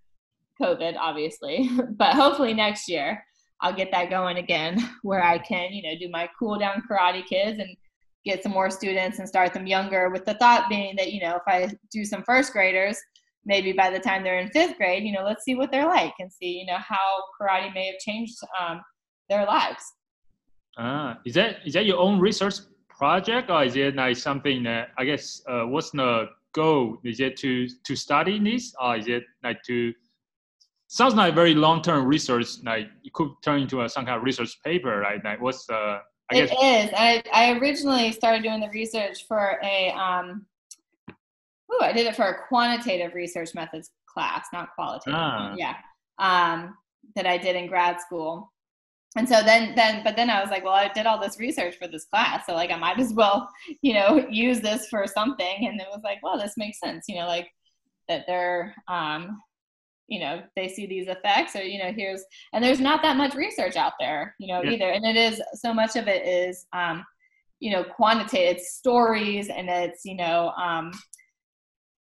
COVID 0.63 0.95
obviously, 1.01 1.69
but 1.97 2.15
hopefully 2.15 2.55
next 2.55 2.89
year 2.89 3.25
I'll 3.61 3.75
get 3.75 3.91
that 3.91 4.09
going 4.09 4.37
again 4.37 4.79
where 5.03 5.25
I 5.25 5.39
can, 5.39 5.73
you 5.73 5.83
know, 5.83 5.99
do 5.99 6.09
my 6.09 6.29
cool 6.39 6.57
down 6.57 6.85
karate 6.89 7.27
kids 7.27 7.59
and 7.59 7.77
get 8.25 8.45
some 8.45 8.53
more 8.53 8.71
students 8.71 9.19
and 9.19 9.27
start 9.27 9.53
them 9.53 9.67
younger 9.67 10.11
with 10.11 10.25
the 10.27 10.35
thought 10.35 10.69
being 10.69 10.95
that, 10.95 11.13
you 11.13 11.21
know, 11.23 11.35
if 11.35 11.43
I 11.49 11.75
do 11.91 12.05
some 12.05 12.23
first 12.23 12.53
graders, 12.53 12.97
maybe 13.45 13.73
by 13.73 13.91
the 13.91 13.99
time 13.99 14.23
they're 14.23 14.39
in 14.39 14.51
fifth 14.51 14.77
grade, 14.77 15.03
you 15.03 15.13
know, 15.13 15.25
let's 15.25 15.43
see 15.43 15.57
what 15.57 15.73
they're 15.73 15.89
like 15.89 16.15
and 16.21 16.33
see, 16.33 16.61
you 16.61 16.67
know, 16.67 16.79
how 16.79 17.25
karate 17.41 17.75
may 17.75 17.87
have 17.87 17.99
changed 17.99 18.37
um, 18.61 18.81
their 19.31 19.47
lives. 19.47 19.95
Ah, 20.77 21.19
is 21.25 21.35
that 21.35 21.57
is 21.65 21.73
that 21.73 21.87
your 21.87 21.99
own 21.99 22.21
research 22.21 22.57
project 22.89 23.49
or 23.49 23.65
is 23.65 23.77
it 23.77 23.95
like 23.97 24.17
something 24.17 24.63
that 24.65 24.89
I 24.99 25.05
guess 25.07 25.41
uh, 25.49 25.63
what's 25.63 25.91
the 25.91 26.29
goal? 26.53 26.99
Is 27.05 27.21
it 27.21 27.37
to 27.39 27.67
to 27.87 27.97
study 27.97 28.39
this 28.39 28.75
or 28.79 28.97
is 28.97 29.09
it 29.09 29.25
like 29.43 29.63
to 29.65 29.95
sounds 30.89 31.15
like 31.15 31.33
a 31.33 31.35
very 31.35 31.55
long 31.55 31.81
term 31.83 32.05
research 32.05 32.49
like 32.65 32.89
it 33.05 33.13
could 33.13 33.31
turn 33.43 33.63
into 33.63 33.83
a, 33.83 33.89
some 33.89 34.05
kind 34.05 34.17
of 34.19 34.25
research 34.25 34.61
paper 34.65 34.99
right 34.99 35.25
like 35.25 35.41
what's 35.41 35.65
the 35.67 36.01
I 36.33 36.35
guess, 36.35 36.51
it 36.51 36.65
is 36.65 36.91
I, 36.97 37.23
I 37.33 37.59
originally 37.59 38.11
started 38.13 38.43
doing 38.43 38.61
the 38.61 38.69
research 38.71 39.27
for 39.29 39.61
a 39.63 39.91
um 39.93 40.47
ooh, 41.73 41.81
I 41.81 41.93
did 41.93 42.07
it 42.07 42.17
for 42.17 42.25
a 42.25 42.47
quantitative 42.49 43.15
research 43.15 43.55
methods 43.55 43.91
class 44.13 44.49
not 44.53 44.71
qualitative 44.75 45.15
ah. 45.17 45.55
yeah 45.57 45.77
um 46.19 46.77
that 47.15 47.27
I 47.27 47.39
did 47.39 47.55
in 47.55 47.69
grad 47.69 48.01
school 48.01 48.51
and 49.17 49.29
so 49.29 49.43
then 49.43 49.75
then 49.75 50.03
but 50.05 50.15
then 50.17 50.31
i 50.31 50.41
was 50.41 50.51
like 50.51 50.65
well 50.65 50.75
i 50.75 50.89
did 50.89 51.07
all 51.07 51.21
this 51.21 51.39
research 51.39 51.77
for 51.77 51.89
this 51.89 52.07
class. 52.07 52.47
So 52.47 52.55
like 52.55 52.71
i 52.71 52.77
might 52.77 53.01
as 53.01 53.13
well 53.13 53.49
you 53.83 53.95
know 53.95 54.27
use 54.31 54.61
this 54.61 54.87
for 54.89 55.07
something. 55.07 55.67
And 55.67 55.81
it 55.81 55.87
was 55.91 56.03
like 56.05 56.19
well 56.23 56.39
this 56.39 56.57
makes 56.57 56.81
sense 56.81 57.07
you 57.09 57.17
know 57.17 57.27
like 57.27 57.49
that 58.09 58.25
they're 58.27 58.75
um 58.89 59.41
you 60.09 60.21
know 60.21 60.43
they 60.57 60.69
see 60.69 60.87
these 60.87 61.07
effects 61.07 61.55
or 61.55 61.63
you 61.63 61.79
know 61.79 61.93
here's 61.93 62.25
and 62.53 62.63
there's 62.63 62.81
not 62.81 63.01
that 63.03 63.17
much 63.17 63.35
research 63.35 63.77
out 63.77 63.93
there 64.01 64.35
you 64.39 64.49
know 64.49 64.63
yeah. 64.63 64.71
either. 64.73 64.91
And 64.91 65.05
it 65.05 65.17
is 65.17 65.41
so 65.55 65.73
much 65.73 65.97
of 65.97 66.09
it 66.09 66.27
is 66.27 66.67
um 66.73 67.05
you 67.61 67.71
know 67.71 67.85
quantitative 67.85 68.61
stories 68.61 69.49
and 69.49 69.69
it's 69.69 70.05
you 70.05 70.17
know 70.17 70.51
um 70.51 70.91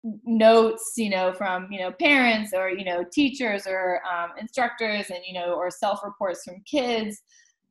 notes 0.04 0.94
you 0.96 1.10
know 1.10 1.34
from 1.34 1.68
you 1.72 1.80
know 1.80 1.92
parents 1.92 2.54
or 2.54 2.70
you 2.70 2.86
know 2.86 3.04
teachers 3.12 3.68
or 3.68 4.02
um, 4.10 4.32
instructors 4.40 5.10
and 5.10 5.20
you 5.28 5.34
know 5.34 5.54
or 5.54 5.70
self 5.70 6.00
reports 6.04 6.44
from 6.46 6.62
kids 6.66 7.22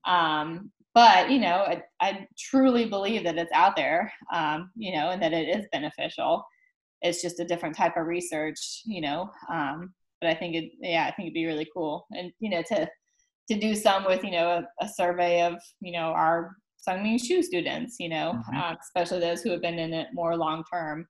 um, 0.06 0.70
but 0.94 1.30
you 1.30 1.38
know 1.38 1.64
I, 1.66 1.82
I, 2.00 2.26
truly 2.38 2.86
believe 2.86 3.24
that 3.24 3.38
it's 3.38 3.52
out 3.52 3.76
there 3.76 4.12
um, 4.32 4.70
you 4.76 4.94
know 4.94 5.10
and 5.10 5.22
that 5.22 5.32
it 5.32 5.48
is 5.48 5.66
beneficial 5.72 6.44
it's 7.00 7.22
just 7.22 7.40
a 7.40 7.44
different 7.44 7.76
type 7.76 7.96
of 7.96 8.06
research 8.06 8.82
you 8.84 9.00
know 9.00 9.30
um, 9.50 9.94
but 10.20 10.28
i 10.28 10.34
think 10.34 10.54
it 10.54 10.72
yeah 10.80 11.04
i 11.04 11.12
think 11.12 11.26
it'd 11.26 11.34
be 11.34 11.46
really 11.46 11.68
cool 11.74 12.06
and 12.10 12.30
you 12.40 12.50
know 12.50 12.62
to 12.62 12.86
to 13.50 13.58
do 13.58 13.74
some 13.74 14.04
with 14.04 14.22
you 14.22 14.30
know 14.30 14.48
a, 14.48 14.84
a 14.84 14.88
survey 14.88 15.42
of 15.42 15.54
you 15.80 15.92
know 15.92 16.08
our 16.08 16.56
Seungmin 16.86 17.18
Hsu 17.18 17.42
students 17.42 17.96
you 17.98 18.10
know 18.10 18.34
mm-hmm. 18.36 18.56
uh, 18.56 18.74
especially 18.82 19.20
those 19.20 19.40
who 19.40 19.50
have 19.50 19.62
been 19.62 19.78
in 19.78 19.94
it 19.94 20.08
more 20.12 20.36
long 20.36 20.62
term 20.70 21.06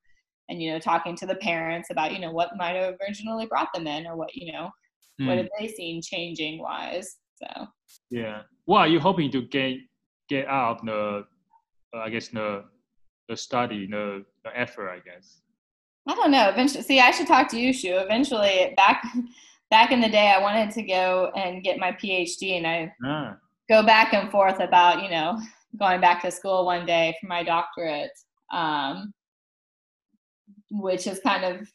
and 0.49 0.63
you 0.63 0.71
know 0.71 0.79
talking 0.79 1.17
to 1.17 1.27
the 1.27 1.35
parents 1.37 1.91
about 1.91 2.13
you 2.13 2.19
know 2.19 2.33
what 2.33 2.57
might 2.57 2.77
have 2.77 2.95
originally 3.03 3.47
brought 3.47 3.73
them 3.75 3.87
in 3.87 4.07
or 4.07 4.17
what 4.17 4.35
you 4.35 4.53
know 4.53 4.71
mm. 5.21 5.27
what 5.27 5.35
hmm. 5.35 5.39
have 5.39 5.49
they 5.59 5.69
seen 5.69 6.01
changing 6.03 6.59
wise 6.59 7.17
so 7.35 7.67
yeah 8.11 8.43
what 8.65 8.81
are 8.81 8.89
you 8.89 9.01
hoping 9.01 9.31
to 9.31 9.43
get 9.43 9.77
get 10.29 10.47
out 10.47 10.79
of 10.79 10.87
the 10.87 11.25
uh, 11.95 12.01
i 12.01 12.09
guess 12.09 12.29
the 12.29 12.65
the 13.29 13.37
study 13.37 13.87
the, 13.87 14.25
the 14.45 14.59
effort 14.59 14.91
i 14.91 14.99
guess 14.99 15.41
i 16.07 16.15
don't 16.15 16.31
know 16.31 16.49
eventually 16.49 16.83
see 16.83 17.01
i 17.01 17.11
should 17.11 17.27
talk 17.27 17.49
to 17.49 17.59
you 17.59 17.73
shu 17.73 17.97
eventually 17.99 18.73
back 18.77 19.05
back 19.71 19.93
in 19.93 20.01
the 20.01 20.09
day 20.09 20.33
i 20.37 20.41
wanted 20.41 20.71
to 20.71 20.83
go 20.83 21.31
and 21.37 21.63
get 21.63 21.79
my 21.79 21.93
phd 21.93 22.57
and 22.57 22.67
i 22.67 22.93
ah. 23.05 23.37
go 23.69 23.85
back 23.85 24.15
and 24.15 24.31
forth 24.31 24.61
about 24.61 25.03
you 25.03 25.11
know 25.11 25.39
going 25.79 26.01
back 26.01 26.23
to 26.23 26.31
school 26.31 26.65
one 26.65 26.87
day 26.87 27.15
for 27.21 27.27
my 27.27 27.43
doctorate 27.43 28.11
um, 28.53 29.13
which 30.71 31.05
has 31.05 31.21
kind 31.21 31.45
of 31.45 31.69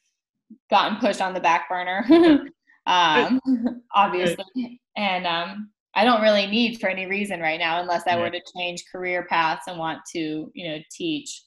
gotten 0.70 0.98
pushed 1.00 1.22
on 1.22 1.34
the 1.34 1.40
back 1.40 1.70
burner, 1.70 2.06
um, 2.88 3.40
obviously. 3.96 4.82
And 4.96 5.26
um, 5.26 5.70
I 5.96 6.04
don't 6.04 6.22
really 6.22 6.48
need 6.48 6.80
for 6.80 6.88
any 6.88 7.06
reason 7.06 7.40
right 7.40 7.60
now, 7.60 7.82
unless 7.82 8.04
I 8.08 8.18
were 8.18 8.30
to 8.30 8.42
change 8.56 8.86
career 8.92 9.26
paths 9.30 9.68
and 9.68 9.78
want 9.78 10.00
to, 10.14 10.52
you 10.54 10.70
know, 10.70 10.78
teach 10.92 11.44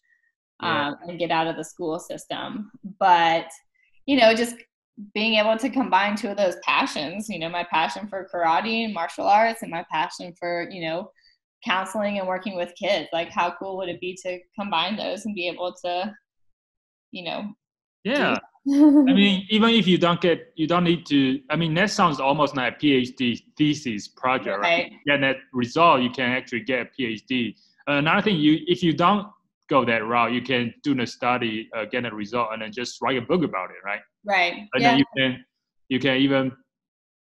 um, 0.60 0.70
yeah. 0.70 0.92
and 1.08 1.18
get 1.18 1.30
out 1.30 1.46
of 1.46 1.56
the 1.56 1.64
school 1.64 1.98
system. 1.98 2.70
But 2.98 3.46
you 4.06 4.16
know, 4.16 4.34
just 4.34 4.56
being 5.12 5.34
able 5.34 5.58
to 5.58 5.68
combine 5.68 6.16
two 6.16 6.28
of 6.28 6.36
those 6.36 6.56
passions, 6.62 7.28
you 7.28 7.38
know, 7.38 7.48
my 7.48 7.64
passion 7.64 8.08
for 8.08 8.28
karate 8.32 8.84
and 8.84 8.94
martial 8.94 9.26
arts, 9.26 9.62
and 9.62 9.70
my 9.70 9.84
passion 9.90 10.32
for, 10.38 10.68
you 10.70 10.82
know, 10.82 11.10
counseling 11.64 12.18
and 12.18 12.26
working 12.26 12.56
with 12.56 12.72
kids. 12.78 13.08
Like, 13.12 13.30
how 13.30 13.54
cool 13.58 13.76
would 13.76 13.88
it 13.88 14.00
be 14.00 14.16
to 14.22 14.38
combine 14.58 14.96
those 14.96 15.26
and 15.26 15.34
be 15.34 15.48
able 15.48 15.74
to 15.84 16.14
you 17.12 17.24
know. 17.24 17.52
Yeah. 18.04 18.36
I 18.68 18.72
mean, 19.14 19.46
even 19.50 19.70
if 19.70 19.86
you 19.86 19.98
don't 19.98 20.20
get, 20.20 20.52
you 20.56 20.66
don't 20.66 20.84
need 20.84 21.06
to. 21.06 21.40
I 21.50 21.56
mean, 21.56 21.74
that 21.74 21.90
sounds 21.90 22.18
almost 22.20 22.56
like 22.56 22.74
a 22.74 22.76
PhD 22.76 23.40
thesis 23.56 24.08
project, 24.08 24.58
right? 24.58 24.90
right? 24.90 24.92
Get 25.06 25.20
that 25.20 25.36
result, 25.52 26.02
you 26.02 26.10
can 26.10 26.30
actually 26.30 26.60
get 26.60 26.88
a 26.88 27.02
PhD. 27.02 27.54
Another 27.86 28.22
thing, 28.22 28.36
you 28.36 28.58
if 28.66 28.82
you 28.82 28.92
don't 28.92 29.28
go 29.68 29.84
that 29.84 30.04
route, 30.04 30.32
you 30.32 30.42
can 30.42 30.72
do 30.82 30.94
the 30.94 31.06
study, 31.06 31.68
uh, 31.76 31.84
get 31.84 32.04
a 32.04 32.14
result, 32.14 32.48
and 32.52 32.62
then 32.62 32.72
just 32.72 33.00
write 33.02 33.16
a 33.16 33.22
book 33.22 33.42
about 33.42 33.70
it, 33.70 33.76
right? 33.84 34.00
Right. 34.24 34.54
And 34.74 34.82
yeah. 34.82 34.90
then 34.90 34.98
you 34.98 35.04
can, 35.16 35.44
you 35.88 36.00
can 36.00 36.16
even, 36.16 36.52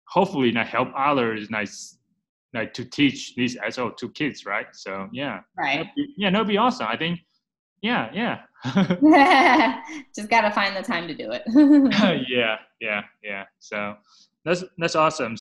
hopefully, 0.09 0.51
like, 0.51 0.67
help 0.67 0.89
others, 0.95 1.49
like, 1.51 1.69
like 2.53 2.73
to 2.73 2.85
teach 2.85 3.35
these 3.35 3.57
well 3.77 3.91
to 3.91 4.09
kids, 4.09 4.45
right? 4.45 4.67
So 4.73 5.09
yeah. 5.11 5.39
Right. 5.57 5.87
Be, 5.95 6.13
yeah, 6.17 6.29
that'd 6.29 6.47
be 6.47 6.57
awesome. 6.57 6.87
I 6.87 6.97
think 6.97 7.19
yeah, 7.83 8.09
yeah. 8.13 8.39
Just 10.15 10.29
got 10.29 10.41
to 10.41 10.51
find 10.51 10.75
the 10.75 10.81
time 10.81 11.07
to 11.07 11.13
do 11.13 11.31
it. 11.31 11.43
yeah, 12.29 12.57
yeah, 12.79 13.01
yeah. 13.21 13.43
So 13.59 13.95
that's 14.45 14.63
that's 14.77 14.95
awesome. 14.95 15.35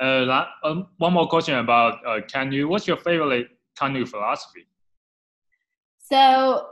Uh, 0.00 0.46
um, 0.64 0.88
one 0.96 1.12
more 1.12 1.28
question 1.28 1.58
about 1.58 1.98
uh, 2.06 2.20
Kanu. 2.22 2.66
What's 2.66 2.88
your 2.88 2.96
favorite 2.96 3.48
Kanu 3.78 4.08
philosophy? 4.08 4.66
So 5.98 6.66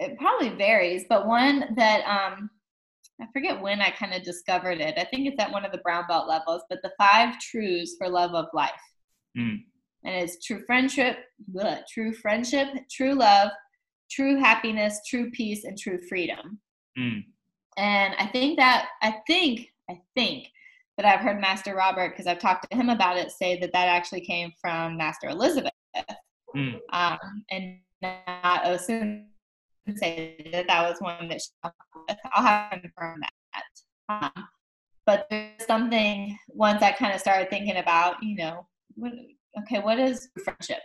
it 0.00 0.18
probably 0.18 0.48
varies, 0.48 1.04
but 1.08 1.26
one 1.26 1.74
that 1.76 2.00
um, 2.06 2.48
I 3.20 3.26
forget 3.32 3.60
when 3.60 3.82
I 3.82 3.90
kind 3.90 4.14
of 4.14 4.22
discovered 4.22 4.80
it. 4.80 4.94
I 4.98 5.04
think 5.04 5.28
it's 5.28 5.40
at 5.40 5.52
one 5.52 5.66
of 5.66 5.72
the 5.72 5.78
brown 5.78 6.04
belt 6.08 6.26
levels, 6.26 6.62
but 6.70 6.80
the 6.82 6.92
five 6.98 7.38
truths 7.38 7.96
for 7.98 8.08
love 8.08 8.32
of 8.32 8.46
life. 8.54 8.70
Mm. 9.36 9.58
And 10.04 10.14
it's 10.16 10.44
true 10.44 10.62
friendship, 10.66 11.18
bleh, 11.54 11.82
true 11.92 12.14
friendship, 12.14 12.68
true 12.90 13.14
love, 13.14 13.50
true 14.14 14.36
happiness, 14.38 15.00
true 15.08 15.30
peace, 15.30 15.64
and 15.64 15.78
true 15.78 16.00
freedom. 16.08 16.60
Mm. 16.98 17.24
And 17.76 18.14
I 18.18 18.26
think 18.26 18.58
that, 18.58 18.88
I 19.02 19.16
think, 19.26 19.68
I 19.90 20.00
think 20.14 20.48
that 20.96 21.06
I've 21.06 21.20
heard 21.20 21.40
Master 21.40 21.74
Robert, 21.74 22.10
because 22.10 22.26
I've 22.26 22.38
talked 22.38 22.70
to 22.70 22.76
him 22.76 22.88
about 22.88 23.16
it, 23.16 23.30
say 23.30 23.58
that 23.60 23.72
that 23.72 23.88
actually 23.88 24.20
came 24.20 24.52
from 24.60 24.96
Master 24.96 25.28
Elizabeth. 25.28 25.72
Mm. 26.54 26.78
Um, 26.92 27.18
and 27.50 27.78
not 28.00 28.66
assume 28.66 29.26
say 29.96 30.48
that 30.52 30.66
that 30.66 30.88
was 30.88 31.00
one 31.00 31.28
that 31.28 31.40
she 31.42 31.48
I'll 32.34 32.42
have 32.42 32.70
to 32.70 32.80
confirm 32.80 33.20
that. 33.20 33.62
Um, 34.08 34.44
but 35.06 35.26
there's 35.30 35.66
something 35.66 36.38
once 36.48 36.82
I 36.82 36.92
kind 36.92 37.14
of 37.14 37.20
started 37.20 37.50
thinking 37.50 37.76
about, 37.76 38.22
you 38.22 38.36
know, 38.36 38.66
what, 38.94 39.12
okay, 39.60 39.80
what 39.80 39.98
is 39.98 40.28
friendship? 40.42 40.80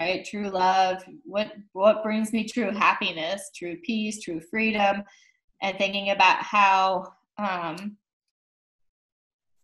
Right? 0.00 0.24
True 0.24 0.50
love, 0.50 1.02
what 1.24 1.52
what 1.72 2.02
brings 2.02 2.32
me 2.32 2.44
true 2.44 2.70
happiness, 2.70 3.50
true 3.54 3.76
peace, 3.84 4.20
true 4.20 4.40
freedom, 4.40 5.02
and 5.60 5.78
thinking 5.78 6.10
about 6.10 6.42
how 6.42 7.12
um 7.38 7.96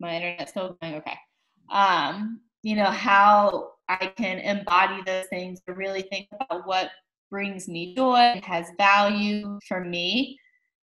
my 0.01 0.15
internet's 0.15 0.51
still 0.51 0.77
going 0.81 0.95
okay. 0.95 1.19
Um, 1.71 2.41
you 2.63 2.77
know, 2.77 2.91
how 2.91 3.73
I 3.89 4.13
can 4.17 4.39
embody 4.39 5.03
those 5.05 5.27
things 5.27 5.61
really 5.67 6.03
think 6.03 6.29
about 6.33 6.67
what 6.67 6.91
brings 7.31 7.69
me 7.69 7.95
joy, 7.95 8.41
has 8.45 8.67
value 8.79 9.59
for 9.67 9.85
me. 9.85 10.39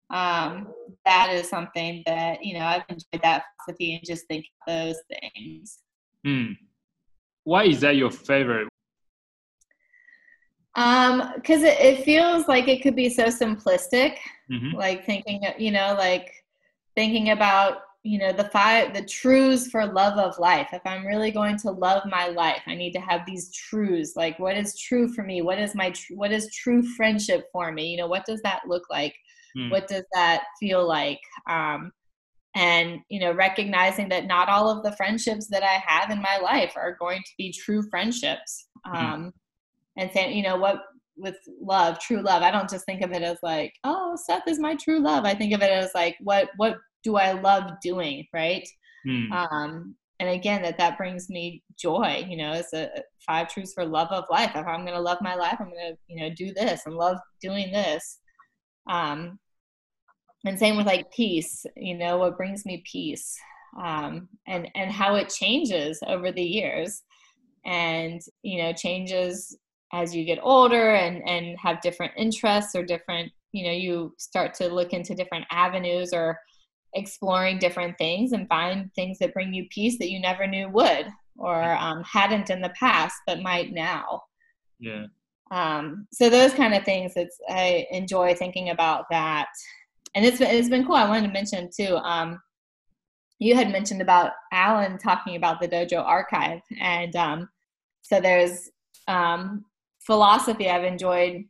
Um, 0.09 0.67
that 1.05 1.29
is 1.31 1.49
something 1.49 2.03
that, 2.05 2.43
you 2.43 2.53
know, 2.53 2.65
I've 2.65 2.83
enjoyed 2.89 3.21
that 3.23 3.43
philosophy 3.65 3.95
and 3.95 4.05
just 4.05 4.27
think 4.27 4.45
those 4.67 4.97
things. 5.09 5.79
Hmm. 6.25 6.51
Why 7.45 7.65
is 7.65 7.81
that 7.81 7.95
your 7.95 8.11
favorite? 8.11 8.67
Um, 10.75 11.33
because 11.35 11.61
it, 11.63 11.79
it 11.79 12.03
feels 12.03 12.47
like 12.47 12.67
it 12.67 12.81
could 12.81 12.95
be 12.95 13.09
so 13.09 13.25
simplistic, 13.25 14.17
Mm-hmm. 14.51 14.75
like 14.77 15.05
thinking, 15.05 15.41
you 15.57 15.71
know, 15.71 15.95
like 15.97 16.29
thinking 16.95 17.29
about 17.29 17.77
you 18.03 18.19
know 18.19 18.33
the 18.33 18.43
five 18.49 18.93
the 18.93 19.05
truths 19.05 19.67
for 19.67 19.85
love 19.85 20.17
of 20.17 20.37
life. 20.37 20.67
If 20.73 20.81
i'm 20.85 21.05
really 21.07 21.31
going 21.31 21.57
to 21.59 21.71
love 21.71 22.03
my 22.05 22.27
life 22.27 22.61
i 22.67 22.75
need 22.75 22.91
to 22.91 22.99
have 22.99 23.25
these 23.25 23.49
truths 23.53 24.17
like 24.17 24.37
what 24.39 24.57
is 24.57 24.77
true 24.77 25.07
for 25.13 25.23
me? 25.23 25.41
What 25.41 25.57
is 25.57 25.73
my 25.73 25.91
tr- 25.91 26.15
what 26.15 26.33
is 26.33 26.53
true 26.53 26.83
friendship 26.83 27.45
for 27.53 27.71
me? 27.71 27.87
You 27.87 27.97
know 27.97 28.07
what 28.07 28.25
does 28.25 28.41
that 28.41 28.63
look 28.67 28.83
like? 28.89 29.15
Hmm. 29.55 29.69
what 29.69 29.87
does 29.87 30.03
that 30.13 30.43
feel 30.59 30.85
like? 30.85 31.21
Um 31.49 31.91
and 32.55 32.99
you 33.09 33.21
know 33.21 33.31
recognizing 33.31 34.09
that 34.09 34.25
not 34.25 34.49
all 34.49 34.69
of 34.69 34.83
the 34.83 34.95
friendships 34.97 35.47
that 35.47 35.63
i 35.63 35.81
have 35.87 36.11
in 36.11 36.21
my 36.21 36.37
life 36.37 36.73
are 36.75 36.97
going 36.99 37.21
to 37.23 37.31
be 37.37 37.53
true 37.53 37.81
friendships. 37.89 38.67
Um 38.93 39.31
and 39.97 40.11
saying 40.11 40.35
you 40.35 40.43
know 40.43 40.57
what 40.57 40.81
with 41.15 41.37
love 41.61 41.99
true 41.99 42.21
love 42.21 42.41
i 42.41 42.49
don't 42.49 42.69
just 42.69 42.85
think 42.85 43.01
of 43.01 43.11
it 43.11 43.21
as 43.21 43.37
like 43.43 43.73
oh 43.83 44.15
seth 44.15 44.47
is 44.47 44.59
my 44.59 44.75
true 44.75 44.99
love 44.99 45.25
i 45.25 45.33
think 45.33 45.53
of 45.53 45.61
it 45.61 45.69
as 45.69 45.91
like 45.93 46.15
what 46.21 46.49
what 46.57 46.77
do 47.03 47.17
I 47.17 47.33
love 47.33 47.79
doing, 47.81 48.25
right? 48.33 48.67
Hmm. 49.05 49.31
Um, 49.31 49.95
and 50.19 50.29
again, 50.29 50.61
that 50.61 50.77
that 50.77 50.97
brings 50.97 51.29
me 51.29 51.61
joy. 51.77 52.25
You 52.27 52.37
know, 52.37 52.53
it's 52.53 52.73
a 52.73 52.89
five 53.25 53.49
truths 53.49 53.73
for 53.73 53.85
love 53.85 54.07
of 54.11 54.23
life. 54.29 54.51
If 54.55 54.65
I'm 54.65 54.85
going 54.85 54.97
to 54.97 55.01
love 55.01 55.17
my 55.21 55.35
life, 55.35 55.57
I'm 55.59 55.69
going 55.69 55.93
to 55.93 55.97
you 56.07 56.21
know 56.21 56.33
do 56.33 56.53
this 56.53 56.83
and 56.85 56.95
love 56.95 57.17
doing 57.41 57.71
this. 57.71 58.19
Um, 58.89 59.37
and 60.45 60.57
same 60.57 60.77
with 60.77 60.85
like 60.85 61.11
peace. 61.11 61.65
You 61.75 61.97
know, 61.97 62.17
what 62.17 62.37
brings 62.37 62.65
me 62.65 62.83
peace, 62.89 63.35
um, 63.81 64.29
and 64.47 64.69
and 64.75 64.91
how 64.91 65.15
it 65.15 65.29
changes 65.29 65.99
over 66.07 66.31
the 66.31 66.43
years, 66.43 67.01
and 67.65 68.21
you 68.43 68.61
know 68.61 68.71
changes 68.71 69.57
as 69.93 70.13
you 70.15 70.25
get 70.25 70.39
older 70.41 70.95
and 70.95 71.27
and 71.27 71.57
have 71.59 71.81
different 71.81 72.13
interests 72.17 72.75
or 72.75 72.83
different. 72.83 73.31
You 73.51 73.65
know, 73.65 73.71
you 73.71 74.15
start 74.17 74.53
to 74.55 74.67
look 74.67 74.93
into 74.93 75.13
different 75.13 75.45
avenues 75.51 76.11
or 76.11 76.39
exploring 76.95 77.59
different 77.59 77.97
things 77.97 78.33
and 78.33 78.47
find 78.47 78.93
things 78.93 79.19
that 79.19 79.33
bring 79.33 79.53
you 79.53 79.65
peace 79.69 79.97
that 79.99 80.11
you 80.11 80.19
never 80.19 80.47
knew 80.47 80.69
would 80.69 81.07
or 81.37 81.63
um, 81.75 82.03
hadn't 82.03 82.49
in 82.49 82.61
the 82.61 82.73
past 82.79 83.15
but 83.25 83.41
might 83.41 83.73
now 83.73 84.21
Yeah. 84.79 85.07
um, 85.51 86.07
so 86.11 86.29
those 86.29 86.53
kind 86.53 86.73
of 86.73 86.83
things 86.83 87.13
it's 87.15 87.37
i 87.49 87.87
enjoy 87.91 88.35
thinking 88.35 88.69
about 88.69 89.05
that 89.09 89.47
and 90.15 90.23
it's 90.25 90.37
been, 90.37 90.55
it's 90.55 90.69
been 90.69 90.85
cool 90.85 90.95
i 90.95 91.07
wanted 91.07 91.27
to 91.27 91.33
mention 91.33 91.69
too 91.75 91.97
um, 91.97 92.39
you 93.39 93.55
had 93.55 93.71
mentioned 93.71 94.01
about 94.01 94.31
alan 94.51 94.97
talking 94.97 95.35
about 95.35 95.59
the 95.59 95.67
dojo 95.67 96.03
archive 96.03 96.61
and 96.79 97.15
um, 97.15 97.49
so 98.03 98.21
there's 98.21 98.69
um, 99.07 99.65
philosophy 100.05 100.69
i've 100.69 100.83
enjoyed 100.83 101.43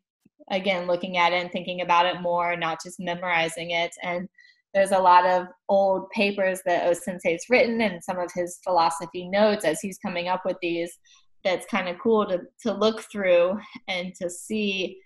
again 0.51 0.87
looking 0.87 1.17
at 1.17 1.33
it 1.33 1.41
and 1.41 1.51
thinking 1.51 1.81
about 1.81 2.05
it 2.05 2.21
more 2.21 2.55
not 2.55 2.81
just 2.83 2.99
memorizing 2.99 3.71
it 3.71 3.91
and 4.03 4.27
there's 4.73 4.91
a 4.91 4.99
lot 4.99 5.25
of 5.25 5.47
old 5.69 6.09
papers 6.09 6.61
that 6.65 6.87
O 6.87 6.93
Sensei's 6.93 7.45
written 7.49 7.81
and 7.81 8.03
some 8.03 8.17
of 8.17 8.31
his 8.33 8.59
philosophy 8.63 9.27
notes 9.29 9.65
as 9.65 9.79
he's 9.79 9.99
coming 9.99 10.27
up 10.27 10.41
with 10.45 10.57
these. 10.61 10.97
That's 11.43 11.65
kind 11.67 11.87
of 11.89 11.99
cool 11.99 12.25
to, 12.27 12.41
to 12.61 12.73
look 12.73 13.01
through 13.11 13.59
and 13.87 14.15
to 14.15 14.29
see 14.29 14.97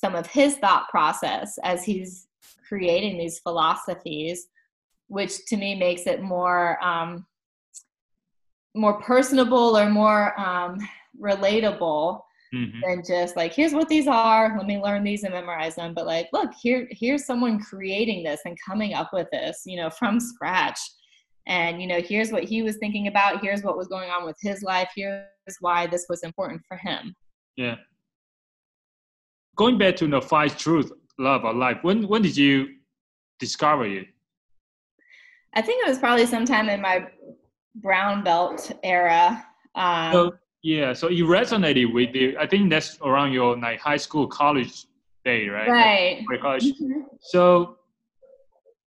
some 0.00 0.14
of 0.14 0.26
his 0.26 0.56
thought 0.56 0.88
process 0.88 1.58
as 1.62 1.84
he's 1.84 2.28
creating 2.66 3.18
these 3.18 3.40
philosophies, 3.40 4.46
which 5.08 5.44
to 5.46 5.56
me 5.56 5.74
makes 5.74 6.06
it 6.06 6.22
more 6.22 6.82
um, 6.82 7.26
more 8.74 9.00
personable 9.02 9.76
or 9.76 9.90
more 9.90 10.38
um, 10.40 10.78
relatable 11.20 12.20
Mhm. 12.54 12.80
than 12.82 13.02
just 13.06 13.36
like 13.36 13.52
here's 13.54 13.72
what 13.72 13.88
these 13.88 14.08
are 14.08 14.56
let 14.58 14.66
me 14.66 14.78
learn 14.78 15.04
these 15.04 15.22
and 15.22 15.32
memorize 15.32 15.76
them 15.76 15.94
but 15.94 16.04
like 16.04 16.28
look 16.32 16.50
here 16.60 16.88
here's 16.90 17.24
someone 17.24 17.60
creating 17.60 18.24
this 18.24 18.40
and 18.44 18.56
coming 18.66 18.92
up 18.92 19.10
with 19.12 19.28
this 19.30 19.62
you 19.66 19.76
know 19.76 19.88
from 19.90 20.18
scratch 20.18 20.78
and 21.46 21.80
you 21.80 21.86
know 21.86 22.00
here's 22.00 22.32
what 22.32 22.42
he 22.42 22.62
was 22.62 22.76
thinking 22.78 23.06
about 23.06 23.40
here's 23.40 23.62
what 23.62 23.76
was 23.76 23.86
going 23.86 24.10
on 24.10 24.24
with 24.24 24.36
his 24.40 24.62
life 24.62 24.90
here's 24.96 25.24
why 25.60 25.86
this 25.86 26.06
was 26.08 26.22
important 26.24 26.60
for 26.66 26.76
him 26.76 27.14
Yeah. 27.56 27.76
Going 29.56 29.76
back 29.78 29.94
to 29.96 30.06
the 30.06 30.20
five 30.22 30.56
truth, 30.56 30.90
love 31.18 31.44
or 31.44 31.52
life. 31.52 31.78
When 31.82 32.08
when 32.08 32.22
did 32.22 32.36
you 32.36 32.52
discover 33.38 33.84
it? 33.86 34.06
i 35.54 35.60
think 35.62 35.84
it 35.84 35.88
was 35.88 35.98
probably 35.98 36.26
sometime 36.26 36.68
in 36.68 36.80
my 36.80 37.06
brown 37.76 38.22
belt 38.24 38.72
era 38.82 39.44
um, 39.74 40.12
So 40.12 40.32
yeah, 40.62 40.92
so 40.92 41.08
it 41.08 41.20
resonated 41.20 41.92
with 41.92 42.14
you. 42.14 42.36
I 42.38 42.46
think 42.46 42.70
that's 42.70 42.98
around 43.02 43.32
your 43.32 43.56
like 43.58 43.80
high 43.80 43.96
school, 43.96 44.26
college 44.26 44.86
day, 45.24 45.48
right? 45.48 45.68
right 45.68 46.24
Like, 46.30 46.40
college. 46.40 46.64
Mhm. 46.64 47.04
So 47.20 47.78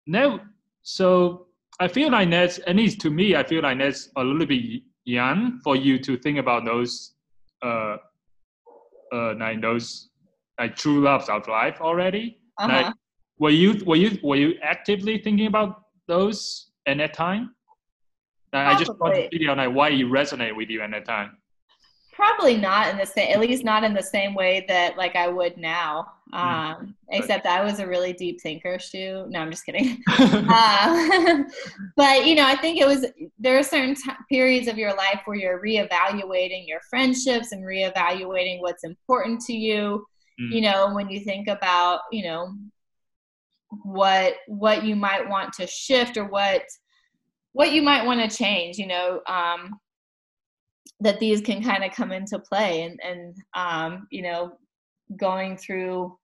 now, 0.07 0.41
so 0.83 1.47
I 1.81 1.89
feel 1.89 2.11
like 2.11 2.31
that's 2.31 2.61
at 2.67 2.77
least 2.77 3.01
to 3.03 3.11
me, 3.11 3.37
I 3.37 3.45
feel 3.45 3.63
like 3.63 3.79
that's 3.79 4.11
a 4.17 4.23
little 4.25 4.47
bit 4.47 4.83
young 5.05 5.61
for 5.61 5.77
you 5.77 5.99
to 6.01 6.17
think 6.19 6.39
about 6.39 6.65
those, 6.65 7.15
uh, 7.63 7.97
uh, 9.13 9.35
like 9.39 9.61
those 9.61 10.11
like 10.59 10.77
true 10.77 11.01
loves 11.01 11.29
of 11.29 11.49
life 11.49 11.81
already. 11.81 12.39
uh-huh. 12.59 12.73
Like, 12.73 12.95
were 13.39 13.51
you 13.51 13.83
were 13.87 13.97
you 13.97 14.19
were 14.23 14.37
you 14.37 14.59
actively 14.63 15.19
thinking 15.19 15.47
about 15.47 15.85
those 16.07 16.71
at 16.87 16.99
that 16.99 17.15
time? 17.15 17.55
Like, 18.53 18.67
I 18.67 18.79
just 18.79 18.93
want 19.01 19.15
to 19.15 19.29
figure 19.31 19.51
out 19.51 19.57
like 19.57 19.75
why 19.75 19.89
it 19.89 20.05
resonated 20.05 20.57
with 20.57 20.69
you 20.69 20.83
at 20.83 20.91
that 20.91 21.07
time. 21.07 21.39
Probably 22.13 22.57
not 22.57 22.89
in 22.91 22.99
the 22.99 23.07
same 23.07 23.33
at 23.33 23.41
least 23.41 23.65
not 23.65 23.85
in 23.85 23.95
the 23.95 24.03
same 24.03 24.35
way 24.35 24.65
that 24.69 24.97
like 24.97 25.17
i 25.17 25.29
would 25.29 25.57
now. 25.57 26.13
Um 26.33 26.95
except 27.11 27.47
i 27.47 27.63
was 27.63 27.79
a 27.79 27.87
really 27.87 28.13
deep 28.13 28.41
thinker 28.41 28.79
Shu. 28.79 29.27
no 29.29 29.41
i'm 29.41 29.51
just 29.51 29.67
kidding. 29.67 30.03
Uh, 30.09 31.45
but 31.97 32.27
you 32.27 32.35
know 32.35 32.47
i 32.47 32.57
think 32.57 32.81
it 32.81 32.87
was 32.87 33.07
there 33.39 33.59
are 33.59 33.63
certain 33.63 33.95
t- 33.95 34.11
periods 34.31 34.69
of 34.69 34.79
your 34.79 34.95
life 34.95 35.21
where 35.25 35.37
you're 35.37 35.63
reevaluating 35.63 36.67
your 36.67 36.81
friendships 36.89 37.53
and 37.53 37.65
reevaluating 37.65 38.61
what's 38.61 38.85
important 38.85 39.41
to 39.43 39.53
you. 39.55 40.07
Mm. 40.41 40.55
you 40.55 40.61
know 40.63 40.95
when 40.95 41.11
you 41.11 41.21
think 41.21 41.49
about 41.49 42.01
you 42.11 42.25
know 42.25 42.55
what 43.85 44.35
what 44.47 44.85
you 44.85 44.97
might 44.97 45.29
want 45.29 45.53
to 45.55 45.67
shift 45.67 46.17
or 46.17 46.25
what 46.25 46.63
what 47.53 47.73
you 47.73 47.83
might 47.83 48.05
want 48.05 48.21
to 48.21 48.37
change 48.37 48.79
you 48.79 48.87
know 48.87 49.21
um 49.27 49.79
that 51.01 51.19
these 51.21 51.41
can 51.41 51.63
kind 51.63 51.85
of 51.85 51.93
come 51.93 52.13
into 52.13 52.39
play 52.39 52.83
and 52.83 53.01
and 53.03 53.35
um 53.55 54.07
you 54.11 54.23
know 54.23 54.53
going 55.17 55.57
through 55.57 56.17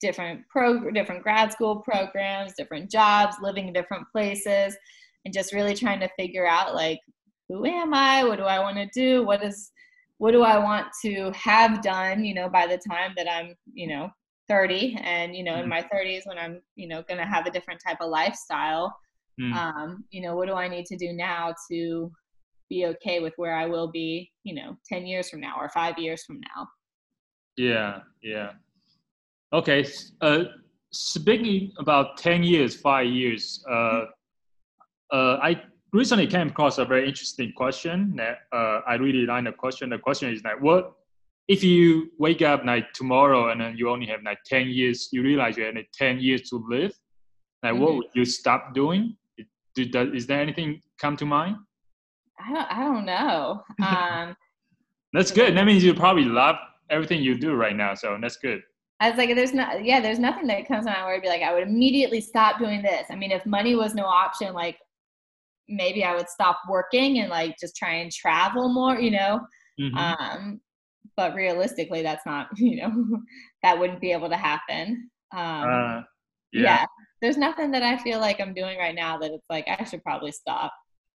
different 0.00 0.42
pro 0.48 0.90
different 0.90 1.22
grad 1.22 1.52
school 1.52 1.76
programs 1.80 2.52
different 2.56 2.90
jobs 2.90 3.36
living 3.40 3.66
in 3.68 3.72
different 3.72 4.06
places 4.12 4.76
and 5.24 5.32
just 5.34 5.52
really 5.52 5.74
trying 5.74 6.00
to 6.00 6.08
figure 6.18 6.46
out 6.46 6.74
like 6.74 7.00
who 7.48 7.64
am 7.64 7.94
i 7.94 8.22
what 8.24 8.36
do 8.36 8.44
i 8.44 8.58
want 8.58 8.76
to 8.76 8.86
do 8.94 9.24
what 9.24 9.42
is 9.42 9.70
what 10.18 10.32
do 10.32 10.42
i 10.42 10.58
want 10.58 10.86
to 11.02 11.30
have 11.32 11.82
done 11.82 12.24
you 12.24 12.34
know 12.34 12.48
by 12.48 12.66
the 12.66 12.78
time 12.90 13.12
that 13.16 13.30
i'm 13.30 13.54
you 13.72 13.88
know 13.88 14.10
30 14.48 14.96
and 15.02 15.34
you 15.34 15.42
know 15.42 15.56
in 15.56 15.66
Mhm. 15.66 15.70
my 15.70 15.82
30s 15.82 16.22
when 16.26 16.38
i'm 16.38 16.60
you 16.76 16.86
know 16.88 17.02
going 17.08 17.18
to 17.18 17.26
have 17.26 17.46
a 17.46 17.50
different 17.50 17.80
type 17.86 17.98
of 18.00 18.10
lifestyle 18.10 18.94
Mm. 19.38 19.52
um 19.54 20.04
you 20.10 20.22
know 20.22 20.34
what 20.34 20.46
do 20.48 20.54
i 20.54 20.66
need 20.66 20.86
to 20.86 20.96
do 20.96 21.12
now 21.12 21.54
to 21.70 22.10
be 22.68 22.86
okay 22.86 23.20
with 23.20 23.32
where 23.36 23.54
i 23.54 23.66
will 23.66 23.88
be 23.88 24.30
you 24.44 24.54
know 24.54 24.76
10 24.88 25.06
years 25.06 25.28
from 25.30 25.40
now 25.40 25.54
or 25.58 25.68
5 25.68 25.98
years 25.98 26.22
from 26.24 26.40
now 26.40 26.68
Yeah, 27.56 28.00
yeah. 28.22 28.50
Okay. 29.52 29.86
Uh, 30.20 30.44
speaking 30.92 31.72
about 31.78 32.06
ten 32.18 32.42
years, 32.42 32.76
five 32.76 33.06
years. 33.20 33.64
Uh, 33.74 34.02
uh, 35.16 35.34
I 35.48 35.62
recently 35.92 36.26
came 36.26 36.48
across 36.48 36.76
a 36.78 36.84
very 36.84 37.08
interesting 37.08 37.52
question 37.56 37.96
that 38.20 38.36
uh, 38.52 38.80
I 38.86 38.94
really 38.96 39.24
like. 39.24 39.44
The 39.44 39.52
question. 39.52 39.88
The 39.88 39.98
question 40.08 40.26
is 40.34 40.42
like, 40.44 40.60
what 40.60 40.92
if 41.48 41.62
you 41.64 42.10
wake 42.18 42.42
up 42.42 42.60
like 42.72 42.92
tomorrow 42.92 43.48
and 43.50 43.58
then 43.60 43.72
you 43.78 43.88
only 43.88 44.06
have 44.12 44.20
like 44.22 44.40
ten 44.44 44.68
years? 44.68 45.08
You 45.12 45.22
realize 45.22 45.56
you 45.56 45.64
have 45.64 45.76
like 45.80 45.92
ten 45.92 46.14
years 46.20 46.42
to 46.50 46.56
live. 46.68 46.92
Like, 47.62 47.76
what 47.80 47.92
Mhm. 47.92 47.96
would 47.96 48.12
you 48.14 48.24
stop 48.26 48.74
doing? 48.74 49.16
Did, 49.76 49.96
is 50.18 50.26
there 50.26 50.40
anything 50.46 50.70
come 51.00 51.16
to 51.16 51.24
mind? 51.24 51.56
I 52.38 52.52
don't 52.52 52.70
i 52.70 52.84
don't 52.84 53.04
know 53.04 53.62
um 53.86 54.36
That's 55.12 55.30
good. 55.30 55.56
That 55.56 55.64
means 55.64 55.82
you 55.82 55.94
probably 55.94 56.24
love 56.26 56.56
everything 56.90 57.22
you 57.22 57.38
do 57.38 57.54
right 57.54 57.74
now. 57.74 57.94
So 57.94 58.18
that's 58.20 58.36
good. 58.36 58.60
I 59.00 59.08
was 59.08 59.18
like, 59.18 59.34
there's 59.34 59.54
not, 59.54 59.82
yeah, 59.82 60.00
there's 60.00 60.18
nothing 60.18 60.46
that 60.48 60.68
comes 60.68 60.84
to 60.84 60.92
mind 60.92 61.04
where 61.04 61.14
I'd 61.14 61.22
be 61.22 61.28
like, 61.28 61.42
I 61.42 61.54
would 61.54 61.62
immediately 61.62 62.20
stop 62.20 62.58
doing 62.58 62.82
this. 62.82 63.06
I 63.10 63.16
mean, 63.16 63.30
if 63.30 63.44
money 63.46 63.74
was 63.74 63.94
no 63.94 64.04
option, 64.04 64.52
like 64.52 64.78
maybe 65.68 66.04
I 66.04 66.14
would 66.14 66.28
stop 66.28 66.60
working 66.68 67.18
and 67.20 67.30
like 67.30 67.56
just 67.58 67.76
try 67.76 67.94
and 67.94 68.12
travel 68.12 68.68
more, 68.68 68.98
you 68.98 69.10
know. 69.10 69.40
Mm-hmm. 69.80 69.96
Um, 69.96 70.60
but 71.16 71.34
realistically, 71.34 72.02
that's 72.02 72.26
not 72.26 72.48
you 72.56 72.76
know 72.76 73.20
that 73.62 73.78
wouldn't 73.78 74.00
be 74.00 74.12
able 74.12 74.28
to 74.28 74.36
happen. 74.36 75.10
Um, 75.32 75.40
uh, 75.40 76.02
yeah. 76.52 76.62
yeah. 76.62 76.86
there's 77.20 77.36
nothing 77.36 77.70
that 77.72 77.82
I 77.82 77.98
feel 77.98 78.20
like 78.20 78.40
I'm 78.40 78.54
doing 78.54 78.78
right 78.78 78.94
now 78.94 79.18
that 79.18 79.32
it's 79.32 79.46
like 79.50 79.66
I 79.66 79.84
should 79.84 80.02
probably 80.02 80.32
stop. 80.32 80.72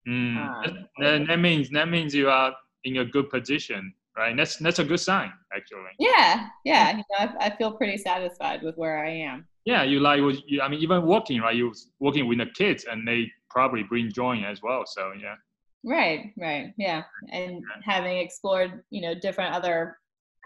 Mm. 0.09 0.37
Um, 0.37 0.89
that, 1.01 1.27
that 1.27 1.39
means 1.39 1.69
that 1.71 1.89
means 1.89 2.15
you 2.15 2.29
are 2.31 2.55
in 2.85 2.99
a 2.99 3.05
good 3.05 3.29
position 3.29 3.93
right? 4.19 4.37
That's 4.37 4.57
that's 4.57 4.81
a 4.81 4.85
good 4.85 5.01
sign, 5.01 5.33
actually. 5.55 5.93
Yeah, 5.99 6.49
yeah. 6.65 6.91
You 6.91 6.97
know, 6.97 7.33
I, 7.41 7.47
I 7.47 7.57
feel 7.57 7.73
pretty 7.73 7.97
satisfied 7.97 8.63
with 8.63 8.77
where 8.77 9.05
I 9.05 9.11
am. 9.11 9.47
Yeah, 9.65 9.85
you 9.85 10.01
like 10.01 10.21
you, 10.47 10.61
I 10.61 10.69
mean, 10.69 10.81
even 10.81 11.07
working, 11.07 11.41
right? 11.41 11.55
You 11.55 11.73
working 12.01 12.29
with 12.29 12.39
the 12.39 12.47
kids, 12.47 12.85
and 12.91 13.07
they 13.07 13.31
probably 13.49 13.85
bring 13.85 14.11
joy 14.11 14.43
as 14.45 14.61
well. 14.63 14.85
So 14.87 15.13
yeah. 15.19 15.37
Right, 15.85 16.33
right, 16.37 16.75
yeah, 16.77 17.05
and 17.31 17.63
having 17.85 18.19
explored, 18.19 18.83
you 18.91 19.01
know, 19.01 19.15
different 19.15 19.55
other 19.55 19.97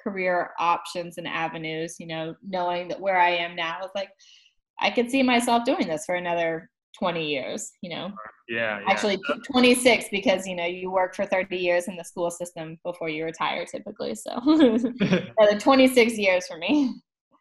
career 0.03 0.51
options 0.59 1.17
and 1.17 1.27
avenues, 1.27 1.97
you 1.99 2.07
know, 2.07 2.35
knowing 2.47 2.89
that 2.89 3.01
where 3.01 3.19
I 3.19 3.31
am 3.31 3.57
now 3.57 3.81
is 3.83 3.91
like, 3.95 4.11
I 4.79 4.91
could 4.91 5.11
see 5.11 5.23
myself 5.23 5.65
doing 5.65 5.89
this 5.89 6.05
for 6.05 6.17
another 6.17 6.69
20 6.98 7.27
years, 7.27 7.73
you 7.81 7.90
know. 7.90 8.12
Yeah, 8.48 8.81
yeah. 8.81 8.85
Actually 8.89 9.19
26 9.51 10.06
because, 10.10 10.47
you 10.47 10.55
know, 10.55 10.66
you 10.66 10.90
work 10.90 11.14
for 11.14 11.24
30 11.24 11.56
years 11.56 11.89
in 11.89 11.97
the 11.97 12.05
school 12.05 12.31
system 12.31 12.78
before 12.85 13.09
you 13.09 13.24
retire 13.24 13.64
typically. 13.64 14.14
So 14.14 14.32
another 14.44 15.59
26 15.59 16.19
years 16.19 16.47
for 16.47 16.59
me. 16.59 16.94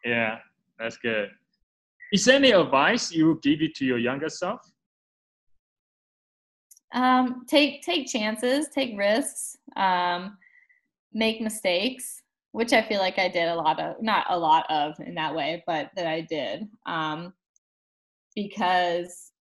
Yeah, 0.04 0.38
that's 0.78 0.96
good. 0.96 1.30
Is 2.12 2.24
there 2.24 2.36
any 2.36 2.50
advice 2.50 3.12
you 3.12 3.28
would 3.28 3.42
give 3.42 3.62
it 3.62 3.74
to 3.76 3.84
your 3.84 3.98
younger 3.98 4.28
self? 4.28 4.60
Um, 6.94 7.46
take 7.48 7.82
take 7.82 8.06
chances, 8.06 8.68
take 8.68 8.98
risks, 8.98 9.56
um, 9.76 10.36
make 11.14 11.40
mistakes, 11.40 12.22
which 12.52 12.74
I 12.74 12.82
feel 12.82 13.00
like 13.00 13.18
I 13.18 13.28
did 13.28 13.48
a 13.48 13.54
lot 13.54 13.80
of, 13.80 14.02
not 14.02 14.26
a 14.28 14.38
lot 14.38 14.70
of 14.70 15.00
in 15.00 15.14
that 15.14 15.34
way, 15.34 15.64
but 15.66 15.90
that 15.96 16.06
I 16.06 16.20
did. 16.20 16.68
Um, 16.84 17.32
because 18.34 19.31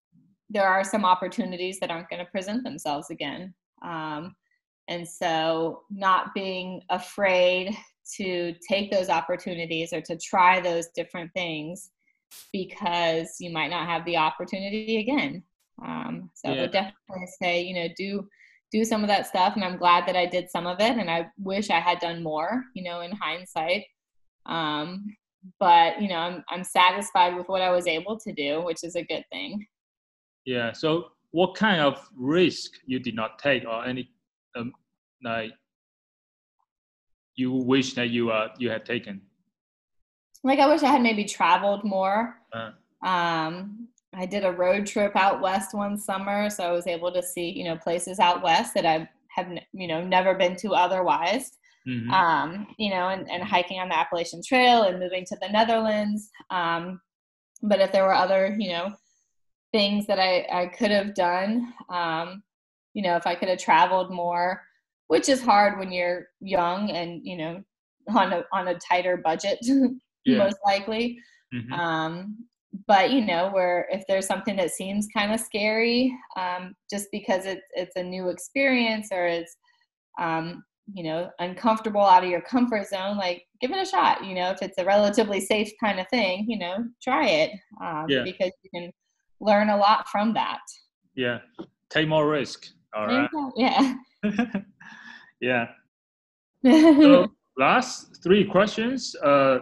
there 0.52 0.68
are 0.68 0.84
some 0.84 1.06
opportunities 1.06 1.80
that 1.80 1.90
aren't 1.90 2.10
going 2.10 2.23
to 2.23 2.32
present 2.32 2.64
themselves 2.64 3.10
again. 3.10 3.53
Um, 3.82 4.36
and 4.88 5.07
so, 5.07 5.84
not 5.90 6.34
being 6.34 6.82
afraid 6.90 7.76
to 8.18 8.53
take 8.68 8.91
those 8.91 9.10
opportunities 9.10 9.94
or 9.94 10.02
to 10.02 10.18
try 10.18 10.60
those 10.60 10.88
different 10.95 11.32
things 11.34 11.91
because 12.52 13.36
you 13.40 13.52
might 13.52 13.69
not 13.69 13.88
have 13.88 14.03
the 14.06 14.18
opportunity 14.18 14.99
again. 14.99 15.44
Um, 15.84 16.30
so, 16.36 16.49
yeah. 16.49 16.57
I 16.57 16.61
would 16.61 16.72
definitely 16.72 17.28
say, 17.41 17.61
you 17.61 17.76
know, 17.76 17.88
do 17.98 18.28
do 18.72 18.86
some 18.86 19.02
of 19.03 19.07
that 19.07 19.28
stuff. 19.28 19.56
And 19.56 19.64
I'm 19.64 19.78
glad 19.78 20.07
that 20.07 20.15
I 20.15 20.26
did 20.26 20.49
some 20.49 20.65
of 20.65 20.80
it. 20.80 20.98
And 20.98 21.11
I 21.11 21.28
wish 21.38 21.69
I 21.69 21.80
had 21.80 21.99
done 21.99 22.23
more, 22.23 22.64
you 22.73 22.84
know, 22.84 23.02
in 23.02 23.11
hindsight. 23.11 23.84
Um, 24.45 25.06
but 25.60 26.02
you 26.02 26.07
know, 26.07 26.18
I'm 26.18 26.44
I'm 26.49 26.64
satisfied 26.64 27.36
with 27.36 27.48
what 27.48 27.61
I 27.61 27.72
was 27.72 27.88
able 27.88 28.19
to 28.19 28.34
do, 28.34 28.61
which 28.61 28.84
is 28.84 28.95
a 28.95 29.03
good 29.03 29.26
thing. 29.32 29.65
Yeah. 30.45 30.72
So 30.73 31.11
what 31.31 31.55
kind 31.55 31.81
of 31.81 32.09
risk 32.15 32.72
you 32.85 32.99
did 32.99 33.15
not 33.15 33.39
take 33.39 33.65
or 33.65 33.85
any 33.85 34.09
um, 34.55 34.73
like 35.23 35.51
you 37.35 37.51
wish 37.51 37.93
that 37.93 38.09
you 38.09 38.31
uh 38.31 38.49
you 38.57 38.69
had 38.69 38.85
taken? 38.85 39.22
Like 40.43 40.59
I 40.59 40.68
wish 40.68 40.84
I 40.84 40.91
had 40.91 41.01
maybe 41.01 41.26
traveled 41.26 41.84
more. 41.84 42.35
Uh. 42.53 42.72
Um, 43.05 43.88
I 44.13 44.26
did 44.26 44.43
a 44.43 44.51
road 44.51 44.85
trip 44.85 45.15
out 45.15 45.41
west 45.41 45.73
one 45.73 45.97
summer, 45.97 46.49
so 46.49 46.63
I 46.63 46.72
was 46.72 46.88
able 46.88 47.11
to 47.13 47.23
see 47.23 47.49
you 47.49 47.63
know 47.63 47.77
places 47.77 48.19
out 48.19 48.43
west 48.43 48.73
that 48.73 48.85
I 48.85 49.09
have 49.30 49.47
you 49.73 49.88
know 49.88 50.03
never 50.03 50.35
been 50.35 50.55
to 50.57 50.73
otherwise. 50.73 51.51
Mm-hmm. 51.88 52.11
Um, 52.11 52.68
you 52.77 52.91
know, 52.91 53.07
and, 53.09 53.30
and 53.31 53.43
hiking 53.43 53.80
on 53.80 53.89
the 53.89 53.97
Appalachian 53.97 54.41
Trail 54.45 54.84
and 54.84 54.99
moving 54.99 55.26
to 55.26 55.38
the 55.41 55.49
Netherlands. 55.49 56.30
Um, 56.51 57.01
but 57.63 57.80
if 57.80 57.91
there 57.91 58.03
were 58.03 58.13
other, 58.13 58.55
you 58.59 58.69
know, 58.69 58.93
things 59.72 60.07
that 60.07 60.19
I, 60.19 60.45
I 60.52 60.68
could 60.68 60.91
have 60.91 61.15
done. 61.15 61.73
Um, 61.89 62.43
you 62.93 63.02
know, 63.02 63.15
if 63.15 63.26
I 63.26 63.35
could 63.35 63.49
have 63.49 63.60
traveled 63.60 64.11
more, 64.11 64.61
which 65.07 65.30
is 65.30 65.41
hard 65.41 65.80
when 65.80 65.91
you're 65.91 66.27
young 66.39 66.91
and, 66.91 67.22
you 67.23 67.38
know, 67.38 67.64
on 68.10 68.34
a, 68.34 68.43
on 68.53 68.68
a 68.68 68.80
tighter 68.80 69.18
budget, 69.18 69.60
yeah. 70.26 70.38
most 70.38 70.57
likely. 70.65 71.19
Mm-hmm. 71.53 71.73
Um, 71.73 72.38
but 72.88 73.11
you 73.11 73.26
know, 73.26 73.49
where 73.52 73.88
if 73.91 74.03
there's 74.07 74.26
something 74.26 74.56
that 74.56 74.72
seems 74.72 75.07
kind 75.14 75.34
of 75.34 75.39
scary, 75.39 76.15
um, 76.38 76.73
just 76.89 77.07
because 77.11 77.45
it's, 77.45 77.61
it's 77.72 77.95
a 77.95 78.03
new 78.03 78.30
experience 78.30 79.10
or 79.11 79.26
it's, 79.26 79.57
um, 80.19 80.64
you 80.93 81.03
know, 81.03 81.30
uncomfortable 81.39 82.02
out 82.02 82.23
of 82.23 82.30
your 82.30 82.41
comfort 82.41 82.88
zone, 82.88 83.18
like 83.18 83.43
give 83.60 83.72
it 83.72 83.81
a 83.81 83.85
shot. 83.85 84.26
You 84.26 84.35
know, 84.35 84.52
if 84.52 84.61
it's 84.61 84.77
a 84.77 84.85
relatively 84.85 85.39
safe 85.39 85.72
kind 85.80 85.99
of 85.99 86.07
thing, 86.10 86.45
you 86.48 86.57
know, 86.57 86.85
try 87.02 87.27
it 87.27 87.52
um, 87.81 88.06
yeah. 88.10 88.23
because 88.23 88.52
you 88.64 88.69
can 88.73 88.91
learn 89.41 89.69
a 89.69 89.77
lot 89.77 90.07
from 90.07 90.34
that. 90.34 90.59
Yeah, 91.15 91.39
take 91.89 92.07
more 92.07 92.30
risk. 92.30 92.68
All 92.95 93.07
right. 93.07 93.30
Yeah. 93.55 93.95
yeah. 95.41 95.65
so 96.63 97.27
last 97.57 98.23
three 98.23 98.45
questions. 98.45 99.15
Uh, 99.23 99.59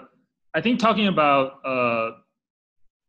I 0.53 0.61
think 0.61 0.79
talking 0.79 1.07
about 1.07 1.65
uh, 1.65 2.11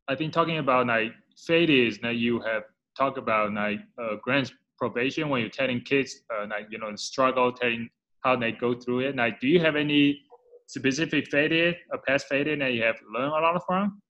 I 0.09 0.14
think 0.16 0.32
talking 0.32 0.59
about 0.59 0.86
like 0.86 1.12
failures 1.36 1.98
that 2.02 2.16
you 2.16 2.40
have 2.40 2.62
talked 2.97 3.18
about 3.18 3.52
like 3.52 3.80
uh, 4.01 4.16
grants 4.22 4.52
probation 4.78 5.28
when 5.28 5.40
you're 5.42 5.51
telling 5.51 5.80
kids 5.82 6.22
uh, 6.32 6.47
like 6.48 6.66
you 6.70 6.78
know 6.78 6.94
struggle 6.97 7.52
telling 7.52 7.88
how 8.22 8.36
they 8.36 8.52
go 8.52 8.74
through 8.74 9.01
it. 9.01 9.16
Like, 9.16 9.40
do 9.40 9.48
you 9.48 9.60
have 9.60 9.76
any 9.76 10.20
specific 10.66 11.28
failure, 11.28 11.74
a 11.92 11.98
past 11.98 12.26
failure 12.28 12.56
that 12.56 12.72
you 12.72 12.82
have 12.82 12.97
learned 13.12 13.32
a 13.32 13.40
lot 13.40 13.62
from? 13.66 14.01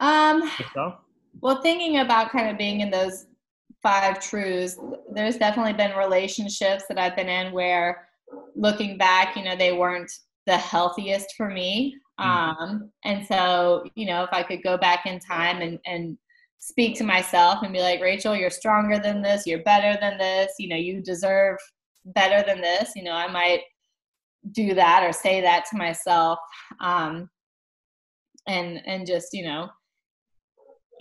Um, 0.00 0.42
Yourself? 0.58 0.94
Well, 1.40 1.60
thinking 1.62 1.98
about 1.98 2.30
kind 2.30 2.48
of 2.50 2.58
being 2.58 2.80
in 2.80 2.90
those 2.90 3.26
five 3.82 4.20
truths, 4.20 4.78
there's 5.12 5.38
definitely 5.38 5.72
been 5.72 5.96
relationships 5.96 6.84
that 6.88 6.98
I've 6.98 7.16
been 7.16 7.28
in 7.28 7.52
where 7.52 8.08
looking 8.54 8.96
back, 8.96 9.36
you 9.36 9.44
know, 9.44 9.56
they 9.56 9.72
weren't 9.72 10.10
the 10.46 10.56
healthiest 10.56 11.34
for 11.36 11.50
me. 11.50 11.96
Mm-hmm. 12.20 12.62
Um, 12.62 12.90
and 13.04 13.26
so, 13.26 13.84
you 13.94 14.06
know, 14.06 14.22
if 14.22 14.30
I 14.32 14.42
could 14.42 14.62
go 14.62 14.76
back 14.76 15.06
in 15.06 15.18
time 15.18 15.62
and, 15.62 15.78
and 15.86 16.16
speak 16.58 16.96
to 16.98 17.04
myself 17.04 17.62
and 17.62 17.72
be 17.72 17.80
like, 17.80 18.00
Rachel, 18.00 18.36
you're 18.36 18.50
stronger 18.50 18.98
than 18.98 19.20
this, 19.20 19.46
you're 19.46 19.62
better 19.64 19.98
than 20.00 20.18
this, 20.18 20.52
you 20.58 20.68
know, 20.68 20.76
you 20.76 21.00
deserve 21.00 21.56
better 22.04 22.44
than 22.46 22.60
this, 22.60 22.92
you 22.94 23.02
know, 23.02 23.12
I 23.12 23.30
might 23.30 23.62
do 24.52 24.74
that 24.74 25.02
or 25.02 25.12
say 25.12 25.40
that 25.40 25.64
to 25.70 25.76
myself. 25.76 26.38
Um, 26.80 27.28
and, 28.46 28.80
and 28.86 29.06
just, 29.06 29.32
you 29.32 29.44
know, 29.44 29.68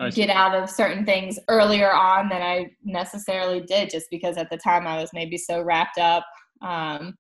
get 0.10 0.30
out 0.30 0.56
of 0.56 0.70
certain 0.70 1.06
things 1.06 1.38
earlier 1.48 1.92
on 1.92 2.30
than 2.30 2.42
I 2.42 2.72
necessarily 2.84 3.62
did, 3.62 3.90
just 3.90 4.08
because 4.10 4.38
at 4.38 4.50
the 4.50 4.58
time 4.58 4.88
I 4.88 5.00
was 5.00 5.12
maybe 5.14 5.38
so 5.38 5.62
wrapped 5.62 5.98
up, 5.98 6.26
um, 6.62 7.16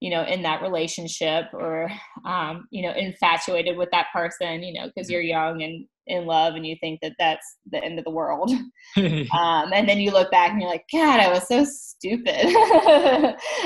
you 0.00 0.10
know, 0.10 0.24
in 0.24 0.42
that 0.42 0.62
relationship 0.62 1.46
or, 1.52 1.90
um, 2.24 2.66
you 2.70 2.82
know, 2.82 2.92
infatuated 2.92 3.76
with 3.76 3.88
that 3.92 4.08
person, 4.12 4.62
you 4.62 4.74
know, 4.74 4.86
because 4.86 5.10
you're 5.10 5.22
young 5.22 5.62
and 5.62 5.86
in 6.06 6.26
love 6.26 6.54
and 6.54 6.66
you 6.66 6.76
think 6.80 7.00
that 7.02 7.12
that's 7.18 7.56
the 7.70 7.82
end 7.82 7.98
of 7.98 8.04
the 8.04 8.10
world. 8.10 8.50
um, 8.96 9.72
and 9.72 9.88
then 9.88 9.98
you 9.98 10.10
look 10.10 10.30
back 10.30 10.52
and 10.52 10.60
you're 10.60 10.70
like, 10.70 10.84
God, 10.92 11.20
I 11.20 11.28
was 11.32 11.46
so 11.48 11.64
stupid. 11.64 12.46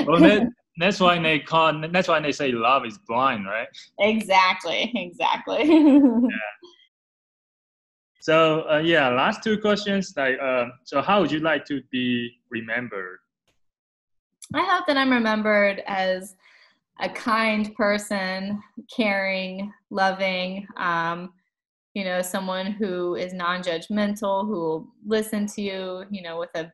well, 0.07 0.19
that, 0.19 0.47
that's 0.77 0.99
why 0.99 1.21
they 1.21 1.39
call. 1.39 1.81
That's 1.91 2.07
why 2.07 2.19
they 2.19 2.31
say 2.31 2.51
love 2.51 2.85
is 2.85 2.97
blind, 3.07 3.45
right? 3.45 3.67
Exactly. 3.99 4.91
Exactly. 4.95 5.65
yeah. 5.67 6.27
So 8.21 8.69
uh, 8.69 8.77
yeah, 8.77 9.09
last 9.09 9.43
two 9.43 9.57
questions. 9.57 10.13
Like, 10.15 10.37
uh, 10.39 10.65
so 10.83 11.01
how 11.01 11.21
would 11.21 11.31
you 11.31 11.39
like 11.39 11.65
to 11.65 11.81
be 11.91 12.29
remembered? 12.51 13.17
I 14.53 14.63
hope 14.63 14.85
that 14.85 14.95
I'm 14.95 15.11
remembered 15.11 15.81
as 15.87 16.35
a 16.99 17.09
kind 17.09 17.73
person, 17.73 18.61
caring, 18.95 19.73
loving. 19.89 20.67
Um, 20.77 21.33
you 21.95 22.03
know, 22.03 22.21
someone 22.21 22.67
who 22.67 23.15
is 23.15 23.33
non-judgmental, 23.33 24.45
who 24.45 24.51
will 24.51 24.87
listen 25.05 25.47
to 25.47 25.61
you. 25.61 26.03
You 26.11 26.21
know, 26.21 26.37
with 26.37 26.51
a 26.55 26.71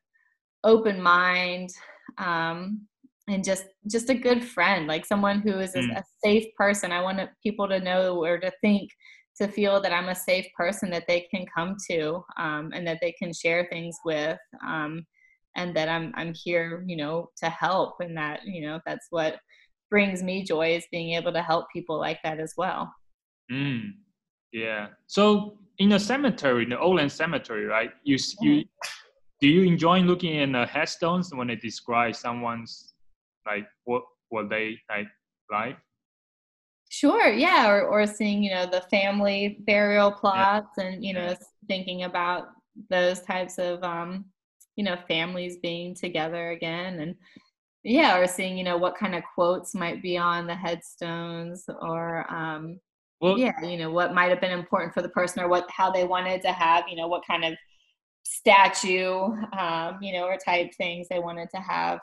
open 0.66 1.02
mind. 1.02 1.70
Um, 2.18 2.88
and 3.30 3.44
just 3.44 3.66
just 3.92 4.10
a 4.10 4.14
good 4.14 4.44
friend 4.44 4.88
like 4.88 5.06
someone 5.06 5.42
who 5.42 5.60
is 5.60 5.74
mm. 5.74 5.94
a, 5.94 6.00
a 6.00 6.04
safe 6.24 6.46
person 6.56 6.94
i 6.94 7.02
want 7.02 7.20
people 7.44 7.68
to 7.68 7.78
know 7.82 8.16
where 8.16 8.40
to 8.40 8.50
think 8.62 8.90
to 9.38 9.48
feel 9.48 9.80
that 9.82 9.94
I'm 9.94 10.10
a 10.10 10.16
safe 10.16 10.48
person 10.56 10.90
that 10.92 11.06
they 11.08 11.28
can 11.32 11.46
come 11.54 11.76
to 11.90 12.24
um, 12.38 12.72
and 12.74 12.86
that 12.88 13.00
they 13.02 13.12
can 13.12 13.32
share 13.34 13.68
things 13.72 13.98
with 14.04 14.38
um, 14.66 15.06
and 15.56 15.76
that 15.76 15.90
I'm 15.90 16.14
I'm 16.16 16.34
here 16.34 16.84
you 16.88 16.98
know 16.98 17.30
to 17.38 17.50
help 17.50 17.96
and 18.00 18.18
that 18.18 18.42
you 18.46 18.62
know 18.62 18.80
that's 18.86 19.08
what 19.10 19.38
brings 19.90 20.22
me 20.22 20.44
joy 20.44 20.76
is 20.76 20.86
being 20.92 21.14
able 21.14 21.34
to 21.34 21.42
help 21.42 21.66
people 21.72 22.00
like 22.00 22.20
that 22.24 22.40
as 22.40 22.54
well. 22.58 22.94
Mm, 23.52 23.94
yeah. 24.52 24.88
So 25.08 25.58
in 25.80 25.90
the 25.90 26.00
cemetery, 26.00 26.66
the 26.66 26.80
Oakland 26.80 27.12
Cemetery, 27.12 27.66
right? 27.66 27.92
You 28.04 28.18
you 28.42 28.64
do 29.40 29.48
you 29.48 29.64
enjoy 29.64 30.00
looking 30.00 30.36
in 30.36 30.52
the 30.52 30.66
headstones 30.66 31.34
when 31.34 31.48
they 31.48 31.56
describe 31.56 32.16
someone's 32.16 32.94
like 33.46 33.68
what 33.86 34.04
what 34.30 34.50
they 34.50 34.78
like 34.90 35.08
like? 35.52 35.78
Sure, 36.90 37.30
yeah, 37.30 37.70
or 37.70 37.82
or 37.84 38.08
seeing 38.08 38.44
you 38.44 38.52
know 38.52 38.66
the 38.66 38.82
family 38.90 39.58
burial 39.66 40.12
plots 40.12 40.70
yeah. 40.78 40.86
and 40.86 41.04
you 41.04 41.14
know 41.14 41.36
thinking 41.68 42.04
about 42.04 42.48
those 42.90 43.22
types 43.22 43.58
of 43.58 43.84
um 43.84 44.26
you 44.76 44.84
know 44.84 44.96
families 45.08 45.58
being 45.58 45.94
together 45.94 46.52
again 46.52 47.00
and 47.00 47.16
yeah 47.84 48.18
or 48.18 48.28
seeing 48.28 48.58
you 48.58 48.64
know 48.64 48.78
what 48.78 48.98
kind 48.98 49.16
of 49.16 49.24
quotes 49.36 49.76
might 49.76 50.02
be 50.02 50.18
on 50.18 50.48
the 50.48 50.56
headstones 50.56 51.66
or 51.82 52.32
um 52.32 52.80
well, 53.20 53.38
yeah 53.38 53.60
you 53.64 53.78
know 53.78 53.92
what 53.92 54.14
might 54.14 54.30
have 54.30 54.40
been 54.40 54.52
important 54.52 54.94
for 54.94 55.02
the 55.02 55.10
person 55.10 55.42
or 55.42 55.48
what 55.48 55.70
how 55.72 55.92
they 55.92 56.04
wanted 56.04 56.42
to 56.42 56.52
have 56.52 56.86
you 56.88 56.96
know 56.96 57.08
what 57.08 57.26
kind 57.26 57.44
of 57.44 57.54
statue 58.24 59.16
um 59.58 59.98
you 60.02 60.14
know 60.14 60.26
or 60.26 60.38
type 60.38 60.70
things 60.78 61.08
they 61.10 61.20
wanted 61.20 61.50
to 61.50 61.58
have 61.58 62.00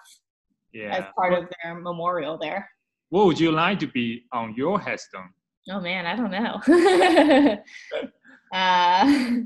yeah. 0.73 0.97
as 0.97 1.05
part 1.17 1.33
of 1.33 1.45
their 1.63 1.75
memorial 1.77 2.37
there 2.37 2.69
what 3.11 3.27
would 3.27 3.39
you 3.39 3.53
like 3.53 3.79
to 3.79 3.87
be 3.87 4.25
on 4.33 4.55
your 4.57 4.79
headstone 4.79 5.31
oh 5.71 5.81
man 5.81 6.07
i 6.07 6.17
don't 6.17 6.31
know 6.31 6.61
uh 8.55 9.05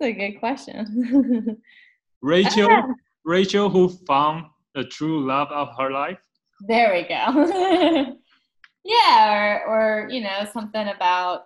that's 0.00 0.10
a 0.10 0.12
good 0.12 0.38
question 0.38 1.60
rachel 2.22 2.94
rachel 3.24 3.68
who 3.68 3.88
found 4.06 4.44
the 4.78 4.84
true 4.84 5.26
love 5.26 5.48
of 5.48 5.76
her 5.76 5.90
life? 5.90 6.18
There 6.66 6.92
we 6.92 7.02
go. 7.02 8.16
yeah, 8.84 9.62
or 9.66 9.66
or 9.66 10.08
you 10.08 10.20
know 10.20 10.46
something 10.52 10.88
about 10.88 11.42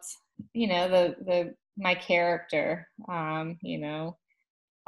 you 0.52 0.68
know 0.68 0.88
the 0.88 1.16
the 1.24 1.54
my 1.76 1.94
character. 1.94 2.86
Um, 3.08 3.58
you 3.62 3.78
know, 3.78 4.16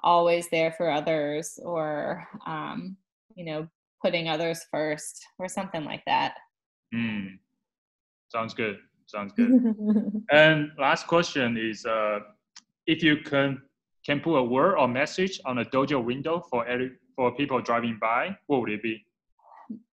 always 0.02 0.48
there 0.50 0.72
for 0.72 0.90
others, 0.90 1.58
or 1.62 2.26
um, 2.46 2.96
you 3.34 3.44
know, 3.44 3.68
putting 4.02 4.28
others 4.28 4.64
first, 4.70 5.24
or 5.38 5.48
something 5.48 5.84
like 5.84 6.02
that. 6.06 6.34
Mm. 6.94 7.38
Sounds 8.28 8.54
good. 8.54 8.78
Sounds 9.06 9.32
good. 9.32 9.50
and 10.30 10.70
last 10.78 11.06
question 11.06 11.56
is, 11.56 11.84
uh, 11.84 12.20
if 12.86 13.02
you 13.02 13.18
can 13.18 13.60
can 14.04 14.20
put 14.20 14.36
a 14.36 14.42
word 14.42 14.76
or 14.76 14.86
message 14.86 15.40
on 15.46 15.58
a 15.58 15.64
dojo 15.64 16.02
window 16.02 16.42
for 16.50 16.66
every 16.66 16.92
for 17.16 17.34
people 17.34 17.60
driving 17.60 17.98
by, 18.00 18.36
what 18.46 18.60
would 18.60 18.70
it 18.70 18.82
be? 18.82 19.04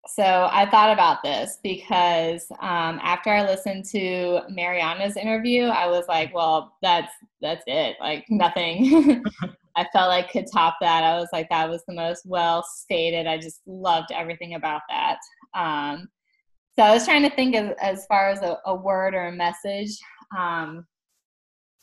So 0.06 0.48
I 0.51 0.68
thought 0.68 0.93
about 0.93 1.22
this 1.22 1.59
because 1.62 2.47
um, 2.60 2.98
after 3.02 3.31
I 3.31 3.43
listened 3.43 3.85
to 3.90 4.40
Mariana's 4.48 5.16
interview, 5.16 5.64
I 5.64 5.86
was 5.86 6.06
like, 6.09 6.35
well, 6.35 6.77
that's 6.82 7.12
that's 7.40 7.62
it. 7.66 7.97
Like 8.01 8.24
nothing. 8.28 9.22
I 9.77 9.86
felt 9.93 10.09
like 10.09 10.31
could 10.31 10.47
top 10.52 10.77
that. 10.81 11.05
I 11.05 11.18
was 11.18 11.28
like, 11.32 11.48
that 11.51 11.70
was 11.70 11.85
the 11.86 11.94
most 11.94 12.27
well 12.27 12.64
stated. 12.64 13.27
I 13.27 13.39
just 13.39 13.60
loved 13.66 14.10
everything 14.12 14.55
about 14.55 14.82
that. 14.89 15.18
Um, 15.55 16.09
so 16.77 16.85
I 16.85 16.93
was 16.93 17.05
trying 17.05 17.23
to 17.23 17.35
think 17.35 17.55
of, 17.57 17.71
as 17.81 18.07
far 18.07 18.29
as 18.29 18.43
a, 18.43 18.59
a 18.67 18.75
word 18.75 19.15
or 19.15 19.27
a 19.27 19.33
message. 19.33 19.99
Um, 20.37 20.87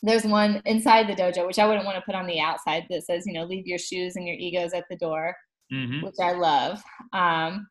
there's 0.03 0.25
one 0.25 0.61
inside 0.65 1.07
the 1.07 1.15
dojo, 1.15 1.47
which 1.47 1.59
I 1.59 1.67
wouldn't 1.67 1.85
want 1.85 1.97
to 1.97 2.05
put 2.05 2.15
on 2.15 2.27
the 2.27 2.39
outside 2.39 2.85
that 2.89 3.03
says, 3.03 3.25
you 3.25 3.33
know, 3.33 3.43
leave 3.43 3.65
your 3.65 3.79
shoes 3.79 4.15
and 4.15 4.27
your 4.27 4.37
egos 4.37 4.73
at 4.73 4.85
the 4.89 4.95
door, 4.95 5.35
mm-hmm. 5.73 6.05
which 6.05 6.15
I 6.21 6.33
love. 6.33 6.81
Um, 7.13 7.67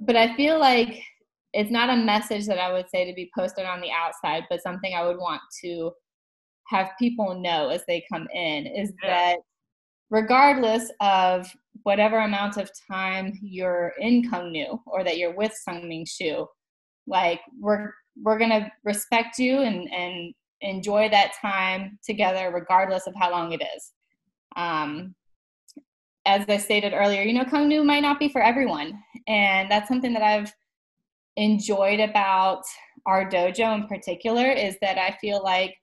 but 0.00 0.16
I 0.16 0.36
feel 0.36 0.58
like 0.58 1.02
it's 1.52 1.70
not 1.70 1.90
a 1.90 1.96
message 1.96 2.46
that 2.46 2.58
I 2.58 2.72
would 2.72 2.88
say 2.90 3.06
to 3.06 3.14
be 3.14 3.30
posted 3.36 3.64
on 3.64 3.80
the 3.80 3.90
outside, 3.90 4.44
but 4.48 4.62
something 4.62 4.94
I 4.94 5.06
would 5.06 5.16
want 5.16 5.40
to 5.64 5.90
have 6.68 6.90
people 6.98 7.40
know 7.40 7.70
as 7.70 7.82
they 7.86 8.04
come 8.12 8.28
in 8.32 8.66
is 8.66 8.92
yeah. 9.02 9.10
that 9.10 9.36
regardless 10.10 10.90
of 11.00 11.50
whatever 11.82 12.18
amount 12.18 12.56
of 12.56 12.70
time 12.90 13.38
you're 13.42 13.94
in 14.00 14.28
Kung 14.28 14.52
Nu 14.52 14.78
or 14.86 15.02
that 15.02 15.18
you're 15.18 15.34
with 15.34 15.52
Sung 15.52 15.88
Ming 15.88 16.06
Shu, 16.06 16.46
like 17.10 17.40
we're 17.60 17.92
we're 18.22 18.38
gonna 18.38 18.70
respect 18.84 19.38
you 19.38 19.58
and 19.58 19.92
and 19.92 20.34
enjoy 20.62 21.08
that 21.10 21.32
time 21.40 21.98
together 22.04 22.50
regardless 22.54 23.06
of 23.06 23.14
how 23.18 23.30
long 23.30 23.52
it 23.52 23.62
is. 23.76 23.92
Um, 24.56 25.14
as 26.26 26.44
i 26.48 26.56
stated 26.56 26.92
earlier 26.92 27.22
you 27.22 27.32
know 27.32 27.44
kung 27.44 27.68
nu 27.68 27.82
might 27.82 28.00
not 28.00 28.18
be 28.18 28.28
for 28.28 28.42
everyone 28.42 28.98
and 29.26 29.70
that's 29.70 29.88
something 29.88 30.12
that 30.12 30.22
i've 30.22 30.52
enjoyed 31.36 32.00
about 32.00 32.62
our 33.06 33.28
dojo 33.28 33.74
in 33.74 33.86
particular 33.86 34.46
is 34.46 34.76
that 34.82 34.98
i 34.98 35.16
feel 35.20 35.42
like 35.42 35.74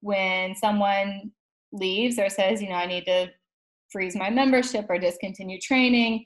when 0.00 0.54
someone 0.54 1.30
leaves 1.72 2.18
or 2.18 2.28
says 2.28 2.60
you 2.60 2.68
know 2.68 2.74
i 2.74 2.86
need 2.86 3.04
to 3.04 3.28
freeze 3.90 4.14
my 4.14 4.28
membership 4.28 4.84
or 4.90 4.98
discontinue 4.98 5.58
training 5.58 6.24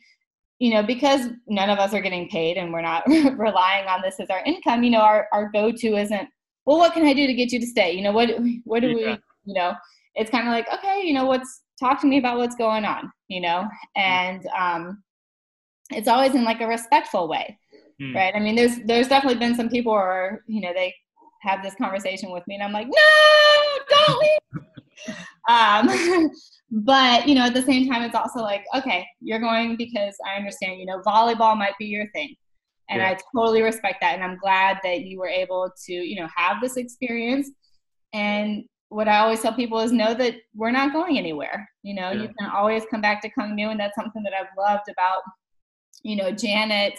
you 0.62 0.72
know 0.72 0.82
because 0.82 1.22
none 1.46 1.70
of 1.70 1.78
us 1.78 1.92
are 1.94 2.00
getting 2.00 2.28
paid 2.28 2.56
and 2.56 2.72
we're 2.72 2.82
not 2.92 3.02
relying 3.46 3.86
on 3.88 4.00
this 4.02 4.20
as 4.20 4.30
our 4.30 4.42
income 4.44 4.82
you 4.82 4.90
know 4.90 5.00
our, 5.00 5.26
our 5.32 5.50
go-to 5.50 5.96
isn't 5.96 6.28
well, 6.64 6.78
what 6.78 6.92
can 6.92 7.04
I 7.04 7.12
do 7.12 7.26
to 7.26 7.34
get 7.34 7.52
you 7.52 7.60
to 7.60 7.66
stay? 7.66 7.92
You 7.92 8.02
know, 8.02 8.12
what 8.12 8.30
what 8.64 8.80
do 8.80 8.88
yeah. 8.88 8.94
we, 8.94 9.02
you 9.44 9.54
know, 9.54 9.74
it's 10.14 10.30
kind 10.30 10.46
of 10.46 10.52
like, 10.52 10.66
okay, 10.72 11.02
you 11.04 11.12
know, 11.12 11.26
what's 11.26 11.62
talk 11.80 12.00
to 12.00 12.06
me 12.06 12.18
about 12.18 12.38
what's 12.38 12.54
going 12.54 12.84
on, 12.84 13.10
you 13.28 13.40
know, 13.40 13.66
and 13.96 14.46
um, 14.56 15.02
it's 15.90 16.08
always 16.08 16.34
in 16.34 16.44
like 16.44 16.60
a 16.60 16.66
respectful 16.66 17.28
way, 17.28 17.58
hmm. 18.00 18.14
right? 18.14 18.34
I 18.34 18.38
mean, 18.38 18.54
there's 18.54 18.78
there's 18.84 19.08
definitely 19.08 19.38
been 19.38 19.56
some 19.56 19.68
people 19.68 19.92
where 19.92 20.44
you 20.46 20.60
know 20.60 20.72
they 20.72 20.94
have 21.40 21.62
this 21.62 21.74
conversation 21.74 22.30
with 22.30 22.46
me, 22.46 22.54
and 22.54 22.64
I'm 22.64 22.72
like, 22.72 22.86
no, 22.86 23.96
don't 24.06 24.20
leave. 24.20 25.16
um, 25.48 26.30
but 26.72 27.28
you 27.28 27.34
know, 27.34 27.42
at 27.42 27.54
the 27.54 27.62
same 27.62 27.86
time, 27.86 28.02
it's 28.02 28.14
also 28.14 28.40
like, 28.40 28.64
okay, 28.74 29.06
you're 29.20 29.38
going 29.38 29.76
because 29.76 30.16
I 30.26 30.38
understand, 30.38 30.80
you 30.80 30.86
know, 30.86 31.00
volleyball 31.00 31.56
might 31.56 31.74
be 31.78 31.84
your 31.84 32.10
thing. 32.12 32.34
And 32.88 33.00
yeah. 33.00 33.10
i 33.10 33.18
totally 33.34 33.62
respect 33.62 33.98
that. 34.00 34.14
And 34.14 34.24
i'm 34.24 34.38
glad 34.38 34.78
that 34.82 35.02
you 35.02 35.18
were 35.18 35.28
able 35.28 35.70
to 35.86 35.92
you 35.92 36.16
know 36.16 36.28
have 36.34 36.60
this 36.60 36.76
experience. 36.76 37.50
And 38.14 38.64
what 38.88 39.06
i 39.06 39.18
always 39.18 39.40
tell 39.40 39.52
people 39.52 39.80
is 39.80 39.92
know 39.92 40.14
that 40.14 40.34
we're 40.54 40.70
not 40.70 40.94
going 40.94 41.18
anywhere. 41.18 41.68
You 41.82 41.94
know 41.94 42.10
yeah. 42.10 42.22
you 42.22 42.30
can 42.38 42.50
always 42.50 42.84
come 42.90 43.02
back 43.02 43.20
to 43.22 43.28
kung 43.28 43.54
nu 43.54 43.68
and 43.68 43.78
that's 43.78 43.94
something 43.94 44.22
that 44.22 44.32
i've 44.32 44.56
loved 44.58 44.88
about 44.88 45.22
you 46.02 46.16
know 46.16 46.32
janet 46.32 46.98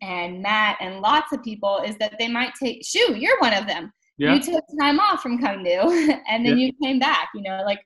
and 0.00 0.42
matt 0.42 0.76
and 0.80 1.00
lots 1.00 1.32
of 1.32 1.42
people 1.44 1.82
is 1.84 1.96
that 1.98 2.16
they 2.18 2.28
might 2.28 2.52
take 2.60 2.84
Shu 2.84 3.14
you're 3.14 3.38
one 3.40 3.54
of 3.54 3.66
them. 3.66 3.92
Yeah. 4.18 4.34
you 4.34 4.42
took 4.42 4.64
time 4.80 5.00
off 5.00 5.22
from 5.22 5.38
kung 5.38 5.62
nu 5.62 5.80
and 6.28 6.44
then 6.44 6.58
you 6.58 6.72
came 6.82 6.98
back 6.98 7.28
you 7.34 7.42
know 7.42 7.62
like 7.64 7.80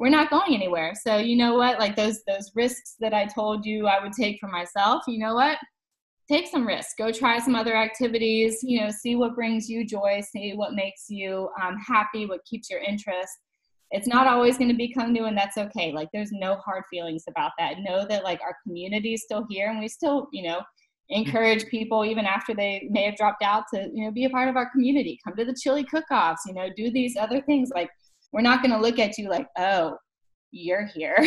we're 0.00 0.08
not 0.08 0.30
going 0.30 0.54
anywhere. 0.54 0.94
So 0.94 1.18
you 1.18 1.36
know 1.36 1.54
what? 1.54 1.78
Like 1.78 1.94
those 1.94 2.24
those 2.26 2.50
risks 2.56 2.96
that 3.00 3.12
i 3.12 3.26
told 3.26 3.64
you 3.66 3.86
i 3.86 4.02
would 4.02 4.12
take 4.12 4.38
for 4.40 4.48
myself 4.48 5.02
you 5.06 5.18
know 5.18 5.34
what? 5.34 5.58
Take 6.28 6.46
some 6.48 6.66
risks 6.66 6.94
go 6.96 7.12
try 7.12 7.38
some 7.38 7.54
other 7.54 7.76
activities 7.76 8.60
you 8.62 8.80
know 8.80 8.90
see 8.90 9.14
what 9.16 9.34
brings 9.34 9.68
you 9.68 9.84
joy 9.86 10.22
see 10.32 10.54
what 10.54 10.74
makes 10.74 11.06
you 11.08 11.48
um, 11.62 11.76
happy 11.76 12.26
what 12.26 12.44
keeps 12.44 12.70
your 12.70 12.80
interest. 12.80 13.32
It's 13.92 14.06
not 14.06 14.28
always 14.28 14.56
going 14.56 14.70
to 14.70 14.76
be 14.76 14.92
Kung 14.92 15.12
Nu 15.12 15.24
and 15.24 15.36
that's 15.36 15.58
okay. 15.58 15.92
Like 15.92 16.08
there's 16.12 16.30
no 16.30 16.54
hard 16.64 16.84
feelings 16.88 17.24
about 17.28 17.50
that. 17.58 17.80
Know 17.80 18.06
that 18.06 18.22
like 18.22 18.40
our 18.40 18.56
community 18.64 19.14
is 19.14 19.24
still 19.24 19.44
here 19.50 19.68
and 19.70 19.80
we 19.80 19.88
still 19.88 20.28
you 20.32 20.44
know 20.44 20.62
encourage 21.10 21.66
people 21.66 22.04
even 22.04 22.24
after 22.24 22.54
they 22.54 22.88
may 22.90 23.02
have 23.02 23.16
dropped 23.16 23.42
out 23.42 23.64
to 23.74 23.90
you 23.92 24.04
know 24.04 24.12
be 24.12 24.24
a 24.24 24.30
part 24.30 24.48
of 24.48 24.56
our 24.56 24.70
community. 24.70 25.18
Come 25.24 25.36
to 25.36 25.44
the 25.44 25.58
chili 25.60 25.84
cook-offs 25.84 26.42
you 26.46 26.54
know 26.54 26.68
do 26.74 26.90
these 26.90 27.16
other 27.16 27.42
things. 27.42 27.70
Like 27.74 27.90
we're 28.32 28.40
not 28.40 28.62
going 28.62 28.72
to 28.72 28.80
look 28.80 28.98
at 28.98 29.18
you 29.18 29.28
like 29.28 29.46
oh 29.58 29.96
you're 30.52 30.86
here 30.86 31.16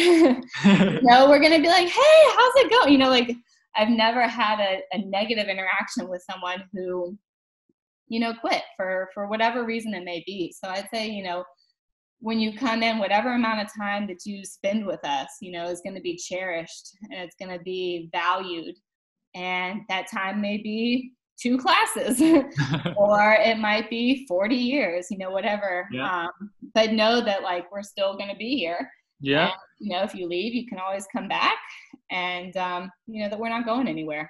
no 1.03 1.29
we're 1.29 1.39
going 1.39 1.53
to 1.53 1.61
be 1.61 1.67
like 1.67 1.87
hey 1.87 2.23
how's 2.35 2.55
it 2.55 2.69
going 2.69 2.91
you 2.91 2.97
know 2.97 3.09
like 3.09 3.35
I've 3.75 3.89
never 3.89 4.27
had 4.27 4.59
a, 4.59 4.81
a 4.91 4.99
negative 5.05 5.47
interaction 5.47 6.07
with 6.07 6.23
someone 6.29 6.63
who, 6.73 7.17
you 8.07 8.19
know, 8.19 8.33
quit 8.33 8.61
for 8.77 9.09
for 9.13 9.27
whatever 9.27 9.65
reason 9.65 9.93
it 9.93 10.03
may 10.03 10.23
be. 10.25 10.53
So 10.57 10.69
I'd 10.69 10.89
say, 10.93 11.09
you 11.09 11.23
know, 11.23 11.43
when 12.19 12.39
you 12.39 12.57
come 12.57 12.83
in, 12.83 12.99
whatever 12.99 13.33
amount 13.33 13.61
of 13.61 13.67
time 13.75 14.07
that 14.07 14.25
you 14.25 14.45
spend 14.45 14.85
with 14.85 15.03
us, 15.03 15.27
you 15.41 15.51
know, 15.51 15.65
is 15.65 15.81
going 15.81 15.95
to 15.95 16.01
be 16.01 16.15
cherished 16.15 16.89
and 17.11 17.21
it's 17.23 17.35
going 17.35 17.57
to 17.57 17.63
be 17.63 18.09
valued. 18.11 18.75
And 19.35 19.81
that 19.89 20.11
time 20.11 20.39
may 20.39 20.57
be 20.57 21.13
two 21.41 21.57
classes 21.57 22.21
or 22.95 23.33
it 23.39 23.57
might 23.57 23.89
be 23.89 24.25
40 24.27 24.55
years, 24.55 25.07
you 25.09 25.17
know, 25.17 25.31
whatever. 25.31 25.87
Yeah. 25.91 26.25
Um, 26.25 26.51
but 26.73 26.93
know 26.93 27.21
that 27.21 27.43
like 27.43 27.71
we're 27.71 27.83
still 27.83 28.17
going 28.17 28.29
to 28.29 28.35
be 28.35 28.57
here 28.57 28.89
yeah. 29.23 29.45
And, 29.45 29.53
you 29.79 29.95
know, 29.95 30.03
if 30.03 30.13
you 30.13 30.27
leave, 30.27 30.53
you 30.53 30.67
can 30.67 30.77
always 30.77 31.07
come 31.11 31.27
back 31.29 31.57
and, 32.11 32.55
um, 32.57 32.91
you 33.07 33.23
know, 33.23 33.29
that 33.29 33.39
we're 33.39 33.49
not 33.49 33.65
going 33.65 33.87
anywhere. 33.87 34.29